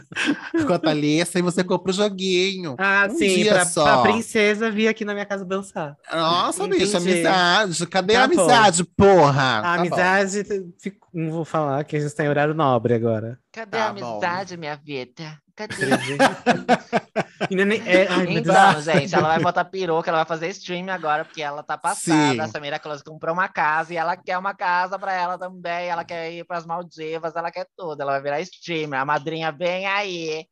com 0.68 0.74
a 0.74 0.80
Thalissa 0.80 1.40
e 1.40 1.42
você 1.42 1.64
compra 1.64 1.92
o 1.92 1.94
joguinho. 1.94 2.76
Ah, 2.78 3.08
Um 3.10 3.18
sim, 3.18 3.36
dia 3.36 3.54
pra, 3.54 3.66
só. 3.66 3.84
pra 3.84 4.12
princesa 4.12 4.70
vir 4.70 4.88
aqui 4.88 5.04
na 5.04 5.14
minha 5.14 5.26
casa 5.26 5.44
dançar. 5.44 5.96
Nossa, 6.12 6.64
Entendi. 6.64 6.86
bicho, 6.86 6.98
amizade. 6.98 7.88
Cadê 7.88 8.14
Tá 8.14 8.24
a 8.24 8.28
bom. 8.28 8.34
amizade, 8.42 8.84
porra? 8.84 9.60
A 9.60 9.62
Tá 9.62 9.74
bom. 9.76 9.80
amizade, 9.82 10.44
fico- 10.80 11.08
não 11.14 11.32
vou 11.32 11.46
falar 11.46 11.84
que 11.84 11.96
a 11.96 12.00
gente 12.00 12.14
tá 12.16 12.24
em 12.24 12.30
horário 12.30 12.54
nobre 12.54 12.94
agora. 12.94 13.38
Cadê 13.52 13.72
Tá 13.72 13.88
a 13.90 13.94
bom. 13.94 14.20
amizade, 14.20 14.56
minha 14.56 14.76
vida? 14.76 15.38
Cadê? 15.68 15.86
Ainda 17.50 17.66
nem- 17.66 17.82
é, 17.88 18.08
ai. 18.08 18.38
Então, 18.38 18.82
gente, 18.82 19.14
ela 19.14 19.28
vai 19.30 19.40
botar 19.40 19.66
peruca, 19.66 20.10
ela 20.10 20.20
vai 20.20 20.28
fazer 20.28 20.48
stream 20.50 20.90
agora, 20.90 21.26
porque 21.26 21.42
ela 21.42 21.64
tá 21.64 21.78
passada. 21.78 22.34
Sim. 22.34 22.40
A 22.40 22.48
Samira 22.48 22.80
Close 22.80 23.04
comprou 23.04 23.34
uma 23.34 23.48
casa 23.50 23.94
e 23.94 23.98
ela 23.98 24.16
quer 24.16 24.38
uma 24.38 24.54
casa 24.54 24.98
pra 25.00 25.14
ela 25.14 25.38
também. 25.38 25.88
Ela 25.88 26.04
quer 26.06 26.32
ir 26.32 26.46
pras 26.46 26.66
Maldivas, 26.66 27.36
ela 27.36 27.52
quer 27.52 27.66
tudo. 27.76 28.02
Ela 28.02 28.14
vai 28.14 28.22
virar 28.22 28.42
streamer. 28.42 29.00
A 29.00 29.06
madrinha 29.06 29.52
vem 29.52 29.86
aí. 29.88 30.46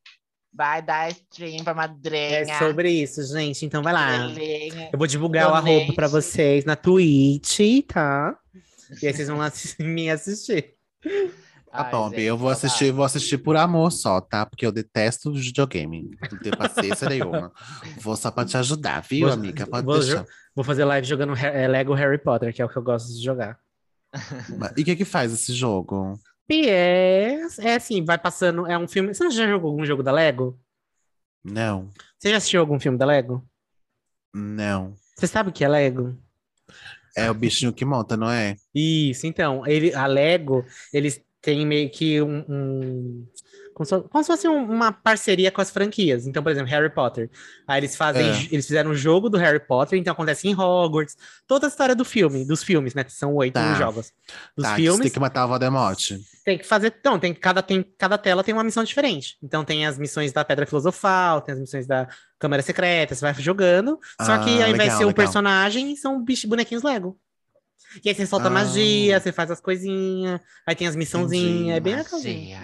Vai 0.51 0.81
dar 0.81 1.09
stream 1.11 1.63
pra 1.63 1.75
madrinha. 1.75 2.39
É 2.39 2.57
sobre 2.57 2.89
isso, 2.89 3.21
gente. 3.23 3.63
Então 3.65 3.83
vai 3.83 3.93
lá. 3.93 4.09
Eu 4.91 4.97
vou 4.97 5.05
divulgar 5.07 5.51
o 5.51 5.53
arroba 5.53 5.93
pra 5.93 6.07
vocês 6.07 6.65
na 6.65 6.75
Twitch, 6.75 7.59
tá? 7.87 8.35
E 9.01 9.05
aí 9.05 9.13
vocês 9.13 9.27
vão 9.27 9.37
lá 9.37 9.51
me 9.79 10.09
assistir. 10.09 10.73
Tá 11.71 11.85
Ai, 11.85 11.91
bom, 11.91 12.09
gente, 12.09 12.21
eu 12.21 12.35
vou 12.37 12.49
babado. 12.49 12.65
assistir, 12.65 12.91
vou 12.91 13.05
assistir 13.05 13.37
por 13.37 13.55
amor 13.55 13.91
só, 13.91 14.19
tá? 14.19 14.45
Porque 14.45 14.65
eu 14.65 14.71
detesto 14.71 15.31
videogame. 15.33 16.09
Não 16.31 16.39
tenho 16.39 16.57
paciência 16.57 17.07
nenhuma. 17.09 17.51
Vou 18.01 18.15
só 18.15 18.31
pra 18.31 18.43
te 18.45 18.57
ajudar, 18.57 19.01
viu, 19.01 19.27
Vou- 19.27 19.33
amiga? 19.33 19.67
Pode 19.67 19.85
vou 19.85 19.99
deixar. 19.99 20.25
Vou 20.55 20.63
fazer 20.65 20.83
live 20.85 21.05
jogando 21.07 21.35
é, 21.35 21.67
Lego 21.67 21.93
Harry 21.93 22.17
Potter, 22.17 22.53
que 22.53 22.61
é 22.61 22.65
o 22.65 22.69
que 22.69 22.75
eu 22.77 22.81
gosto 22.81 23.13
de 23.13 23.23
jogar. 23.23 23.59
E 24.75 24.81
o 24.81 24.85
que 24.85 24.95
que 24.95 25.05
faz 25.05 25.31
esse 25.31 25.53
jogo? 25.53 26.19
E 26.49 26.67
é, 26.67 27.37
é 27.59 27.75
assim, 27.75 28.03
vai 28.03 28.17
passando. 28.17 28.65
É 28.65 28.75
um 28.77 28.87
filme. 28.87 29.13
Você 29.13 29.29
já 29.29 29.47
jogou 29.47 29.69
algum 29.69 29.85
jogo 29.85 30.01
da 30.01 30.11
Lego? 30.11 30.59
Não, 31.43 31.89
Você 32.17 32.31
já 32.31 32.37
assistiu 32.37 32.59
algum 32.59 32.79
filme 32.79 32.97
da 32.97 33.05
Lego? 33.05 33.45
não. 34.33 34.93
Você 35.15 35.27
sabe 35.27 35.49
o 35.49 35.53
que 35.53 35.63
é 35.63 35.67
Lego? 35.67 36.17
É 37.15 37.29
o 37.29 37.33
bichinho 37.33 37.73
que 37.73 37.83
monta, 37.85 38.15
não 38.15 38.29
é? 38.29 38.55
Isso, 38.73 39.27
então, 39.27 39.65
ele, 39.67 39.93
a 39.93 40.05
Lego, 40.05 40.65
eles 40.93 41.21
têm 41.41 41.65
meio 41.65 41.89
que 41.89 42.21
um. 42.21 42.45
um- 42.49 43.27
como, 43.73 43.85
se, 43.85 44.01
como 44.09 44.23
se 44.25 44.27
fosse 44.29 44.45
um- 44.45 44.69
uma 44.69 44.91
parceria 44.91 45.49
com 45.51 45.61
as 45.61 45.69
franquias. 45.71 46.27
Então, 46.27 46.43
por 46.43 46.51
exemplo, 46.51 46.69
Harry 46.69 46.89
Potter. 46.93 47.29
Aí 47.65 47.79
eles 47.79 47.95
fazem, 47.95 48.25
É. 48.29 48.47
eles 48.51 48.67
fizeram 48.67 48.91
um 48.91 48.93
jogo 48.93 49.29
do 49.29 49.37
Harry 49.37 49.59
Potter, 49.59 49.97
então 49.97 50.11
acontece 50.11 50.49
em 50.49 50.53
Hogwarts. 50.53 51.15
Toda 51.47 51.65
a 51.65 51.69
história 51.69 51.95
do 51.95 52.03
filme, 52.03 52.43
dos 52.43 52.61
filmes, 52.61 52.93
né? 52.93 53.05
que 53.05 53.13
São 53.13 53.33
oito 53.35 53.53
Tá. 53.53 53.75
jogos. 53.75 54.11
Dos 54.53 54.65
tá, 54.65 54.75
que 54.75 54.81
filmes, 54.81 54.99
tem 55.03 55.11
que 55.11 55.19
matar 55.19 55.45
o 55.45 55.47
Voldemort. 55.47 56.11
tem 56.43 56.57
que 56.57 56.65
fazer. 56.65 56.93
Então, 56.99 57.17
tem 57.17 57.33
cada, 57.33 57.61
tem, 57.61 57.81
cada 57.97 58.17
tela 58.17 58.43
tem 58.43 58.53
uma 58.53 58.65
missão 58.65 58.83
diferente. 58.83 59.37
Então, 59.41 59.63
tem 59.63 59.85
as 59.85 59.97
missões 59.97 60.33
da 60.33 60.43
Pedra 60.43 60.65
Filosofal, 60.65 61.39
tem 61.39 61.53
as 61.53 61.59
missões 61.61 61.87
da 61.87 62.05
Câmara 62.37 62.61
Secreta, 62.61 63.15
você 63.15 63.21
vai 63.21 63.33
jogando. 63.35 63.97
Só 64.21 64.39
que 64.39 64.61
Ah, 64.61 64.65
ao 64.65 64.71
invés 64.71 64.91
de 64.91 64.97
ser 64.97 65.05
um 65.05 65.13
personagem, 65.13 65.95
são 65.95 66.21
bicho, 66.21 66.49
bonequinhos 66.49 66.83
Lego. 66.83 67.17
E 68.03 68.09
aí 68.09 68.15
você 68.15 68.25
solta 68.25 68.47
Ah. 68.47 68.51
magia, 68.51 69.19
você 69.19 69.31
faz 69.31 69.49
as 69.51 69.59
coisinhas, 69.59 70.39
aí 70.65 70.75
tem 70.75 70.87
as 70.87 70.95
missãozinhas, 70.95 71.77
é 71.77 71.79
bem 71.79 71.95
legalzinho. 71.95 72.57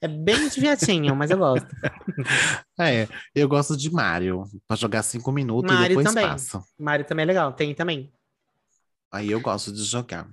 É 0.00 0.08
bem 0.08 0.48
desviadinho, 0.48 1.14
mas 1.16 1.30
eu 1.30 1.38
gosto. 1.38 1.66
É, 2.78 3.06
eu 3.34 3.46
gosto 3.48 3.76
de 3.76 3.90
Mario. 3.92 4.44
Pra 4.66 4.74
jogar 4.76 5.02
cinco 5.02 5.30
minutos 5.30 5.70
e 5.70 5.74
Mario 5.74 5.88
depois 5.88 6.06
também. 6.06 6.26
passa. 6.26 6.62
Mario 6.78 7.04
também 7.04 7.24
é 7.24 7.26
legal, 7.26 7.52
tem 7.52 7.74
também. 7.74 8.10
Aí 9.12 9.30
eu 9.30 9.40
gosto 9.40 9.70
de 9.72 9.82
jogar. 9.84 10.26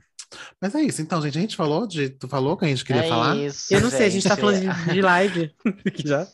Mas 0.62 0.76
é 0.76 0.82
isso, 0.82 1.02
então, 1.02 1.22
gente. 1.22 1.38
A 1.38 1.42
gente 1.42 1.56
falou 1.56 1.86
de. 1.88 2.10
Tu 2.10 2.28
falou 2.28 2.56
que 2.56 2.64
a 2.66 2.68
gente 2.68 2.86
queria 2.86 3.04
é 3.06 3.10
falar? 3.10 3.36
Isso, 3.38 3.74
Eu 3.74 3.82
não 3.82 3.90
sei, 3.90 4.06
a 4.06 4.10
gente 4.10 4.24
tá 4.28 4.36
gente. 4.36 4.42
falando 4.42 4.60
de, 4.86 4.94
de 4.94 5.02
live. 5.02 5.56
aqui 5.86 6.04
já. 6.08 6.28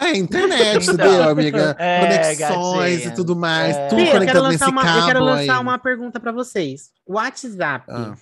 É, 0.00 0.16
internet, 0.16 0.82
Então. 0.82 0.94
entendeu, 0.94 1.28
amiga? 1.28 1.76
É, 1.78 2.00
Conexões 2.00 2.38
gatinha. 2.96 3.12
e 3.12 3.14
tudo 3.14 3.36
mais. 3.36 3.76
É. 3.76 3.86
Tudo 3.88 3.96
Bia, 3.96 4.06
eu 4.06 4.10
quero 4.12 4.18
conectado 4.20 4.42
lançar, 4.42 4.58
nesse 4.66 4.70
uma, 4.72 4.82
cabo 4.82 4.98
eu 4.98 5.06
quero 5.06 5.24
lançar 5.24 5.54
aí. 5.56 5.60
uma 5.60 5.78
pergunta 5.78 6.18
pra 6.20 6.32
vocês. 6.32 6.90
O 7.06 7.14
WhatsApp, 7.14 7.84
Ah, 7.88 8.14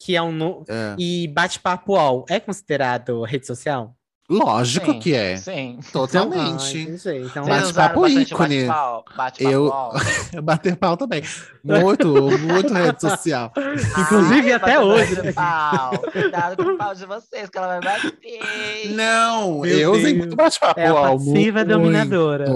que 0.00 0.16
é 0.16 0.22
um 0.22 0.32
no... 0.32 0.64
é. 0.68 0.94
e 0.98 1.28
bate-papo 1.28 1.92
UOL, 1.92 2.24
é 2.28 2.40
considerado 2.40 3.22
rede 3.22 3.46
social? 3.46 3.94
Lógico 4.28 4.92
Sim, 4.92 4.98
que 4.98 5.14
é. 5.14 5.36
Sim. 5.36 5.78
Totalmente. 5.92 6.78
Então, 6.80 7.46
Bate-papo 7.46 8.08
ícone. 8.08 8.66
Bate-papo, 8.66 9.16
bate-papo 9.16 9.50
Eu-? 9.52 9.72
Bater 10.42 10.76
pau 10.76 10.96
também. 10.96 11.22
Muito, 11.62 12.08
muito 12.38 12.74
rede 12.74 13.00
social. 13.00 13.52
Inclusive, 13.98 14.48
Ai, 14.48 14.52
até 14.52 14.74
bateu 14.74 14.82
hoje, 14.82 15.22
né? 15.22 15.32
pau. 15.32 15.98
Cuidado 16.10 16.56
com 16.56 16.70
o 16.70 16.76
pau 16.76 16.94
de 16.94 17.06
vocês, 17.06 17.48
que 17.48 17.56
ela 17.56 17.78
vai 17.78 17.80
bater. 17.80 18.94
Não, 18.94 19.60
Meu 19.60 19.78
eu 19.78 19.92
usei 19.92 20.12
Deus. 20.12 20.18
muito 20.18 20.36
bate-papo 20.36 20.80
é 20.80 20.92
passiva 20.92 21.58
muito, 21.60 21.68
dominadora. 21.68 22.46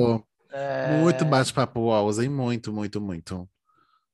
É... 0.53 0.99
Muito 0.99 1.25
bate-papo 1.25 1.81
usei 2.05 2.29
muito, 2.29 2.73
muito, 2.73 3.01
muito. 3.01 3.49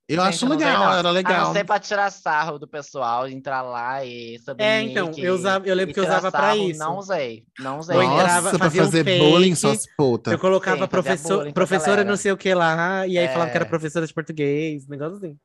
Eu 0.09 0.21
Gente, 0.21 0.29
acho 0.29 0.45
eu 0.45 0.49
não 0.51 0.57
legal, 0.57 0.85
não. 0.85 0.93
era 0.93 1.09
A 1.09 1.11
legal. 1.11 1.47
não 1.47 1.53
ser 1.53 1.65
pra 1.65 1.81
tirar 1.81 2.11
sarro 2.13 2.61
do 2.61 2.69
pessoal, 2.69 3.29
entrar 3.29 3.63
lá 3.63 4.05
e 4.05 4.39
subir 4.39 4.63
É, 4.63 4.81
então, 4.83 5.11
eu, 5.17 5.35
usava, 5.35 5.67
eu 5.67 5.75
lembro 5.75 5.93
que 5.93 5.99
eu 5.99 6.05
usava 6.05 6.31
pra 6.31 6.41
sarro, 6.53 6.71
isso. 6.71 6.79
Não 6.79 6.97
usei, 6.97 7.45
não 7.59 7.79
usei. 7.81 7.97
Eu 7.97 8.03
Nossa, 8.05 8.23
entrava, 8.23 8.51
pra 8.51 8.59
fazia 8.61 8.83
um 8.83 8.85
fazer 8.85 9.03
fake, 9.05 9.19
bullying, 9.19 9.55
suas 9.57 9.85
putas. 9.97 10.33
Eu 10.33 10.39
colocava 10.39 10.83
Sim, 10.85 10.89
professor, 10.89 11.53
professora 11.53 12.05
não 12.05 12.17
sei 12.17 12.31
o 12.31 12.37
que 12.37 12.55
lá, 12.55 13.05
e 13.05 13.19
aí 13.19 13.25
É. 13.25 13.29
falava 13.33 13.51
que 13.51 13.57
era 13.57 13.67
professora 13.67 14.07
de 14.07 14.15
português, 14.15 14.87
um 14.87 14.91
negócio 14.91 15.17
assim. 15.17 15.37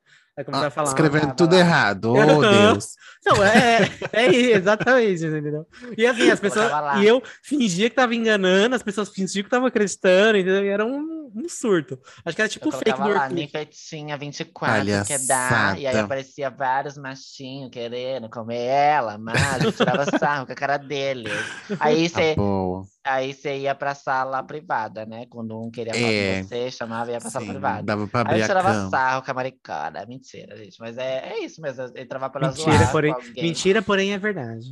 Começava 0.46 0.66
Ah, 0.66 0.68
a 0.68 0.72
falar. 0.72 0.88
escrevendo 0.88 1.22
tava 1.22 1.36
tudo 1.36 1.56
errado, 1.56 2.14
oh. 2.14 2.42
Deus. 2.42 2.90
Não, 3.24 3.44
é, 3.44 3.88
é 4.14 4.26
isso, 4.32 4.58
exatamente, 4.58 5.26
entendeu? 5.26 5.68
E 5.96 6.08
assim, 6.08 6.32
as 6.32 6.40
pessoas. 6.42 6.72
Lá. 6.72 6.98
E 7.04 7.06
eu 7.08 7.22
fingia 7.44 7.90
que 7.90 7.96
tava 7.96 8.16
enganando, 8.16 8.76
as 8.76 8.82
pessoas 8.82 9.10
fingiam 9.10 9.44
que 9.44 9.48
estavam 9.48 9.68
acreditando, 9.68 10.38
entendeu? 10.40 10.66
E 10.66 10.70
era 10.70 10.84
um, 10.86 11.32
um 11.36 11.48
surto. 11.48 12.00
Acho 12.26 12.36
que 12.36 12.42
era 12.42 12.50
tipo 12.50 12.70
Eu 12.70 12.72
fake 12.72 12.94
do 12.94 13.00
lá, 13.10 13.24
Orkut. 13.26 13.34
Ninfetinha 13.36 14.18
24, 14.18 14.84
quer 15.06 15.20
dar. 15.28 15.78
E 15.80 15.86
aí 15.86 15.96
aparecia 16.00 16.50
vários 16.50 16.98
machinhos 16.98 17.70
querendo 17.72 18.28
comer 18.30 18.64
ela, 18.66 19.18
mas 19.20 19.64
eu 19.64 19.72
tirava 19.72 20.06
sarro 20.18 20.48
com 20.48 20.54
a 20.54 20.56
cara 20.56 20.78
deles. 20.78 21.32
Aí 21.80 22.10
Tá 22.10 22.20
você 22.22 22.36
boa. 22.36 22.84
Aí 23.04 23.34
você 23.34 23.58
ia 23.58 23.74
pra 23.76 23.96
sala 23.96 24.42
privada, 24.44 25.06
né? 25.06 25.26
Quando 25.30 25.60
um 25.62 25.70
queria 25.72 25.94
falar 25.94 26.08
É. 26.12 26.42
com 26.42 26.48
você, 26.48 26.72
chamava 26.72 27.10
e 27.12 27.14
ia 27.14 27.20
pra 27.20 27.30
sala 27.30 27.46
Sim, 27.46 27.52
privada. 27.52 27.84
dava 27.84 28.08
pra 28.08 28.20
Aí 28.22 28.26
abrir 28.26 28.40
eu 28.40 28.44
a 28.44 28.48
tirava 28.48 28.72
cama. 28.72 28.90
sarro 28.90 29.22
com 29.26 29.32
a 29.32 29.34
maricona. 29.34 30.06
Mentira, 30.08 30.56
gente. 30.58 30.78
Mas 30.80 30.98
é, 30.98 31.34
é 31.34 31.40
isso 31.44 31.62
mesmo. 31.62 31.82
Eu 31.84 32.02
entrava 32.02 32.30
pela 32.30 32.48
Mentira, 32.50 32.72
zoar 32.72 32.92
porém, 32.92 33.16
mentira, 33.38 33.82
porém 33.82 34.14
é 34.14 34.18
verdade. 34.18 34.66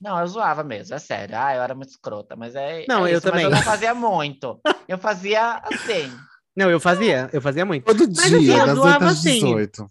Não, 0.00 0.18
eu 0.20 0.26
zoava 0.26 0.62
mesmo, 0.64 0.94
é 0.94 0.98
sério. 0.98 1.34
Ah, 1.38 1.54
eu 1.54 1.62
era 1.62 1.74
muito 1.74 1.90
escrota, 1.90 2.36
mas 2.36 2.54
é. 2.54 2.84
Não, 2.88 3.06
é 3.06 3.12
eu 3.12 3.18
isso, 3.18 3.22
também. 3.26 3.44
Mas 3.44 3.52
eu 3.52 3.56
não 3.58 3.62
fazia 3.64 3.94
muito. 3.94 4.60
Eu 4.88 4.98
fazia 4.98 5.62
assim. 5.64 6.12
Não, 6.56 6.70
eu 6.70 6.78
fazia, 6.78 7.28
eu 7.32 7.40
fazia 7.40 7.64
muito. 7.64 7.84
Todo 7.84 8.06
Mas, 8.06 8.18
assim, 8.18 8.38
dia, 8.40 8.58
eu 8.58 8.66
das 8.66 8.74
zoava 8.76 9.04
8 9.06 9.12
às 9.12 9.18
assim. 9.18 9.40
18. 9.40 9.86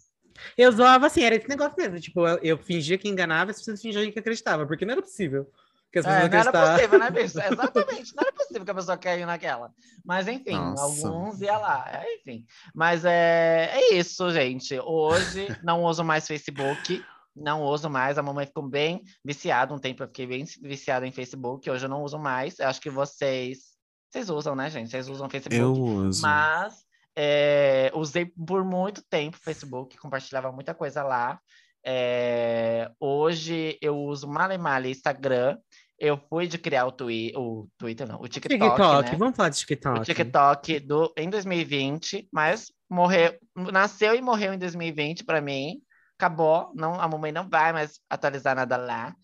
Eu 0.57 0.71
zoava 0.71 1.07
assim, 1.07 1.23
era 1.23 1.35
esse 1.35 1.47
negócio 1.49 1.73
mesmo. 1.77 1.99
Tipo, 1.99 2.27
eu, 2.27 2.37
eu 2.43 2.57
fingia 2.57 2.97
que 2.97 3.07
enganava 3.09 3.49
e 3.49 3.51
as 3.51 3.57
pessoas 3.57 3.81
fingiam 3.81 4.09
que 4.11 4.19
acreditavam, 4.19 4.67
porque 4.67 4.85
não 4.85 4.91
era 4.93 5.01
possível. 5.01 5.47
Que 5.93 5.99
as 5.99 6.05
pessoas 6.05 6.23
É, 6.23 6.27
não 6.29 6.37
era 6.39 6.49
acreditavam. 6.49 6.75
possível, 6.75 6.99
né, 6.99 7.11
bicho? 7.11 7.39
Exatamente, 7.39 8.15
não 8.15 8.23
era 8.23 8.33
possível 8.33 8.65
que 8.65 8.71
a 8.71 8.75
pessoa 8.75 8.97
caia 8.97 9.25
naquela. 9.27 9.71
Mas 10.03 10.27
enfim, 10.27 10.55
Nossa. 10.55 11.07
alguns 11.07 11.39
ia 11.39 11.57
lá. 11.57 11.85
É, 11.87 12.15
enfim. 12.15 12.45
Mas 12.73 13.05
é, 13.05 13.69
é 13.73 13.93
isso, 13.93 14.31
gente. 14.31 14.77
Hoje 14.79 15.55
não 15.63 15.83
uso 15.83 16.03
mais 16.03 16.27
Facebook. 16.27 17.05
Não 17.35 17.61
uso 17.63 17.89
mais. 17.89 18.17
A 18.17 18.23
mamãe 18.23 18.45
ficou 18.47 18.67
bem 18.67 19.03
viciada. 19.23 19.73
Um 19.73 19.79
tempo 19.79 20.01
eu 20.03 20.07
fiquei 20.07 20.25
bem 20.27 20.43
viciada 20.61 21.05
em 21.05 21.11
Facebook. 21.11 21.69
Hoje 21.69 21.85
eu 21.85 21.89
não 21.89 22.03
uso 22.03 22.17
mais. 22.17 22.57
Eu 22.59 22.67
acho 22.67 22.81
que 22.81 22.89
vocês. 22.89 23.73
Vocês 24.11 24.29
usam, 24.29 24.55
né, 24.55 24.69
gente? 24.69 24.89
Vocês 24.89 25.07
usam 25.07 25.29
Facebook. 25.29 25.59
Eu 25.61 25.73
uso. 25.73 26.21
Mas 26.23 26.83
é, 27.15 27.91
usei 27.93 28.25
por 28.25 28.63
muito 28.63 29.03
tempo 29.03 29.37
o 29.37 29.39
Facebook, 29.39 29.97
compartilhava 29.97 30.51
muita 30.51 30.73
coisa 30.73 31.03
lá. 31.03 31.39
É, 31.85 32.89
hoje 32.99 33.77
eu 33.81 33.97
uso 33.97 34.27
Male 34.27 34.57
Male 34.57 34.89
Instagram. 34.89 35.57
Eu 36.06 36.18
fui 36.18 36.47
de 36.47 36.58
criar 36.58 36.86
o, 36.86 36.91
twi 36.91 37.32
o 37.34 37.66
Twitter, 37.78 38.06
não, 38.06 38.20
o 38.20 38.28
TikTok, 38.28 38.60
TikTok, 38.60 39.12
né? 39.12 39.18
vamos 39.18 39.38
falar 39.38 39.47
de 39.47 39.58
TikTok. 39.58 39.99
O 40.01 40.04
TikTok 40.04 40.80
do, 40.82 41.14
em 41.16 41.30
2020, 41.30 42.28
mas 42.30 42.74
morreu, 42.89 43.39
nasceu 43.56 44.14
e 44.14 44.22
morreu 44.22 44.54
em 44.54 44.58
2020 44.58 45.24
para 45.24 45.39
mim. 45.39 45.82
Acabou, 46.20 46.74
não, 46.76 46.99
a 46.99 47.08
mamãe 47.08 47.32
não 47.32 47.47
vai 47.47 47.72
mais 47.72 48.01
atualizar 48.10 48.54
nada 48.54 48.76
lá. 48.76 49.16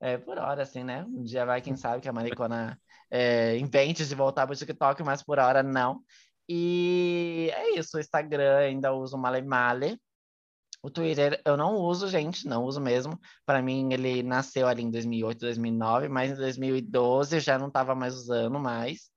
É, 0.00 0.16
por 0.16 0.38
hora, 0.38 0.62
assim, 0.62 0.84
né? 0.84 1.04
Um 1.08 1.24
dia 1.24 1.44
vai, 1.44 1.60
quem 1.60 1.74
sabe, 1.74 2.00
que 2.00 2.08
a 2.08 2.12
Maricona 2.12 2.78
é, 3.10 3.58
invente 3.58 4.06
de 4.06 4.14
voltar 4.14 4.46
pro 4.46 4.54
TikTok, 4.54 5.02
mas 5.02 5.24
por 5.24 5.40
hora 5.40 5.60
não. 5.60 6.02
E 6.48 7.50
é 7.52 7.76
isso, 7.76 7.96
o 7.96 8.00
Instagram 8.00 8.58
ainda 8.58 8.92
uso 8.92 9.16
o 9.16 9.18
Male 9.18 9.42
Male. 9.42 10.00
O 10.82 10.90
Twitter 10.90 11.40
eu 11.44 11.56
não 11.56 11.74
uso, 11.76 12.08
gente, 12.08 12.46
não 12.46 12.64
uso 12.64 12.80
mesmo. 12.80 13.18
Para 13.44 13.60
mim, 13.60 13.92
ele 13.92 14.22
nasceu 14.22 14.66
ali 14.66 14.82
em 14.82 14.90
2008, 14.90 15.40
2009, 15.40 16.08
mas 16.08 16.32
em 16.32 16.36
2012 16.36 17.36
eu 17.36 17.40
já 17.40 17.58
não 17.58 17.68
estava 17.68 17.94
mais 17.94 18.14
usando 18.14 18.58
mais. 18.58 19.10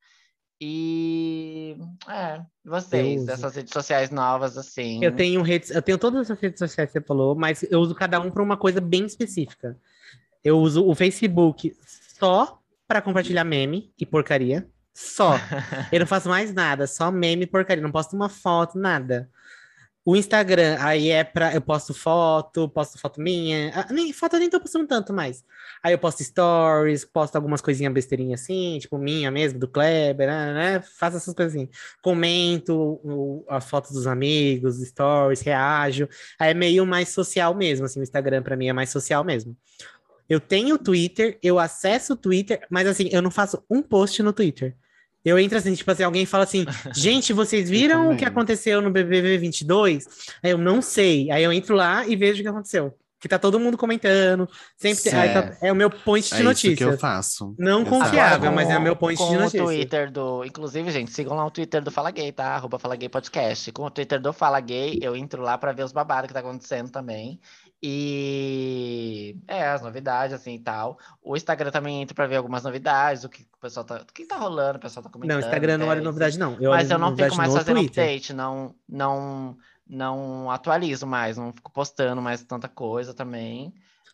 E 0.63 1.75
é, 2.07 2.39
vocês, 2.63 3.27
essas 3.27 3.55
redes 3.55 3.73
sociais 3.73 4.11
novas, 4.11 4.57
assim. 4.57 5.03
Eu 5.03 5.15
tenho 5.15 5.41
redes, 5.41 5.71
eu 5.71 5.81
tenho 5.81 5.97
todas 5.97 6.29
as 6.29 6.39
redes 6.39 6.59
sociais 6.59 6.91
que 6.91 6.99
você 6.99 7.05
falou, 7.05 7.35
mas 7.35 7.63
eu 7.63 7.79
uso 7.79 7.95
cada 7.95 8.19
um 8.19 8.29
para 8.29 8.43
uma 8.43 8.55
coisa 8.55 8.79
bem 8.79 9.05
específica. 9.05 9.75
Eu 10.43 10.59
uso 10.59 10.85
o 10.85 10.93
Facebook 10.93 11.75
só 12.19 12.59
para 12.87 13.01
compartilhar 13.01 13.43
meme 13.43 13.91
e 13.99 14.05
porcaria. 14.05 14.67
Só. 14.93 15.33
Eu 15.91 16.01
não 16.01 16.07
faço 16.07 16.27
mais 16.27 16.53
nada, 16.53 16.85
só 16.85 17.09
meme 17.09 17.43
e 17.43 17.47
porcaria. 17.47 17.81
Não 17.81 17.91
posto 17.91 18.15
uma 18.15 18.29
foto, 18.29 18.77
nada. 18.77 19.29
O 20.03 20.15
Instagram, 20.15 20.77
aí 20.79 21.09
é 21.09 21.23
pra. 21.23 21.53
Eu 21.53 21.61
posto 21.61 21.93
foto, 21.93 22.67
posto 22.69 22.97
foto 22.97 23.21
minha. 23.21 23.71
Ah, 23.75 23.93
nem, 23.93 24.11
foto 24.11 24.35
eu 24.35 24.39
nem 24.39 24.49
tô 24.49 24.59
postando 24.59 24.87
tanto 24.87 25.13
mais. 25.13 25.45
Aí 25.83 25.93
eu 25.93 25.99
posto 25.99 26.23
stories, 26.23 27.05
posto 27.05 27.35
algumas 27.35 27.61
coisinhas 27.61 27.93
besteirinhas 27.93 28.41
assim, 28.41 28.79
tipo 28.79 28.97
minha 28.97 29.29
mesmo, 29.29 29.59
do 29.59 29.67
Kleber, 29.67 30.27
né? 30.27 30.53
né? 30.53 30.81
Faço 30.97 31.17
essas 31.17 31.35
assim. 31.37 31.69
Comento 32.01 32.99
o, 33.03 33.45
as 33.47 33.69
fotos 33.69 33.91
dos 33.91 34.07
amigos, 34.07 34.81
stories, 34.81 35.41
reajo. 35.41 36.09
Aí 36.39 36.49
é 36.49 36.53
meio 36.55 36.83
mais 36.83 37.09
social 37.09 37.53
mesmo, 37.53 37.85
assim, 37.85 37.99
o 37.99 38.03
Instagram 38.03 38.41
pra 38.41 38.57
mim 38.57 38.69
é 38.69 38.73
mais 38.73 38.89
social 38.89 39.23
mesmo. 39.23 39.55
Eu 40.27 40.39
tenho 40.39 40.79
Twitter, 40.79 41.37
eu 41.43 41.59
acesso 41.59 42.13
o 42.13 42.17
Twitter, 42.17 42.65
mas 42.71 42.87
assim, 42.87 43.09
eu 43.11 43.21
não 43.21 43.29
faço 43.29 43.63
um 43.69 43.83
post 43.83 44.23
no 44.23 44.33
Twitter. 44.33 44.75
Eu 45.23 45.37
entro 45.37 45.57
assim, 45.57 45.73
tipo 45.75 45.89
assim, 45.91 46.03
alguém 46.03 46.25
fala 46.25 46.43
assim, 46.43 46.65
gente, 46.95 47.31
vocês 47.33 47.69
viram 47.69 48.11
o 48.11 48.17
que 48.17 48.25
aconteceu 48.25 48.81
no 48.81 48.89
BBB 48.89 49.37
22? 49.37 50.05
Aí 50.41 50.51
eu 50.51 50.57
não 50.57 50.81
sei. 50.81 51.29
Aí 51.31 51.43
eu 51.43 51.51
entro 51.53 51.75
lá 51.75 52.05
e 52.07 52.15
vejo 52.15 52.39
o 52.39 52.43
que 52.43 52.47
aconteceu. 52.49 52.95
Que 53.19 53.29
tá 53.29 53.37
todo 53.37 53.59
mundo 53.59 53.77
comentando. 53.77 54.49
Sempre 54.75 55.03
tem- 55.03 55.13
aí 55.13 55.31
tá- 55.31 55.55
é 55.61 55.71
o 55.71 55.75
meu 55.75 55.91
point 55.91 56.27
de 56.27 56.33
É 56.41 56.51
isso 56.51 56.75
que 56.75 56.83
eu 56.83 56.97
faço. 56.97 57.53
Não 57.55 57.81
Exato. 57.81 57.89
confiável, 57.99 58.51
mas 58.51 58.67
é 58.67 58.73
com- 58.73 58.79
o 58.79 58.83
meu 58.83 58.95
point 58.95 59.15
com 59.19 59.29
de 59.29 59.35
o 59.35 59.39
notícia. 59.41 59.63
Twitter 59.63 60.11
do. 60.11 60.43
Inclusive, 60.43 60.89
gente, 60.89 61.11
sigam 61.11 61.35
lá 61.35 61.45
o 61.45 61.51
Twitter 61.51 61.83
do 61.83 61.91
Fala 61.91 62.09
Gay, 62.09 62.31
tá? 62.31 62.55
Arroba 62.55 62.79
Fala 62.79 62.95
Gay 62.95 63.09
Podcast. 63.09 63.71
Com 63.73 63.83
o 63.83 63.91
Twitter 63.91 64.19
do 64.19 64.33
Fala 64.33 64.59
Gay, 64.59 64.97
eu 65.03 65.15
entro 65.15 65.43
lá 65.43 65.55
pra 65.55 65.71
ver 65.71 65.83
os 65.83 65.91
babados 65.91 66.29
que 66.29 66.33
tá 66.33 66.39
acontecendo 66.39 66.89
também. 66.89 67.39
E 67.83 69.35
é, 69.47 69.67
as 69.67 69.81
novidades, 69.81 70.35
assim 70.35 70.53
e 70.53 70.59
tal. 70.59 70.99
O 71.21 71.35
Instagram 71.35 71.71
também 71.71 72.01
entro 72.01 72.13
pra 72.13 72.27
ver 72.27 72.35
algumas 72.35 72.63
novidades, 72.63 73.23
o 73.23 73.29
que 73.29 73.41
o 73.41 73.57
pessoal 73.59 73.83
tá. 73.83 73.95
O 74.01 74.05
que 74.05 74.25
tá 74.25 74.37
rolando, 74.37 74.77
o 74.77 74.81
pessoal 74.81 75.03
tá 75.03 75.09
comentando. 75.09 75.39
Não, 75.39 75.45
Instagram 75.45 75.79
não 75.79 75.87
olha 75.87 75.99
é, 75.99 76.03
novidade, 76.03 76.37
não. 76.37 76.57
Eu 76.59 76.69
Mas 76.69 76.91
eu 76.91 76.99
não 76.99 77.15
fico 77.15 77.35
mais 77.35 77.51
fazendo 77.51 77.77
Twitter. 77.77 78.03
update, 78.03 78.33
não, 78.33 78.75
não, 78.87 79.57
não 79.87 80.51
atualizo 80.51 81.07
mais, 81.07 81.37
não 81.37 81.51
fico 81.51 81.71
postando 81.71 82.21
mais 82.21 82.43
tanta 82.43 82.67
coisa 82.67 83.15
também. 83.15 83.73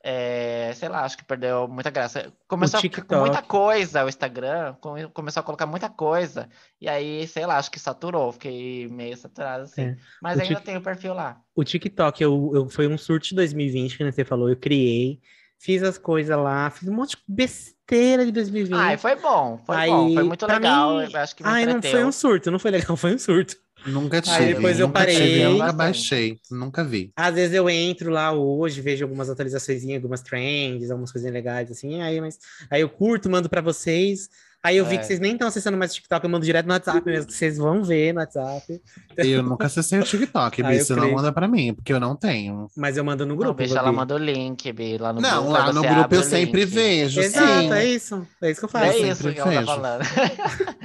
É, 0.10 0.72
sei 0.74 0.88
lá, 0.88 1.04
acho 1.04 1.18
que 1.18 1.26
perdeu 1.26 1.68
muita 1.68 1.90
graça. 1.90 2.32
Começou 2.48 2.80
a 2.80 3.18
muita 3.20 3.42
coisa 3.42 4.06
o 4.06 4.08
Instagram, 4.08 4.74
come- 4.80 5.10
começou 5.10 5.42
a 5.42 5.44
colocar 5.44 5.66
muita 5.66 5.90
coisa, 5.90 6.48
e 6.80 6.88
aí, 6.88 7.28
sei 7.28 7.46
lá, 7.46 7.58
acho 7.58 7.70
que 7.70 7.78
saturou, 7.78 8.32
fiquei 8.32 8.88
meio 8.88 9.18
saturado 9.18 9.64
assim. 9.64 9.82
É. 9.82 9.98
Mas 10.22 10.38
O 10.38 10.42
ainda 10.44 10.56
Tik- 10.56 10.66
tem 10.66 10.78
o 10.78 10.82
perfil 10.82 11.14
lá. 11.14 11.42
O 11.54 11.62
TikTok, 11.62 12.24
eu, 12.24 12.52
eu, 12.56 12.70
foi 12.70 12.88
um 12.88 12.98
surto 12.98 13.28
de 13.28 13.36
2020, 13.36 13.98
que 13.98 14.10
você 14.10 14.24
falou. 14.24 14.48
Eu 14.50 14.56
criei, 14.56 15.20
fiz 15.60 15.84
as 15.84 15.98
coisas 15.98 16.38
lá, 16.38 16.70
fiz 16.70 16.88
um 16.88 16.94
monte 16.94 17.18
de 17.18 17.24
besteira 17.28 18.26
de 18.26 18.32
2020. 18.32 18.80
Ai, 18.80 18.98
foi 18.98 19.18
bom, 19.18 19.58
foi 19.66 19.76
Aí, 19.76 19.90
bom, 19.90 20.14
foi 20.14 20.24
muito 20.24 20.46
legal, 20.46 21.00
mim- 21.00 21.16
acho 21.18 21.36
que 21.36 21.44
me 21.44 21.50
Ai, 21.50 21.66
não 21.66 21.82
foi 21.82 22.06
um 22.06 22.14
surto, 22.14 22.50
não 22.50 22.60
foi 22.60 22.72
legal, 22.72 22.96
foi 22.96 23.14
um 23.14 23.20
surto. 23.20 23.58
Nunca 23.88 24.22
tive. 24.22 24.36
Aí 24.36 24.54
depois 24.54 24.80
eu 24.80 24.88
nunca 24.88 25.00
parei. 25.00 25.16
tive, 25.16 25.44
nunca 25.44 25.58
Bastante. 25.58 25.78
baixei, 25.78 26.40
nunca 26.52 26.84
vi. 26.84 27.12
Às 27.16 27.36
vezes 27.36 27.56
eu 27.56 27.70
entro 27.70 28.12
lá 28.12 28.32
hoje, 28.32 28.82
vejo 28.82 29.04
algumas 29.06 29.30
atualizações, 29.30 29.84
algumas 29.96 30.22
trends, 30.22 30.92
algumas 30.92 31.12
coisinhas 31.12 31.34
legais, 31.34 31.72
assim, 31.72 32.02
aí, 32.02 32.20
mas, 32.20 32.38
aí 32.70 32.82
eu 32.82 32.90
curto, 32.90 33.30
mando 33.30 33.50
pra 33.50 33.62
vocês. 33.62 34.30
Aí 34.64 34.76
eu 34.78 34.86
vi 34.86 34.96
É. 34.96 34.98
que 34.98 35.06
vocês 35.06 35.20
nem 35.20 35.34
estão 35.34 35.48
acessando 35.48 35.78
mais 35.78 35.92
o 35.92 35.94
TikTok, 35.96 36.24
eu 36.26 36.30
mando 36.30 36.46
direto 36.46 36.66
no 36.66 36.74
WhatsApp 36.74 37.02
mesmo, 37.06 37.28
que 37.28 37.34
vocês 37.34 37.58
vão 37.58 37.84
ver 37.84 38.12
no 38.14 38.20
WhatsApp. 38.20 38.82
Eu 39.16 39.42
nunca 39.44 39.68
acessei 39.68 39.98
o 40.00 40.04
TikTok, 40.04 40.62
Bi. 40.64 40.80
Você 40.84 40.94
não 40.94 41.04
creio. 41.04 41.16
manda 41.16 41.32
pra 41.32 41.48
mim, 41.48 41.74
porque 41.74 41.94
eu 41.94 42.00
não 42.00 42.16
tenho. 42.16 42.68
Mas 42.76 42.98
eu 42.98 43.04
mando 43.06 43.26
no 43.26 43.34
Não, 43.34 43.38
grupo. 43.40 43.54
bicho, 43.62 43.74
Gabi. 43.74 43.88
ela 43.88 43.96
manda 43.96 44.16
o 44.16 44.18
link, 44.18 44.70
Bi, 44.74 44.98
lá 44.98 45.14
no 45.14 45.22
Não, 45.22 45.30
grupo. 45.44 45.52
lá 45.52 45.68
aí 45.68 45.74
no 45.74 45.82
grupo 45.84 46.16
eu 46.16 46.24
sempre 46.24 46.62
link. 46.66 46.74
vejo. 46.74 47.22
Exato, 47.22 47.48
sim. 47.62 47.72
é 47.74 47.86
isso. 47.86 48.28
É 48.42 48.52
isso 48.52 48.60
que 48.60 48.66
eu 48.66 48.70
faço. 48.70 48.86
É 48.86 48.98
isso 48.98 49.32
que 49.32 49.40
ela 49.40 49.44
tá 49.44 49.50
vejo. 49.60 49.66
falando. 49.68 50.02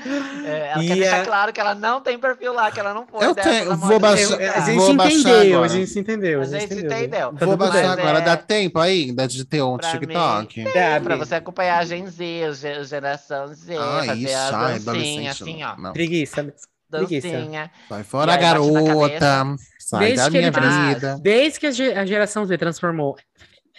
É, 0.45 0.73
ela 0.73 0.83
E 0.83 0.87
quer 0.89 0.95
deixar 0.97 1.20
a- 1.23 1.25
claro 1.25 1.53
que 1.53 1.61
ela 1.61 1.75
não 1.75 2.01
tem 2.01 2.18
perfil 2.18 2.53
lá, 2.53 2.70
que 2.70 2.81
ela 2.81 2.93
não 2.93 3.07
foi 3.07 3.25
Eu 3.25 3.35
tenho, 3.35 3.68
da 3.68 3.75
vou 3.77 4.01
baixar- 4.01 4.41
Eu- 4.41 4.53
a 4.53 4.61
gente 4.61 4.77
Vou 4.77 4.91
entendeu, 4.93 5.47
agora. 5.59 5.64
a 5.64 5.68
gente 5.68 5.87
se 5.91 5.99
entendeu. 6.01 6.41
A 6.41 6.43
A 6.43 6.47
gente 6.47 6.64
entendeu. 6.64 6.91
entendeu. 6.99 7.33
Tá 7.35 7.47
Vou 7.47 7.57
baixar 7.57 7.93
agora. 7.99 8.18
é- 8.18 8.23
Dá 8.23 8.37
tempo 8.37 8.79
ainda 8.81 9.29
de 9.29 9.45
ter 9.45 9.62
um 9.62 9.77
TikTok? 9.79 10.64
Gabi, 10.64 11.05
Pra 11.05 11.16
você 11.16 11.37
acompanhar 11.37 11.79
a 11.79 11.85
Gen 11.85 12.07
Z, 12.09 12.53
geração 12.85 13.47
Z, 13.55 13.61
Ai, 13.70 14.06
fazer 14.06 14.20
ixi, 14.22 14.34
a 14.34 14.58
ai, 14.58 14.78
dancinha, 14.78 15.30
assim, 15.30 15.62
ó. 15.62 15.76
Não. 15.76 15.92
Preguiça. 15.92 16.54
Dancinha. 16.90 17.70
Sai 17.88 18.02
fora, 18.04 18.36
garota. 18.36 19.56
Sai 19.78 20.00
Desde 20.14 20.16
da 20.24 20.30
minha 20.30 20.50
vida. 20.94 21.18
Desde 21.22 21.58
que 21.60 21.66
a 21.66 21.70
ge- 21.70 21.92
a 21.94 22.04
geração 22.04 22.44
Z 22.44 22.58
transformou 22.58 23.16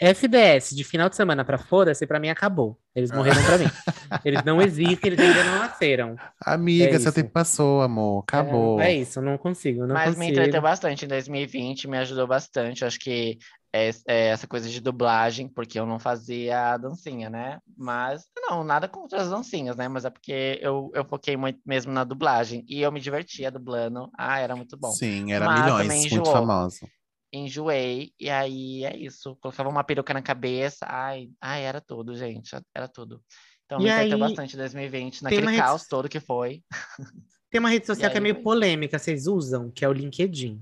FDS 0.01 0.75
de 0.75 0.84
final 0.84 1.07
de 1.09 1.15
semana 1.15 1.45
pra 1.45 1.57
foda-se, 1.57 2.05
pra 2.07 2.19
mim 2.19 2.29
acabou. 2.29 2.77
Eles 2.95 3.11
morreram 3.11 3.43
pra 3.43 3.57
mim. 3.59 3.65
Eles 4.25 4.43
não 4.43 4.61
existem, 4.61 5.11
eles 5.11 5.19
ainda 5.19 5.43
não 5.43 5.59
nasceram. 5.59 6.15
Amiga, 6.43 6.86
É 6.86 6.89
seu 6.99 6.99
isso. 6.99 7.13
tempo 7.13 7.29
passou, 7.31 7.81
amor. 7.81 8.23
Acabou. 8.27 8.79
É, 8.79 8.91
é 8.91 8.95
isso, 8.97 9.21
não 9.21 9.38
consigo, 9.38 9.86
não 9.88 9.93
Mas 9.95 10.09
me 10.09 10.15
consigo. 10.15 10.31
entreteu 10.34 10.61
bastante 10.61 11.05
em 11.05 11.07
2020, 11.07 11.88
me 11.88 11.97
ajudou 11.97 12.27
bastante. 12.27 12.86
Acho 12.86 12.99
que 12.99 13.38
é, 13.74 13.89
é 14.07 14.28
essa 14.28 14.47
coisa 14.47 14.69
de 14.69 14.80
dublagem, 14.80 15.49
porque 15.49 15.80
eu 15.80 15.86
não 15.86 15.99
fazia 15.99 16.74
a 16.74 16.78
dancinha, 16.78 17.30
né? 17.30 17.59
Mas, 17.76 18.26
não, 18.38 18.63
nada 18.63 18.88
contra 18.88 19.21
as 19.21 19.30
dancinhas, 19.30 19.76
né? 19.76 19.88
Mas 19.88 20.05
é 20.05 20.09
porque 20.09 20.59
eu, 20.61 20.91
eu 20.93 21.03
foquei 21.05 21.36
muito 21.36 21.59
mesmo 21.65 21.91
na 21.91 22.03
dublagem. 22.03 22.63
E 22.67 22.82
eu 22.82 22.91
me 22.91 22.99
divertia 23.01 23.51
dublando. 23.51 24.09
Ah, 24.17 24.39
era 24.39 24.55
muito 24.55 24.78
bom. 24.78 24.93
Sim, 24.95 25.32
era 25.34 25.47
Mas 25.47 25.61
milhões, 25.61 26.11
muito 26.11 26.30
famoso. 26.32 26.88
enjoei, 27.32 28.13
e 28.19 28.30
aí 28.30 28.86
é 28.86 28.95
isso. 28.95 29.36
Colocava 29.38 29.69
uma 29.69 29.84
peruca 29.84 30.13
na 30.13 30.21
cabeça, 30.21 30.86
ai, 30.88 31.30
ai, 31.41 31.63
era 31.63 31.82
tudo, 31.82 32.15
gente, 32.15 32.55
era 32.74 32.88
tudo. 32.88 33.24
Então 33.65 33.80
E 33.80 33.84
me 33.86 33.91
aí, 33.91 34.17
bastante 34.19 34.53
em 34.55 34.57
2020, 34.59 35.15
tem 35.15 35.24
naquele 35.24 35.47
rede- 35.47 35.57
caos 35.57 35.88
todo 35.88 36.07
que 36.09 36.19
foi. 36.19 36.63
Tem 37.49 37.59
uma 37.59 37.69
rede 37.69 37.86
social 37.88 38.09
E 38.09 38.11
que 38.11 38.17
é 38.17 38.21
meio 38.21 38.36
foi. 38.36 38.43
polêmica, 38.43 38.99
vocês 38.99 39.26
usam, 39.28 39.71
que 39.71 39.84
é 39.84 39.89
o 39.89 39.93
LinkedIn. 39.93 40.61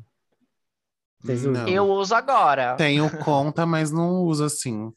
Vocês 1.24 1.41
usam? 1.45 1.53
Não. 1.63 1.67
Eu 1.67 1.89
uso 1.89 2.13
agora. 2.15 2.76
Tenho 2.76 3.09
conta, 3.24 3.65
mas 3.65 3.91
não 3.91 4.22
uso 4.24 4.43
assim. 4.43 4.91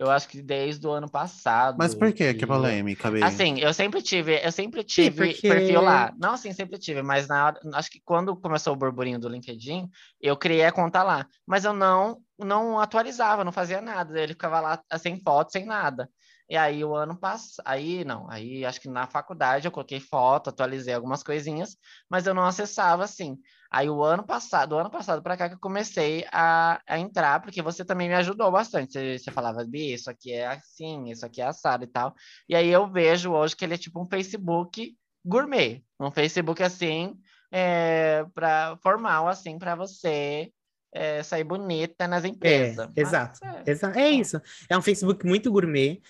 Eu 0.00 0.08
acho 0.12 0.28
que 0.28 0.40
desde 0.40 0.86
o 0.86 0.92
ano 0.92 1.10
passado. 1.10 1.74
Mas 1.76 1.92
por 1.92 2.12
quê? 2.12 2.32
Que 2.32 2.40
que- 2.40 2.46
polêmica, 2.46 3.10
Bi? 3.10 3.20
Assim, 3.20 3.58
eu 3.58 3.74
sempre 3.74 4.00
tive, 4.00 4.40
eu 4.44 4.52
sempre 4.52 4.84
tive 4.84 5.32
porque- 5.34 5.48
perfil 5.48 5.80
lá. 5.80 6.12
Não, 6.20 6.34
assim, 6.34 6.52
sempre 6.52 6.78
tive, 6.78 7.02
mas 7.02 7.26
na 7.26 7.46
hora, 7.46 7.60
acho 7.74 7.90
que 7.90 8.00
quando 8.04 8.36
começou 8.36 8.74
o 8.74 8.76
burburinho 8.76 9.18
do 9.18 9.28
LinkedIn, 9.28 9.88
eu 10.20 10.36
criei 10.36 10.64
a 10.64 10.70
conta 10.70 11.02
lá. 11.02 11.26
Mas 11.44 11.64
eu 11.64 11.72
não, 11.72 12.18
não 12.38 12.78
atualizava, 12.78 13.42
não 13.44 13.50
fazia 13.50 13.80
nada. 13.80 14.20
Ele 14.20 14.34
ficava 14.34 14.60
lá 14.60 14.80
sem 15.00 15.20
foto, 15.20 15.50
sem 15.50 15.66
nada. 15.66 16.08
E 16.50 16.56
aí 16.56 16.82
o 16.82 16.94
ano 16.94 17.14
passado, 17.14 17.62
aí 17.66 18.04
não, 18.04 18.28
aí 18.30 18.64
acho 18.64 18.80
que 18.80 18.88
na 18.88 19.06
faculdade 19.06 19.66
eu 19.66 19.70
coloquei 19.72 20.00
foto, 20.00 20.48
atualizei 20.48 20.94
algumas 20.94 21.22
coisinhas, 21.22 21.76
mas 22.08 22.26
eu 22.26 22.32
não 22.32 22.44
acessava 22.44 23.04
assim. 23.04 23.36
Aí 23.70 23.90
o 23.90 24.02
ano 24.02 24.24
passado, 24.24 24.70
do 24.70 24.78
ano 24.78 24.90
passado 24.90 25.22
para 25.22 25.36
cá 25.36 25.48
que 25.48 25.56
eu 25.56 25.60
comecei 25.60 26.24
a, 26.32 26.80
a 26.86 26.98
entrar, 26.98 27.42
porque 27.42 27.60
você 27.60 27.84
também 27.84 28.08
me 28.08 28.14
ajudou 28.14 28.50
bastante. 28.50 28.94
Você, 28.94 29.18
você 29.18 29.30
falava, 29.30 29.62
Bi, 29.64 29.92
isso 29.92 30.08
aqui 30.10 30.32
é 30.32 30.46
assim, 30.46 31.10
isso 31.10 31.26
aqui 31.26 31.42
é 31.42 31.46
assado 31.46 31.84
e 31.84 31.86
tal. 31.86 32.14
E 32.48 32.56
aí 32.56 32.68
eu 32.68 32.90
vejo 32.90 33.30
hoje 33.32 33.54
que 33.54 33.64
ele 33.66 33.74
é 33.74 33.78
tipo 33.78 34.02
um 34.02 34.08
Facebook 34.08 34.96
gourmet, 35.22 35.84
um 36.00 36.10
Facebook 36.10 36.62
assim, 36.62 37.14
é, 37.52 38.24
para 38.34 38.78
formal 38.82 39.28
assim 39.28 39.58
para 39.58 39.74
você 39.74 40.50
é, 40.94 41.22
sair 41.22 41.44
bonita 41.44 42.08
nas 42.08 42.24
empresas. 42.24 42.88
É, 42.96 43.00
exato. 43.00 43.40
Exa- 43.66 43.92
É 43.94 44.08
isso. 44.08 44.40
É 44.68 44.78
um 44.78 44.82
Facebook 44.82 45.26
muito 45.26 45.52
gourmet. 45.52 46.00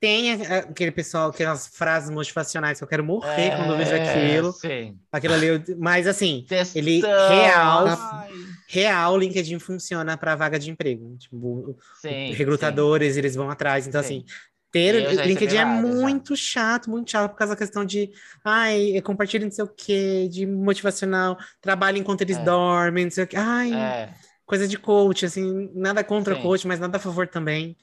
Tem 0.00 0.32
aquele 0.32 0.92
pessoal, 0.92 1.30
aquelas 1.30 1.66
frases 1.66 2.08
motivacionais 2.08 2.78
que 2.78 2.84
eu 2.84 2.88
quero 2.88 3.02
morrer 3.02 3.56
quando 3.56 3.72
eu 3.72 3.76
vejo 3.76 3.90
é, 3.94 4.02
aquilo. 4.08 4.52
Sim. 4.52 4.96
Aquilo 5.10 5.34
ali, 5.34 5.46
eu- 5.48 5.62
mas 5.78 6.06
assim, 6.06 6.44
Textão, 6.48 6.80
Ele 6.80 7.00
real- 7.00 7.86
ai, 7.88 8.30
real, 8.68 9.14
o 9.14 9.18
LinkedIn 9.18 9.58
funciona 9.58 10.16
para 10.16 10.36
vaga 10.36 10.56
de 10.56 10.70
emprego. 10.70 11.16
Tipo, 11.18 11.76
sim, 12.00 12.32
recrutadores, 12.32 13.16
eles 13.16 13.34
vão 13.34 13.50
atrás. 13.50 13.88
Então, 13.88 14.00
Sim. 14.00 14.18
assim, 14.18 14.24
ter 14.70 14.94
LinkedIn 15.26 15.56
é 15.56 15.64
vários, 15.64 15.94
muito 16.00 16.36
chato, 16.36 16.88
muito 16.88 17.10
chato, 17.10 17.32
por 17.32 17.38
causa 17.38 17.54
da 17.54 17.58
questão 17.58 17.84
de 17.84 18.12
ai, 18.44 19.00
compartilha 19.02 19.44
não 19.46 19.50
sei 19.50 19.64
o 19.64 19.68
quê, 19.68 20.28
de 20.30 20.46
motivacional, 20.46 21.36
trabalha 21.60 21.98
enquanto 21.98 22.20
eles 22.20 22.36
É. 22.36 22.42
dormem, 22.44 23.06
não 23.06 23.10
sei 23.10 23.24
o 23.24 23.26
quê. 23.26 23.36
Ai, 23.36 23.68
sim. 23.70 23.74
É, 23.74 24.14
coisa 24.46 24.68
de 24.68 24.78
coach, 24.78 25.26
assim, 25.26 25.70
nada 25.74 26.04
contra 26.04 26.36
Sim. 26.36 26.42
coach, 26.42 26.68
mas 26.68 26.78
nada 26.78 26.98
a 26.98 27.00
favor 27.00 27.26
também. 27.26 27.76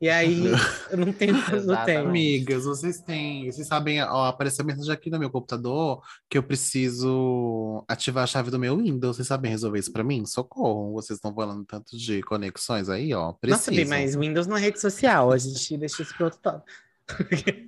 E 0.00 0.10
aí, 0.10 0.44
eu 0.90 0.98
não 0.98 1.10
tenho, 1.12 1.34
não 1.64 1.84
tenho. 1.84 2.08
Amigas, 2.08 2.64
vocês 2.64 3.00
têm. 3.00 3.50
Vocês 3.50 3.66
sabem, 3.66 4.02
ó, 4.02 4.26
apareceu 4.26 4.64
mensagem 4.64 4.92
aqui 4.92 5.08
no 5.08 5.18
meu 5.18 5.30
computador 5.30 6.02
que 6.28 6.36
eu 6.36 6.42
preciso 6.42 7.84
ativar 7.88 8.24
a 8.24 8.26
chave 8.26 8.50
do 8.50 8.58
meu 8.58 8.76
Windows. 8.76 9.16
Vocês 9.16 9.28
sabem 9.28 9.50
resolver 9.50 9.78
isso 9.78 9.92
pra 9.92 10.04
mim? 10.04 10.24
Socorro. 10.26 10.92
Vocês 10.92 11.16
estão 11.16 11.34
falando 11.34 11.64
tanto 11.64 11.96
de 11.96 12.22
conexões 12.22 12.88
aí, 12.88 13.14
ó. 13.14 13.34
Nossa, 13.44 13.70
Bi, 13.70 13.76
Preciso. 13.78 13.88
mas 13.90 14.14
Windows 14.16 14.46
não 14.46 14.56
é 14.56 14.60
rede 14.60 14.80
social, 14.80 15.32
a 15.32 15.38
gente 15.38 15.76
deixa 15.78 16.02
isso 16.02 16.14
pro 16.14 16.26
outro 16.26 16.40
tópico. 16.40 16.66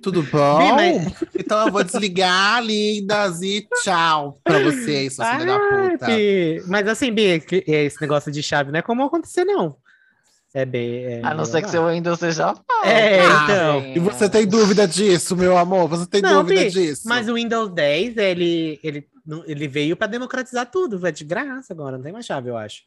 Tudo 0.03 0.21
bom? 0.23 0.57
Bi, 0.59 0.71
mas- 0.73 1.13
Então 1.33 1.65
eu 1.65 1.71
vou 1.71 1.83
desligar, 1.83 2.61
lindas, 2.61 3.41
e 3.41 3.65
tchau 3.81 4.37
pra 4.43 4.59
vocês, 4.59 5.15
sua 5.15 5.31
filha 5.39 5.45
da 5.45 5.55
Ai, 5.57 5.91
puta. 5.91 6.05
Bi, 6.07 6.63
Mas 6.67 6.87
assim, 6.87 7.11
Bi, 7.11 7.39
que- 7.39 7.63
esse 7.65 7.99
negócio 8.01 8.31
de 8.31 8.43
chave 8.43 8.69
não 8.71 8.79
é 8.79 8.81
como 8.81 9.01
acontecer, 9.03 9.45
não. 9.45 9.75
É 10.53 10.65
bem. 10.65 11.05
é- 11.05 11.21
a 11.23 11.33
não 11.33 11.45
ser 11.45 11.61
que 11.61 11.69
seu 11.69 11.87
Windows 11.87 12.17
seja 12.19 12.53
É, 12.83 13.19
Ah, 13.21 13.43
então. 13.43 13.81
sim, 13.81 13.93
E 13.95 13.99
você 13.99 14.25
é. 14.25 14.29
tem 14.29 14.47
dúvida 14.47 14.87
disso, 14.87 15.35
meu 15.35 15.57
amor? 15.57 15.87
Você 15.89 16.05
tem 16.07 16.21
Não, 16.21 16.41
dúvida 16.43 16.61
Bi, 16.63 16.69
disso? 16.71 17.03
Mas 17.07 17.29
o 17.29 17.35
Windows 17.35 17.71
10, 17.71 18.17
ele, 18.17 18.79
ele 18.83 19.07
Ele 19.45 19.67
veio 19.67 19.95
pra 19.95 20.07
democratizar 20.07 20.65
tudo, 20.71 21.05
é 21.05 21.11
de 21.11 21.23
graça 21.23 21.71
agora, 21.71 21.97
não 21.97 22.03
tem 22.03 22.11
mais 22.11 22.25
chave, 22.25 22.49
eu 22.49 22.57
acho. 22.57 22.81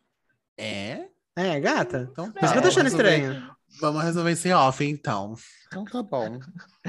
É? 0.59 1.03
É, 1.37 1.61
gata. 1.61 2.09
Então 2.11 2.33
Por 2.33 2.43
isso 2.43 2.53
que 2.53 2.59
eu 2.59 2.63
tô 2.63 2.69
achando 2.69 2.85
resolver- 2.85 3.15
estranho. 3.17 3.43
Vamos 3.81 4.03
resolver 4.03 4.33
esse 4.33 4.53
off, 4.53 4.85
então. 4.85 5.35
Então 5.69 5.85
tá 5.85 6.03
bom. 6.03 6.41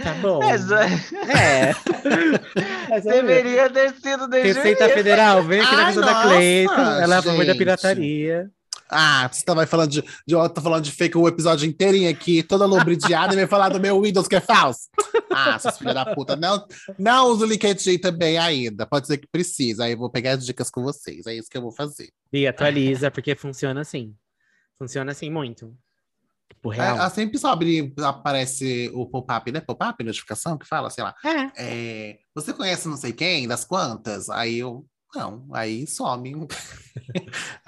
Tá 0.02 0.14
bom. 0.22 0.40
Mas, 0.40 0.70
é, 0.72 0.86
É. 1.30 1.74
Olha, 2.92 3.02
deveria 3.02 3.70
ter 3.70 3.94
sido 3.96 4.28
desde 4.28 4.52
o 4.60 4.64
Receita. 4.64 4.90
Federal, 4.90 5.44
vem 5.44 5.62
aqui 5.62 5.76
na 5.76 5.86
casa 5.86 6.02
da 6.02 6.22
Cleiton. 6.24 6.74
Ela 6.82 7.16
é 7.16 7.18
a 7.20 7.22
favor 7.22 7.46
da 7.46 7.56
pirataria. 7.56 8.50
Ah, 8.94 9.30
você 9.32 9.44
tava 9.44 9.66
falando 9.66 9.90
de, 9.92 10.02
de 10.02 10.36
tá 10.54 10.62
falando 10.62 10.84
de 10.84 10.92
fake 10.92 11.18
o 11.18 11.28
episódio 11.28 11.68
inteirinho 11.68 12.10
aqui, 12.10 12.44
toda 12.44 12.66
lubridiada, 12.66 13.34
e 13.34 13.38
vai 13.38 13.48
falar 13.48 13.70
do 13.70 13.80
meu 13.80 14.00
Windows 14.02 14.28
que 14.28 14.36
é 14.36 14.42
falso. 14.42 14.90
Ah, 15.32 15.58
seus 15.58 15.78
filhos 15.78 15.94
da 15.94 16.06
puta. 16.14 16.36
Não, 16.36 16.66
não 16.98 17.28
uso 17.28 17.44
o 17.44 17.48
LinkedIn 17.48 17.98
também 17.98 18.38
ainda. 18.38 18.86
Pode 18.86 19.08
ser 19.08 19.18
que 19.18 19.28
precisa. 19.28 19.86
Aí 19.86 19.94
eu 19.94 19.98
vou 19.98 20.10
pegar 20.10 20.34
as 20.34 20.46
dicas 20.46 20.70
com 20.70 20.84
vocês. 20.84 21.26
É 21.26 21.34
isso 21.36 21.50
que 21.50 21.58
eu 21.58 21.62
vou 21.62 21.72
fazer. 21.72 22.10
E 22.32 22.46
atualiza, 22.48 23.10
porque 23.10 23.36
funciona 23.36 23.82
assim. 23.82 24.14
Funciona 24.78 25.12
assim 25.12 25.30
muito. 25.30 25.76
Tipo, 26.50 26.72
É, 26.74 26.78
real. 26.78 26.98
ela 26.98 27.10
sempre 27.10 27.38
sobe, 27.38 27.94
aparece 28.00 28.92
o 28.94 29.06
pop-up, 29.08 29.52
né? 29.52 29.60
Pop-up, 29.60 30.04
notificação 30.04 30.58
que 30.58 30.68
fala, 30.68 30.90
sei 30.90 31.04
lá. 31.04 31.16
É. 31.26 31.52
É, 31.58 32.20
você 32.34 32.54
conhece 32.54 32.88
não 32.88 32.98
sei 32.98 33.12
quem, 33.12 33.48
das 33.48 33.66
quantas? 33.66 34.30
Aí 34.30 34.60
eu. 34.60 34.86
Não, 35.16 35.44
aí 35.54 35.86
some. 35.86 36.34
É 36.34 36.38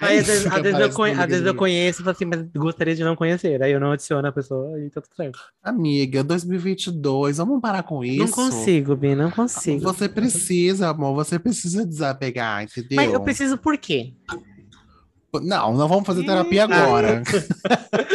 Aí, 0.00 0.18
às 0.18 0.26
vezes, 0.26 0.46
às 0.46 0.62
vezes 0.62 0.80
eu, 0.80 0.90
conhe- 0.92 1.14
às 1.14 1.26
vezes 1.26 1.46
eu 1.46 1.54
conheço 1.54 2.00
e 2.00 2.04
falo 2.04 2.14
assim, 2.16 2.24
mas 2.24 2.42
gostaria 2.54 2.94
de 2.94 3.04
não 3.04 3.14
conhecer. 3.14 3.62
Aí 3.62 3.70
eu 3.72 3.78
não 3.80 3.92
adiciono 3.92 4.26
a 4.26 4.32
pessoa 4.32 4.78
e 4.80 4.90
tá 4.90 5.00
tudo 5.00 5.14
certo. 5.16 5.38
Amiga, 5.62 6.24
2022, 6.24 7.36
vamos 7.38 7.60
parar 7.60 7.82
com 7.84 8.04
isso. 8.04 8.18
Não 8.24 8.28
consigo, 8.30 8.96
Bi, 8.96 9.14
não 9.14 9.30
consigo. 9.30 9.80
Você 9.80 10.08
precisa, 10.08 10.88
amor, 10.88 11.14
você 11.14 11.38
precisa 11.38 11.86
desapegar, 11.86 12.64
entendeu? 12.64 12.96
Mas 12.96 13.12
eu 13.12 13.20
preciso 13.20 13.56
por 13.56 13.78
quê? 13.78 14.12
Não, 15.42 15.74
não 15.74 15.86
vamos 15.88 16.06
fazer 16.06 16.24
terapia 16.24 16.64
agora. 16.64 17.22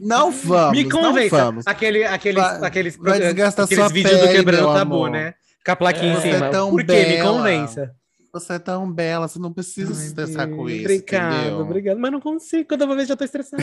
não 0.00 0.30
vamos. 0.30 0.76
Me 0.76 0.84
não 0.84 0.90
convença. 0.90 1.36
vamos. 1.44 1.66
Aquele, 1.66 2.04
aqueles, 2.04 2.42
Vai- 2.42 2.64
aqueles, 2.64 2.96
vai 2.96 3.20
desgastar 3.20 3.64
aqueles 3.64 3.84
sua 3.84 3.92
vídeos 3.92 4.18
do 4.18 4.26
pele, 4.26 4.38
quebrando 4.38 4.62
meu 4.64 4.74
tabu, 4.74 4.94
amor. 4.96 5.10
né? 5.10 5.34
Com 5.64 5.72
a 5.72 5.76
plaquinha 5.76 6.16
Você 6.20 6.28
em 6.28 6.30
é 6.30 6.34
cima. 6.34 6.50
tão 6.50 6.70
por 6.70 6.84
quê? 6.84 7.06
Me 7.06 7.22
convença. 7.22 7.94
Você 8.34 8.54
é 8.54 8.58
tão 8.58 8.90
bela, 8.90 9.28
você 9.28 9.38
não 9.38 9.52
precisa 9.52 9.92
se 9.92 10.06
estressar 10.06 10.48
com 10.48 10.66
isso. 10.66 10.84
Obrigado, 10.84 11.34
entendeu? 11.34 11.60
obrigado. 11.60 11.98
Mas 11.98 12.12
não 12.12 12.18
consigo. 12.20 12.66
Quando 12.66 12.80
eu 12.80 12.86
vou 12.86 12.96
ver, 12.96 13.04
já 13.04 13.14
tô 13.14 13.24
estressado. 13.24 13.62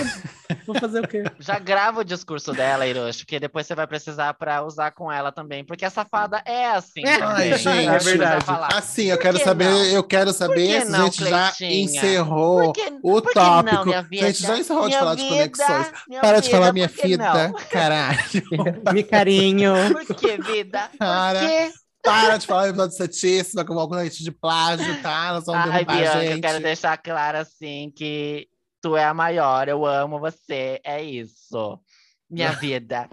vou 0.68 0.76
fazer 0.80 1.04
o 1.04 1.08
quê? 1.08 1.24
Já 1.40 1.58
grava 1.58 2.02
o 2.02 2.04
discurso 2.04 2.54
dela, 2.54 2.86
Hiroshi, 2.86 3.26
porque 3.26 3.40
depois 3.40 3.66
você 3.66 3.74
vai 3.74 3.88
precisar 3.88 4.32
pra 4.36 4.64
usar 4.64 4.92
com 4.92 5.12
ela 5.12 5.32
também. 5.32 5.66
Porque 5.66 5.84
a 5.86 5.90
safada 5.90 6.44
é 6.46 6.68
assim. 6.70 7.04
É. 7.04 7.18
também. 7.18 7.52
Ai, 7.52 7.58
gente, 7.58 7.88
é 7.88 7.98
verdade. 7.98 8.46
falar. 8.46 8.68
Assim, 8.76 9.06
eu 9.06 9.18
quero 9.18 9.40
que 9.40 9.44
saber, 9.44 9.66
não? 9.72 9.86
eu 9.86 10.04
quero 10.04 10.32
saber 10.32 10.68
que 10.82 10.86
se 10.86 10.92
não, 10.92 11.00
a 11.00 11.04
gente 11.06 11.24
já 11.26 11.52
Cleitinha? 11.52 11.84
encerrou 11.86 12.62
Por 12.66 12.74
que- 12.74 12.94
o 13.02 13.22
por 13.24 13.32
que 13.34 13.40
não, 13.40 13.64
tópico. 13.64 13.86
minha 13.86 14.02
vida? 14.04 14.28
gente 14.28 14.42
já 14.44 14.58
encerrou 14.60 14.84
de 14.84 14.88
Minha 14.90 15.00
falar 15.00 15.16
de 15.16 15.24
vida, 15.24 15.36
conexões. 15.36 15.92
minha 16.08 16.22
Para 16.22 16.40
de 16.42 16.50
falar 16.52 16.66
vida, 16.72 16.74
minha 16.74 16.88
que 16.90 17.08
vida, 17.08 17.48
não? 17.48 17.54
caralho. 17.72 18.20
Me 18.94 19.02
carinho. 19.04 19.74
Por 20.06 20.16
que, 20.16 20.38
vida? 20.44 20.90
Cara, 21.00 21.40
Por 21.40 21.48
quê? 21.50 21.72
Para 22.04 22.38
de 22.38 22.48
falar 22.48 22.70
episódio 22.70 22.96
setíssimo, 22.96 23.64
que 23.66 23.72
eu 23.72 23.76
vou 23.76 23.88
com 23.90 24.00
gente 24.04 24.24
de 24.24 24.32
plágio, 24.32 25.02
tá? 25.02 25.34
Nós 25.34 25.46
vamos 25.46 25.62
Ai, 25.70 25.84
derrubar 25.86 25.94
a 25.94 25.98
Bianca, 25.98 26.24
eu 26.26 26.32
gente. 26.34 26.42
quero 26.42 26.64
deixar 26.64 26.98
claro 26.98 27.38
assim 27.40 27.92
que 27.96 28.48
tu 28.82 28.96
é 28.96 29.04
a 29.04 29.14
maior, 29.14 29.68
eu 29.68 29.86
amo 29.86 30.20
você, 30.20 30.80
é 30.84 31.04
isso. 31.04 31.80
Minha 32.30 32.52
vida. 32.60 33.10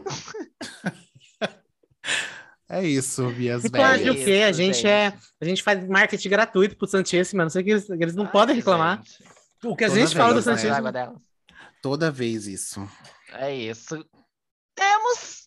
É 2.68 2.84
isso, 2.84 3.22
minhas 3.30 3.64
E 3.64 3.70
plágio 3.70 4.12
o 4.12 4.16
velhas. 4.16 4.24
quê? 4.24 4.42
A 4.42 4.50
Isso, 4.50 4.56
gente 4.58 4.86
é. 4.86 5.12
A 5.40 5.44
gente 5.44 5.62
faz 5.62 5.86
marketing 5.88 6.28
gratuito 6.28 6.76
pro 6.76 6.86
Santíssimo, 6.88 7.42
não 7.42 7.50
sei 7.50 7.62
que 7.62 7.70
eles, 7.70 7.88
eles 7.90 8.14
não 8.14 8.24
Ai, 8.26 8.32
podem 8.32 8.56
reclamar. 8.56 8.98
gente, 9.02 9.24
O 9.64 9.76
que 9.76 9.84
a 9.84 9.88
Toda 9.88 10.00
gente 10.00 10.16
fala 10.16 10.34
do 10.34 10.50
né? 10.50 10.70
a 10.88 10.90
delas. 10.90 11.22
Toda 11.80 12.10
vez 12.10 12.46
isso. 12.46 12.88
É 13.32 13.54
isso. 13.54 14.04
Temos. 14.74 15.45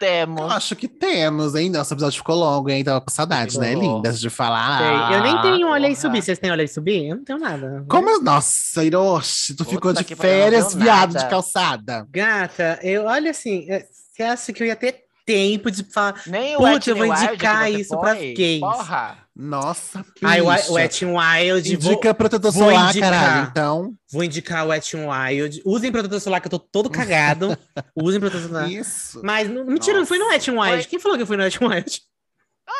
Eu 0.00 0.06
Temos. 0.06 0.52
acho 0.52 0.76
que 0.76 0.86
temos, 0.86 1.54
hein? 1.56 1.70
Nosso 1.70 1.92
episódio 1.92 2.18
ficou 2.18 2.36
longo, 2.36 2.70
hein? 2.70 2.84
Tava 2.84 3.00
com 3.00 3.10
saudade, 3.10 3.58
né? 3.58 3.70
Ficou. 3.70 3.96
Lindas 3.96 4.20
de 4.20 4.30
falar. 4.30 4.78
Sei. 4.78 5.16
Eu 5.16 5.22
nem 5.22 5.42
tenho 5.42 5.68
olha 5.68 5.88
aí 5.88 5.94
porra. 5.94 6.02
subir. 6.02 6.22
Vocês 6.22 6.38
têm 6.38 6.50
olha 6.50 6.62
aí 6.62 6.68
subir? 6.68 7.08
Eu 7.08 7.16
não 7.16 7.24
tenho 7.24 7.38
nada. 7.40 7.84
Como 7.88 8.08
eu... 8.08 8.22
Nossa, 8.22 8.84
Hiroshi, 8.84 9.54
tu 9.54 9.64
Puta 9.64 9.70
ficou 9.70 9.92
de 9.92 10.04
férias, 10.14 10.74
viado, 10.74 11.14
nada. 11.14 11.24
de 11.24 11.30
calçada. 11.30 12.06
Gata, 12.10 12.78
eu 12.82 13.04
olha 13.06 13.30
assim, 13.32 13.66
é, 13.68 13.84
você 13.90 14.22
acha 14.22 14.52
que 14.52 14.62
eu 14.62 14.66
ia 14.68 14.76
ter 14.76 15.04
tempo 15.26 15.70
de 15.70 15.82
falar. 15.84 16.14
Nem 16.26 16.56
o 16.56 16.60
Putz, 16.60 16.86
eu 16.86 16.96
vou 16.96 17.06
indicar 17.06 17.70
isso 17.70 17.94
foi? 17.94 18.00
pras 18.00 18.18
gays. 18.18 18.60
Porra. 18.60 19.18
Nossa, 19.40 20.04
Ai, 20.24 20.40
o. 20.40 20.46
Wet 20.72 21.04
n 21.04 21.12
Wild. 21.16 21.76
Vou, 21.76 21.92
Indica 21.92 22.12
protetor 22.12 22.50
vou 22.50 22.68
solar, 22.70 22.90
indicar. 22.90 23.10
caralho. 23.12 23.48
Então, 23.48 23.94
vou 24.10 24.24
indicar 24.24 24.66
o 24.66 24.70
Wet 24.70 24.96
n 24.96 25.06
Wild. 25.06 25.62
Usem 25.64 25.92
protetor 25.92 26.20
solar, 26.20 26.40
que 26.40 26.48
eu 26.48 26.50
tô 26.50 26.58
todo 26.58 26.90
cagado. 26.90 27.56
Usem 27.94 28.18
protetor 28.18 28.48
solar. 28.48 28.68
isso. 28.68 29.20
Mas, 29.22 29.48
não- 29.48 29.64
mentira, 29.64 29.96
não 29.98 30.06
fui 30.06 30.18
no 30.18 30.26
Wet 30.26 30.50
n 30.50 30.58
Wild. 30.58 30.76
Foi- 30.82 30.84
Quem 30.90 30.98
falou 30.98 31.16
que 31.16 31.22
eu 31.22 31.26
fui 31.26 31.36
no 31.36 31.44
Wet 31.44 31.56
n 31.62 31.68
Wild? 31.68 32.02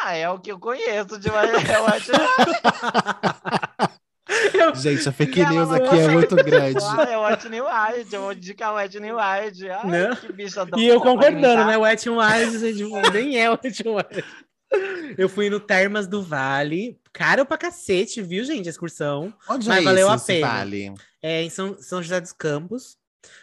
Ah, 0.03 0.15
é 0.15 0.29
o 0.29 0.39
que 0.41 0.51
eu 0.53 0.59
conheço 0.59 1.19
de 1.19 1.31
Wet 1.31 1.71
é 1.71 1.79
o 1.81 1.85
Wet 1.85 2.11
n 2.11 2.19
Wild. 2.19 2.59
Gente, 4.83 5.09
a 5.09 5.13
fake 5.13 5.41
Ela 5.41 5.51
news 5.51 5.71
aqui 5.73 5.97
é 5.97 6.05
foi. 6.05 6.13
muito 6.15 6.37
grande. 6.37 6.79
Ah, 6.83 7.03
é 7.09 7.17
o 7.17 7.23
Wet 7.23 7.49
n 7.49 7.61
Wild. 7.61 8.15
Eu 8.15 8.21
vou 8.23 8.33
indicar 8.33 8.73
o 8.73 8.77
Wet 8.77 8.97
n 8.99 9.13
Wild. 9.13 9.71
Ai, 9.71 9.87
Não. 9.87 10.17
que 10.17 10.33
bicha 10.33 10.67
E 10.77 10.87
eu 10.89 11.01
concordando, 11.01 11.65
né? 11.65 11.77
Wet 11.79 12.07
n 12.09 12.17
Wild, 12.19 12.59
gente, 12.59 13.11
nem 13.13 13.39
é 13.39 13.49
Wet 13.51 13.83
n 13.85 13.91
Wild. 13.91 14.25
Eu 15.17 15.29
fui 15.29 15.49
no 15.51 15.59
Termas 15.61 16.07
do 16.07 16.23
Vale. 16.23 16.99
Caro 17.13 17.45
pra 17.47 17.57
cacete, 17.59 18.23
viu, 18.23 18.45
gente? 18.45 18.69
A 18.69 18.71
excursão. 18.71 19.33
Onde 19.49 19.69
Mas 19.69 19.81
é 19.81 19.85
valeu 19.85 20.09
a 20.11 20.19
pena. 20.19 20.47
vale? 20.47 20.95
É 21.23 21.43
em 21.43 21.51
São, 21.51 21.77
São 21.81 22.03
José 22.03 22.21
dos 22.21 22.33
Campos. 22.33 22.97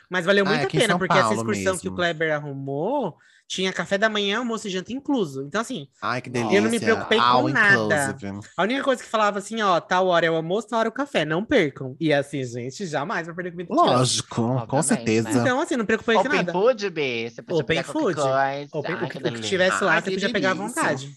Mas 0.09 0.25
valeu 0.25 0.45
Ah, 0.45 0.49
muito 0.49 0.61
é 0.61 0.65
a 0.65 0.69
pena, 0.69 0.97
porque 0.97 1.17
essa 1.17 1.33
excursão 1.33 1.73
que 1.77 1.87
o 1.87 1.91
mesmo. 1.91 1.95
Kleber 1.97 2.33
arrumou 2.33 3.17
tinha 3.47 3.71
café 3.71 3.97
da 3.97 4.09
manhã, 4.09 4.39
almoço 4.39 4.67
e 4.67 4.71
janta 4.71 4.91
incluso. 4.91 5.43
Então, 5.43 5.61
assim, 5.61 5.87
Ai, 6.01 6.19
que 6.21 6.29
Eu 6.29 6.33
delícia. 6.33 6.61
não 6.61 6.69
me 6.71 6.79
preocupei 6.79 7.17
com 7.19 7.23
All 7.23 7.47
nada. 7.49 8.11
inclusive. 8.13 8.39
a 8.57 8.63
única 8.63 8.83
coisa 8.83 9.03
que 9.03 9.09
falava 9.09 9.37
assim, 9.39 9.61
ó, 9.61 9.79
tal 9.79 10.07
hora 10.07 10.25
é 10.25 10.31
o 10.31 10.35
almoço, 10.35 10.67
tal 10.67 10.79
hora 10.79 10.87
é 10.87 10.89
o 10.89 10.93
café, 10.93 11.23
não 11.25 11.45
percam. 11.45 11.95
E 11.99 12.11
assim, 12.11 12.43
gente, 12.43 12.85
jamais 12.87 13.27
vai 13.27 13.35
perder 13.35 13.51
comida. 13.51 13.73
Lógico, 13.75 14.35
com 14.35 14.55
Obviamente, 14.55 14.83
certeza. 14.87 15.29
né? 15.29 15.39
Então, 15.41 15.59
assim, 15.61 15.75
não 15.75 15.85
preocupei 15.85 16.15
com 16.15 16.21
Open 16.21 16.35
nada. 16.37 16.51
Food, 16.51 16.89
B? 16.89 17.29
Você 17.29 17.41
podia 17.41 17.61
Open 17.61 17.83
food. 17.83 18.15
coisa. 18.15 18.67
Open- 18.73 18.95
Ai, 18.95 18.95
o 18.95 18.99
que, 18.99 19.05
o 19.05 19.09
que 19.09 19.19
delícia. 19.19 19.49
tivesse 19.49 19.83
lá, 19.83 19.93
Ai, 19.93 20.01
você 20.01 20.11
podia 20.11 20.31
pegar 20.31 20.51
à 20.51 20.53
delícia. 20.55 20.81
vontade. 20.81 21.15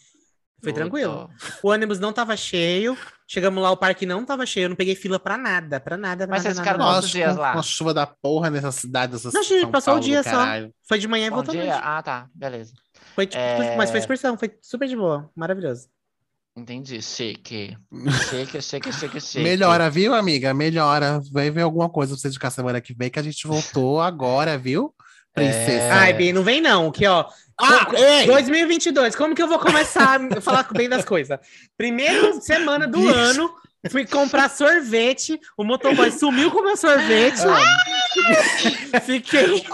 Foi 0.62 0.72
Tudo. 0.72 0.80
tranquilo. 0.82 1.30
O 1.62 1.68
ônibus 1.70 2.00
não 2.00 2.12
tava 2.12 2.36
cheio. 2.36 2.96
Chegamos 3.26 3.62
lá, 3.62 3.70
o 3.70 3.76
parque 3.76 4.04
não 4.06 4.24
tava 4.24 4.44
cheio. 4.44 4.64
Eu 4.64 4.68
não 4.70 4.76
peguei 4.76 4.94
fila 4.96 5.18
pra 5.18 5.36
nada, 5.36 5.78
pra 5.78 5.96
nada, 5.96 6.26
pra 6.26 6.36
Mas 6.36 6.42
nada. 6.44 6.54
vocês 6.54 6.58
ficaram 6.58 6.78
nada. 6.84 6.94
quantos 6.96 7.10
dias 7.10 7.36
lá? 7.36 7.52
Com 7.52 7.58
a 7.58 7.62
chuva 7.62 7.94
da 7.94 8.06
porra 8.06 8.50
nessa 8.50 8.72
cidade, 8.72 9.12
dessa 9.12 9.30
Não, 9.32 9.42
gente, 9.42 9.60
São 9.60 9.70
passou 9.70 9.92
o 9.94 9.96
Paulo 9.96 10.00
do 10.00 10.04
dia 10.10 10.22
só. 10.22 10.44
Foi 10.88 10.98
de 10.98 11.06
manhã 11.06 11.26
e 11.26 11.30
voltou 11.30 11.54
dia. 11.54 11.64
noite. 11.64 11.80
Ah, 11.84 12.02
tá. 12.02 12.26
Beleza. 12.34 12.72
Foi, 13.14 13.26
tipo, 13.26 13.40
É. 13.40 13.76
Mas 13.76 13.90
foi 13.90 14.00
excursão, 14.00 14.36
foi 14.36 14.50
super 14.60 14.88
de 14.88 14.96
boa. 14.96 15.30
Maravilhoso. 15.36 15.88
Entendi. 16.56 17.00
Chique. 17.00 17.76
Chique, 18.30 18.60
chique, 18.60 18.92
chique, 18.92 19.20
chique. 19.20 19.44
Melhora, 19.44 19.88
viu, 19.88 20.12
amiga? 20.12 20.52
Melhora. 20.52 21.20
Vai 21.30 21.50
ver 21.52 21.62
alguma 21.62 21.88
coisa 21.88 22.14
pra 22.14 22.20
você 22.20 22.28
indicar 22.28 22.50
semana 22.50 22.80
que 22.80 22.92
vem, 22.94 23.08
que 23.10 23.18
a 23.18 23.22
gente 23.22 23.46
voltou 23.46 24.00
agora, 24.00 24.58
viu? 24.58 24.92
Princesa. 25.32 25.70
É. 25.84 25.90
Ai, 25.92 26.12
Bi, 26.14 26.32
não 26.32 26.42
vem 26.42 26.60
não, 26.60 26.90
que 26.90 27.06
ó. 27.06 27.26
Ah, 27.60 27.88
ei! 27.92 28.26
2022, 28.26 29.16
como 29.16 29.34
que 29.34 29.42
eu 29.42 29.48
vou 29.48 29.58
começar 29.58 30.20
a 30.36 30.40
falar 30.40 30.66
bem 30.72 30.88
das 30.88 31.04
coisas? 31.04 31.38
Primeira 31.76 32.40
semana 32.40 32.86
do 32.86 33.00
Bicho. 33.00 33.14
ano, 33.14 33.50
fui 33.90 34.06
comprar 34.06 34.48
sorvete, 34.48 35.40
o 35.56 35.64
motoboy 35.64 36.10
sumiu 36.12 36.50
com 36.50 36.60
o 36.60 36.64
meu 36.64 36.76
sorvete. 36.76 37.40
Fiquei 39.04 39.64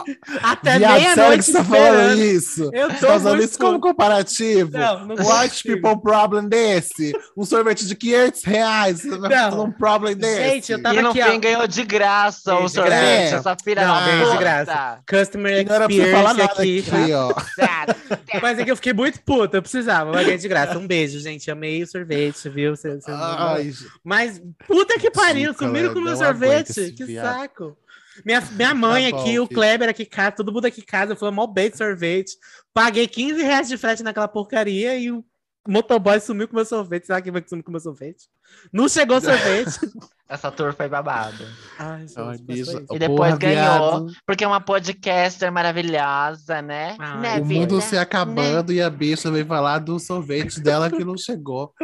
até 0.43 0.79
meia-noite 0.79 1.53
tá 1.53 1.65
falando 1.65 2.21
isso? 2.23 2.71
Eu 2.73 2.89
tô 2.95 3.07
tá 3.07 3.17
usando 3.17 3.37
muito 3.37 3.49
isso 3.51 3.59
como 3.59 3.81
comparativo? 3.81 4.77
Não, 4.79 5.07
não 5.07 5.17
White 5.17 5.63
consigo. 5.65 5.75
people 5.83 6.03
problem 6.03 6.49
desse? 6.49 7.13
Um 7.37 7.45
sorvete 7.45 7.87
de 7.87 7.95
500 7.95 8.45
reais. 8.45 9.01
Você 9.03 9.19
vai 9.19 9.31
Não. 9.31 9.51
falar 9.51 9.63
um 9.65 9.73
problem 9.73 10.17
desse? 10.17 10.43
Gente, 10.51 10.73
eu 10.73 10.83
tava 10.83 10.95
E 10.97 11.03
no 11.03 11.11
aqui, 11.11 11.23
fim 11.23 11.37
ó. 11.37 11.39
ganhou 11.39 11.67
de 11.67 11.85
graça 11.85 12.51
Ganhei 12.53 12.65
o 12.65 12.67
de 12.67 12.73
sorvete, 12.73 13.31
graça. 13.31 13.37
essa 13.37 13.57
filha 13.63 13.87
Não, 13.87 13.95
da 13.95 14.07
ganhei 14.07 14.31
de 14.31 14.37
graça. 14.39 14.99
Customer 15.09 15.59
E 15.61 15.65
não 15.65 15.75
era 15.75 15.89
pra 15.89 15.97
falar 15.97 16.31
experience 16.31 16.39
nada 16.39 16.45
aqui, 16.45 16.79
aqui, 16.79 17.11
tá? 17.11 17.87
ó. 18.35 18.41
Mas 18.43 18.59
é 18.59 18.65
que 18.65 18.71
eu 18.71 18.77
fiquei 18.77 18.93
muito 18.93 19.21
puta, 19.23 19.57
eu 19.59 19.63
precisava, 19.63 20.13
mas 20.13 20.25
ganhei 20.25 20.39
de 20.39 20.49
graça. 20.49 20.79
Um 20.79 20.87
beijo, 20.87 21.19
gente. 21.21 21.51
Amei 21.51 21.83
o 21.83 21.87
sorvete, 21.87 22.49
viu? 22.49 22.77
Cê- 22.77 23.01
cê- 23.01 23.11
Ai, 23.13 23.71
Mas 24.03 24.41
puta 24.67 24.99
que 24.99 25.11
pariu, 25.11 25.55
sumiram 25.55 25.93
com 25.93 25.99
o 26.01 26.03
meu 26.03 26.17
sorvete. 26.17 26.93
Que 26.93 27.05
viado. 27.05 27.39
saco. 27.41 27.77
Minha, 28.25 28.41
minha 28.41 28.75
mãe 28.75 29.11
Tá 29.11 29.17
bom, 29.17 29.23
aqui, 29.23 29.39
o 29.39 29.47
filho. 29.47 29.57
Kleber 29.59 29.89
aqui 29.89 30.03
em 30.03 30.07
casa, 30.07 30.37
todo 30.37 30.53
mundo 30.53 30.67
aqui 30.67 30.81
em 30.81 30.85
casa, 30.85 31.17
falou 31.17 31.35
mal 31.35 31.47
bem 31.47 31.71
de 31.71 31.77
sorvete. 31.77 32.37
Paguei 32.73 33.09
15 33.09 33.43
reais 33.43 33.69
de 33.69 33.79
frete 33.79 34.03
naquela 34.03 34.29
porcaria 34.29 34.97
e 34.97 35.11
o 35.11 35.25
motoboy 35.67 36.21
sumiu 36.21 36.47
com 36.47 36.53
o 36.53 36.57
meu 36.57 36.65
sorvete. 36.65 37.07
Sabe 37.07 37.23
quem 37.23 37.33
vai 37.33 37.43
que 37.43 37.49
sumiu 37.49 37.65
com 37.65 37.71
o 37.71 37.73
meu 37.73 37.81
sorvete? 37.81 38.29
Não 38.73 38.89
chegou 38.89 39.17
o 39.17 39.21
sorvete. 39.23 39.79
Essa 40.27 40.51
tour 40.51 40.73
foi 40.73 40.89
babado. 40.89 41.45
Ai, 41.79 42.09
gente, 42.09 42.19
Ai, 42.19 42.39
bicho. 42.39 42.79
E 42.93 42.99
depois 42.99 43.35
Porra, 43.35 43.37
ganhou, 43.37 44.07
viado. 44.07 44.13
porque 44.27 44.43
é 44.43 44.47
uma 44.47 44.61
podcaster 44.61 45.53
maravilhosa, 45.53 46.63
né? 46.63 46.97
Ai, 46.99 47.21
né 47.21 47.41
O 47.41 47.45
vida? 47.45 47.61
mundo 47.61 47.81
se 47.83 47.99
acabando 47.99 48.73
e 48.73 48.81
a 48.81 48.89
bicha 48.89 49.31
veio 49.31 49.45
falar 49.45 49.81
do 49.81 49.99
sorvete 49.99 50.61
dela 50.61 50.91
que 50.91 51.05
não 51.05 51.17
chegou. 51.19 51.75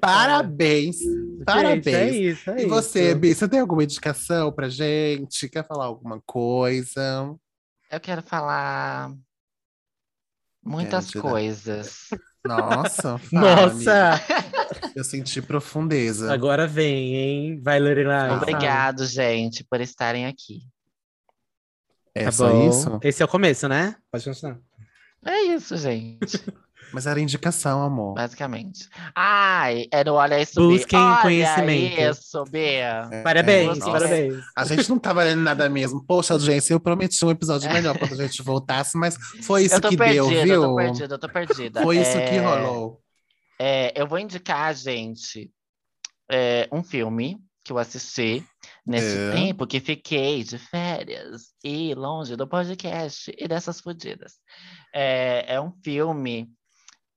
Parabéns! 0.00 0.96
Parabéns! 1.44 1.84
Gente, 1.84 1.94
é 1.94 2.10
isso, 2.16 2.50
é 2.50 2.62
e 2.62 2.66
você, 2.66 3.10
isso. 3.10 3.18
Bi, 3.18 3.34
você 3.34 3.46
tem 3.48 3.60
alguma 3.60 3.84
indicação 3.84 4.50
pra 4.50 4.68
gente? 4.70 5.48
Quer 5.50 5.66
falar 5.66 5.84
alguma 5.84 6.18
coisa? 6.24 7.34
Eu 7.90 8.00
quero 8.00 8.22
falar 8.22 9.12
muitas 10.64 11.10
dar- 11.10 11.20
coisas. 11.20 12.08
Nossa, 12.44 13.20
Nossa! 13.32 14.12
amiga. 14.14 14.92
Eu 14.96 15.04
senti 15.04 15.40
profundeza. 15.40 16.32
Agora 16.32 16.66
vem, 16.66 17.14
hein? 17.14 17.60
Vai, 17.62 17.78
Lorelai. 17.78 18.30
Obrigado, 18.36 19.06
gente, 19.06 19.64
por 19.64 19.80
estarem 19.80 20.26
aqui. 20.26 20.60
É 22.14 22.24
Tá 22.24 22.32
só 22.32 22.48
bom. 22.50 22.68
isso? 22.68 23.00
Esse 23.02 23.22
é 23.22 23.24
o 23.24 23.28
começo, 23.28 23.68
né? 23.68 23.96
Pode 24.10 24.24
continuar. 24.24 24.58
É 25.24 25.40
isso, 25.44 25.76
gente, 25.76 26.18
Mas 26.92 27.06
era 27.06 27.20
indicação, 27.20 27.82
amor. 27.82 28.14
basicamente. 28.14 28.88
Ai, 29.14 29.86
é 29.90 30.04
no 30.04 30.14
Olha 30.14 30.40
Isso, 30.40 30.54
Bia. 30.60 30.68
Busquem 30.78 30.98
Olha 30.98 31.22
conhecimento. 31.22 32.00
isso, 32.00 32.44
Bia. 32.44 33.08
É, 33.10 33.22
Parabéns, 33.22 33.78
Nossa. 33.78 33.90
parabéns. 33.90 34.44
A 34.56 34.64
gente 34.64 34.88
não 34.90 34.98
tá 34.98 35.12
valendo 35.12 35.40
nada 35.42 35.68
mesmo. 35.68 36.04
Poxa, 36.04 36.34
audiência, 36.34 36.74
eu 36.74 36.80
prometi 36.80 37.24
um 37.24 37.30
episódio 37.30 37.72
melhor 37.72 37.98
quando 37.98 38.12
a 38.12 38.26
gente 38.26 38.42
voltasse, 38.42 38.96
mas 38.98 39.16
foi 39.42 39.64
isso 39.64 39.74
Eu 39.76 39.80
que 39.80 39.96
perdida, 39.96 40.24
deu, 40.24 40.32
eu 40.38 40.44
viu? 40.44 40.62
tô 40.62 40.76
perdida, 40.76 41.14
eu 41.14 41.18
tô 41.18 41.28
perdida. 41.28 41.82
Foi 41.82 41.98
isso 41.98 42.16
É, 42.18 42.28
que 42.28 42.38
rolou. 42.38 43.00
é, 43.58 43.92
eu 44.00 44.06
vou 44.06 44.18
indicar, 44.18 44.74
gente, 44.74 45.50
é, 46.30 46.68
um 46.72 46.82
filme 46.82 47.38
que 47.64 47.72
eu 47.72 47.78
assisti 47.78 48.44
nesse 48.84 49.16
É. 49.16 49.30
tempo 49.32 49.66
que 49.68 49.78
fiquei 49.78 50.42
de 50.42 50.58
férias 50.58 51.52
e 51.62 51.94
longe 51.94 52.34
do 52.34 52.44
podcast 52.46 53.32
e 53.38 53.46
dessas 53.46 53.80
fodidas. 53.80 54.32
É, 54.92 55.54
é 55.54 55.60
um 55.60 55.70
filme 55.84 56.48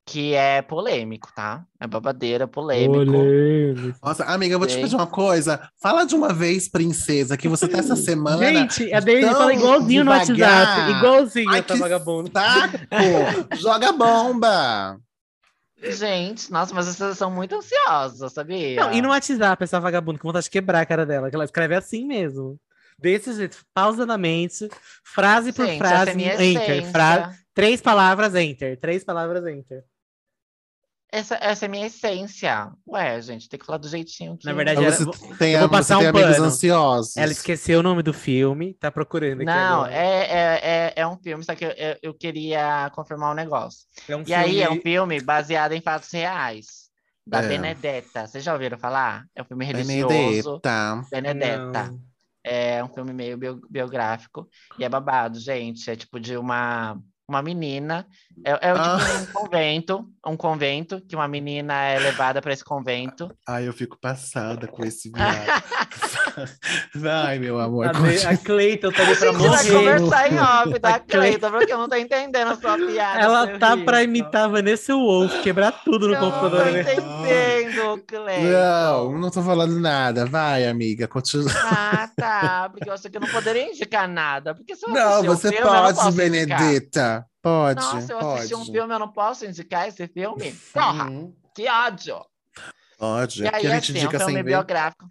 que 0.05 0.35
é 0.35 0.61
polêmico, 0.61 1.29
tá? 1.35 1.65
É 1.79 1.87
babadeira, 1.87 2.47
polêmico. 2.47 3.11
Polêmico. 3.11 3.97
Nossa, 4.03 4.23
amiga, 4.25 4.53
eu 4.53 4.59
vou 4.59 4.67
te 4.67 4.73
Sei. 4.73 4.83
pedir 4.83 4.95
uma 4.95 5.07
coisa. 5.07 5.67
Fala 5.81 6.05
de 6.05 6.13
uma 6.13 6.31
vez, 6.31 6.69
princesa, 6.69 7.35
que 7.35 7.47
você 7.47 7.67
tá 7.67 7.79
essa 7.79 7.95
semana. 7.95 8.37
Gente, 8.37 8.93
a 8.93 8.99
Daisy 8.99 9.31
fala 9.31 9.53
igualzinho 9.53 10.03
no 10.03 10.11
devagar. 10.11 10.67
WhatsApp. 10.67 10.91
Igualzinho 10.91 11.49
Ai, 11.49 11.59
essa 11.59 11.75
vagabunda. 11.75 12.31
saco! 12.31 12.77
Joga 13.57 13.91
bomba! 13.91 14.99
Gente, 15.81 16.51
nossa, 16.51 16.73
mas 16.73 16.85
vocês 16.85 17.17
são 17.17 17.29
muito 17.31 17.55
ansiosos, 17.55 18.31
sabia? 18.31 18.75
Não, 18.75 18.93
e 18.93 19.01
no 19.01 19.09
WhatsApp, 19.09 19.63
essa 19.63 19.79
vagabunda, 19.79 20.19
com 20.19 20.27
vontade 20.27 20.45
de 20.45 20.51
quebrar 20.51 20.81
a 20.81 20.85
cara 20.85 21.05
dela, 21.05 21.29
que 21.29 21.35
ela 21.35 21.45
escreve 21.45 21.75
assim 21.75 22.05
mesmo. 22.05 22.59
Desse 22.97 23.33
jeito, 23.33 23.57
pausadamente, 23.73 24.69
frase 25.03 25.51
por 25.51 25.65
Gente, 25.65 25.77
frase, 25.79 25.95
essa 25.95 26.11
é 26.11 26.15
minha 26.15 26.33
enter. 26.33 26.69
essência. 26.69 26.91
Fra... 26.91 27.33
Três 27.53 27.81
palavras, 27.81 28.35
enter. 28.35 28.79
Três 28.79 29.03
palavras, 29.03 29.45
enter. 29.47 29.83
Essa, 31.17 31.37
essa 31.41 31.65
é 31.65 31.67
minha 31.67 31.85
essência. 31.87 32.71
Ué, 32.87 33.21
gente, 33.21 33.47
tem 33.47 33.59
que 33.59 33.65
falar 33.65 33.77
do 33.77 33.87
jeitinho 33.87 34.37
que... 34.37 34.45
Na 34.45 34.53
verdade, 34.53 34.83
ela- 34.83 34.91
você 34.95 35.05
tem, 35.37 35.53
eu 35.53 35.59
vou 35.61 35.69
você 35.69 35.75
passar 35.77 35.97
tem 35.99 36.07
um 36.07 36.09
amigos 36.09 36.31
pano. 36.35 36.45
ansiosos. 36.47 37.17
Ela 37.17 37.31
esqueceu 37.31 37.79
o 37.79 37.83
nome 37.83 38.03
do 38.03 38.13
filme, 38.13 38.73
tá 38.73 38.91
procurando 38.91 39.37
aqui 39.37 39.45
Não, 39.45 39.83
agora. 39.83 39.93
é, 39.93 40.07
é, 40.23 40.59
é, 40.63 40.93
é 40.97 41.07
um 41.07 41.17
filme, 41.17 41.43
só 41.43 41.55
que 41.55 41.63
eu, 41.65 41.73
eu, 42.01 42.13
queria 42.13 42.89
confirmar 42.93 43.31
um 43.31 43.35
negócio. 43.35 43.81
É 44.09 44.15
um 44.15 44.23
E 44.27 44.33
aí, 44.33 44.61
é 44.61 44.65
um 44.69 44.73
filme- 44.73 44.81
filme 44.83 45.21
baseado 45.21 45.71
em 45.71 45.81
fatos 45.81 46.11
reais. 46.11 46.85
Da 47.27 47.41
É. 47.41 47.47
Benedetta. 47.47 48.27
Vocês 48.27 48.43
já 48.43 48.53
ouviram 48.53 48.77
falar? 48.77 49.25
É 49.35 49.41
um 49.41 49.45
filme 49.45 49.65
religioso. 49.65 50.59
Benedetta. 50.61 51.05
Benedetta. 51.11 51.83
Não. 51.89 51.99
É 52.43 52.83
um 52.83 52.87
filme 52.87 53.11
meio 53.13 53.35
bio- 53.35 53.61
biográfico. 53.67 54.47
E 54.77 54.83
é 54.85 54.89
babado, 54.89 55.39
gente. 55.39 55.89
É 55.89 55.95
tipo 55.95 56.19
de 56.19 56.37
uma, 56.37 56.95
uma 57.27 57.41
menina. 57.41 58.05
É, 58.45 58.51
é 58.51 58.73
tipo 58.73 58.79
Ah. 58.79 58.97
um 59.21 59.25
convento. 59.33 60.07
Um 60.27 60.35
convento, 60.35 60.99
que 61.07 61.15
uma 61.15 61.27
menina 61.27 61.73
é 61.83 61.99
levada 61.99 62.41
para 62.41 62.51
esse 62.51 62.63
convento. 62.63 63.29
Ai, 63.47 63.67
eu 63.67 63.73
fico 63.73 63.95
passada 64.01 64.65
com 64.67 64.83
esse 64.83 65.09
viado. 65.13 65.63
Vai, 66.95 67.39
meu 67.39 67.59
amor. 67.59 67.87
A, 67.87 67.93
continua. 67.93 68.31
a 68.31 68.37
Cleiton 68.37 68.91
tá 68.91 69.03
ali 69.03 69.15
pra 69.15 69.29
A 69.29 69.33
gente 69.33 69.41
vai 69.41 69.63
morrer. 69.63 69.71
conversar 69.99 70.31
em 70.33 70.39
off, 70.39 70.79
tá, 70.79 70.89
A 70.95 70.99
Cle- 70.99 71.07
Cleiton? 71.19 71.51
Porque 71.51 71.73
eu 71.73 71.77
não 71.77 71.87
tô 71.89 71.95
entendendo 71.95 72.47
a 72.51 72.55
sua 72.55 72.75
piada. 72.77 73.19
Ela 73.21 73.59
tá 73.59 73.73
riso. 73.73 73.85
pra 73.85 74.03
imitar 74.03 74.49
Vanessa 74.49 74.93
Wolf, 74.93 75.41
quebrar 75.43 75.71
tudo 75.83 76.07
no 76.07 76.13
Eu 76.15 76.21
não 76.21 76.31
computador. 76.31 76.65
tô 76.65 76.71
né? 76.71 76.81
entendendo, 76.81 78.03
Cleiton. 78.07 78.43
Não, 78.51 79.11
não 79.19 79.29
tô 79.31 79.41
falando 79.43 79.79
nada. 79.79 80.25
Vai, 80.25 80.67
amiga, 80.67 81.07
continua. 81.07 81.51
Ah, 81.55 82.09
tá. 82.15 82.69
Porque 82.71 82.89
eu 82.89 82.93
achei 82.93 83.09
que 83.11 83.17
eu 83.17 83.21
não 83.21 83.29
poderia 83.29 83.69
indicar 83.71 84.07
nada. 84.07 84.53
Porque 84.55 84.75
se 84.75 84.85
eu 84.87 84.93
Não, 84.93 85.23
você 85.23 85.49
filme, 85.49 85.57
eu 85.57 85.65
não 85.71 85.81
pode, 85.83 85.97
posso 85.99 86.21
indicar. 86.21 87.25
Pode, 87.45 87.79
Nossa, 87.79 88.11
eu 88.11 88.17
pode. 88.17 88.37
assisti 88.39 88.55
um 88.55 88.65
filme, 88.65 88.91
eu 88.91 88.97
não 88.97 89.11
posso 89.11 89.45
indicar 89.45 89.87
esse 89.87 90.07
filme? 90.07 90.51
Porra, 90.73 91.05
Uhum. 91.07 91.35
que 91.53 91.69
ódio. 91.69 92.25
Pode. 92.97 93.43
E 93.43 93.47
Aqui 93.47 93.67
aí, 93.67 93.67
a 93.67 93.69
gente 93.75 93.91
assim, 93.91 93.99
é 93.99 94.01
um 94.01 94.05
indica 94.07 94.25
filme 94.25 94.41
biográfico. 94.41 95.07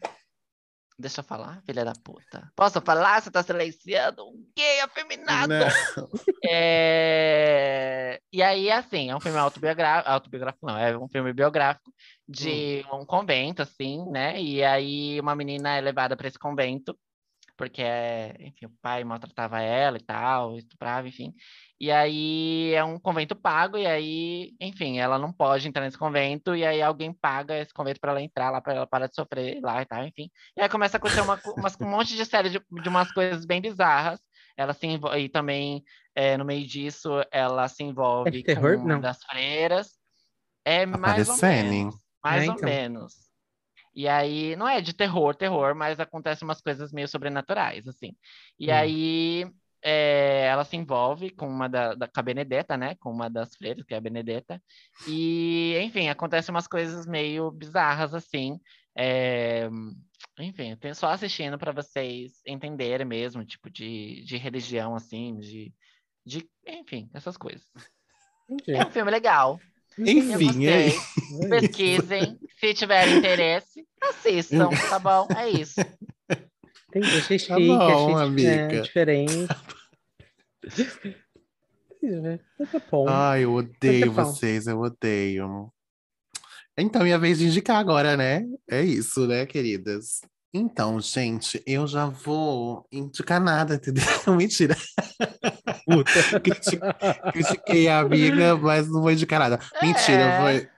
Deixa 0.99 1.21
eu 1.21 1.25
falar, 1.25 1.63
filha 1.65 1.85
da 1.85 1.93
puta. 1.93 2.51
Posso 2.57 2.81
falar? 2.81 3.23
Você 3.23 3.31
tá 3.31 3.41
silenciando 3.41 4.25
um 4.27 4.45
gay 4.57 4.81
afeminado. 4.81 5.53
É, 6.47 8.21
E 8.31 8.43
aí, 8.43 8.71
assim, 8.71 9.09
é 9.11 9.17
um 9.17 9.21
filme 9.21 9.39
autobiográfico, 9.39 10.11
autobiográfico 10.11 10.67
não, 10.67 10.77
é 10.77 10.99
um 10.99 11.09
filme 11.09 11.33
biográfico 11.33 11.91
de 12.29 12.85
Hum. 12.93 13.01
um 13.01 13.07
convento, 13.07 13.63
assim, 13.63 14.05
né? 14.11 14.39
E 14.43 14.63
aí 14.63 15.19
uma 15.21 15.35
menina 15.35 15.77
é 15.77 15.81
levada 15.81 16.15
para 16.17 16.29
esse 16.29 16.39
convento, 16.39 16.99
porque, 17.57 17.83
enfim, 18.41 18.67
o 18.67 18.73
pai 18.83 19.05
maltratava 19.05 19.61
ela 19.63 19.97
e 19.97 20.03
tal, 20.05 20.55
estuprava, 20.59 21.09
enfim. 21.09 21.33
E 21.85 21.91
aí 21.93 22.73
é 22.75 22.83
um 22.85 22.99
convento 22.99 23.37
pago, 23.37 23.77
e 23.77 23.87
aí, 23.87 24.55
enfim, 24.61 24.99
ela 24.99 25.19
não 25.19 25.33
pode 25.33 25.69
entrar 25.69 25.83
nesse 25.85 25.99
convento, 25.99 26.55
e 26.57 26.65
aí 26.65 26.81
alguém 26.81 27.13
paga 27.13 27.59
esse 27.59 27.75
convento 27.75 28.01
para 28.01 28.13
ela 28.13 28.23
entrar 28.23 28.51
lá, 28.51 28.61
para 28.61 28.75
ela 28.75 28.87
parar 28.87 29.07
de 29.07 29.15
sofrer 29.15 29.61
lá 29.63 29.83
e 29.83 29.87
tal, 29.87 30.05
enfim. 30.07 30.31
E 30.57 30.63
aí 30.63 30.69
começa 30.69 30.97
a 30.97 30.99
acontecer 30.99 31.21
uma, 31.21 31.39
umas- 31.45 31.77
um 31.81 31.91
monte 31.91 32.17
de 32.17 32.25
série 32.25 32.49
de, 32.51 32.59
de 32.83 32.89
umas 32.89 33.13
coisas 33.13 33.45
bem 33.45 33.61
bizarras. 33.61 34.21
Ela 34.57 34.73
se 34.73 34.87
envolve, 34.87 35.19
e 35.21 35.29
também, 35.29 35.85
é, 36.15 36.37
no 36.39 36.45
meio 36.45 36.67
disso, 36.67 37.11
ela 37.31 37.69
se 37.69 37.83
envolve 37.85 38.39
É 38.39 38.41
terror? 38.43 38.79
com 38.79 38.89
uma 38.89 38.97
Não. 38.97 39.01
das 39.01 39.23
freiras. 39.25 39.99
É 40.65 40.87
mais 40.87 41.29
ou 41.29 41.39
menos. 41.39 41.95
Mais 42.25 42.45
É, 42.45 42.47
ou 42.49 42.59
então. 42.59 42.59
menos. 42.59 43.15
E 43.95 44.09
aí, 44.09 44.57
não 44.57 44.69
é 44.69 44.81
de 44.81 44.93
terror, 44.95 45.35
terror, 45.37 45.75
mas 45.75 46.01
acontecem 46.01 46.47
umas 46.47 46.61
coisas 46.61 46.93
meio 46.93 47.09
sobrenaturais, 47.09 47.87
assim. 47.89 48.17
E 48.59 48.71
Hum. 48.71 48.73
aí, 48.73 49.47
é, 49.85 50.47
ela 50.47 50.65
se 50.65 50.77
envolve 50.77 51.29
com 51.29 51.47
uma 51.47 51.69
da, 51.69 51.95
da, 51.95 52.09
com 52.09 52.19
a 52.19 52.23
Benedetta, 52.23 52.75
né? 52.75 52.95
Com 52.95 53.11
uma 53.11 53.29
das 53.29 53.55
freiras, 53.55 53.85
que 53.85 53.93
é 53.93 53.99
a 53.99 54.01
Benedetta. 54.01 54.61
E, 55.07 55.79
enfim, 55.83 56.09
acontecem 56.09 56.55
umas 56.55 56.67
coisas 56.67 57.07
meio 57.07 57.51
bizarras, 57.51 58.15
assim. 58.15 58.59
É, 58.97 59.69
enfim, 60.39 60.75
só 60.95 61.09
assistindo 61.09 61.59
para 61.59 61.71
vocês 61.71 62.41
entenderem 62.47 63.07
mesmo, 63.07 63.45
tipo, 63.45 63.69
de, 63.71 64.25
de 64.25 64.39
religião, 64.39 64.97
assim, 64.97 65.39
de, 65.39 65.71
de. 66.25 66.49
Enfim, 66.67 67.11
essas 67.13 67.37
coisas. 67.37 67.67
Entendi. 68.49 68.79
É 68.79 68.87
um 68.87 68.91
filme 68.91 69.11
legal. 69.11 69.61
Enfim, 69.99 70.67
é. 70.67 70.89
Pesquisem. 71.51 72.39
Se 72.59 72.73
tiverem 72.73 73.19
interesse, 73.19 73.87
assistam, 74.01 74.71
tá 74.89 74.99
bom? 74.99 75.29
É 75.37 75.51
isso. 75.51 75.81
Entendi, 76.95 77.17
achei 77.19 77.39
Tá 77.39 77.57
chique, 77.57 77.67
bom, 77.67 78.17
achei 78.17 78.47
é, 78.47 78.59
amiga. 78.63 78.83
diferente. 78.83 79.49
Entendi, 82.03 82.41
Tá 82.71 82.81
bom. 82.91 83.09
Ai, 83.09 83.45
eu 83.45 83.53
odeio 83.55 84.07
Você 84.13 84.15
fala. 84.15 84.25
vocês, 84.33 84.67
eu 84.67 84.81
odeio. 84.81 85.71
Então, 86.79 87.03
minha 87.03 87.19
vez 87.19 87.39
de 87.39 87.47
indicar 87.47 87.77
agora, 87.79 88.17
né? 88.17 88.45
É 88.69 88.83
isso, 88.83 89.27
né, 89.27 89.47
queridas? 89.47 90.21
Então, 90.53 91.01
gente, 91.01 91.61
eu 91.67 91.85
já 91.87 92.07
vou 92.07 92.87
indicar 92.93 93.41
nada, 93.41 93.75
entendeu? 93.77 94.05
Mentira. 94.37 94.77
Critiquei 97.33 97.89
a 97.89 98.01
amiga, 98.01 98.57
mas 98.57 98.89
não 98.89 99.01
vou 99.03 99.11
indicar 99.11 99.41
nada. 99.41 99.59
Mentira, 99.83 100.23
eu 100.23 100.41
vou. 100.41 100.74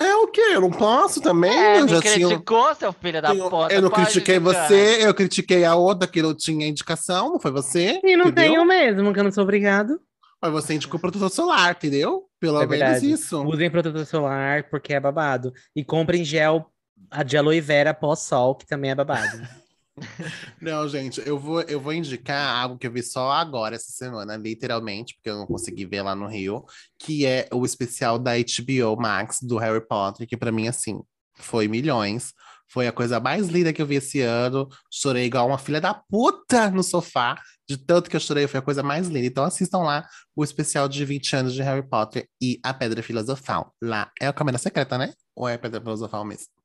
É 0.00 0.14
o 0.16 0.26
quê? 0.28 0.40
Eu 0.52 0.60
não 0.60 0.70
posso 0.70 1.20
também? 1.20 1.50
É, 1.56 1.78
eu 1.80 1.84
me 1.84 1.88
já 1.90 2.00
tinha. 2.00 2.28
criticou, 2.28 2.74
seu 2.74 2.92
filho 2.92 3.20
da 3.22 3.34
eu- 3.34 3.48
puta. 3.50 3.72
eu 3.74 3.82
não 3.82 3.90
critiquei 3.90 4.36
indicar. 4.36 4.66
você, 4.68 5.06
eu 5.06 5.14
critiquei 5.14 5.64
a 5.64 5.74
outra 5.74 6.08
que 6.08 6.20
não 6.22 6.34
tinha 6.34 6.66
indicação, 6.66 7.30
não 7.32 7.38
foi 7.40 7.50
você? 7.50 8.00
E 8.02 8.16
não 8.16 8.26
entendeu? 8.28 8.32
tenho 8.52 8.64
mesmo, 8.64 9.12
que 9.12 9.20
eu 9.20 9.24
não 9.24 9.32
sou 9.32 9.44
obrigado. 9.44 10.00
Mas 10.42 10.52
você 10.52 10.74
indicou 10.74 11.00
protetor 11.00 11.30
solar, 11.30 11.72
entendeu? 11.72 12.24
Pelo 12.38 12.58
É 12.60 12.66
menos 12.66 12.78
verdade. 12.78 13.10
isso. 13.10 13.42
Usem 13.44 13.70
protetor 13.70 14.04
solar, 14.04 14.64
porque 14.68 14.92
é 14.92 15.00
babado. 15.00 15.52
E 15.74 15.82
comprem 15.82 16.22
gel, 16.24 16.66
a 17.10 17.22
de 17.22 17.36
aloe 17.38 17.60
vera 17.60 17.94
pós-sol, 17.94 18.54
que 18.54 18.66
também 18.66 18.90
é 18.90 18.94
babado. 18.94 19.24
Não, 20.60 20.88
gente, 20.88 21.22
eu 21.24 21.38
vou, 21.38 21.62
eu 21.62 21.80
vou 21.80 21.92
indicar 21.92 22.56
algo 22.56 22.78
que 22.78 22.86
eu 22.86 22.92
vi 22.92 23.02
só 23.02 23.30
agora, 23.30 23.76
essa 23.76 23.92
semana, 23.92 24.36
literalmente, 24.36 25.14
porque 25.14 25.30
eu 25.30 25.36
não 25.36 25.46
consegui 25.46 25.86
ver 25.86 26.02
lá 26.02 26.14
no 26.14 26.26
Rio, 26.26 26.64
que 26.98 27.24
é 27.24 27.48
o 27.52 27.64
especial 27.64 28.18
da 28.18 28.32
HBO 28.32 29.00
Max 29.00 29.38
do 29.40 29.56
Harry 29.58 29.86
Potter, 29.86 30.26
que 30.26 30.36
pra 30.36 30.50
mim, 30.50 30.66
assim, 30.68 31.00
foi 31.34 31.68
milhões. 31.68 32.32
Foi 32.66 32.88
a 32.88 32.92
coisa 32.92 33.20
mais 33.20 33.48
linda 33.48 33.72
que 33.72 33.80
eu 33.80 33.86
vi 33.86 33.96
esse 33.96 34.20
ano. 34.20 34.68
Chorei 34.90 35.26
igual 35.26 35.46
uma 35.46 35.58
filha 35.58 35.80
da 35.80 35.94
puta 35.94 36.70
no 36.70 36.82
sofá. 36.82 37.40
De 37.68 37.76
tanto 37.76 38.10
que 38.10 38.16
eu 38.16 38.20
chorei, 38.20 38.46
foi 38.46 38.58
a 38.58 38.62
coisa 38.62 38.82
mais 38.82 39.06
linda. 39.06 39.26
Então 39.26 39.44
assistam 39.44 39.78
lá 39.78 40.04
o 40.34 40.42
especial 40.42 40.88
de 40.88 41.04
20 41.04 41.36
anos 41.36 41.54
de 41.54 41.62
Harry 41.62 41.86
Potter 41.86 42.28
e 42.40 42.58
a 42.64 42.74
Pedra 42.74 43.02
Filosofal. 43.02 43.72
Lá 43.82 44.10
é 44.20 44.26
a 44.26 44.32
Câmara 44.32 44.58
Secreta, 44.58 44.98
né? 44.98 45.12
Ou 45.36 45.48
é 45.48 45.56
Pedra 45.56 45.80
Filosofal 45.80 46.24
mesmo? 46.24 46.63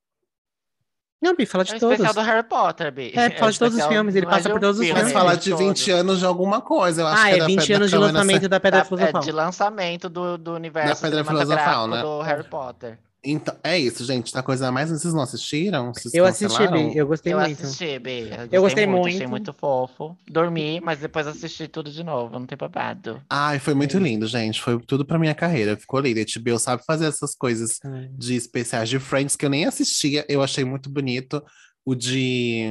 Não, 1.22 1.36
Bi, 1.36 1.46
fala 1.46 1.64
É 1.64 1.66
de 1.66 1.76
o 1.76 1.80
todos. 1.80 1.94
especial 2.00 2.14
do 2.14 2.22
Harry 2.32 2.48
Potter, 2.48 2.92
Bi. 2.94 3.12
É, 3.14 3.30
fala 3.32 3.50
o 3.50 3.52
de 3.52 3.60
todos 3.60 3.78
os 3.78 3.86
filmes, 3.86 4.16
ele 4.16 4.26
é 4.26 4.30
passa 4.30 4.50
por 4.50 4.58
um 4.58 4.62
todos 4.62 4.80
os 4.80 4.86
filme, 4.86 5.02
Mas 5.02 5.10
É, 5.12 5.14
fala 5.14 5.36
de 5.36 5.44
de 5.44 5.50
todos. 5.50 5.66
20 5.66 5.92
anos 5.92 6.20
de 6.20 6.26
alguma 6.26 6.62
coisa. 6.62 7.02
Eu 7.02 7.08
acho 7.08 7.22
Ah, 7.22 7.28
que 7.28 7.36
é 7.36 7.38
da 7.40 7.46
20 7.46 7.60
Pedra 7.60 7.76
anos 7.76 7.90
de 7.90 7.98
lançamento 7.98 8.50
da 8.50 8.60
Pedra 8.60 8.80
Da- 8.80 8.86
é, 8.86 8.88
Filosofal. 8.88 9.22
de 9.22 9.32
lançamento 9.34 10.10
do, 10.10 10.38
do 10.38 10.54
universo 10.54 11.02
Da 11.02 11.10
Pedra 11.10 11.26
Filosofal, 11.26 11.88
né? 11.88 12.02
do 12.02 12.22
Harry 12.22 12.44
Potter. 12.46 12.98
Então, 13.24 13.54
é 13.64 13.78
isso, 13.78 14.06
gente. 14.06 14.32
Tá 14.32 14.42
coisa 14.42 14.68
a 14.68 14.72
mais. 14.72 14.90
Vocês 14.90 15.14
não 15.14 15.22
assistiram? 15.22 15.94
Vocês 15.94 16.14
Eu 16.14 16.26
assisti? 16.26 16.68
Bi, 16.70 16.98
eu 16.98 17.06
gostei 17.06 17.34
eu 17.34 17.40
muito. 17.40 17.62
assisti, 17.64 18.00
Bi. 18.00 18.30
Eu 18.52 18.62
gostei 18.62 18.86
Achei 18.86 18.88
muito. 18.88 19.30
muito 19.30 19.54
fofo. 19.54 20.16
Dormi, 20.30 20.80
mas 20.80 21.00
depois 21.00 21.28
assisti 21.28 21.68
tudo 21.68 21.92
de 21.92 22.02
novo. 22.04 22.32
Não 22.40 22.46
tem 22.46 22.58
babado. 22.58 23.22
Ai, 23.30 23.60
foi 23.60 23.74
muito 23.74 23.98
É. 23.98 24.00
lindo, 24.00 24.26
gente. 24.26 24.62
Foi 24.62 24.80
tudo 24.82 25.04
pra 25.06 25.20
minha 25.20 25.36
carreira. 25.36 25.76
Ficou 25.76 26.00
lindo. 26.00 26.20
A 26.22 26.24
HBO 26.24 26.58
sabe 26.58 26.84
fazer 26.86 27.08
essas 27.08 27.36
coisas 27.36 27.78
Ai. 27.84 28.10
de 28.18 28.36
especiais 28.36 28.88
de 28.88 29.00
Friends 29.00 29.36
que 29.36 29.46
eu 29.46 29.50
nem 29.50 29.66
assistia. 29.66 30.26
Eu 30.30 30.42
achei 30.42 30.64
muito 30.64 30.90
bonito. 30.90 31.44
O 31.86 31.96
de 31.96 32.68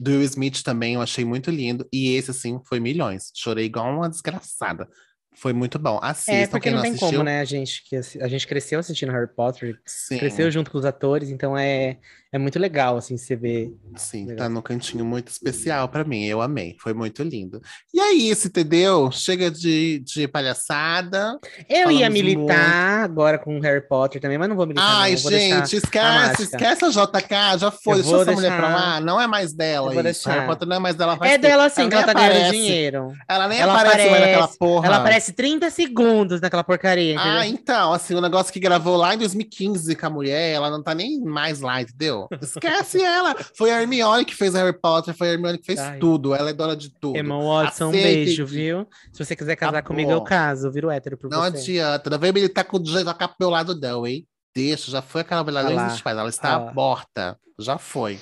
do 0.00 0.10
Will 0.10 0.22
Smith 0.22 0.62
também 0.62 0.94
eu 0.94 1.02
achei 1.02 1.24
muito 1.24 1.50
lindo. 1.50 1.86
E 1.92 2.14
esse, 2.14 2.30
assim, 2.30 2.58
foi 2.66 2.80
milhões. 2.80 3.30
Chorei 3.34 3.66
igual 3.66 3.94
uma 3.94 4.08
desgraçada. 4.08 4.88
Foi 5.34 5.52
muito 5.52 5.78
bom. 5.78 5.98
Assistam, 6.02 6.32
É, 6.32 6.46
porque 6.46 6.64
quem 6.64 6.72
não 6.72 6.76
não 6.78 6.82
tem 6.82 6.92
assistiu. 6.92 7.10
como, 7.18 7.24
né? 7.24 7.40
A 7.40 7.44
gente, 7.44 7.82
que 7.88 7.96
a 7.96 8.28
gente 8.28 8.46
cresceu 8.46 8.78
assistindo 8.78 9.10
Harry 9.12 9.28
Potter, 9.34 9.80
Sim, 9.84 10.18
cresceu 10.18 10.50
junto 10.50 10.70
com 10.70 10.78
os 10.78 10.84
atores, 10.84 11.30
então 11.30 11.56
é, 11.56 11.98
é 12.32 12.38
muito 12.38 12.58
legal, 12.58 12.96
assim, 12.96 13.16
você 13.18 13.36
ver. 13.36 13.72
sim, 13.94 14.22
Legal. 14.26 14.38
tá 14.38 14.48
num 14.48 14.62
cantinho 14.62 15.04
muito 15.04 15.28
especial 15.28 15.86
pra 15.88 16.02
mim. 16.02 16.24
Eu 16.24 16.40
amei. 16.40 16.76
Foi 16.80 16.94
muito 16.94 17.22
lindo. 17.22 17.60
E 17.92 18.00
é 18.00 18.12
isso, 18.12 18.48
entendeu? 18.48 19.10
Chega 19.12 19.50
de, 19.50 19.98
de 20.00 20.26
palhaçada. 20.26 21.38
Eu 21.68 21.90
ia 21.90 22.08
militar 22.08 23.04
agora 23.04 23.38
com 23.38 23.58
Harry 23.60 23.86
Potter 23.86 24.20
também, 24.20 24.38
mas 24.38 24.48
não 24.48 24.56
vou 24.56 24.66
militar, 24.66 24.84
Ai, 25.02 25.10
não. 25.12 25.16
Gente, 25.18 25.70
deixar... 25.70 25.76
esquece, 25.76 26.42
esquece 26.44 26.84
a 26.84 26.88
JK, 26.88 27.58
já 27.58 27.70
foi, 27.70 27.98
Eu 27.98 28.02
deixa 28.02 28.22
essa 28.22 28.32
mulher 28.32 28.56
pra 28.56 28.68
deixar- 28.68 28.84
lá, 28.84 29.00
não 29.00 29.20
é 29.20 29.26
mais 29.26 29.52
dela 29.52 29.92
vou 29.92 30.02
deixar. 30.02 30.32
Harry 30.32 30.46
Potter 30.46 30.66
não 30.68 30.76
é 30.76 30.78
mais 30.78 30.94
dela. 30.96 31.18
É 31.22 31.36
dela 31.38 31.68
sim, 31.68 31.82
que 31.82 31.88
nem 31.88 31.98
ela 31.98 32.06
tá 32.06 32.12
ganhando 32.14 32.32
aparece. 32.32 32.56
dinheiro. 32.56 33.12
Ela 33.28 33.48
nem 33.48 33.58
Ela 33.60 33.74
aparece, 33.74 33.96
mais 34.10 34.20
naquela 34.20 34.36
aparece- 34.44 34.58
porra. 34.58 34.86
Ela 34.86 34.96
aparece 34.96 35.32
30 35.32 35.70
segundos 35.70 36.40
naquela 36.40 36.64
porcaria, 36.64 37.14
entendeu? 37.14 37.32
Ah, 37.32 37.46
então, 37.46 37.92
assim, 37.92 38.14
o 38.14 38.20
negócio 38.20 38.52
que 38.52 38.60
gravou 38.60 38.96
lá 38.96 39.14
em 39.14 39.18
2015 39.18 39.94
com 39.94 40.06
a 40.06 40.10
mulher, 40.10 40.52
ela 40.54 40.70
não 40.70 40.82
tá 40.82 40.94
nem 40.94 41.20
mais 41.20 41.60
lá, 41.60 41.80
entendeu? 41.82 42.21
Esquece 42.40 43.02
ela. 43.02 43.34
Foi 43.56 43.70
a 43.70 43.80
Hermione 43.80 44.24
que 44.24 44.34
fez 44.34 44.54
Harry 44.54 44.72
Potter, 44.78 45.14
foi 45.14 45.28
a 45.28 45.32
Hermione 45.32 45.58
que 45.58 45.64
fez 45.66 45.78
Ai. 45.78 45.98
tudo, 45.98 46.34
ela 46.34 46.50
é 46.50 46.52
dona 46.52 46.76
de 46.76 46.90
tudo. 46.90 47.16
Emma 47.16 47.38
Watson, 47.38 47.88
um 47.88 47.92
beijo, 47.92 48.44
viu? 48.46 48.86
Se 49.12 49.24
você 49.24 49.34
quiser 49.36 49.56
casar 49.56 49.82
comigo, 49.82 50.10
eu 50.10 50.22
caso, 50.22 50.70
viro 50.70 50.90
hétero 50.90 51.16
por 51.16 51.30
Não 51.30 51.40
você. 51.40 51.46
adianta, 51.58 52.10
não 52.10 52.18
vem 52.18 52.32
militar 52.32 52.64
com 52.64 52.76
o 52.76 52.82
JK 52.82 53.14
pro 53.16 53.34
meu 53.40 53.50
lado 53.50 53.78
não, 53.78 54.06
hein? 54.06 54.26
Deixa, 54.54 54.90
já 54.90 55.00
foi 55.00 55.22
aquela 55.22 55.42
mulher, 55.42 55.64
não 55.64 55.74
lá. 55.74 55.86
existe 55.86 56.04
mais, 56.04 56.18
ela 56.18 56.28
está 56.28 56.56
Ah 56.56 56.72
morta. 56.74 57.38
Já 57.58 57.78
foi. 57.78 58.18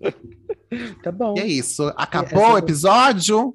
Tá 1.02 1.12
bom. 1.12 1.34
E 1.36 1.40
é 1.40 1.46
isso. 1.46 1.92
Acabou 1.96 2.52
o 2.54 2.58
episódio? 2.58 3.54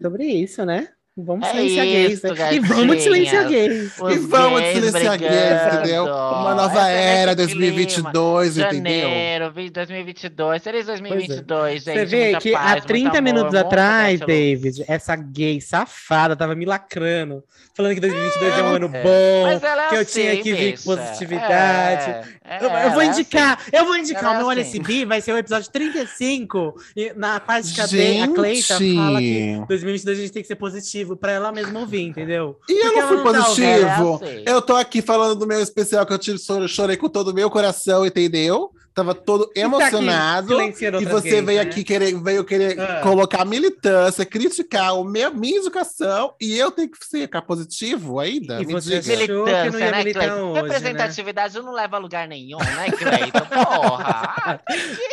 Sobre 0.00 0.26
isso, 0.26 0.64
né? 0.64 0.88
Vamos 1.14 1.46
É 1.46 1.50
silenciar 1.50 1.84
gays, 1.86 2.22
né? 2.22 2.30
E 2.54 2.58
vamos 2.58 2.76
gatinhas. 2.86 3.02
silenciar 3.02 3.48
gays. 3.48 3.98
Os 4.00 4.14
e 4.14 4.18
vamos 4.20 4.60
gays 4.62 4.74
silenciar 4.76 5.18
gays, 5.18 5.74
entendeu? 5.74 6.04
Uma 6.04 6.54
nova 6.54 6.80
Essa 6.80 6.90
é 6.90 7.14
era, 7.16 7.34
nesse 7.34 7.48
clima. 7.52 7.72
2022, 7.74 8.56
entendeu? 8.56 9.00
Janeiro, 9.02 9.52
vi- 9.52 9.68
2022. 9.70 10.62
Feliz 10.64 10.86
2022, 10.86 11.82
gente. 11.84 11.98
Você 11.98 12.04
vê 12.06 12.22
muita 12.24 12.38
que 12.40 12.52
paz, 12.52 12.64
há 12.66 12.70
muito 12.72 12.86
30 12.86 13.08
amor, 13.10 13.22
minutos 13.22 13.54
atrás. 13.54 14.20
David, 14.20 14.84
essa 14.88 15.14
gay 15.14 15.60
safada 15.60 16.34
tava 16.34 16.54
me 16.54 16.64
lacrando, 16.64 17.44
falando 17.76 17.92
que 17.94 18.00
2022 18.00 18.58
é, 18.58 18.62
um 18.62 18.66
ano 18.68 18.90
É. 18.94 19.02
bom, 19.02 19.42
Mas 19.44 19.62
ela 19.62 19.84
é 19.84 19.88
que 19.90 19.94
eu 19.96 20.00
assim, 20.00 20.20
tinha 20.22 20.42
que 20.42 20.54
vir 20.54 20.78
com 20.78 20.84
positividade. 20.96 22.26
É, 22.42 22.64
Eu, 22.64 22.70
é, 22.70 22.86
eu 22.86 22.90
vou 22.92 23.02
é 23.02 23.06
indicar, 23.06 23.58
assim. 23.60 23.70
eu 23.70 23.84
vou 23.84 23.96
indicar. 23.98 24.24
Ela 24.24 24.32
é 24.32 24.36
o 24.36 24.38
meu 24.38 24.46
Olha 24.46 24.62
assim. 24.62 24.70
Esse 24.70 24.80
Bi 24.80 25.04
vai 25.04 25.20
ser 25.20 25.32
o 25.32 25.36
episódio 25.38 25.70
35. 25.70 26.74
E 26.96 27.12
na 27.14 27.38
parte 27.38 27.70
que 27.74 27.80
a, 27.82 27.84
a 28.24 28.28
Cleita 28.28 28.78
fala 28.78 29.18
que 29.18 29.62
2022 29.68 30.18
a 30.18 30.22
gente 30.22 30.32
tem 30.32 30.40
que 30.42 30.48
ser 30.48 30.56
positivo 30.56 31.01
pra 31.16 31.32
ela 31.32 31.52
mesma 31.52 31.80
ouvir, 31.80 32.02
entendeu? 32.02 32.58
E 32.68 32.72
eu 32.72 32.84
Porque 32.84 33.00
não 33.00 33.08
fui 33.08 33.16
não 33.16 33.24
tá 33.24 33.44
positivo. 33.44 34.14
Assim. 34.14 34.42
Eu 34.46 34.62
tô 34.62 34.74
aqui 34.76 35.02
falando 35.02 35.36
do 35.36 35.46
meu 35.46 35.60
especial 35.60 36.06
que 36.06 36.12
eu 36.12 36.18
tive, 36.18 36.38
chorei 36.68 36.96
com 36.96 37.08
todo 37.08 37.28
o 37.28 37.34
meu 37.34 37.50
coração, 37.50 38.06
entendeu? 38.06 38.70
Tava 38.94 39.14
todo 39.14 39.44
tá 39.46 39.50
aqui 39.52 39.60
emocionado. 39.60 40.60
E 40.60 41.04
você 41.06 41.30
gays, 41.30 41.44
veio 41.46 41.46
né? 41.46 41.60
aqui 41.60 41.82
querer, 41.82 42.14
veio 42.22 42.44
querer 42.44 42.78
Ah. 42.78 43.00
colocar 43.02 43.44
militância, 43.46 44.24
criticar 44.26 44.94
o 44.98 45.04
meu, 45.04 45.32
minha 45.32 45.58
educação, 45.58 46.34
e 46.40 46.58
eu 46.58 46.70
tenho 46.70 46.90
que 46.90 46.98
ficar 47.02 47.40
positivo 47.42 48.20
ainda? 48.20 48.60
E 48.60 48.66
Me 48.66 48.72
você 48.74 49.00
diga. 49.00 49.16
Militância, 49.16 49.78
ia 49.78 49.90
né, 49.90 50.02
Cleiton? 50.12 50.52
né? 50.52 50.60
Representatividade 50.60 51.58
não 51.60 51.72
leva 51.72 51.96
a 51.96 51.98
lugar 51.98 52.28
nenhum, 52.28 52.58
né, 52.58 52.90
Cleiton? 52.90 53.46
Porra! 53.46 54.32
Ah, 54.44 54.60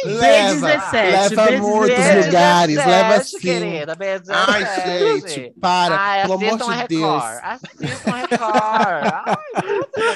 Leva, 0.04 0.68
B17, 0.68 0.92
leva 0.94 1.30
B17. 1.52 1.58
muitos 1.60 1.98
B17, 1.98 2.26
lugares, 2.26 2.76
leva 2.78 3.24
sim. 3.24 3.40
querida, 3.40 3.96
B17. 3.96 4.30
Ai, 4.30 5.20
gente, 5.22 5.54
para, 5.62 5.96
Ai, 5.98 6.22
pelo 6.24 6.34
amor 6.34 6.58
de. 6.58 6.88
Deus. 6.90 7.24
Assistam 7.44 8.12
a 8.12 8.16
Record. 8.18 9.40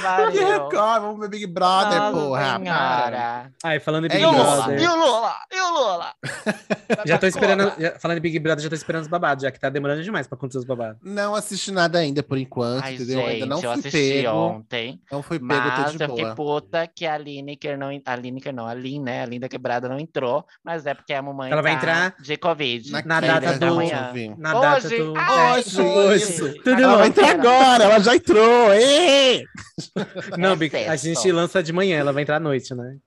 Ai, 0.03 0.31
que. 0.31 0.39
Record, 0.43 1.01
vamos 1.01 1.19
ver 1.21 1.29
Big 1.29 1.47
Brother, 1.47 1.99
Nossa 1.99 2.17
porra. 2.17 2.59
para. 2.59 3.52
Ai, 3.63 3.79
falando 3.79 4.07
de 4.07 4.15
É 4.15 4.19
Big 4.19 4.23
E. 4.27 4.31
Lula? 4.31 4.55
Brother. 4.55 4.81
E 4.81 4.87
o 4.87 4.95
Lula? 4.95 5.33
E 5.51 5.59
o 5.61 5.73
Lula? 5.73 6.13
Já 7.05 7.17
tô 7.17 7.25
esperando, 7.27 7.73
já- 7.79 7.97
falando 7.99 8.15
de 8.17 8.21
Big 8.21 8.39
Brother, 8.39 8.63
já 8.63 8.69
tô 8.69 8.75
esperando 8.75 9.01
os 9.03 9.07
babados, 9.07 9.41
já 9.43 9.51
que 9.51 9.59
tá 9.59 9.69
demorando 9.69 10.03
demais 10.03 10.27
pra 10.27 10.35
acontecer 10.37 10.59
os 10.59 10.65
babados. 10.65 10.97
Não 11.03 11.33
assisti 11.35 11.71
nada 11.71 11.97
ainda 11.99 12.21
por 12.21 12.37
enquanto, 12.37 12.83
Ai, 12.83 12.95
entendeu? 12.95 13.19
gente, 13.19 13.29
ainda 13.29 13.45
não 13.45 13.57
eu 13.57 13.61
fui 13.61 13.71
assisti 13.71 13.91
pego. 14.23 14.29
ontem. 14.35 15.01
Não 15.11 15.23
fui 15.23 15.39
pego, 15.39 15.45
Mas 15.53 15.91
tô 15.91 15.97
de 15.97 16.03
eu 16.03 16.09
fiquei 16.09 16.23
boa. 16.25 16.35
puta 16.35 16.87
que 16.87 17.05
a 17.05 17.17
Lineker 17.17 17.77
não. 17.77 17.89
A 18.05 18.15
Lineker 18.15 18.53
não, 18.53 18.67
a 18.67 18.73
Lin, 18.73 19.01
né? 19.01 19.23
A 19.23 19.25
Linda 19.25 19.49
Quebrada 19.49 19.89
não 19.89 19.99
entrou. 19.99 20.45
Mas 20.63 20.85
é 20.85 20.93
porque 20.93 21.13
a 21.13 21.21
mamãe. 21.21 21.51
Ela 21.51 21.61
vai 21.61 21.71
tá 21.73 21.77
entrar 21.77 22.15
de 22.21 22.37
Covid. 22.37 22.91
Na 22.91 23.01
Na 23.03 23.19
data 23.19 23.57
da 23.57 23.69
do- 23.69 24.13
vi. 24.13 24.29
Na 24.37 24.53
data 24.53 24.87
Hoje? 24.87 24.97
do. 24.97 25.13
Ai, 25.17 25.59
Hoje, 25.59 25.81
hoje. 25.81 26.23
isso. 26.23 26.47
Na 26.47 26.53
Tudo 26.63 26.81
Ela 26.83 26.97
vai 26.97 27.07
entrar 27.07 27.29
agora, 27.31 27.83
ela 27.85 27.99
já 27.99 28.15
entrou! 28.15 28.73
Ê! 28.73 29.43
Não, 30.37 30.53
É 30.73 30.87
a 30.89 30.95
gente 30.95 31.31
lança 31.31 31.61
de 31.63 31.73
manhã, 31.73 31.97
ela 31.97 32.13
vai 32.13 32.23
entrar 32.23 32.37
à 32.37 32.39
noite, 32.39 32.73
né? 32.75 32.97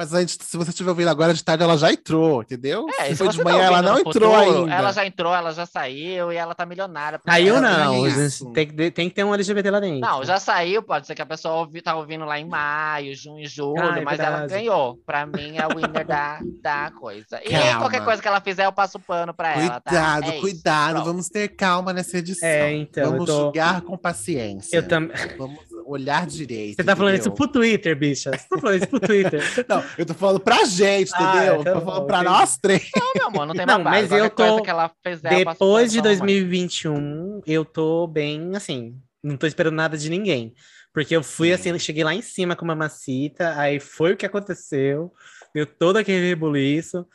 Mas 0.00 0.14
a 0.14 0.20
gente, 0.20 0.38
se 0.42 0.56
você 0.56 0.70
estiver 0.70 0.88
ouvindo 0.88 1.08
agora 1.10 1.34
de 1.34 1.44
tarde, 1.44 1.62
ela 1.62 1.76
já 1.76 1.92
entrou, 1.92 2.40
entendeu? 2.40 2.86
É, 2.98 3.04
se 3.04 3.10
se 3.10 3.16
foi 3.16 3.28
de 3.28 3.36
tá 3.36 3.44
manhã, 3.44 3.64
ela 3.64 3.76
ouvindo 3.76 3.90
não 3.92 3.98
entrou 3.98 4.12
futuro, 4.34 4.60
ainda. 4.62 4.74
Ela 4.74 4.92
já 4.92 5.04
entrou, 5.06 5.34
ela 5.34 5.52
já 5.52 5.66
saiu 5.66 6.32
e 6.32 6.36
ela 6.36 6.54
tá 6.54 6.64
milionária. 6.64 7.20
Saiu 7.22 7.56
ela- 7.58 7.84
não, 7.84 8.06
isso. 8.06 8.50
tem 8.52 8.66
que, 8.66 8.90
tem 8.90 9.08
que 9.10 9.14
ter 9.14 9.24
um 9.24 9.34
LGBT 9.34 9.70
lá 9.70 9.78
dentro. 9.78 10.00
Não, 10.00 10.24
já 10.24 10.40
saiu, 10.40 10.82
pode 10.82 11.06
ser 11.06 11.14
que 11.14 11.20
a 11.20 11.26
pessoa 11.26 11.56
ouvi, 11.56 11.82
tá 11.82 11.94
ouvindo 11.94 12.24
lá 12.24 12.40
em 12.40 12.48
maio, 12.48 13.14
junho, 13.14 13.46
julho, 13.46 13.78
é 13.78 14.00
mas 14.02 14.18
ela 14.18 14.38
verdade. 14.38 14.52
ganhou. 14.54 14.96
Pra 15.04 15.26
mim 15.26 15.58
é 15.58 15.66
o 15.66 15.76
winner 15.76 16.06
da, 16.06 16.38
da 16.62 16.90
coisa. 16.92 17.38
E 17.44 17.50
Calma. 17.50 17.78
qualquer 17.80 18.02
coisa 18.02 18.22
que 18.22 18.28
ela 18.28 18.40
fizer, 18.40 18.64
eu 18.64 18.72
passo 18.72 18.98
pano 18.98 19.34
pra 19.34 19.52
ela, 19.52 19.80
tá? 19.80 19.90
Cuidado, 19.90 20.24
É 20.24 20.28
isso, 20.30 20.40
cuidado, 20.40 20.92
pronto. 20.94 21.04
vamos 21.04 21.28
ter 21.28 21.48
calma 21.48 21.92
nessa 21.92 22.16
edição. 22.16 22.48
É, 22.48 22.72
então, 22.72 23.10
vamos 23.10 23.26
tô- 23.26 23.36
julgar 23.38 23.82
com 23.82 23.98
paciência. 23.98 24.74
Eu 24.78 24.88
também. 24.88 25.14
Vamos 25.36 25.60
olhar 25.90 26.26
direito. 26.26 26.76
Você 26.76 26.84
tá 26.84 26.94
falando 26.96 27.14
entendeu? 27.14 27.32
isso 27.32 27.36
pro 27.36 27.48
Twitter, 27.52 27.96
bicha. 27.96 28.30
Você 28.30 28.48
tá 28.48 28.58
falando 28.58 28.76
isso 28.78 28.86
pro 28.88 29.00
Twitter. 29.00 29.42
Não, 29.68 29.84
eu 29.98 30.06
tô 30.06 30.14
falando 30.14 30.40
pra 30.40 30.64
gente, 30.64 31.10
Ah, 31.14 31.36
entendeu? 31.36 31.64
tá 31.64 31.72
tô 31.72 31.80
bom, 31.80 31.86
falando 31.86 32.06
pra 32.06 32.18
entendi. 32.20 32.30
nós 32.32 32.58
três. 32.58 32.90
Não, 32.96 33.12
meu 33.14 33.26
amor, 33.26 33.46
não 33.46 33.54
tem 33.54 33.66
Não, 33.66 33.78
mas 33.82 34.10
eu 34.12 34.30
tô- 34.30 34.36
coisa 34.46 34.62
que 34.62 34.70
ela 34.70 34.90
fizer, 35.06 35.32
eu 35.32 35.38
Depois 35.44 35.92
de 35.92 36.00
pra 36.00 36.10
mamãe. 36.10 36.18
2021, 36.26 37.40
eu 37.46 37.64
tô 37.64 38.06
bem 38.06 38.54
assim. 38.54 38.96
Não 39.22 39.36
tô 39.36 39.46
esperando 39.46 39.74
nada 39.74 39.96
de 39.98 40.08
ninguém. 40.08 40.54
Porque 40.92 41.14
eu 41.14 41.22
fui 41.22 41.48
Sim. 41.48 41.52
assim, 41.70 41.78
cheguei 41.78 42.02
lá 42.02 42.14
em 42.14 42.22
cima 42.22 42.56
com 42.56 42.64
uma 42.64 42.74
macita, 42.74 43.54
aí 43.56 43.78
foi 43.78 44.12
o 44.12 44.16
que 44.16 44.26
aconteceu, 44.26 45.12
deu 45.54 45.64
todo 45.64 45.96
aquele 45.98 46.26
rebuliço. 46.28 47.06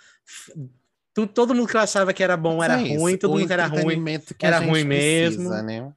Todo 1.34 1.53
mundo 1.56 1.68
que 1.68 1.77
eu 1.77 1.81
achava 1.81 2.11
que 2.14 2.22
era 2.23 2.35
bom 2.35 2.61
era 2.64 2.73
é 2.81 2.97
ruim, 2.97 3.15
todo 3.18 3.31
mundo 3.34 3.47
que 3.47 3.53
era 3.53 3.68
ruim. 3.68 4.03
que 4.38 4.45
era 4.45 4.60
ruim 4.60 4.85
precisa, 4.85 5.39
mesmo. 5.39 5.49
né? 5.64 5.93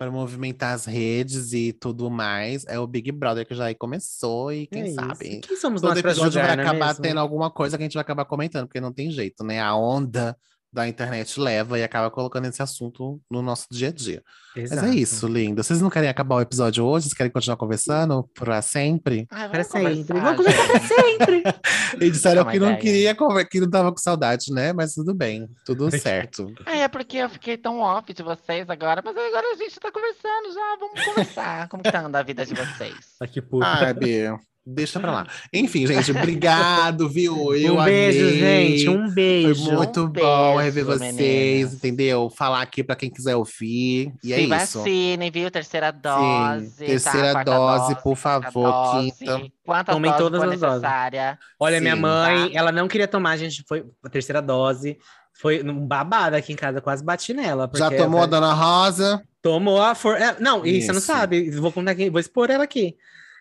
Para 0.00 0.10
movimentar 0.10 0.72
as 0.72 0.86
redes 0.86 1.52
e 1.52 1.74
tudo 1.74 2.08
mais, 2.08 2.64
é 2.66 2.78
o 2.78 2.86
Big 2.86 3.12
Brother 3.12 3.46
que 3.46 3.54
já 3.54 3.66
aí 3.66 3.74
começou 3.74 4.50
e 4.50 4.66
quem 4.66 4.84
É 4.84 4.92
sabe. 4.92 5.40
Quem 5.40 5.56
somos 5.58 5.82
Todo 5.82 5.90
nós 5.90 5.98
episódio 5.98 6.32
julgar, 6.32 6.56
vai 6.56 6.64
é 6.64 6.68
acabar 6.68 6.86
mesmo? 6.86 7.02
tendo 7.02 7.20
alguma 7.20 7.50
coisa 7.50 7.76
que 7.76 7.82
a 7.82 7.84
gente 7.84 7.92
vai 7.92 8.00
acabar 8.00 8.24
comentando, 8.24 8.66
porque 8.66 8.80
não 8.80 8.94
tem 8.94 9.10
jeito, 9.10 9.44
né? 9.44 9.60
A 9.60 9.76
onda 9.76 10.34
da 10.72 10.86
internet 10.86 11.38
leva 11.40 11.78
e 11.78 11.82
acaba 11.82 12.10
colocando 12.10 12.46
esse 12.46 12.62
assunto 12.62 13.20
no 13.30 13.42
nosso 13.42 13.66
dia 13.70 13.88
a 13.88 13.92
dia. 13.92 14.22
Mas 14.54 14.70
Exato. 14.72 14.86
é 14.88 14.94
isso, 14.94 15.26
linda. 15.26 15.62
Vocês 15.62 15.80
não 15.80 15.90
querem 15.90 16.08
acabar 16.08 16.36
o 16.36 16.40
episódio 16.40 16.84
hoje? 16.84 17.04
Vocês 17.06 17.14
querem 17.14 17.30
continuar 17.32 17.56
conversando 17.56 18.28
pra 18.34 18.62
sempre? 18.62 19.26
Ai, 19.30 19.48
Para 19.48 19.64
sempre. 19.64 20.02
Vamos 20.20 20.36
conversar 20.36 20.66
pra 20.66 20.78
gente. 20.78 20.94
sempre. 20.94 21.42
E 22.00 22.08
disseram 22.08 22.48
É 22.48 22.52
que 22.52 22.58
não 22.60 22.68
ideia. 22.68 22.80
queria, 22.80 23.44
que 23.50 23.60
não 23.60 23.68
tava 23.68 23.90
com 23.90 23.98
saudade, 23.98 24.52
né? 24.52 24.72
Mas 24.72 24.94
tudo 24.94 25.12
bem, 25.12 25.48
tudo 25.66 25.90
certo. 25.98 26.46
Ah, 26.64 26.76
é 26.76 26.88
porque 26.88 27.16
eu 27.16 27.28
fiquei 27.28 27.58
tão 27.58 27.80
off 27.80 28.12
de 28.14 28.22
vocês 28.22 28.70
agora, 28.70 29.02
mas 29.04 29.16
agora 29.16 29.46
a 29.52 29.56
gente 29.56 29.78
tá 29.80 29.90
conversando 29.90 30.54
já, 30.54 30.76
vamos 30.78 31.04
conversar. 31.04 31.68
Como 31.68 31.82
que 31.82 31.90
tá 31.90 31.98
andando 32.00 32.14
a 32.16 32.22
vida 32.22 32.46
de 32.46 32.54
vocês? 32.54 32.94
Tá 33.18 33.26
que 33.26 33.42
puta. 33.42 33.66
Ah, 33.66 33.92
Deixa 34.74 35.00
pra 35.00 35.10
lá. 35.12 35.26
Enfim, 35.52 35.86
gente, 35.86 36.10
obrigado, 36.10 37.08
viu? 37.08 37.54
Eu 37.54 37.78
um 37.78 37.84
beijo, 37.84 38.20
amei. 38.28 38.78
gente. 38.78 38.88
Um 38.88 39.04
Foi 39.06 39.14
beijo. 39.14 39.72
muito 39.72 40.00
Um 40.00 40.06
bom 40.06 40.12
beijo, 40.54 40.56
rever 40.58 40.84
vocês, 40.84 41.14
meninas. 41.16 41.74
entendeu? 41.74 42.30
Falar 42.30 42.62
aqui 42.62 42.82
pra 42.84 42.94
quem 42.96 43.10
quiser 43.10 43.36
ouvir. 43.36 44.12
E 44.22 44.32
é 44.32 44.36
Se 44.36 44.40
isso. 44.42 44.48
vacinem, 44.48 45.30
viu? 45.30 45.50
Terceira 45.50 45.90
dose. 45.90 46.70
tá? 46.78 46.84
terceira 46.86 47.32
Quarta 47.32 47.50
dose, 47.50 47.94
por 47.96 48.18
quarta 48.18 48.50
favor, 48.52 48.70
dose. 48.72 49.12
quinta. 49.18 49.42
Quantas 49.64 49.94
Tomem 49.94 50.10
doses 50.10 50.24
todas 50.24 50.42
as 50.42 50.60
doses. 50.60 50.82
necessária. 50.82 51.38
Olha, 51.58 51.80
minha 51.80 51.94
Sim, 51.94 52.00
mãe, 52.02 52.50
tá? 52.52 52.58
ela 52.58 52.72
não 52.72 52.88
queria 52.88 53.06
tomar, 53.08 53.30
a 53.30 53.36
gente 53.36 53.64
foi 53.68 53.84
a 54.04 54.08
terceira 54.08 54.40
dose. 54.40 54.96
Foi 55.40 55.62
um 55.62 55.86
babado 55.86 56.36
aqui 56.36 56.52
em 56.52 56.56
casa, 56.56 56.80
quase 56.80 57.02
bati 57.04 57.32
nela. 57.32 57.70
Já 57.74 57.90
tomou 57.90 58.20
a 58.22 58.26
Dona 58.26 58.52
Rosa? 58.52 59.22
Tomou 59.40 59.80
a 59.80 59.94
for... 59.94 60.16
é, 60.20 60.36
Não, 60.38 60.66
e 60.66 60.82
você 60.82 60.88
não 60.92 60.98
Isso. 60.98 61.06
sabe. 61.06 61.50
Vou 61.52 61.72
contar 61.72 61.92
aqui, 61.92 62.10
vou 62.10 62.20
expor 62.20 62.50
ela 62.50 62.64
aqui. 62.64 62.94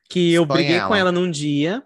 Que 0.09 0.33
eu 0.33 0.41
Expõe 0.43 0.57
briguei 0.57 0.75
ela. 0.77 0.87
com 0.87 0.95
ela 0.95 1.11
num 1.11 1.29
dia, 1.29 1.83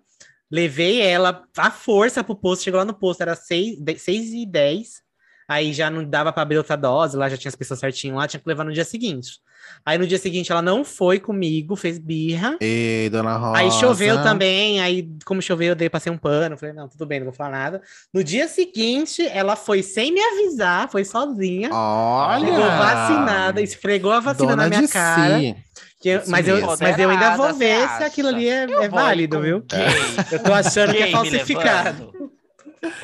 levei 0.50 1.02
ela 1.02 1.44
à 1.58 1.70
força 1.70 2.24
pro 2.24 2.36
posto, 2.36 2.64
chegou 2.64 2.80
lá 2.80 2.86
no 2.86 2.94
posto, 2.94 3.22
era 3.22 3.36
6, 3.36 3.78
e 4.08 4.45
10. 4.45 5.04
Aí 5.48 5.74
já 5.74 5.90
não 5.90 6.06
dava 6.06 6.32
pra 6.32 6.41
abrir 6.41 6.58
outra 6.58 6.78
dose, 6.78 7.18
lá 7.18 7.28
já 7.28 7.36
tinha 7.36 7.50
as 7.50 7.56
pessoas 7.56 7.80
certinho 7.80 8.16
lá, 8.16 8.28
tinha 8.28 8.40
que 8.40 8.48
levar 8.48 8.64
no 8.64 8.72
dia 8.72 8.86
seguinte. 8.86 9.40
Aí 9.86 9.98
no 9.98 10.08
dia 10.08 10.18
seguinte 10.18 10.52
ela 10.52 10.62
não 10.62 10.86
foi 10.86 11.20
comigo, 11.20 11.76
fez 11.76 11.98
birra. 12.00 12.58
Ei, 12.62 13.10
Dona 13.10 13.36
Rosa. 13.36 13.58
Aí 13.58 13.72
choveu 13.72 14.22
também, 14.24 14.82
aí 14.82 15.10
como 15.26 15.41
choveu 15.41 15.70
eu 15.70 15.76
dei, 15.76 15.90
passei 15.90 16.12
um 16.12 16.18
pano, 16.18 16.58
falei, 16.58 16.74
não, 16.74 16.88
tudo 16.88 17.06
bem, 17.06 17.20
não 17.20 17.26
vou 17.26 17.34
falar 17.34 17.52
nada. 17.52 17.82
No 18.14 18.24
dia 18.24 18.48
seguinte, 18.48 19.22
ela 19.28 19.56
foi 19.56 19.84
sem 19.84 20.14
me 20.14 20.22
avisar, 20.22 20.90
foi 20.90 21.04
sozinha. 21.04 21.70
Olha! 21.74 22.45
Chegou 22.45 22.66
vacinada, 22.66 23.62
esfregou 23.62 24.12
a 24.12 24.20
vacina 24.22 24.50
Dona 24.50 24.70
na 24.70 24.78
minha 24.78 24.88
cara. 24.88 25.40
si. 25.40 25.56
Que 26.03 26.09
eu- 26.09 26.19
Isso 26.19 26.30
mas, 26.30 26.45
eu, 26.47 26.59
mas 26.81 26.99
eu 26.99 27.09
ainda 27.09 27.38
vou 27.38 27.53
ver 27.53 27.88
se 27.88 28.03
aquilo 28.03 28.27
ali 28.27 28.49
é, 28.49 28.63
é 28.65 28.89
válido, 28.89 29.39
viu? 29.41 29.61
gay. 29.61 29.80
Eu 30.31 30.43
tô 30.43 30.51
achando 30.53 30.91
que 30.93 31.01
é 31.01 31.09
falsificado. 31.11 32.11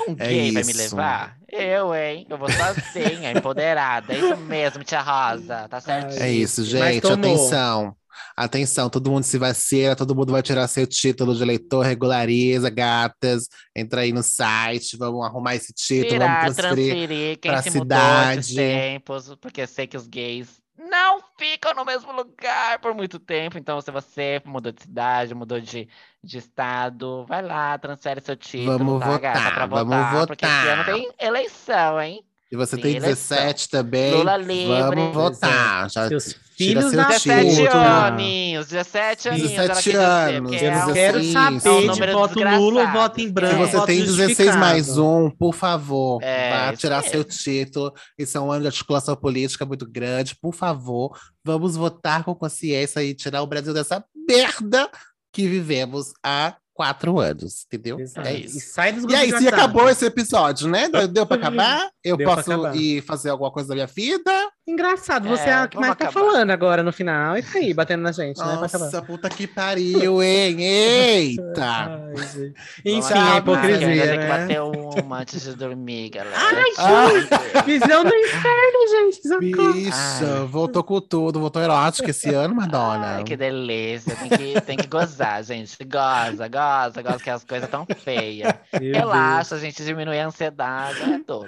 Um 0.07 0.15
É 0.19 0.27
gay 0.27 0.51
vai 0.51 0.63
me 0.63 0.71
isso. 0.71 0.77
levar? 0.95 1.38
Eu, 1.49 1.95
hein? 1.95 2.27
Eu 2.30 2.38
vou 2.38 2.49
sozinha, 2.51 3.31
empoderada. 3.38 4.13
É 4.13 4.17
isso 4.19 4.38
mesmo, 4.38 4.84
tia 4.84 5.01
Rosa. 5.01 5.67
Tá 5.69 5.80
certinho. 5.80 6.21
É 6.21 6.30
isso, 6.30 6.63
gente. 6.65 7.07
Atenção. 7.07 7.95
Atenção, 8.35 8.89
todo 8.89 9.09
mundo 9.09 9.23
se 9.23 9.38
vacina, 9.38 9.95
todo 9.95 10.13
mundo 10.15 10.31
vai 10.34 10.41
tirar 10.41 10.67
seu 10.67 10.85
título 10.85 11.34
de 11.35 11.41
eleitor, 11.41 11.85
regulariza, 11.85 12.69
gatas. 12.69 13.47
Entra 13.76 14.01
aí 14.01 14.11
no 14.11 14.21
site, 14.23 14.97
vamos 14.97 15.26
arrumar 15.26 15.55
esse 15.55 15.71
título, 15.73 16.09
Tirar, 16.11 16.41
vamos 16.41 16.55
transferir. 16.57 16.88
transferir, 16.95 17.38
quem 17.39 17.51
pra 17.51 17.61
se 17.61 17.71
mudou 17.71 17.97
esses 18.34 18.45
cidade. 18.47 18.55
tempos, 18.55 19.35
porque 19.41 19.61
eu 19.61 19.67
sei 19.67 19.88
que 19.88 19.95
os 19.97 20.07
gays 20.07 20.47
não 20.90 21.22
ficam 21.38 21.74
no 21.74 21.86
mesmo 21.86 22.11
lugar 22.11 22.80
por 22.80 22.94
muito 22.94 23.20
tempo. 23.20 23.57
Então, 23.57 23.80
se 23.82 23.91
você 23.91 24.41
mudou 24.45 24.72
de 24.72 24.82
cidade, 24.82 25.34
mudou 25.36 25.60
de, 25.60 25.88
de 26.24 26.38
estado, 26.38 27.26
vai 27.28 27.41
lá, 27.41 27.78
transfere 27.78 28.20
seu 28.22 28.36
título, 28.36 28.78
Vamos 28.78 28.99
tá, 28.99 29.18
gata, 29.20 29.40
votar, 29.40 29.53
pra 29.53 29.66
vamos 29.68 30.11
votar, 30.11 30.28
Porque 30.28 30.45
esse 30.45 30.68
ano 30.68 30.84
votar. 30.84 30.95
tem 30.95 31.11
eleição, 31.20 32.02
hein? 32.02 32.26
E 32.52 32.56
você 32.56 32.76
Tem 32.78 32.84
tem 32.84 32.95
eleição. 32.95 33.38
17 33.38 33.70
também. 33.70 34.11
Lula 34.14 34.36
livre. 34.38 34.82
Vamos 34.95 35.14
votar. 35.14 35.90
Já 35.90 36.07
Seus 36.07 36.34
filhos 36.65 36.86
seu 36.91 36.98
da 36.98 37.06
título. 37.06 37.36
17 37.36 37.61
puta. 37.65 38.06
aninhos, 38.07 38.68
17 38.68 39.30
aninhos. 39.30 39.52
ela 39.52 39.68
17 39.68 39.73
quis 39.73 39.84
dizer, 39.84 39.98
anos, 40.06 40.52
Eu 40.52 40.69
é 40.69 40.86
um- 40.86 40.94
quero 40.94 41.23
saber 41.31 41.68
É 41.68 41.72
um 41.72 41.91
de 41.94 42.14
voto. 42.14 42.40
Lula 42.40 42.81
ou 42.81 42.88
voto 42.91 43.19
em 43.22 43.26
Se 43.26 43.31
branco. 43.31 43.65
Se 43.65 43.72
você 43.72 43.86
tem 43.86 43.99
16 43.99 44.15
justificado. 44.27 44.57
mais 44.60 44.98
um, 44.98 45.30
por 45.30 45.53
favor, 45.53 46.22
É, 46.23 46.49
vá 46.72 46.76
tirar 46.77 46.98
mesmo. 47.02 47.11
seu 47.11 47.23
título. 47.23 47.94
Isso 48.18 48.38
é 48.38 48.41
um 48.41 48.52
ano 48.52 48.61
de 48.61 48.68
articulação 48.68 49.15
política 49.15 49.65
muito 49.65 49.90
grande. 49.90 50.36
Por 50.41 50.53
favor, 50.53 51.18
vamos 51.44 51.76
votar 51.76 52.23
com 52.23 52.36
consciência 52.36 53.03
e 53.03 53.14
tirar 53.14 53.41
o 53.41 53.48
Brasil 53.48 53.73
dessa 53.73 54.03
merda 54.27 54.90
que 55.34 55.48
vivemos 55.48 56.11
há 56.23 56.56
quatro 56.73 57.19
anos, 57.19 57.65
entendeu? 57.65 57.99
Exato. 57.99 58.26
É 58.26 58.36
E 58.38 58.45
isso. 58.45 58.73
sai 58.73 58.94
dos 58.94 59.03
E 59.11 59.14
aí, 59.14 59.38
se 59.38 59.48
acabou 59.49 59.90
esse 59.90 60.06
episódio, 60.06 60.69
né? 60.69 60.88
Deu, 60.88 61.07
deu 61.10 61.26
pra 61.26 61.36
acabar? 61.36 61.90
Eu 62.02 62.15
Deu 62.15 62.26
posso 62.26 62.52
acabar. 62.52 62.73
ir 62.76 63.02
fazer 63.03 63.30
alguma 63.31 63.52
coisa 63.52 63.68
da 63.68 63.76
minha 63.76 63.86
vida? 63.88 64.31
Engraçado, 64.70 65.28
você 65.28 65.50
É, 65.50 65.54
é, 65.54 65.64
o 65.64 65.70
que 65.70 65.78
mais 65.78 65.96
tá 65.96 66.06
acabar. 66.06 66.12
falando 66.14 66.52
agora 66.52 66.84
no 66.84 66.91
final. 66.94 67.38
E 67.38 67.41
tá 67.44 67.58
aí, 67.60 67.74
batendo 67.74 68.02
na 68.04 68.12
gente, 68.12 68.38
né? 68.40 68.58
Pra 68.58 68.66
acabar. 68.68 68.86
Nossa, 68.86 69.02
puta 69.02 69.30
que 69.30 69.48
pariu, 69.48 70.22
hein? 70.22 70.62
Eita! 70.62 72.00
Ai, 72.16 72.28
gente. 72.28 72.54
Enfim, 72.86 73.14
a 73.14 73.38
acabar, 73.38 73.38
hipocrisia, 73.38 73.88
ainda 73.88 74.08
Tem 74.08 74.20
que 74.20 74.26
né? 74.26 74.38
bater 74.40 74.62
uma 75.04 75.20
antes 75.20 75.41
de 75.44 75.56
dormir, 75.56 76.10
galera. 76.10 76.36
Ai, 76.38 77.64
Visão 77.66 78.04
do 78.04 78.14
inferno, 78.16 78.88
gente. 78.91 79.28
Socorro. 79.28 79.74
Bicha, 79.74 80.46
voltou 80.48 80.84
com 80.84 81.02
tudo, 81.02 81.40
voltou 81.40 81.62
erótica 81.62 82.10
esse 82.12 82.34
ano, 82.34 82.56
Madonna. 82.56 83.18
Ai, 83.18 83.24
que 83.24 83.36
delícia. 83.36 84.16
Tem 84.16 84.30
que, 84.30 84.62
tem 84.62 84.78
que 84.78 84.88
gozar, 84.88 85.44
gente. 85.44 85.78
Goza, 85.84 86.48
goza, 86.48 87.02
goza 87.02 87.24
que 87.24 87.30
as 87.30 87.44
coisas 87.44 87.70
tão 87.70 87.86
feias. 87.98 88.54
Relaxa, 88.74 89.58
gente, 89.60 89.84
diminui 89.84 90.20
a 90.20 90.28
ansiedade, 90.28 91.02
é 91.02 91.20
tudo. 91.26 91.48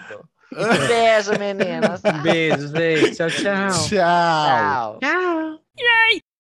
Beijo, 0.52 1.38
meninas. 1.40 2.02
Beijo, 2.24 2.68
gente. 2.68 3.16
Tchau, 3.16 3.30
tchau. 3.30 3.70
Tchau. 3.70 5.00
Tchau. 5.00 5.60
Tchau. 5.78 6.22